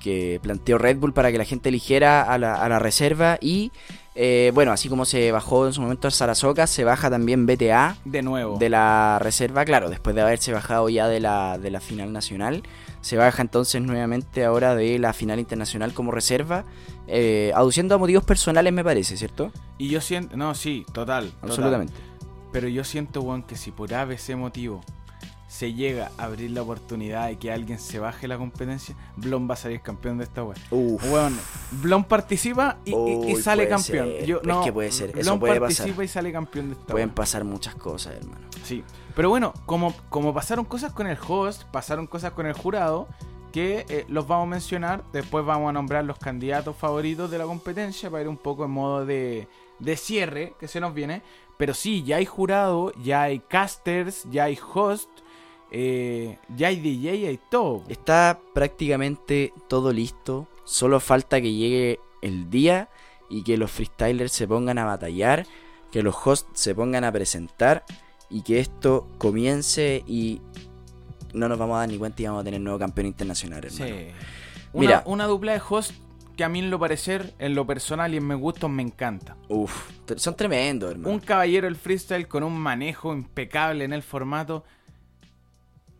que 0.00 0.40
planteó 0.42 0.78
Red 0.78 0.96
Bull 0.98 1.12
para 1.12 1.30
que 1.32 1.38
la 1.38 1.44
gente 1.44 1.68
eligiera 1.68 2.22
a 2.22 2.38
la, 2.38 2.54
a 2.54 2.68
la 2.68 2.78
reserva. 2.78 3.38
Y 3.40 3.72
eh, 4.18 4.50
bueno, 4.54 4.72
así 4.72 4.88
como 4.88 5.04
se 5.04 5.30
bajó 5.30 5.66
en 5.66 5.74
su 5.74 5.82
momento 5.82 6.10
Sarasoka, 6.10 6.66
se 6.66 6.84
baja 6.84 7.10
también 7.10 7.44
BTA 7.44 7.98
de 8.06 8.22
nuevo. 8.22 8.56
de 8.56 8.70
la 8.70 9.18
reserva, 9.20 9.66
claro, 9.66 9.90
después 9.90 10.16
de 10.16 10.22
haberse 10.22 10.52
bajado 10.52 10.88
ya 10.88 11.06
de 11.06 11.20
la, 11.20 11.58
de 11.58 11.70
la 11.70 11.80
final 11.80 12.14
nacional. 12.14 12.62
Se 13.02 13.18
baja 13.18 13.42
entonces 13.42 13.82
nuevamente 13.82 14.44
ahora 14.44 14.74
de 14.74 14.98
la 14.98 15.12
final 15.12 15.38
internacional 15.38 15.92
como 15.92 16.12
reserva, 16.12 16.64
eh, 17.06 17.52
aduciendo 17.54 17.94
a 17.94 17.98
motivos 17.98 18.24
personales 18.24 18.72
me 18.72 18.82
parece, 18.82 19.18
¿cierto? 19.18 19.52
Y 19.76 19.90
yo 19.90 20.00
siento, 20.00 20.34
no, 20.36 20.54
sí, 20.54 20.86
total. 20.94 21.30
total. 21.46 21.86
Pero 22.52 22.68
yo 22.68 22.84
siento, 22.84 23.20
weón, 23.22 23.42
que 23.42 23.56
si 23.56 23.70
por 23.70 23.92
ABC 23.92 24.34
motivo 24.36 24.80
se 25.48 25.72
llega 25.74 26.10
a 26.18 26.24
abrir 26.24 26.50
la 26.50 26.62
oportunidad 26.62 27.28
de 27.28 27.36
que 27.38 27.52
alguien 27.52 27.78
se 27.78 27.98
baje 28.00 28.26
la 28.26 28.36
competencia, 28.36 28.96
Blon 29.16 29.48
va 29.48 29.54
a 29.54 29.56
salir 29.56 29.80
campeón 29.80 30.18
de 30.18 30.24
esta 30.24 30.42
weón. 30.42 30.56
Weón, 30.70 31.38
Blon 31.82 32.04
participa 32.04 32.78
y, 32.84 32.90
y- 32.90 32.94
y 32.94 33.34
Uy, 33.34 33.42
sale 33.42 33.68
campeón. 33.68 34.06
ser, 34.08 34.26
Yo, 34.26 34.38
es 34.40 34.46
no, 34.46 34.62
que 34.64 34.72
puede 34.72 34.90
ser, 34.90 35.10
eso 35.10 35.20
Blon 35.30 35.40
puede 35.40 35.60
participa 35.60 35.88
pasar. 35.88 36.04
y 36.04 36.08
sale 36.08 36.32
campeón 36.32 36.66
de 36.70 36.72
esta 36.74 36.86
Pueden 36.92 37.10
pasar 37.10 37.44
muchas 37.44 37.74
cosas, 37.76 38.14
hermano. 38.16 38.46
Sí. 38.64 38.82
Pero 39.14 39.28
bueno, 39.30 39.54
como, 39.66 39.94
como 40.08 40.34
pasaron 40.34 40.64
cosas 40.64 40.92
con 40.92 41.06
el 41.06 41.16
host, 41.26 41.62
pasaron 41.64 42.06
cosas 42.06 42.32
con 42.32 42.46
el 42.46 42.52
jurado, 42.52 43.08
que 43.52 43.86
eh, 43.88 44.04
los 44.08 44.26
vamos 44.26 44.48
a 44.48 44.50
mencionar. 44.50 45.04
Después 45.12 45.44
vamos 45.46 45.70
a 45.70 45.72
nombrar 45.72 46.04
los 46.04 46.18
candidatos 46.18 46.76
favoritos 46.76 47.30
de 47.30 47.38
la 47.38 47.44
competencia 47.44 48.10
para 48.10 48.22
ir 48.22 48.28
un 48.28 48.36
poco 48.36 48.64
en 48.66 48.72
modo 48.72 49.06
de, 49.06 49.48
de 49.78 49.96
cierre 49.96 50.54
que 50.60 50.66
se 50.68 50.80
nos 50.80 50.92
viene. 50.92 51.22
Pero 51.56 51.74
sí, 51.74 52.02
ya 52.02 52.16
hay 52.16 52.26
jurado, 52.26 52.92
ya 53.02 53.22
hay 53.22 53.40
casters, 53.40 54.24
ya 54.30 54.44
hay 54.44 54.58
host, 54.74 55.08
eh, 55.70 56.38
ya 56.54 56.68
hay 56.68 56.80
DJ, 56.80 57.28
hay 57.28 57.40
todo. 57.50 57.82
Está 57.88 58.40
prácticamente 58.54 59.52
todo 59.68 59.92
listo. 59.92 60.48
Solo 60.64 61.00
falta 61.00 61.40
que 61.40 61.52
llegue 61.52 62.00
el 62.22 62.50
día 62.50 62.88
y 63.30 63.42
que 63.42 63.56
los 63.56 63.70
freestylers 63.70 64.32
se 64.32 64.46
pongan 64.46 64.78
a 64.78 64.84
batallar, 64.84 65.46
que 65.90 66.02
los 66.02 66.14
hosts 66.24 66.60
se 66.60 66.74
pongan 66.74 67.04
a 67.04 67.12
presentar 67.12 67.84
y 68.28 68.42
que 68.42 68.60
esto 68.60 69.08
comience 69.18 70.04
y 70.06 70.40
no 71.32 71.48
nos 71.48 71.58
vamos 71.58 71.76
a 71.76 71.80
dar 71.80 71.88
ni 71.88 71.98
cuenta 71.98 72.22
y 72.22 72.26
vamos 72.26 72.40
a 72.42 72.44
tener 72.44 72.60
nuevo 72.60 72.78
campeón 72.78 73.06
internacional, 73.06 73.64
hermano. 73.64 73.96
Sí. 73.96 74.08
Mira. 74.72 75.02
Una, 75.06 75.12
una 75.12 75.26
dupla 75.26 75.52
de 75.52 75.62
host 75.66 75.92
que 76.36 76.44
a 76.44 76.48
mí 76.48 76.58
en 76.58 76.70
lo 76.70 76.78
parecer, 76.78 77.32
en 77.38 77.54
lo 77.54 77.66
personal 77.66 78.12
y 78.12 78.18
en 78.18 78.26
mis 78.28 78.36
gustos 78.38 78.68
me 78.70 78.82
encanta. 78.82 79.36
Uf, 79.48 79.90
son 80.16 80.36
tremendos, 80.36 80.90
hermano. 80.92 81.08
Un 81.14 81.20
caballero 81.20 81.66
del 81.66 81.76
freestyle 81.76 82.28
con 82.28 82.42
un 82.42 82.58
manejo 82.58 83.14
impecable 83.14 83.84
en 83.84 83.92
el 83.92 84.02
formato. 84.02 84.64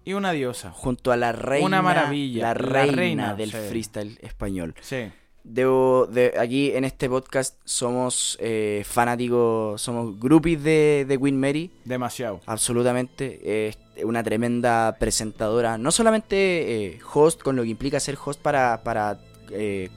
y 0.04 0.12
una 0.12 0.30
diosa. 0.32 0.70
junto 0.70 1.10
a 1.10 1.16
la 1.16 1.32
reina, 1.32 1.66
Una 1.66 1.82
maravilla, 1.82 2.42
la 2.42 2.48
la 2.54 2.86
reina, 2.86 3.34
del 3.34 3.50
sí. 3.50 3.56
freestyle 3.68 4.18
español. 4.22 4.74
Sí. 4.80 5.10
Debo, 5.42 6.06
de, 6.06 6.34
aquí 6.38 6.72
en 6.72 6.84
este 6.84 7.08
podcast 7.08 7.58
somos 7.64 8.36
eh, 8.40 8.82
fanáticos, 8.84 9.80
somos 9.80 10.18
groupies 10.18 10.62
de, 10.62 11.04
de 11.08 11.18
Queen 11.18 11.38
Mary, 11.40 11.70
Demasiado. 11.84 12.40
absolutamente. 12.46 13.68
Es 13.68 13.78
una 14.04 14.22
tremenda 14.22 14.96
presentadora, 14.98 15.78
no 15.78 15.90
solamente 15.92 16.86
eh, 16.86 16.98
host, 17.14 17.40
con 17.42 17.56
lo 17.56 17.62
que 17.62 17.68
implica 17.70 17.98
ser 18.00 18.16
host 18.24 18.40
para, 18.42 18.82
para 18.84 19.18
eh, 19.50 19.88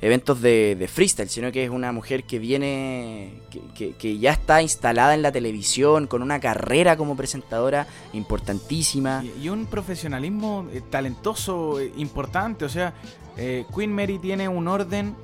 eventos 0.00 0.40
de, 0.42 0.76
de 0.78 0.88
freestyle, 0.88 1.28
sino 1.28 1.50
que 1.52 1.64
es 1.64 1.70
una 1.70 1.92
mujer 1.92 2.24
que 2.24 2.38
viene, 2.38 3.40
que, 3.50 3.60
que- 3.74 3.92
que 3.96 4.18
ya 4.18 4.32
está 4.32 4.60
instalada 4.62 5.14
en 5.14 5.22
la 5.22 5.32
televisión, 5.32 6.06
con 6.06 6.22
una 6.22 6.40
carrera 6.40 6.96
como 6.96 7.16
presentadora 7.16 7.86
importantísima. 8.12 9.24
Y, 9.24 9.44
y 9.44 9.48
un 9.48 9.66
profesionalismo 9.66 10.66
eh, 10.72 10.82
talentoso, 10.90 11.80
eh, 11.80 11.92
importante. 11.96 12.64
O 12.64 12.68
sea, 12.68 12.94
eh, 13.36 13.64
Queen 13.74 13.92
Mary 13.94 14.18
tiene 14.18 14.48
un 14.48 14.68
orden 14.68 15.14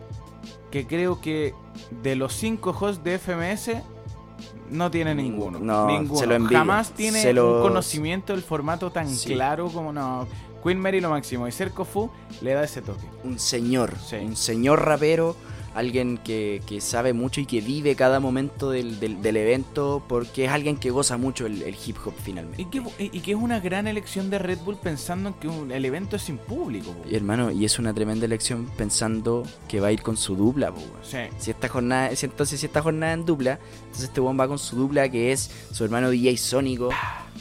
que 0.70 0.86
creo 0.86 1.20
que 1.20 1.52
de 2.02 2.16
los 2.16 2.32
cinco 2.34 2.70
hosts 2.78 3.02
de 3.04 3.18
FMS 3.18 3.70
no 4.70 4.90
tiene 4.90 5.14
ninguno. 5.14 5.58
No, 5.58 5.86
ninguno. 5.88 6.18
se 6.20 6.26
lo. 6.26 6.44
Jamás 6.46 6.92
tiene 6.92 7.20
Se 7.20 7.32
lo- 7.32 7.56
un 7.56 7.62
conocimiento 7.62 8.32
del 8.32 8.42
formato 8.42 8.90
tan 8.90 9.08
Sí. 9.08 9.34
claro 9.34 9.68
como 9.68 9.92
no. 9.92 10.26
Queen 10.62 10.78
Mary 10.78 11.00
lo 11.00 11.10
máximo. 11.10 11.46
Y 11.48 11.52
Cerco 11.52 11.84
Fu 11.84 12.10
le 12.40 12.52
da 12.54 12.64
ese 12.64 12.82
toque. 12.82 13.04
un 13.24 13.38
señor, 13.38 13.94
Sí. 14.06 14.16
un 14.16 14.36
señor 14.36 14.84
rapero, 14.84 15.36
alguien 15.72 16.18
que, 16.18 16.60
que 16.66 16.80
sabe 16.80 17.12
mucho 17.12 17.40
y 17.40 17.46
que 17.46 17.60
vive 17.60 17.94
cada 17.94 18.18
momento 18.18 18.70
del, 18.70 18.98
del- 18.98 19.22
del 19.22 19.36
evento 19.36 20.02
porque 20.08 20.46
es 20.46 20.50
alguien 20.50 20.76
que 20.76 20.90
goza 20.90 21.16
mucho 21.16 21.46
el, 21.46 21.62
el 21.62 21.76
hip 21.86 21.96
hop 22.04 22.12
finalmente. 22.24 22.60
Y 22.60 22.64
que, 22.66 22.82
y 22.98 23.20
que 23.20 23.30
es 23.30 23.36
una 23.36 23.60
gran 23.60 23.86
elección 23.86 24.30
de 24.30 24.40
Red 24.40 24.58
Bull 24.64 24.76
pensando 24.76 25.28
en 25.28 25.34
que 25.36 25.46
un- 25.46 25.70
el 25.70 25.84
evento 25.84 26.16
es 26.16 26.22
sin 26.22 26.38
público. 26.38 26.90
po. 26.90 27.08
Y 27.08 27.14
hermano, 27.14 27.52
y 27.52 27.64
es 27.64 27.78
una 27.78 27.94
tremenda 27.94 28.26
elección 28.26 28.68
pensando 28.76 29.44
que 29.68 29.78
va 29.78 29.88
a 29.88 29.92
ir 29.92 30.02
con 30.02 30.16
su 30.16 30.34
dupla, 30.34 30.72
po. 30.72 30.82
Sí. 31.02 31.18
Si 31.38 31.52
esta 31.52 31.68
jornada, 31.68 32.16
si 32.16 32.26
entonces 32.26 32.58
si 32.58 32.66
esta 32.66 32.82
jornada 32.82 33.12
en 33.12 33.24
dupla, 33.24 33.60
entonces 33.84 34.04
este 34.08 34.20
weón 34.20 34.40
va 34.40 34.48
con 34.48 34.58
su 34.58 34.74
dupla 34.74 35.08
que 35.08 35.30
es 35.30 35.50
su 35.70 35.84
hermano 35.84 36.10
DJ 36.10 36.36
Sónico, 36.36 36.88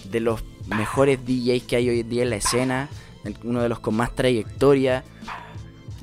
de 0.04 0.20
los 0.20 0.44
mejores 0.68 1.18
DJs 1.26 1.64
que 1.64 1.76
hay 1.78 1.90
hoy 1.90 2.00
en 2.02 2.10
día 2.10 2.22
en 2.24 2.30
la 2.30 2.36
escena, 2.36 2.90
uno 3.44 3.62
de 3.62 3.70
los 3.70 3.80
con 3.80 3.96
más 3.96 4.16
trayectoria. 4.16 5.04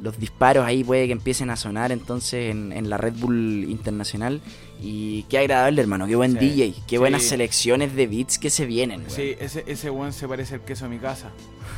Los 0.00 0.18
disparos 0.18 0.64
ahí 0.66 0.84
puede 0.84 1.06
que 1.06 1.12
empiecen 1.12 1.48
a 1.50 1.56
sonar 1.56 1.90
entonces 1.90 2.50
en, 2.50 2.70
en 2.72 2.90
la 2.90 2.98
Red 2.98 3.14
Bull 3.14 3.64
Internacional. 3.68 4.42
Y 4.80 5.22
qué 5.24 5.38
agradable, 5.38 5.80
hermano, 5.80 6.06
qué 6.06 6.16
buen 6.16 6.32
Sí. 6.32 6.38
DJ, 6.38 6.74
qué 6.86 6.96
Sí. 6.96 6.98
buenas 6.98 7.22
selecciones 7.22 7.94
de 7.94 8.06
beats 8.06 8.38
que 8.38 8.50
se 8.50 8.66
vienen. 8.66 9.04
Sí, 9.08 9.34
ese, 9.40 9.64
ese 9.66 9.88
buen 9.88 10.12
se 10.12 10.28
parece 10.28 10.56
al 10.56 10.60
queso 10.64 10.84
de 10.84 10.90
mi 10.90 10.98
casa. 10.98 11.30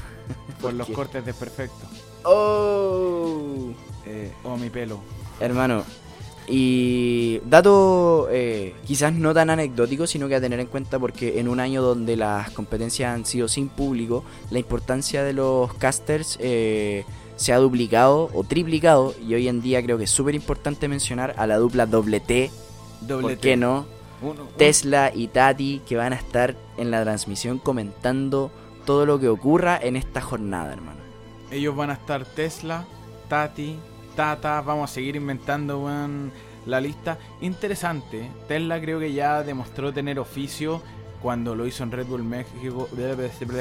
Por 0.60 0.72
los 0.74 0.88
cortes 0.88 1.24
de 1.24 1.32
perfecto. 1.32 1.86
Oh. 2.24 3.72
Eh, 4.06 4.32
o 4.42 4.56
mi 4.56 4.68
pelo. 4.70 5.00
Hermano, 5.38 5.84
y 6.48 7.40
dato 7.46 8.28
eh, 8.30 8.74
quizás 8.86 9.12
no 9.12 9.34
tan 9.34 9.50
anecdótico, 9.50 10.06
sino 10.06 10.28
que 10.28 10.34
a 10.36 10.40
tener 10.40 10.60
en 10.60 10.66
cuenta 10.66 10.98
porque 10.98 11.38
en 11.40 11.48
un 11.48 11.60
año 11.60 11.82
donde 11.82 12.16
las 12.16 12.50
competencias 12.50 13.14
han 13.14 13.24
sido 13.26 13.48
sin 13.48 13.68
público, 13.68 14.24
la 14.50 14.58
importancia 14.58 15.22
de 15.22 15.32
los 15.34 15.72
casters 15.74 16.38
eh, 16.40 17.04
se 17.36 17.52
ha 17.52 17.58
duplicado 17.58 18.30
o 18.34 18.44
triplicado 18.44 19.14
y 19.26 19.34
hoy 19.34 19.48
en 19.48 19.60
día 19.62 19.82
creo 19.82 19.98
que 19.98 20.04
es 20.04 20.10
súper 20.10 20.34
importante 20.34 20.88
mencionar 20.88 21.34
a 21.36 21.46
la 21.46 21.56
dupla 21.58 21.86
doble 21.86 22.20
T, 22.20 22.50
Doble 23.02 23.22
¿por 23.22 23.30
T. 23.32 23.38
qué 23.38 23.56
no? 23.56 23.86
Uno- 24.20 24.48
Tesla 24.56 25.12
y 25.14 25.28
Tati 25.28 25.80
que 25.86 25.96
van 25.96 26.12
a 26.12 26.16
estar 26.16 26.56
en 26.76 26.90
la 26.90 27.02
transmisión 27.04 27.58
comentando 27.58 28.50
todo 28.84 29.06
lo 29.06 29.20
que 29.20 29.28
ocurra 29.28 29.78
en 29.80 29.94
esta 29.96 30.20
jornada, 30.20 30.72
hermano. 30.72 30.98
Ellos 31.52 31.76
van 31.76 31.90
a 31.90 31.92
estar 31.92 32.24
Tesla, 32.24 32.84
Tati, 33.28 33.76
Tata. 34.18 34.60
Vamos 34.62 34.90
a 34.90 34.94
seguir 34.94 35.14
inventando 35.14 35.78
weón, 35.84 36.32
la 36.66 36.80
lista. 36.80 37.18
Interesante. 37.40 38.28
Tesla 38.48 38.80
creo 38.80 38.98
que 38.98 39.12
ya 39.12 39.44
demostró 39.44 39.92
tener 39.92 40.18
oficio 40.18 40.82
cuando 41.22 41.54
lo 41.54 41.64
hizo 41.68 41.84
en 41.84 41.92
Red 41.92 42.06
Bull 42.06 42.24
México. 42.24 42.88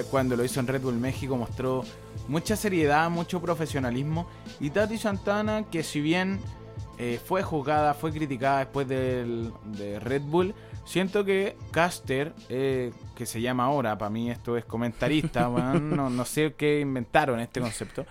Cuando 0.09 0.35
lo 0.35 0.43
hizo 0.43 0.59
en 0.59 0.65
Red 0.65 0.81
Bull 0.81 0.95
México 0.95 1.37
mostró 1.37 1.83
mucha 2.27 2.55
seriedad, 2.55 3.07
mucho 3.11 3.39
profesionalismo. 3.39 4.27
Y 4.59 4.71
Tati 4.71 4.97
Santana, 4.97 5.65
que 5.69 5.83
si 5.83 6.01
bien 6.01 6.39
eh, 6.97 7.19
fue 7.23 7.43
juzgada, 7.43 7.93
fue 7.93 8.11
criticada 8.11 8.57
después 8.57 8.87
del, 8.87 9.53
de 9.63 9.99
Red 9.99 10.23
Bull. 10.23 10.55
Siento 10.85 11.23
que 11.23 11.55
Caster, 11.69 12.33
eh, 12.49 12.91
que 13.15 13.27
se 13.27 13.41
llama 13.41 13.65
ahora, 13.65 13.95
para 13.95 14.09
mí 14.09 14.31
esto 14.31 14.57
es 14.57 14.65
comentarista, 14.65 15.47
no, 15.79 16.09
no 16.09 16.25
sé 16.25 16.55
qué 16.57 16.79
inventaron 16.79 17.39
este 17.39 17.61
concepto. 17.61 18.07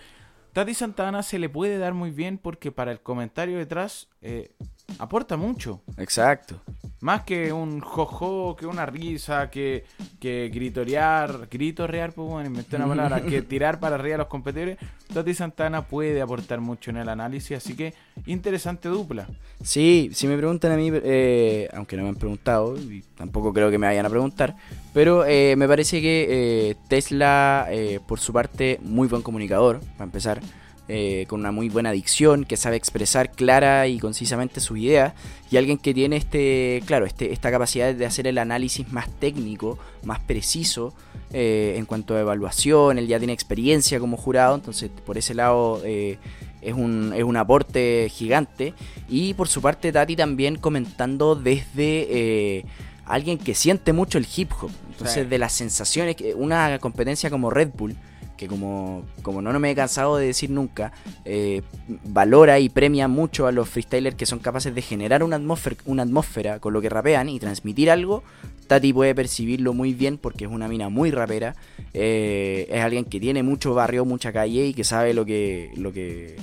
Tati 0.56 0.72
Santana 0.72 1.22
se 1.22 1.38
le 1.38 1.50
puede 1.50 1.76
dar 1.76 1.92
muy 1.92 2.10
bien 2.10 2.38
porque 2.38 2.72
para 2.72 2.90
el 2.90 3.02
comentario 3.02 3.58
detrás 3.58 4.08
eh, 4.22 4.54
aporta 4.98 5.36
mucho. 5.36 5.82
Exacto. 5.98 6.62
Más 7.00 7.22
que 7.24 7.52
un 7.52 7.80
jojo, 7.80 8.56
que 8.56 8.66
una 8.66 8.86
risa, 8.86 9.50
que, 9.50 9.84
que 10.18 10.50
gritorear, 10.52 11.48
gritorear, 11.50 12.12
pues 12.12 12.28
bueno, 12.28 12.48
inventé 12.48 12.76
una 12.76 12.86
palabra, 12.86 13.20
que 13.20 13.42
tirar 13.42 13.78
para 13.78 13.96
arriba 13.96 14.14
a 14.14 14.18
los 14.18 14.26
competidores, 14.28 14.78
Tati 15.12 15.34
Santana 15.34 15.86
puede 15.86 16.20
aportar 16.22 16.60
mucho 16.60 16.90
en 16.90 16.96
el 16.96 17.08
análisis, 17.08 17.56
así 17.56 17.74
que 17.74 17.94
interesante 18.26 18.88
dupla. 18.88 19.28
Sí, 19.62 20.10
si 20.12 20.26
me 20.26 20.36
preguntan 20.36 20.72
a 20.72 20.76
mí, 20.76 20.90
eh, 20.92 21.68
aunque 21.74 21.96
no 21.96 22.02
me 22.02 22.08
han 22.08 22.16
preguntado, 22.16 22.76
y 22.78 23.04
tampoco 23.14 23.52
creo 23.52 23.70
que 23.70 23.78
me 23.78 23.86
vayan 23.86 24.06
a 24.06 24.10
preguntar, 24.10 24.56
pero 24.94 25.24
eh, 25.26 25.54
me 25.56 25.68
parece 25.68 26.00
que 26.00 26.26
eh, 26.70 26.76
Tesla, 26.88 27.66
eh, 27.70 28.00
por 28.06 28.20
su 28.20 28.32
parte, 28.32 28.80
muy 28.82 29.08
buen 29.08 29.22
comunicador, 29.22 29.80
para 29.98 30.04
empezar, 30.04 30.40
eh, 30.88 31.26
con 31.28 31.40
una 31.40 31.50
muy 31.52 31.68
buena 31.68 31.92
dicción, 31.92 32.44
que 32.44 32.56
sabe 32.56 32.76
expresar 32.76 33.32
clara 33.32 33.86
y 33.88 33.98
concisamente 33.98 34.60
sus 34.60 34.78
ideas, 34.78 35.14
y 35.50 35.56
alguien 35.56 35.78
que 35.78 35.92
tiene 35.92 36.16
este, 36.16 36.82
claro, 36.86 37.06
este, 37.06 37.32
esta 37.32 37.50
capacidad 37.50 37.94
de 37.94 38.06
hacer 38.06 38.26
el 38.26 38.38
análisis 38.38 38.92
más 38.92 39.08
técnico, 39.18 39.78
más 40.04 40.20
preciso, 40.20 40.94
eh, 41.32 41.74
en 41.76 41.86
cuanto 41.86 42.14
a 42.14 42.20
evaluación, 42.20 42.98
él 42.98 43.08
ya 43.08 43.18
tiene 43.18 43.32
experiencia 43.32 43.98
como 43.98 44.16
jurado, 44.16 44.54
entonces 44.54 44.90
por 45.04 45.18
ese 45.18 45.34
lado 45.34 45.82
eh, 45.84 46.18
es, 46.62 46.72
un, 46.74 47.12
es 47.14 47.24
un 47.24 47.36
aporte 47.36 48.08
gigante. 48.10 48.74
Y 49.08 49.34
por 49.34 49.48
su 49.48 49.60
parte 49.60 49.90
Tati 49.92 50.14
también 50.14 50.56
comentando 50.56 51.34
desde 51.34 52.06
eh, 52.58 52.64
alguien 53.04 53.38
que 53.38 53.54
siente 53.54 53.92
mucho 53.92 54.18
el 54.18 54.26
hip 54.36 54.52
hop, 54.60 54.70
entonces 54.90 55.24
Sí. 55.24 55.28
de 55.28 55.38
las 55.38 55.52
sensaciones, 55.52 56.16
que 56.16 56.34
una 56.34 56.78
competencia 56.78 57.28
como 57.28 57.50
Red 57.50 57.70
Bull, 57.76 57.96
que 58.36 58.48
como, 58.48 59.02
como 59.22 59.42
no, 59.42 59.52
no 59.52 59.60
me 59.60 59.70
he 59.70 59.74
cansado 59.74 60.16
de 60.16 60.26
decir 60.26 60.50
nunca, 60.50 60.92
eh, 61.24 61.62
valora 62.04 62.58
y 62.58 62.68
premia 62.68 63.08
mucho 63.08 63.46
a 63.46 63.52
los 63.52 63.68
freestylers 63.68 64.16
que 64.16 64.26
son 64.26 64.38
capaces 64.38 64.74
de 64.74 64.82
generar 64.82 65.22
una 65.22 65.36
atmósfera, 65.36 65.76
una 65.86 66.02
atmósfera 66.02 66.60
con 66.60 66.72
lo 66.72 66.80
que 66.80 66.88
rapean 66.88 67.28
y 67.28 67.38
transmitir 67.38 67.90
algo. 67.90 68.22
Tati 68.66 68.92
puede 68.92 69.14
percibirlo 69.14 69.72
muy 69.74 69.94
bien 69.94 70.18
porque 70.18 70.44
es 70.44 70.50
una 70.50 70.68
mina 70.68 70.88
muy 70.88 71.10
rapera. 71.10 71.54
eh, 71.94 72.66
es 72.70 72.82
alguien 72.82 73.04
que 73.04 73.20
tiene 73.20 73.42
mucho 73.42 73.74
barrio, 73.74 74.04
mucha 74.04 74.32
calle 74.32 74.66
y 74.66 74.74
que 74.74 74.84
sabe 74.84 75.14
lo 75.14 75.24
que, 75.24 75.70
lo 75.76 75.92
que, 75.92 76.36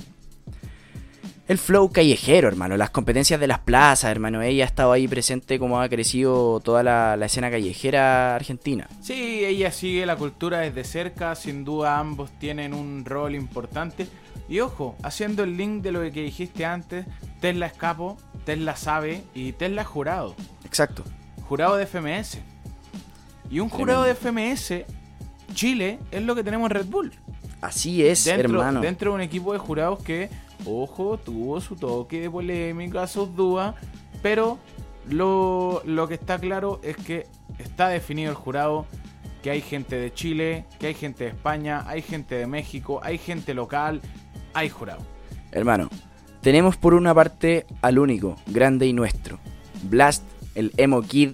el 1.46 1.58
flow 1.58 1.90
callejero, 1.90 2.48
hermano. 2.48 2.76
Las 2.76 2.90
competencias 2.90 3.38
de 3.38 3.46
las 3.46 3.58
plazas, 3.60 4.10
hermano. 4.10 4.42
Ella 4.42 4.64
ha 4.64 4.66
estado 4.66 4.92
ahí 4.92 5.06
presente 5.08 5.58
como 5.58 5.80
ha 5.80 5.88
crecido 5.88 6.60
toda 6.60 6.82
la, 6.82 7.16
la 7.16 7.26
escena 7.26 7.50
callejera 7.50 8.34
argentina. 8.34 8.88
Sí, 9.00 9.44
ella 9.44 9.70
sigue 9.70 10.06
la 10.06 10.16
cultura 10.16 10.60
desde 10.60 10.84
cerca, 10.84 11.34
sin 11.34 11.64
duda 11.64 11.98
ambos 11.98 12.30
tienen 12.38 12.74
un 12.74 13.04
rol 13.04 13.34
importante. 13.34 14.06
Y 14.48 14.60
ojo, 14.60 14.96
haciendo 15.02 15.42
el 15.42 15.56
link 15.56 15.82
de 15.82 15.92
lo 15.92 16.00
que 16.00 16.22
dijiste 16.22 16.64
antes, 16.64 17.06
Tesla 17.40 17.66
es 17.66 17.72
capo, 17.72 18.18
Tesla 18.44 18.76
sabe 18.76 19.22
y 19.34 19.52
Tesla 19.52 19.82
es 19.82 19.88
jurado. 19.88 20.34
Exacto. 20.64 21.02
Jurado 21.48 21.76
de 21.76 21.86
FMS. 21.86 22.38
Y 23.50 23.60
un 23.60 23.68
jurado 23.68 24.04
de 24.04 24.14
FMS, 24.14 24.84
Chile, 25.54 25.98
es 26.10 26.22
lo 26.22 26.34
que 26.34 26.42
tenemos 26.42 26.70
en 26.70 26.76
Red 26.76 26.86
Bull. 26.86 27.12
Así 27.60 28.06
es, 28.06 28.24
dentro, 28.24 28.58
hermano. 28.58 28.80
dentro 28.80 29.10
de 29.10 29.14
un 29.14 29.20
equipo 29.22 29.52
de 29.52 29.58
jurados 29.58 30.02
que, 30.02 30.28
ojo, 30.66 31.18
tuvo 31.18 31.60
su 31.60 31.76
toque 31.76 32.20
de 32.20 32.30
polémica, 32.30 33.06
sus 33.06 33.34
dudas, 33.34 33.74
pero 34.22 34.58
lo, 35.08 35.82
lo 35.84 36.08
que 36.08 36.14
está 36.14 36.38
claro 36.38 36.80
es 36.82 36.96
que 36.96 37.26
está 37.58 37.88
definido 37.88 38.30
el 38.30 38.36
jurado, 38.36 38.86
que 39.42 39.50
hay 39.50 39.60
gente 39.60 39.96
de 39.96 40.12
Chile, 40.12 40.64
que 40.78 40.88
hay 40.88 40.94
gente 40.94 41.24
de 41.24 41.30
España, 41.30 41.84
hay 41.86 42.02
gente 42.02 42.34
de 42.34 42.46
México, 42.46 43.00
hay 43.02 43.18
gente 43.18 43.52
local, 43.54 44.00
hay 44.54 44.70
jurado. 44.70 45.02
Hermano, 45.52 45.90
tenemos 46.40 46.76
por 46.76 46.94
una 46.94 47.14
parte 47.14 47.66
al 47.82 47.98
único, 47.98 48.36
grande 48.46 48.86
y 48.86 48.92
nuestro. 48.92 49.38
Blast, 49.82 50.24
el 50.54 50.72
emo 50.76 51.02
kid, 51.02 51.32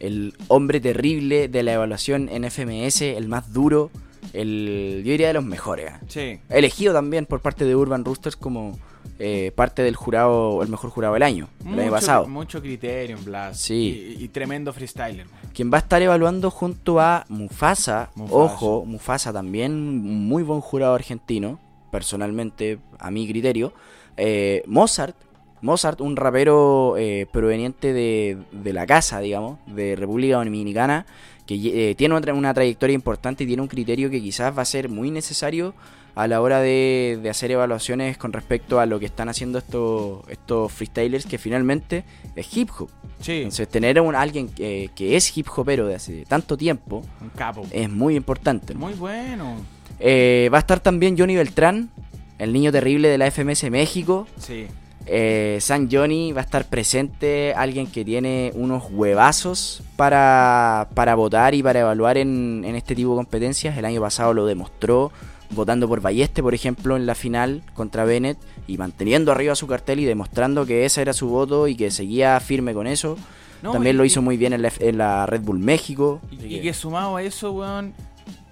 el 0.00 0.34
hombre 0.48 0.80
terrible 0.80 1.48
de 1.48 1.62
la 1.62 1.74
evaluación 1.74 2.28
en 2.28 2.50
FMS, 2.50 3.02
el 3.02 3.28
más 3.28 3.52
duro, 3.52 3.90
el 4.34 5.02
yo 5.04 5.10
diría 5.12 5.28
de 5.28 5.34
los 5.34 5.44
mejores. 5.44 5.90
¿eh? 5.92 5.96
Sí. 6.08 6.40
Elegido 6.54 6.92
también 6.92 7.26
por 7.26 7.40
parte 7.40 7.64
de 7.64 7.74
Urban 7.76 8.04
Roosters 8.04 8.36
como 8.36 8.78
eh, 9.18 9.52
parte 9.54 9.82
del 9.82 9.94
jurado, 9.96 10.62
el 10.62 10.68
mejor 10.68 10.90
jurado 10.90 11.14
del 11.14 11.22
año, 11.22 11.48
el 11.62 11.66
año 11.68 11.76
Mucho- 11.82 11.90
pasado. 11.92 12.26
Mucho 12.26 12.60
criterio 12.60 13.16
en 13.16 13.24
Blast. 13.24 13.60
Sí. 13.60 14.16
Y, 14.18 14.24
y 14.24 14.28
tremendo 14.28 14.72
freestyler. 14.72 15.26
Quien 15.54 15.70
va 15.72 15.76
a 15.76 15.80
estar 15.80 16.02
evaluando 16.02 16.50
junto 16.50 17.00
a 17.00 17.24
Mufasa, 17.28 18.10
Mufasa. 18.16 18.36
ojo, 18.36 18.84
Mufasa 18.84 19.32
también, 19.32 19.98
muy 20.26 20.42
buen 20.42 20.60
jurado 20.60 20.94
argentino, 20.94 21.60
personalmente, 21.92 22.78
a 22.98 23.10
mi 23.10 23.28
criterio. 23.28 23.72
Eh, 24.16 24.62
Mozart, 24.66 25.16
Mozart, 25.62 26.00
un 26.00 26.16
rapero 26.16 26.96
eh, 26.98 27.26
proveniente 27.32 27.92
de, 27.92 28.36
de 28.52 28.72
la 28.72 28.84
casa, 28.86 29.20
digamos, 29.20 29.58
de 29.66 29.96
República 29.96 30.36
Dominicana, 30.36 31.06
que 31.46 31.90
eh, 31.90 31.94
tiene 31.94 32.14
una 32.14 32.54
trayectoria 32.54 32.94
importante 32.94 33.44
y 33.44 33.46
tiene 33.46 33.62
un 33.62 33.68
criterio 33.68 34.10
que 34.10 34.20
quizás 34.20 34.56
va 34.56 34.62
a 34.62 34.66
ser 34.66 34.88
muy 34.88 35.10
necesario 35.10 35.74
a 36.14 36.28
la 36.28 36.40
hora 36.40 36.60
de, 36.60 37.18
de 37.22 37.28
hacer 37.30 37.50
evaluaciones 37.50 38.16
con 38.16 38.32
respecto 38.32 38.78
a 38.78 38.86
lo 38.86 39.00
que 39.00 39.06
están 39.06 39.28
haciendo 39.28 39.58
estos, 39.58 40.20
estos 40.28 40.72
freestylers, 40.72 41.26
que 41.26 41.38
finalmente 41.38 42.04
es 42.36 42.56
hip 42.56 42.70
hop. 42.78 42.88
Sí, 43.20 43.38
Entonces, 43.38 43.68
tener 43.68 43.98
a 43.98 44.02
un, 44.02 44.14
alguien 44.14 44.48
que, 44.48 44.90
que 44.94 45.16
es 45.16 45.36
hip 45.36 45.48
hopero 45.56 45.86
de 45.86 45.96
hace 45.96 46.24
tanto 46.26 46.56
tiempo 46.56 47.02
un 47.20 47.30
capo. 47.30 47.66
es 47.70 47.90
muy 47.90 48.16
importante. 48.16 48.74
Muy 48.74 48.94
bueno. 48.94 49.56
Eh, 49.98 50.48
va 50.52 50.58
a 50.58 50.60
estar 50.60 50.80
también 50.80 51.18
Johnny 51.18 51.34
Beltrán, 51.34 51.90
el 52.38 52.52
niño 52.52 52.70
terrible 52.70 53.08
de 53.08 53.18
la 53.18 53.30
FMS 53.30 53.70
México. 53.70 54.26
Sí. 54.38 54.66
Eh, 55.06 55.58
San 55.60 55.90
Johnny 55.90 56.32
va 56.32 56.40
a 56.40 56.44
estar 56.44 56.66
presente, 56.68 57.52
alguien 57.54 57.86
que 57.86 58.04
tiene 58.04 58.52
unos 58.54 58.84
huevazos 58.90 59.82
para, 59.96 60.88
para 60.94 61.14
votar 61.14 61.54
y 61.54 61.62
para 61.62 61.80
evaluar 61.80 62.16
en, 62.18 62.62
en 62.64 62.74
este 62.74 62.94
tipo 62.94 63.10
de 63.10 63.16
competencias. 63.16 63.76
El 63.76 63.84
año 63.84 64.00
pasado 64.00 64.32
lo 64.32 64.46
demostró 64.46 65.12
votando 65.50 65.86
por 65.88 66.00
Balleste, 66.00 66.42
por 66.42 66.54
ejemplo, 66.54 66.96
en 66.96 67.06
la 67.06 67.14
final 67.14 67.62
contra 67.74 68.04
Bennett 68.04 68.38
y 68.66 68.78
manteniendo 68.78 69.30
arriba 69.30 69.54
su 69.54 69.66
cartel 69.66 70.00
y 70.00 70.04
demostrando 70.04 70.64
que 70.66 70.84
ese 70.84 71.02
era 71.02 71.12
su 71.12 71.28
voto 71.28 71.68
y 71.68 71.76
que 71.76 71.90
seguía 71.90 72.40
firme 72.40 72.72
con 72.74 72.86
eso. 72.86 73.16
No, 73.62 73.72
También 73.72 73.96
y- 73.96 73.98
lo 73.98 74.04
hizo 74.04 74.20
muy 74.22 74.36
bien 74.36 74.52
en 74.52 74.62
la, 74.62 74.72
en 74.80 74.98
la 74.98 75.26
Red 75.26 75.42
Bull 75.42 75.58
México. 75.58 76.20
Y, 76.30 76.36
que- 76.38 76.60
que 76.62 76.74
sumado 76.74 77.16
a 77.16 77.22
eso, 77.22 77.52
weón, 77.52 77.94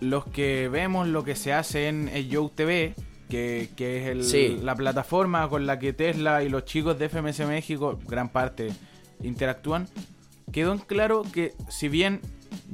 los 0.01 0.27
que 0.27 0.69
vemos 0.69 1.09
lo 1.09 1.25
que 1.25 1.35
se 1.35 1.53
hace 1.53 1.89
en 1.89 2.09
el 2.09 2.29
Yo 2.29 2.51
TV, 2.55 2.95
que, 3.33 3.71
que 3.77 4.03
es 4.03 4.09
el- 4.11 4.25
Sí. 4.25 4.59
la 4.63 4.75
plataforma 4.75 5.49
con 5.49 5.65
la 5.67 5.79
que 5.79 5.95
Tesla 5.95 6.43
y 6.45 6.51
los 6.51 6.67
chicos 6.67 6.99
de 6.99 7.07
FMS 7.09 7.47
México, 7.47 7.99
gran 8.07 8.29
parte, 8.29 8.71
interactúan, 9.23 9.89
quedó 10.53 10.73
en 10.73 10.79
claro 10.81 11.23
que 11.33 11.55
si 11.71 11.89
bien 11.89 12.21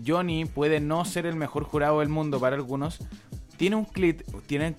Johnny 0.05 0.47
puede 0.47 0.81
no 0.81 1.05
ser 1.05 1.27
el 1.27 1.37
mejor 1.37 1.63
jurado 1.63 2.01
del 2.01 2.09
mundo 2.09 2.41
para 2.41 2.57
algunos, 2.57 2.99
tiene 3.59 3.77
un, 3.77 3.85
clit- 3.87 4.25
tiene, 4.47 4.75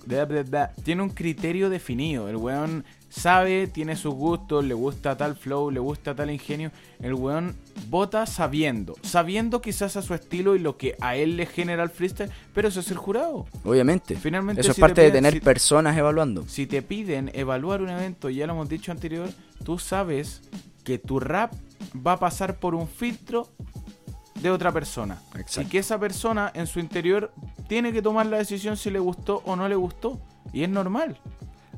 tiene 0.82 1.02
un 1.02 1.10
criterio 1.10 1.68
definido. 1.70 2.28
El 2.28 2.36
weón 2.36 2.84
sabe, 3.08 3.66
tiene 3.66 3.94
sus 3.96 4.14
gustos, 4.14 4.64
le 4.64 4.74
gusta 4.74 5.16
tal 5.16 5.36
flow, 5.36 5.70
le 5.70 5.78
gusta 5.80 6.14
tal 6.14 6.30
ingenio. 6.30 6.72
El 7.00 7.14
weón 7.14 7.54
vota 7.88 8.24
sabiendo, 8.26 8.96
sabiendo 9.02 9.60
quizás 9.60 9.96
a 9.96 10.02
su 10.02 10.14
estilo 10.14 10.56
y 10.56 10.60
lo 10.60 10.76
que 10.76 10.96
a 11.00 11.14
él 11.16 11.36
le 11.36 11.46
genera 11.46 11.82
el 11.82 11.90
freestyle, 11.90 12.30
pero 12.54 12.68
eso 12.68 12.80
es 12.80 12.90
el 12.90 12.96
jurado. 12.96 13.46
Obviamente. 13.64 14.16
Finalmente, 14.16 14.62
Eso 14.62 14.70
es 14.70 14.76
si 14.76 14.80
parte 14.80 14.94
te 14.96 15.02
de 15.02 15.08
piden- 15.10 15.12
tener 15.12 15.32
si- 15.34 15.40
personas 15.40 15.96
evaluando. 15.96 16.48
Si 16.48 16.66
te 16.66 16.82
piden 16.82 17.30
evaluar 17.34 17.82
un 17.82 17.90
evento, 17.90 18.30
ya 18.30 18.46
lo 18.46 18.54
hemos 18.54 18.68
dicho 18.68 18.90
anterior, 18.92 19.28
tú 19.64 19.78
sabes 19.78 20.40
que 20.84 20.98
tu 20.98 21.20
rap 21.20 21.52
va 22.06 22.12
a 22.12 22.18
pasar 22.18 22.58
por 22.58 22.74
un 22.74 22.88
filtro 22.88 23.48
de 24.34 24.50
otra 24.50 24.72
persona. 24.72 25.20
Exacto. 25.34 25.62
Y 25.62 25.70
que 25.70 25.78
esa 25.78 25.98
persona 25.98 26.50
en 26.54 26.66
su 26.66 26.80
interior 26.80 27.32
tiene 27.68 27.92
que 27.92 28.02
tomar 28.02 28.26
la 28.26 28.38
decisión 28.38 28.76
si 28.76 28.90
le 28.90 28.98
gustó 28.98 29.42
o 29.44 29.56
no 29.56 29.68
le 29.68 29.74
gustó. 29.74 30.20
Y 30.52 30.62
es 30.62 30.68
normal. 30.68 31.18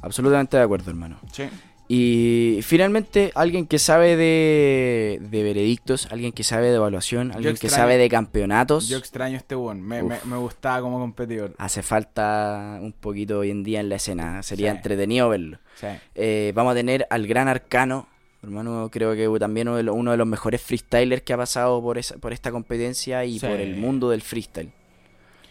Absolutamente 0.00 0.56
de 0.56 0.62
acuerdo, 0.62 0.90
hermano. 0.90 1.18
Sí. 1.32 1.44
Y 1.88 2.60
finalmente, 2.62 3.32
alguien 3.34 3.66
que 3.66 3.78
sabe 3.78 4.16
de, 4.16 5.20
de 5.20 5.42
veredictos, 5.42 6.08
alguien 6.10 6.32
que 6.32 6.42
sabe 6.42 6.68
de 6.68 6.76
evaluación, 6.76 7.32
alguien 7.32 7.56
que 7.56 7.68
sabe 7.68 7.98
de 7.98 8.08
campeonatos. 8.08 8.88
Yo 8.88 8.96
extraño 8.96 9.36
este 9.36 9.56
one. 9.56 9.82
Me, 9.82 10.02
me, 10.02 10.36
gustaba 10.36 10.80
como 10.80 10.98
competidor. 10.98 11.54
Hace 11.58 11.82
falta 11.82 12.78
un 12.80 12.92
poquito 12.92 13.40
hoy 13.40 13.50
en 13.50 13.62
día 13.62 13.80
en 13.80 13.90
la 13.90 13.96
escena. 13.96 14.42
Sería 14.42 14.70
Sí. 14.70 14.76
entretenido 14.78 15.28
verlo. 15.28 15.58
Sí. 15.78 15.88
Eh, 16.14 16.52
vamos 16.54 16.72
a 16.72 16.74
tener 16.76 17.06
al 17.10 17.26
gran 17.26 17.48
arcano. 17.48 18.06
Hermano, 18.43 18.89
creo 18.90 19.14
que 19.14 19.39
también 19.39 19.69
uno 19.69 19.77
de, 19.77 19.85
los, 19.85 19.94
uno 19.94 20.10
de 20.10 20.16
los 20.16 20.27
mejores 20.27 20.60
freestylers 20.60 21.23
que 21.23 21.32
ha 21.32 21.36
pasado 21.36 21.81
por, 21.81 21.97
esa, 21.98 22.16
por 22.16 22.32
esta 22.32 22.51
competencia 22.51 23.24
y 23.24 23.39
Sí. 23.39 23.47
por 23.47 23.60
el 23.60 23.77
mundo 23.77 24.10
del 24.10 24.20
freestyle. 24.23 24.73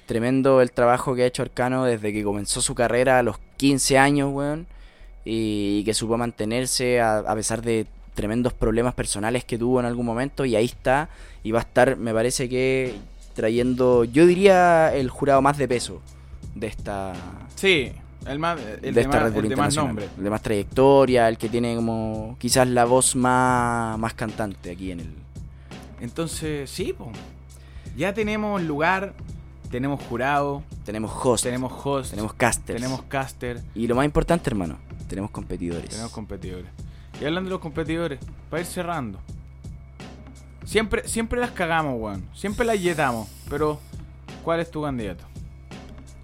Tremendo 0.05 0.61
el 0.61 0.71
trabajo 0.73 1.15
que 1.15 1.23
ha 1.23 1.25
hecho 1.25 1.41
Arcano 1.41 1.85
desde 1.85 2.11
que 2.11 2.23
comenzó 2.23 2.61
su 2.61 2.75
carrera 2.75 3.19
a 3.19 3.23
los 3.23 3.37
15 3.57 3.97
años, 3.97 4.29
weón. 4.33 4.67
Y, 5.23 5.83
que 5.85 5.93
supo 5.93 6.17
mantenerse 6.17 6.99
a, 6.99 7.19
a 7.19 7.35
pesar 7.35 7.61
de 7.61 7.85
tremendos 8.13 8.51
problemas 8.53 8.93
personales 8.93 9.45
que 9.45 9.57
tuvo 9.57 9.79
en 9.79 9.85
algún 9.85 10.05
momento. 10.05 10.43
Y 10.43 10.55
ahí 10.57 10.65
está. 10.65 11.09
Y 11.43 11.51
va 11.51 11.59
a 11.59 11.61
estar, 11.61 11.95
me 11.95 12.13
parece 12.13 12.49
que, 12.49 12.95
trayendo, 13.33 14.03
yo 14.03 14.25
diría, 14.25 14.93
el 14.93 15.09
jurado 15.09 15.41
más 15.41 15.57
de 15.57 15.67
peso 15.67 16.01
de 16.55 16.67
esta, 16.67 17.13
Sí. 17.55 17.93
El, 18.25 18.39
más, 18.39 18.59
el 18.81 18.93
de 18.93 19.07
más, 19.07 19.23
Red 19.23 19.33
Bull 19.33 19.43
el 19.45 19.49
de 19.49 19.55
más 19.55 19.75
nombre. 19.75 20.07
El 20.17 20.23
de 20.23 20.29
más 20.29 20.41
trayectoria, 20.41 21.27
el 21.27 21.37
que 21.37 21.49
tiene 21.49 21.75
como 21.75 22.35
quizás 22.39 22.67
la 22.67 22.85
voz 22.85 23.15
más, 23.15 23.97
más 23.97 24.13
cantante 24.13 24.71
aquí 24.71 24.91
en 24.91 24.99
el... 24.99 25.13
Entonces, 25.99 26.69
sí, 26.69 26.93
po. 26.93 27.11
ya 27.95 28.13
tenemos 28.13 28.61
lugar, 28.61 29.13
tenemos 29.69 30.01
jurado, 30.03 30.63
Tenemos 30.85 31.11
host, 31.13 31.43
tenemos 31.43 31.71
host, 31.83 32.11
tenemos 32.11 32.33
casters. 32.33 32.81
tenemos 32.81 33.03
caster, 33.03 33.61
Y 33.75 33.87
lo 33.87 33.95
más 33.95 34.05
importante, 34.05 34.49
hermano, 34.49 34.77
tenemos 35.07 35.31
competidores. 35.31 35.89
tenemos 35.89 36.11
competidores. 36.11 36.67
Y 37.19 37.25
hablando 37.25 37.49
de 37.49 37.51
los 37.51 37.59
competidores, 37.59 38.19
para 38.49 38.61
ir 38.61 38.67
cerrando. 38.67 39.19
Siempre, 40.65 41.07
siempre 41.07 41.39
las 41.39 41.51
cagamos, 41.51 41.99
weón. 41.99 42.23
Siempre 42.33 42.65
las 42.65 42.81
yetamos. 42.81 43.27
Pero, 43.49 43.79
¿cuál 44.43 44.59
es 44.59 44.69
tu 44.71 44.81
candidato? 44.81 45.30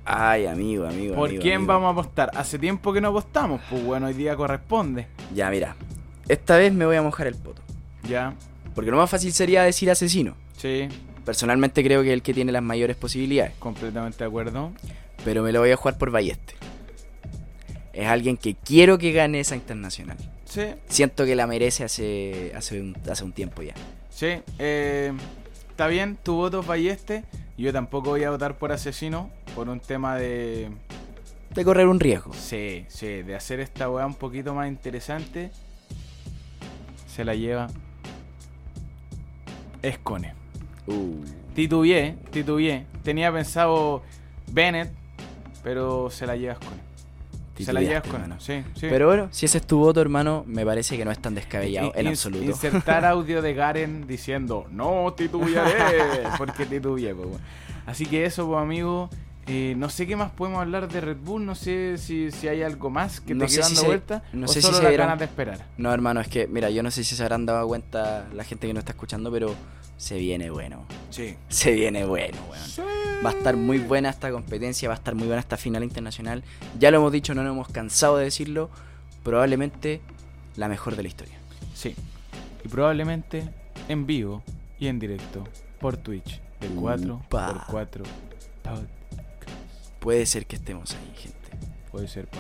Ay, 0.09 0.45
amigo, 0.45 0.87
amigo. 0.87 1.15
¿Por 1.15 1.27
amigo, 1.29 1.41
quién 1.41 1.55
amigo. 1.57 1.73
vamos 1.73 1.87
a 1.89 1.91
apostar? 1.91 2.31
Hace 2.33 2.57
tiempo 2.57 2.93
que 2.93 3.01
no 3.01 3.09
apostamos, 3.09 3.61
pues 3.69 3.83
bueno, 3.83 4.07
hoy 4.07 4.13
día 4.13 4.35
corresponde. 4.37 5.07
Ya, 5.35 5.49
mira. 5.49 5.75
Esta 6.29 6.55
vez 6.57 6.71
me 6.73 6.85
voy 6.85 6.95
a 6.95 7.01
mojar 7.01 7.27
el 7.27 7.35
poto. 7.35 7.61
Ya, 8.07 8.33
Porque 8.73 8.89
lo 8.91 8.97
más 8.97 9.09
fácil 9.09 9.33
sería 9.33 9.63
decir 9.63 9.89
asesino. 9.91 10.35
sí, 10.57 10.87
Personalmente 11.25 11.83
creo 11.83 12.03
que 12.03 12.07
es 12.09 12.13
el 12.13 12.21
que 12.21 12.33
tiene 12.33 12.53
las 12.53 12.63
mayores 12.63 12.95
posibilidades. 12.95 13.51
completamente 13.59 14.19
de 14.19 14.25
acuerdo. 14.25 14.71
Pero 15.25 15.43
me 15.43 15.51
lo 15.51 15.59
voy 15.59 15.71
a 15.71 15.75
jugar 15.75 15.97
por 15.97 16.09
Balleste. 16.09 16.53
Es 17.91 18.07
alguien 18.07 18.37
que 18.37 18.55
quiero 18.55 18.97
que 18.97 19.11
gane 19.11 19.41
esa 19.41 19.55
internacional. 19.57 20.15
Sí, 20.45 20.61
Siento 20.87 21.25
que 21.25 21.35
la 21.35 21.45
merece 21.47 21.83
hace, 21.83 22.53
hace, 22.55 22.79
un, 22.79 22.95
hace 23.11 23.25
un 23.25 23.33
tiempo 23.33 23.61
ya. 23.61 23.73
sí. 24.09 24.27
eh, 24.57 25.11
Está 25.71 25.87
bien, 25.87 26.17
tu 26.23 26.35
voto 26.35 26.61
es 26.61 26.65
Balleste. 26.67 27.23
Yo 27.57 27.73
tampoco 27.73 28.11
voy 28.11 28.23
a 28.23 28.29
votar 28.29 28.57
por 28.57 28.71
asesino 28.71 29.31
por 29.55 29.67
un 29.67 29.79
tema 29.79 30.15
de... 30.15 30.69
De 31.55 31.65
correr 31.65 31.87
un 31.87 31.99
riesgo. 31.99 32.31
Sí, 32.33 32.85
sí, 32.87 33.23
de 33.23 33.35
hacer 33.35 33.59
esta 33.59 33.89
weá 33.89 34.05
un 34.05 34.13
poquito 34.13 34.53
más 34.53 34.67
interesante. 34.67 35.51
Se 37.07 37.25
la 37.25 37.33
lleva... 37.33 37.67
Escone. 39.81 40.35
Uh. 40.85 41.23
Titubeé, 41.55 42.17
titubeé. 42.29 42.85
Tenía 43.03 43.31
pensado 43.31 44.03
Bennett, 44.51 44.91
pero 45.63 46.11
se 46.11 46.27
la 46.27 46.35
lleva 46.35 46.53
Escone. 46.53 46.86
Se 47.65 47.73
la 47.73 47.81
lleva 47.81 48.01
Titubeaste, 48.01 48.07
Escone, 48.07 48.23
hermano. 48.23 48.41
sí, 48.41 48.63
sí. 48.79 48.87
Pero 48.89 49.07
bueno, 49.07 49.27
si 49.31 49.45
ese 49.45 49.57
es 49.59 49.67
tu 49.67 49.79
voto, 49.79 50.01
hermano, 50.01 50.43
me 50.47 50.65
parece 50.65 50.97
que 50.97 51.05
no 51.05 51.11
es 51.11 51.19
tan 51.19 51.35
descabellado 51.35 51.91
en 51.95 52.07
absoluto. 52.07 52.43
Insertar 52.43 53.05
audio 53.05 53.41
de 53.41 53.53
Garen 53.53 54.07
diciendo, 54.07 54.67
no 54.69 55.13
titubearé, 55.15 56.23
porque 56.37 56.65
titubeé, 56.65 57.13
pues. 57.15 57.29
Así 57.85 58.05
que 58.05 58.25
eso, 58.25 58.47
pues, 58.47 58.61
amigo. 58.61 59.09
Eh, 59.47 59.75
no 59.77 59.89
sé 59.89 60.05
qué 60.07 60.15
más 60.15 60.31
podemos 60.31 60.61
hablar 60.61 60.87
de 60.87 60.99
Red 61.01 61.17
Bull, 61.17 61.45
no 61.45 61.55
sé 61.55 61.97
si, 61.97 62.31
si 62.31 62.47
hay 62.47 62.61
algo 62.63 62.89
más 62.89 63.21
que 63.21 63.33
No 63.33 63.45
te 63.45 63.51
si 63.51 63.59
dando 63.59 63.81
se- 63.81 63.87
vuelta 63.87 64.23
no 64.33 64.45
o 64.45 64.47
sé 64.47 64.61
si 64.61 64.67
solo 64.67 64.81
las 64.81 64.97
ganas 64.97 65.19
de 65.19 65.25
esperar. 65.25 65.65
No, 65.77 65.93
hermano, 65.93 66.19
es 66.21 66.27
que, 66.27 66.47
mira, 66.47 66.69
yo 66.69 66.83
no 66.83 66.91
sé 66.91 67.03
si 67.03 67.15
se 67.15 67.23
habrán 67.23 67.45
dado 67.45 67.67
cuenta 67.67 68.27
la 68.33 68.43
gente 68.43 68.67
que 68.67 68.73
no 68.73 68.79
está 68.79 68.91
escuchando, 68.91 69.31
pero 69.31 69.55
se 69.97 70.17
viene 70.17 70.49
bueno. 70.51 70.85
Sí. 71.09 71.35
Se 71.49 71.71
viene 71.71 72.05
bueno, 72.05 72.37
weón. 72.51 72.87
Va 73.25 73.29
a 73.31 73.33
estar 73.33 73.55
muy 73.55 73.79
buena 73.79 74.09
esta 74.09 74.31
competencia, 74.31 74.87
va 74.89 74.95
a 74.95 74.97
estar 74.97 75.15
muy 75.15 75.25
buena 75.27 75.39
esta 75.39 75.57
final 75.57 75.83
internacional. 75.83 76.43
Ya 76.77 76.91
lo 76.91 76.97
hemos 76.97 77.11
dicho, 77.11 77.33
no 77.33 77.41
nos 77.43 77.53
hemos 77.53 77.67
cansado 77.69 78.17
de 78.17 78.25
decirlo. 78.25 78.69
Probablemente 79.23 80.01
la 80.55 80.67
mejor 80.67 80.95
de 80.95 81.01
la 81.03 81.07
historia. 81.09 81.35
Sí. 81.73 81.95
Y 82.63 82.67
probablemente 82.67 83.49
en 83.87 84.05
vivo 84.05 84.43
y 84.79 84.87
en 84.87 84.99
directo 84.99 85.43
por 85.79 85.97
Twitch 85.97 86.41
de 86.61 86.67
4 86.69 87.15
Upa. 87.25 87.65
Por 90.07 90.13
4 90.13 90.13
Puede 90.13 90.25
ser 90.25 90.45
que 90.45 90.55
estemos 90.55 90.91
ahí, 90.93 91.13
gente. 91.15 91.67
Puede 91.91 92.07
ser, 92.07 92.27
pa. 92.27 92.37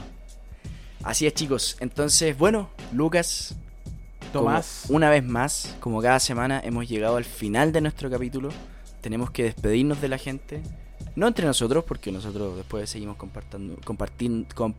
Así 1.03 1.27
es, 1.27 1.33
chicos. 1.33 1.77
Entonces, 1.79 2.37
bueno, 2.37 2.69
Lucas, 2.93 3.55
Tomás. 4.33 4.85
una 4.89 5.09
vez 5.09 5.23
más, 5.23 5.75
como 5.79 6.01
cada 6.01 6.19
semana, 6.19 6.61
hemos 6.63 6.87
llegado 6.87 7.17
al 7.17 7.25
final 7.25 7.71
de 7.71 7.81
nuestro 7.81 8.09
capítulo. 8.09 8.49
Tenemos 9.01 9.31
que 9.31 9.43
despedirnos 9.43 10.01
de 10.01 10.07
la 10.07 10.17
gente. 10.17 10.61
No 11.15 11.27
entre 11.27 11.45
nosotros, 11.45 11.83
porque 11.85 12.11
nosotros 12.11 12.57
después 12.57 12.89
seguimos 12.89 13.15
compartiendo, 13.17 13.75
compartiendo, 13.83 14.47
com- 14.55 14.73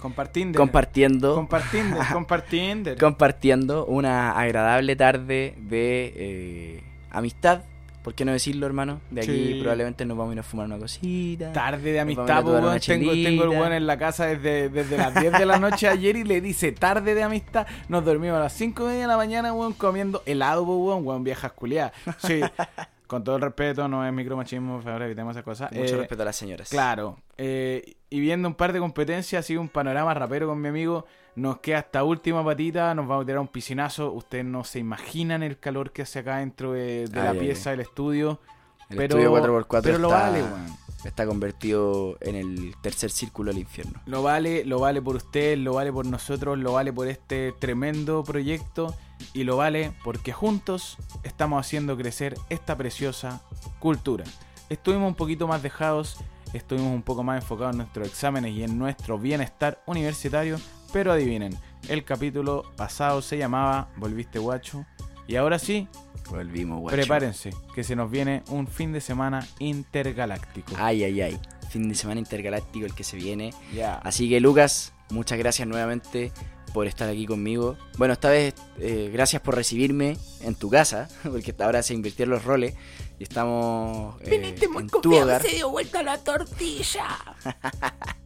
Compartiendo. 0.00 0.58
compartiendo, 0.58 1.34
Compartiendo. 1.34 1.96
Compartiendo. 2.12 2.96
compartiendo 2.98 3.86
una 3.86 4.32
agradable 4.32 4.94
tarde 4.94 5.54
de 5.58 6.12
eh, 6.16 6.82
amistad. 7.10 7.62
¿Por 8.06 8.14
qué 8.14 8.24
no 8.24 8.30
decirlo, 8.30 8.66
hermano? 8.66 9.00
De 9.10 9.22
aquí 9.22 9.32
Sí. 9.54 9.58
probablemente 9.60 10.04
nos 10.06 10.16
vamos 10.16 10.30
a 10.30 10.34
ir 10.34 10.38
a 10.38 10.42
fumar 10.44 10.66
una 10.66 10.78
cosita. 10.78 11.52
Tarde 11.52 11.90
de 11.90 11.98
amistad, 11.98 12.46
una 12.46 12.60
weón. 12.60 12.78
Tengo, 12.78 13.10
tengo 13.10 13.42
el 13.42 13.48
weón 13.48 13.72
en 13.72 13.84
la 13.84 13.98
casa 13.98 14.26
desde, 14.26 14.68
desde 14.68 14.96
las 14.96 15.12
10 15.12 15.32
de 15.32 15.44
la 15.44 15.58
noche 15.58 15.88
ayer 15.88 16.14
y 16.14 16.22
le 16.22 16.40
dice 16.40 16.70
tarde 16.70 17.16
de 17.16 17.24
amistad. 17.24 17.66
Nos 17.88 18.04
dormimos 18.04 18.36
a 18.36 18.42
las 18.44 18.52
5 18.52 18.84
y 18.84 18.86
media 18.86 19.00
de 19.00 19.06
la 19.08 19.16
mañana, 19.16 19.52
weón, 19.52 19.72
comiendo 19.72 20.22
helado, 20.24 20.64
po, 20.64 20.76
weón, 20.76 21.04
weón, 21.04 21.24
viejas 21.24 21.50
culiadas. 21.50 21.90
Sí, 22.18 22.40
con 23.08 23.24
todo 23.24 23.34
el 23.34 23.42
respeto, 23.42 23.88
no 23.88 24.06
es 24.06 24.12
micromachismo, 24.12 24.74
por 24.76 24.84
favor, 24.84 25.02
evitemos 25.02 25.32
esas 25.32 25.42
cosas. 25.44 25.72
Mucho 25.72 25.96
Eh, 25.96 25.98
respeto 25.98 26.22
a 26.22 26.26
las 26.26 26.36
señoras. 26.36 26.68
Claro, 26.70 27.18
eh, 27.36 27.96
y 28.08 28.20
viendo 28.20 28.46
un 28.46 28.54
par 28.54 28.72
de 28.72 28.78
competencias, 28.78 29.44
así 29.44 29.56
un 29.56 29.68
panorama 29.68 30.14
rapero 30.14 30.46
con 30.46 30.60
mi 30.60 30.68
amigo, 30.68 31.06
nos 31.36 31.58
queda 31.58 31.78
hasta 31.78 32.02
última 32.02 32.44
patita, 32.44 32.94
nos 32.94 33.06
vamos 33.06 33.22
a 33.22 33.26
tirar 33.26 33.40
un 33.40 33.48
piscinazo. 33.48 34.10
Ustedes 34.12 34.44
no 34.44 34.64
se 34.64 34.78
imaginan 34.78 35.42
el 35.42 35.58
calor 35.58 35.92
que 35.92 36.02
hace 36.02 36.20
acá 36.20 36.38
dentro 36.38 36.72
de, 36.72 37.06
de 37.06 37.22
la 37.22 37.30
Ay, 37.30 37.38
pieza 37.38 37.70
del 37.70 37.80
estudio. 37.80 38.40
El 38.88 38.96
pero, 38.96 39.18
estudio 39.18 39.64
4x4 39.66 39.80
pero 39.82 39.98
lo 39.98 40.08
vale, 40.08 40.42
weón. 40.42 40.66
está 41.04 41.26
convertido 41.26 42.16
en 42.20 42.36
el 42.36 42.74
tercer 42.82 43.10
círculo 43.10 43.50
del 43.50 43.60
infierno. 43.60 44.00
Lo 44.06 44.22
vale, 44.22 44.64
lo 44.64 44.78
vale 44.78 45.02
por 45.02 45.16
ustedes, 45.16 45.58
lo 45.58 45.74
vale 45.74 45.92
por 45.92 46.06
nosotros, 46.06 46.58
lo 46.58 46.72
vale 46.72 46.92
por 46.92 47.08
este 47.08 47.52
tremendo 47.58 48.22
proyecto 48.24 48.94
y 49.34 49.44
lo 49.44 49.56
vale 49.56 49.92
porque 50.04 50.32
juntos 50.32 50.96
estamos 51.22 51.60
haciendo 51.60 51.96
crecer 51.96 52.36
esta 52.48 52.76
preciosa 52.76 53.42
cultura. 53.78 54.24
Estuvimos 54.70 55.08
un 55.08 55.14
poquito 55.16 55.46
más 55.46 55.62
dejados, 55.62 56.16
estuvimos 56.52 56.92
un 56.94 57.02
poco 57.02 57.22
más 57.22 57.42
enfocados 57.42 57.72
en 57.74 57.78
nuestros 57.78 58.06
exámenes 58.08 58.52
y 58.52 58.62
en 58.62 58.78
nuestro 58.78 59.18
bienestar 59.18 59.82
universitario, 59.86 60.58
pero 60.96 61.12
adivinen, 61.12 61.54
el 61.90 62.04
capítulo 62.04 62.72
pasado 62.74 63.20
se 63.20 63.36
llamaba 63.36 63.90
Volviste 63.98 64.38
guacho 64.38 64.86
y 65.28 65.36
ahora 65.36 65.58
sí, 65.58 65.88
Volvimos, 66.30 66.80
guacho. 66.80 66.96
prepárense 66.96 67.50
que 67.74 67.84
se 67.84 67.94
nos 67.94 68.10
viene 68.10 68.42
un 68.48 68.66
fin 68.66 68.94
de 68.94 69.02
semana 69.02 69.46
intergaláctico. 69.58 70.72
Ay, 70.78 71.04
ay, 71.04 71.20
ay. 71.20 71.40
Fin 71.68 71.86
de 71.90 71.94
semana 71.94 72.18
intergaláctico 72.18 72.86
el 72.86 72.94
que 72.94 73.04
se 73.04 73.18
viene. 73.18 73.52
Ya. 73.74 73.96
Así 73.96 74.26
que 74.30 74.40
Lucas, 74.40 74.94
muchas 75.10 75.36
gracias 75.36 75.68
nuevamente 75.68 76.32
por 76.72 76.86
estar 76.86 77.10
aquí 77.10 77.26
conmigo. 77.26 77.76
Bueno, 77.98 78.14
esta 78.14 78.30
vez 78.30 78.54
eh, 78.78 79.10
gracias 79.12 79.42
por 79.42 79.54
recibirme 79.54 80.16
en 80.40 80.54
tu 80.54 80.70
casa, 80.70 81.10
porque 81.24 81.54
ahora 81.58 81.82
se 81.82 81.92
invirtieron 81.92 82.32
los 82.32 82.44
roles 82.44 82.72
y 83.18 83.22
estamos 83.22 84.18
eh, 84.22 84.56
en 84.62 84.86
tu 84.88 85.14
hogar. 85.14 85.42
dio 85.42 85.68
vuelta 85.68 86.02
la 86.02 86.16
tortilla. 86.16 87.04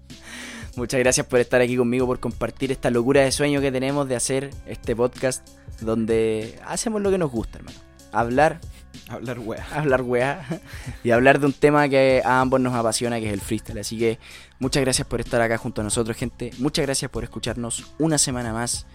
Muchas 0.77 1.01
gracias 1.01 1.27
por 1.27 1.41
estar 1.41 1.61
aquí 1.61 1.77
conmigo, 1.77 2.07
por 2.07 2.21
compartir 2.21 2.71
esta 2.73 2.91
locura 2.91 3.23
de 3.23 3.33
sueño 3.33 3.61
que 3.61 3.73
tenemos 3.73 4.09
de 4.09 4.17
hacer 4.17 4.51
este 4.67 4.95
podcast 4.95 5.47
donde 5.81 6.59
hacemos 6.67 7.03
lo 7.03 7.11
que 7.11 7.19
nos 7.19 7.31
gusta, 7.31 7.59
hermano. 7.59 7.79
Hablar, 8.13 8.61
Hablar 9.09 9.39
weá. 9.41 9.67
hablar 9.75 10.03
weá 10.03 10.61
y 11.03 11.11
hablar 11.11 11.41
de 11.41 11.47
un 11.47 11.53
tema 11.53 11.89
que 11.89 12.23
a 12.25 12.41
ambos 12.41 12.61
nos 12.61 12.75
apasiona, 12.75 13.19
que 13.19 13.27
es 13.27 13.33
el 13.33 13.41
freestyle. 13.41 13.79
Así 13.79 13.99
que 13.99 14.19
muchas 14.59 14.83
gracias 14.83 15.07
por 15.07 15.21
estar 15.21 15.41
acá 15.41 15.59
junto 15.59 15.81
a 15.81 15.85
nosotros, 15.85 16.17
gente. 16.17 16.51
Muchas 16.59 16.87
gracias 16.87 17.11
por 17.11 17.25
escucharnos 17.25 17.93
una 17.99 18.19
semana 18.19 18.53
más. 18.53 18.87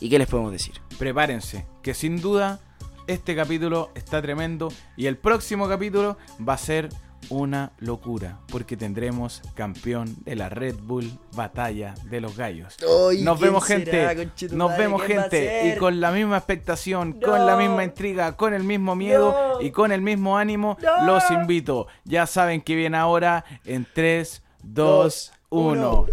¿Y 0.00 0.08
qué 0.08 0.18
les 0.18 0.28
podemos 0.28 0.52
decir? 0.52 0.74
prepárense, 0.98 1.66
que 1.82 1.94
sin 1.94 2.20
duda 2.20 2.60
este 3.06 3.34
capítulo 3.34 3.90
está 3.94 4.20
tremendo 4.20 4.72
y 4.96 5.06
el 5.06 5.16
próximo 5.16 5.68
capítulo 5.68 6.18
va 6.46 6.54
a 6.54 6.58
ser 6.58 6.90
una 7.28 7.72
locura, 7.78 8.38
porque 8.50 8.76
tendremos 8.76 9.42
campeón 9.54 10.16
de 10.24 10.36
la 10.36 10.48
Red 10.48 10.76
Bull 10.82 11.10
Batalla 11.34 11.94
de 12.04 12.20
los 12.20 12.36
Gallos. 12.36 12.76
Nos 13.22 13.38
vemos 13.38 13.64
gente, 13.64 14.28
nos 14.52 14.76
vemos 14.76 15.02
gente 15.02 15.68
y 15.68 15.78
con 15.78 16.00
la 16.00 16.10
misma 16.10 16.38
expectación, 16.38 17.20
con 17.20 17.46
la 17.46 17.56
misma 17.56 17.84
intriga, 17.84 18.36
con 18.36 18.54
el 18.54 18.64
mismo 18.64 18.96
miedo 18.96 19.58
y 19.60 19.70
con 19.70 19.92
el 19.92 20.02
mismo 20.02 20.38
ánimo, 20.38 20.76
los 21.04 21.30
invito. 21.30 21.86
Ya 22.04 22.26
saben 22.26 22.62
que 22.62 22.74
viene 22.74 22.96
ahora 22.96 23.44
en 23.64 23.86
3, 23.92 24.42
2, 24.62 25.32
1. 25.50 26.06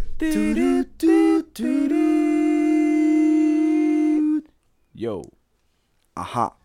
Yo. 4.93 5.21
Ajá. 6.15 6.57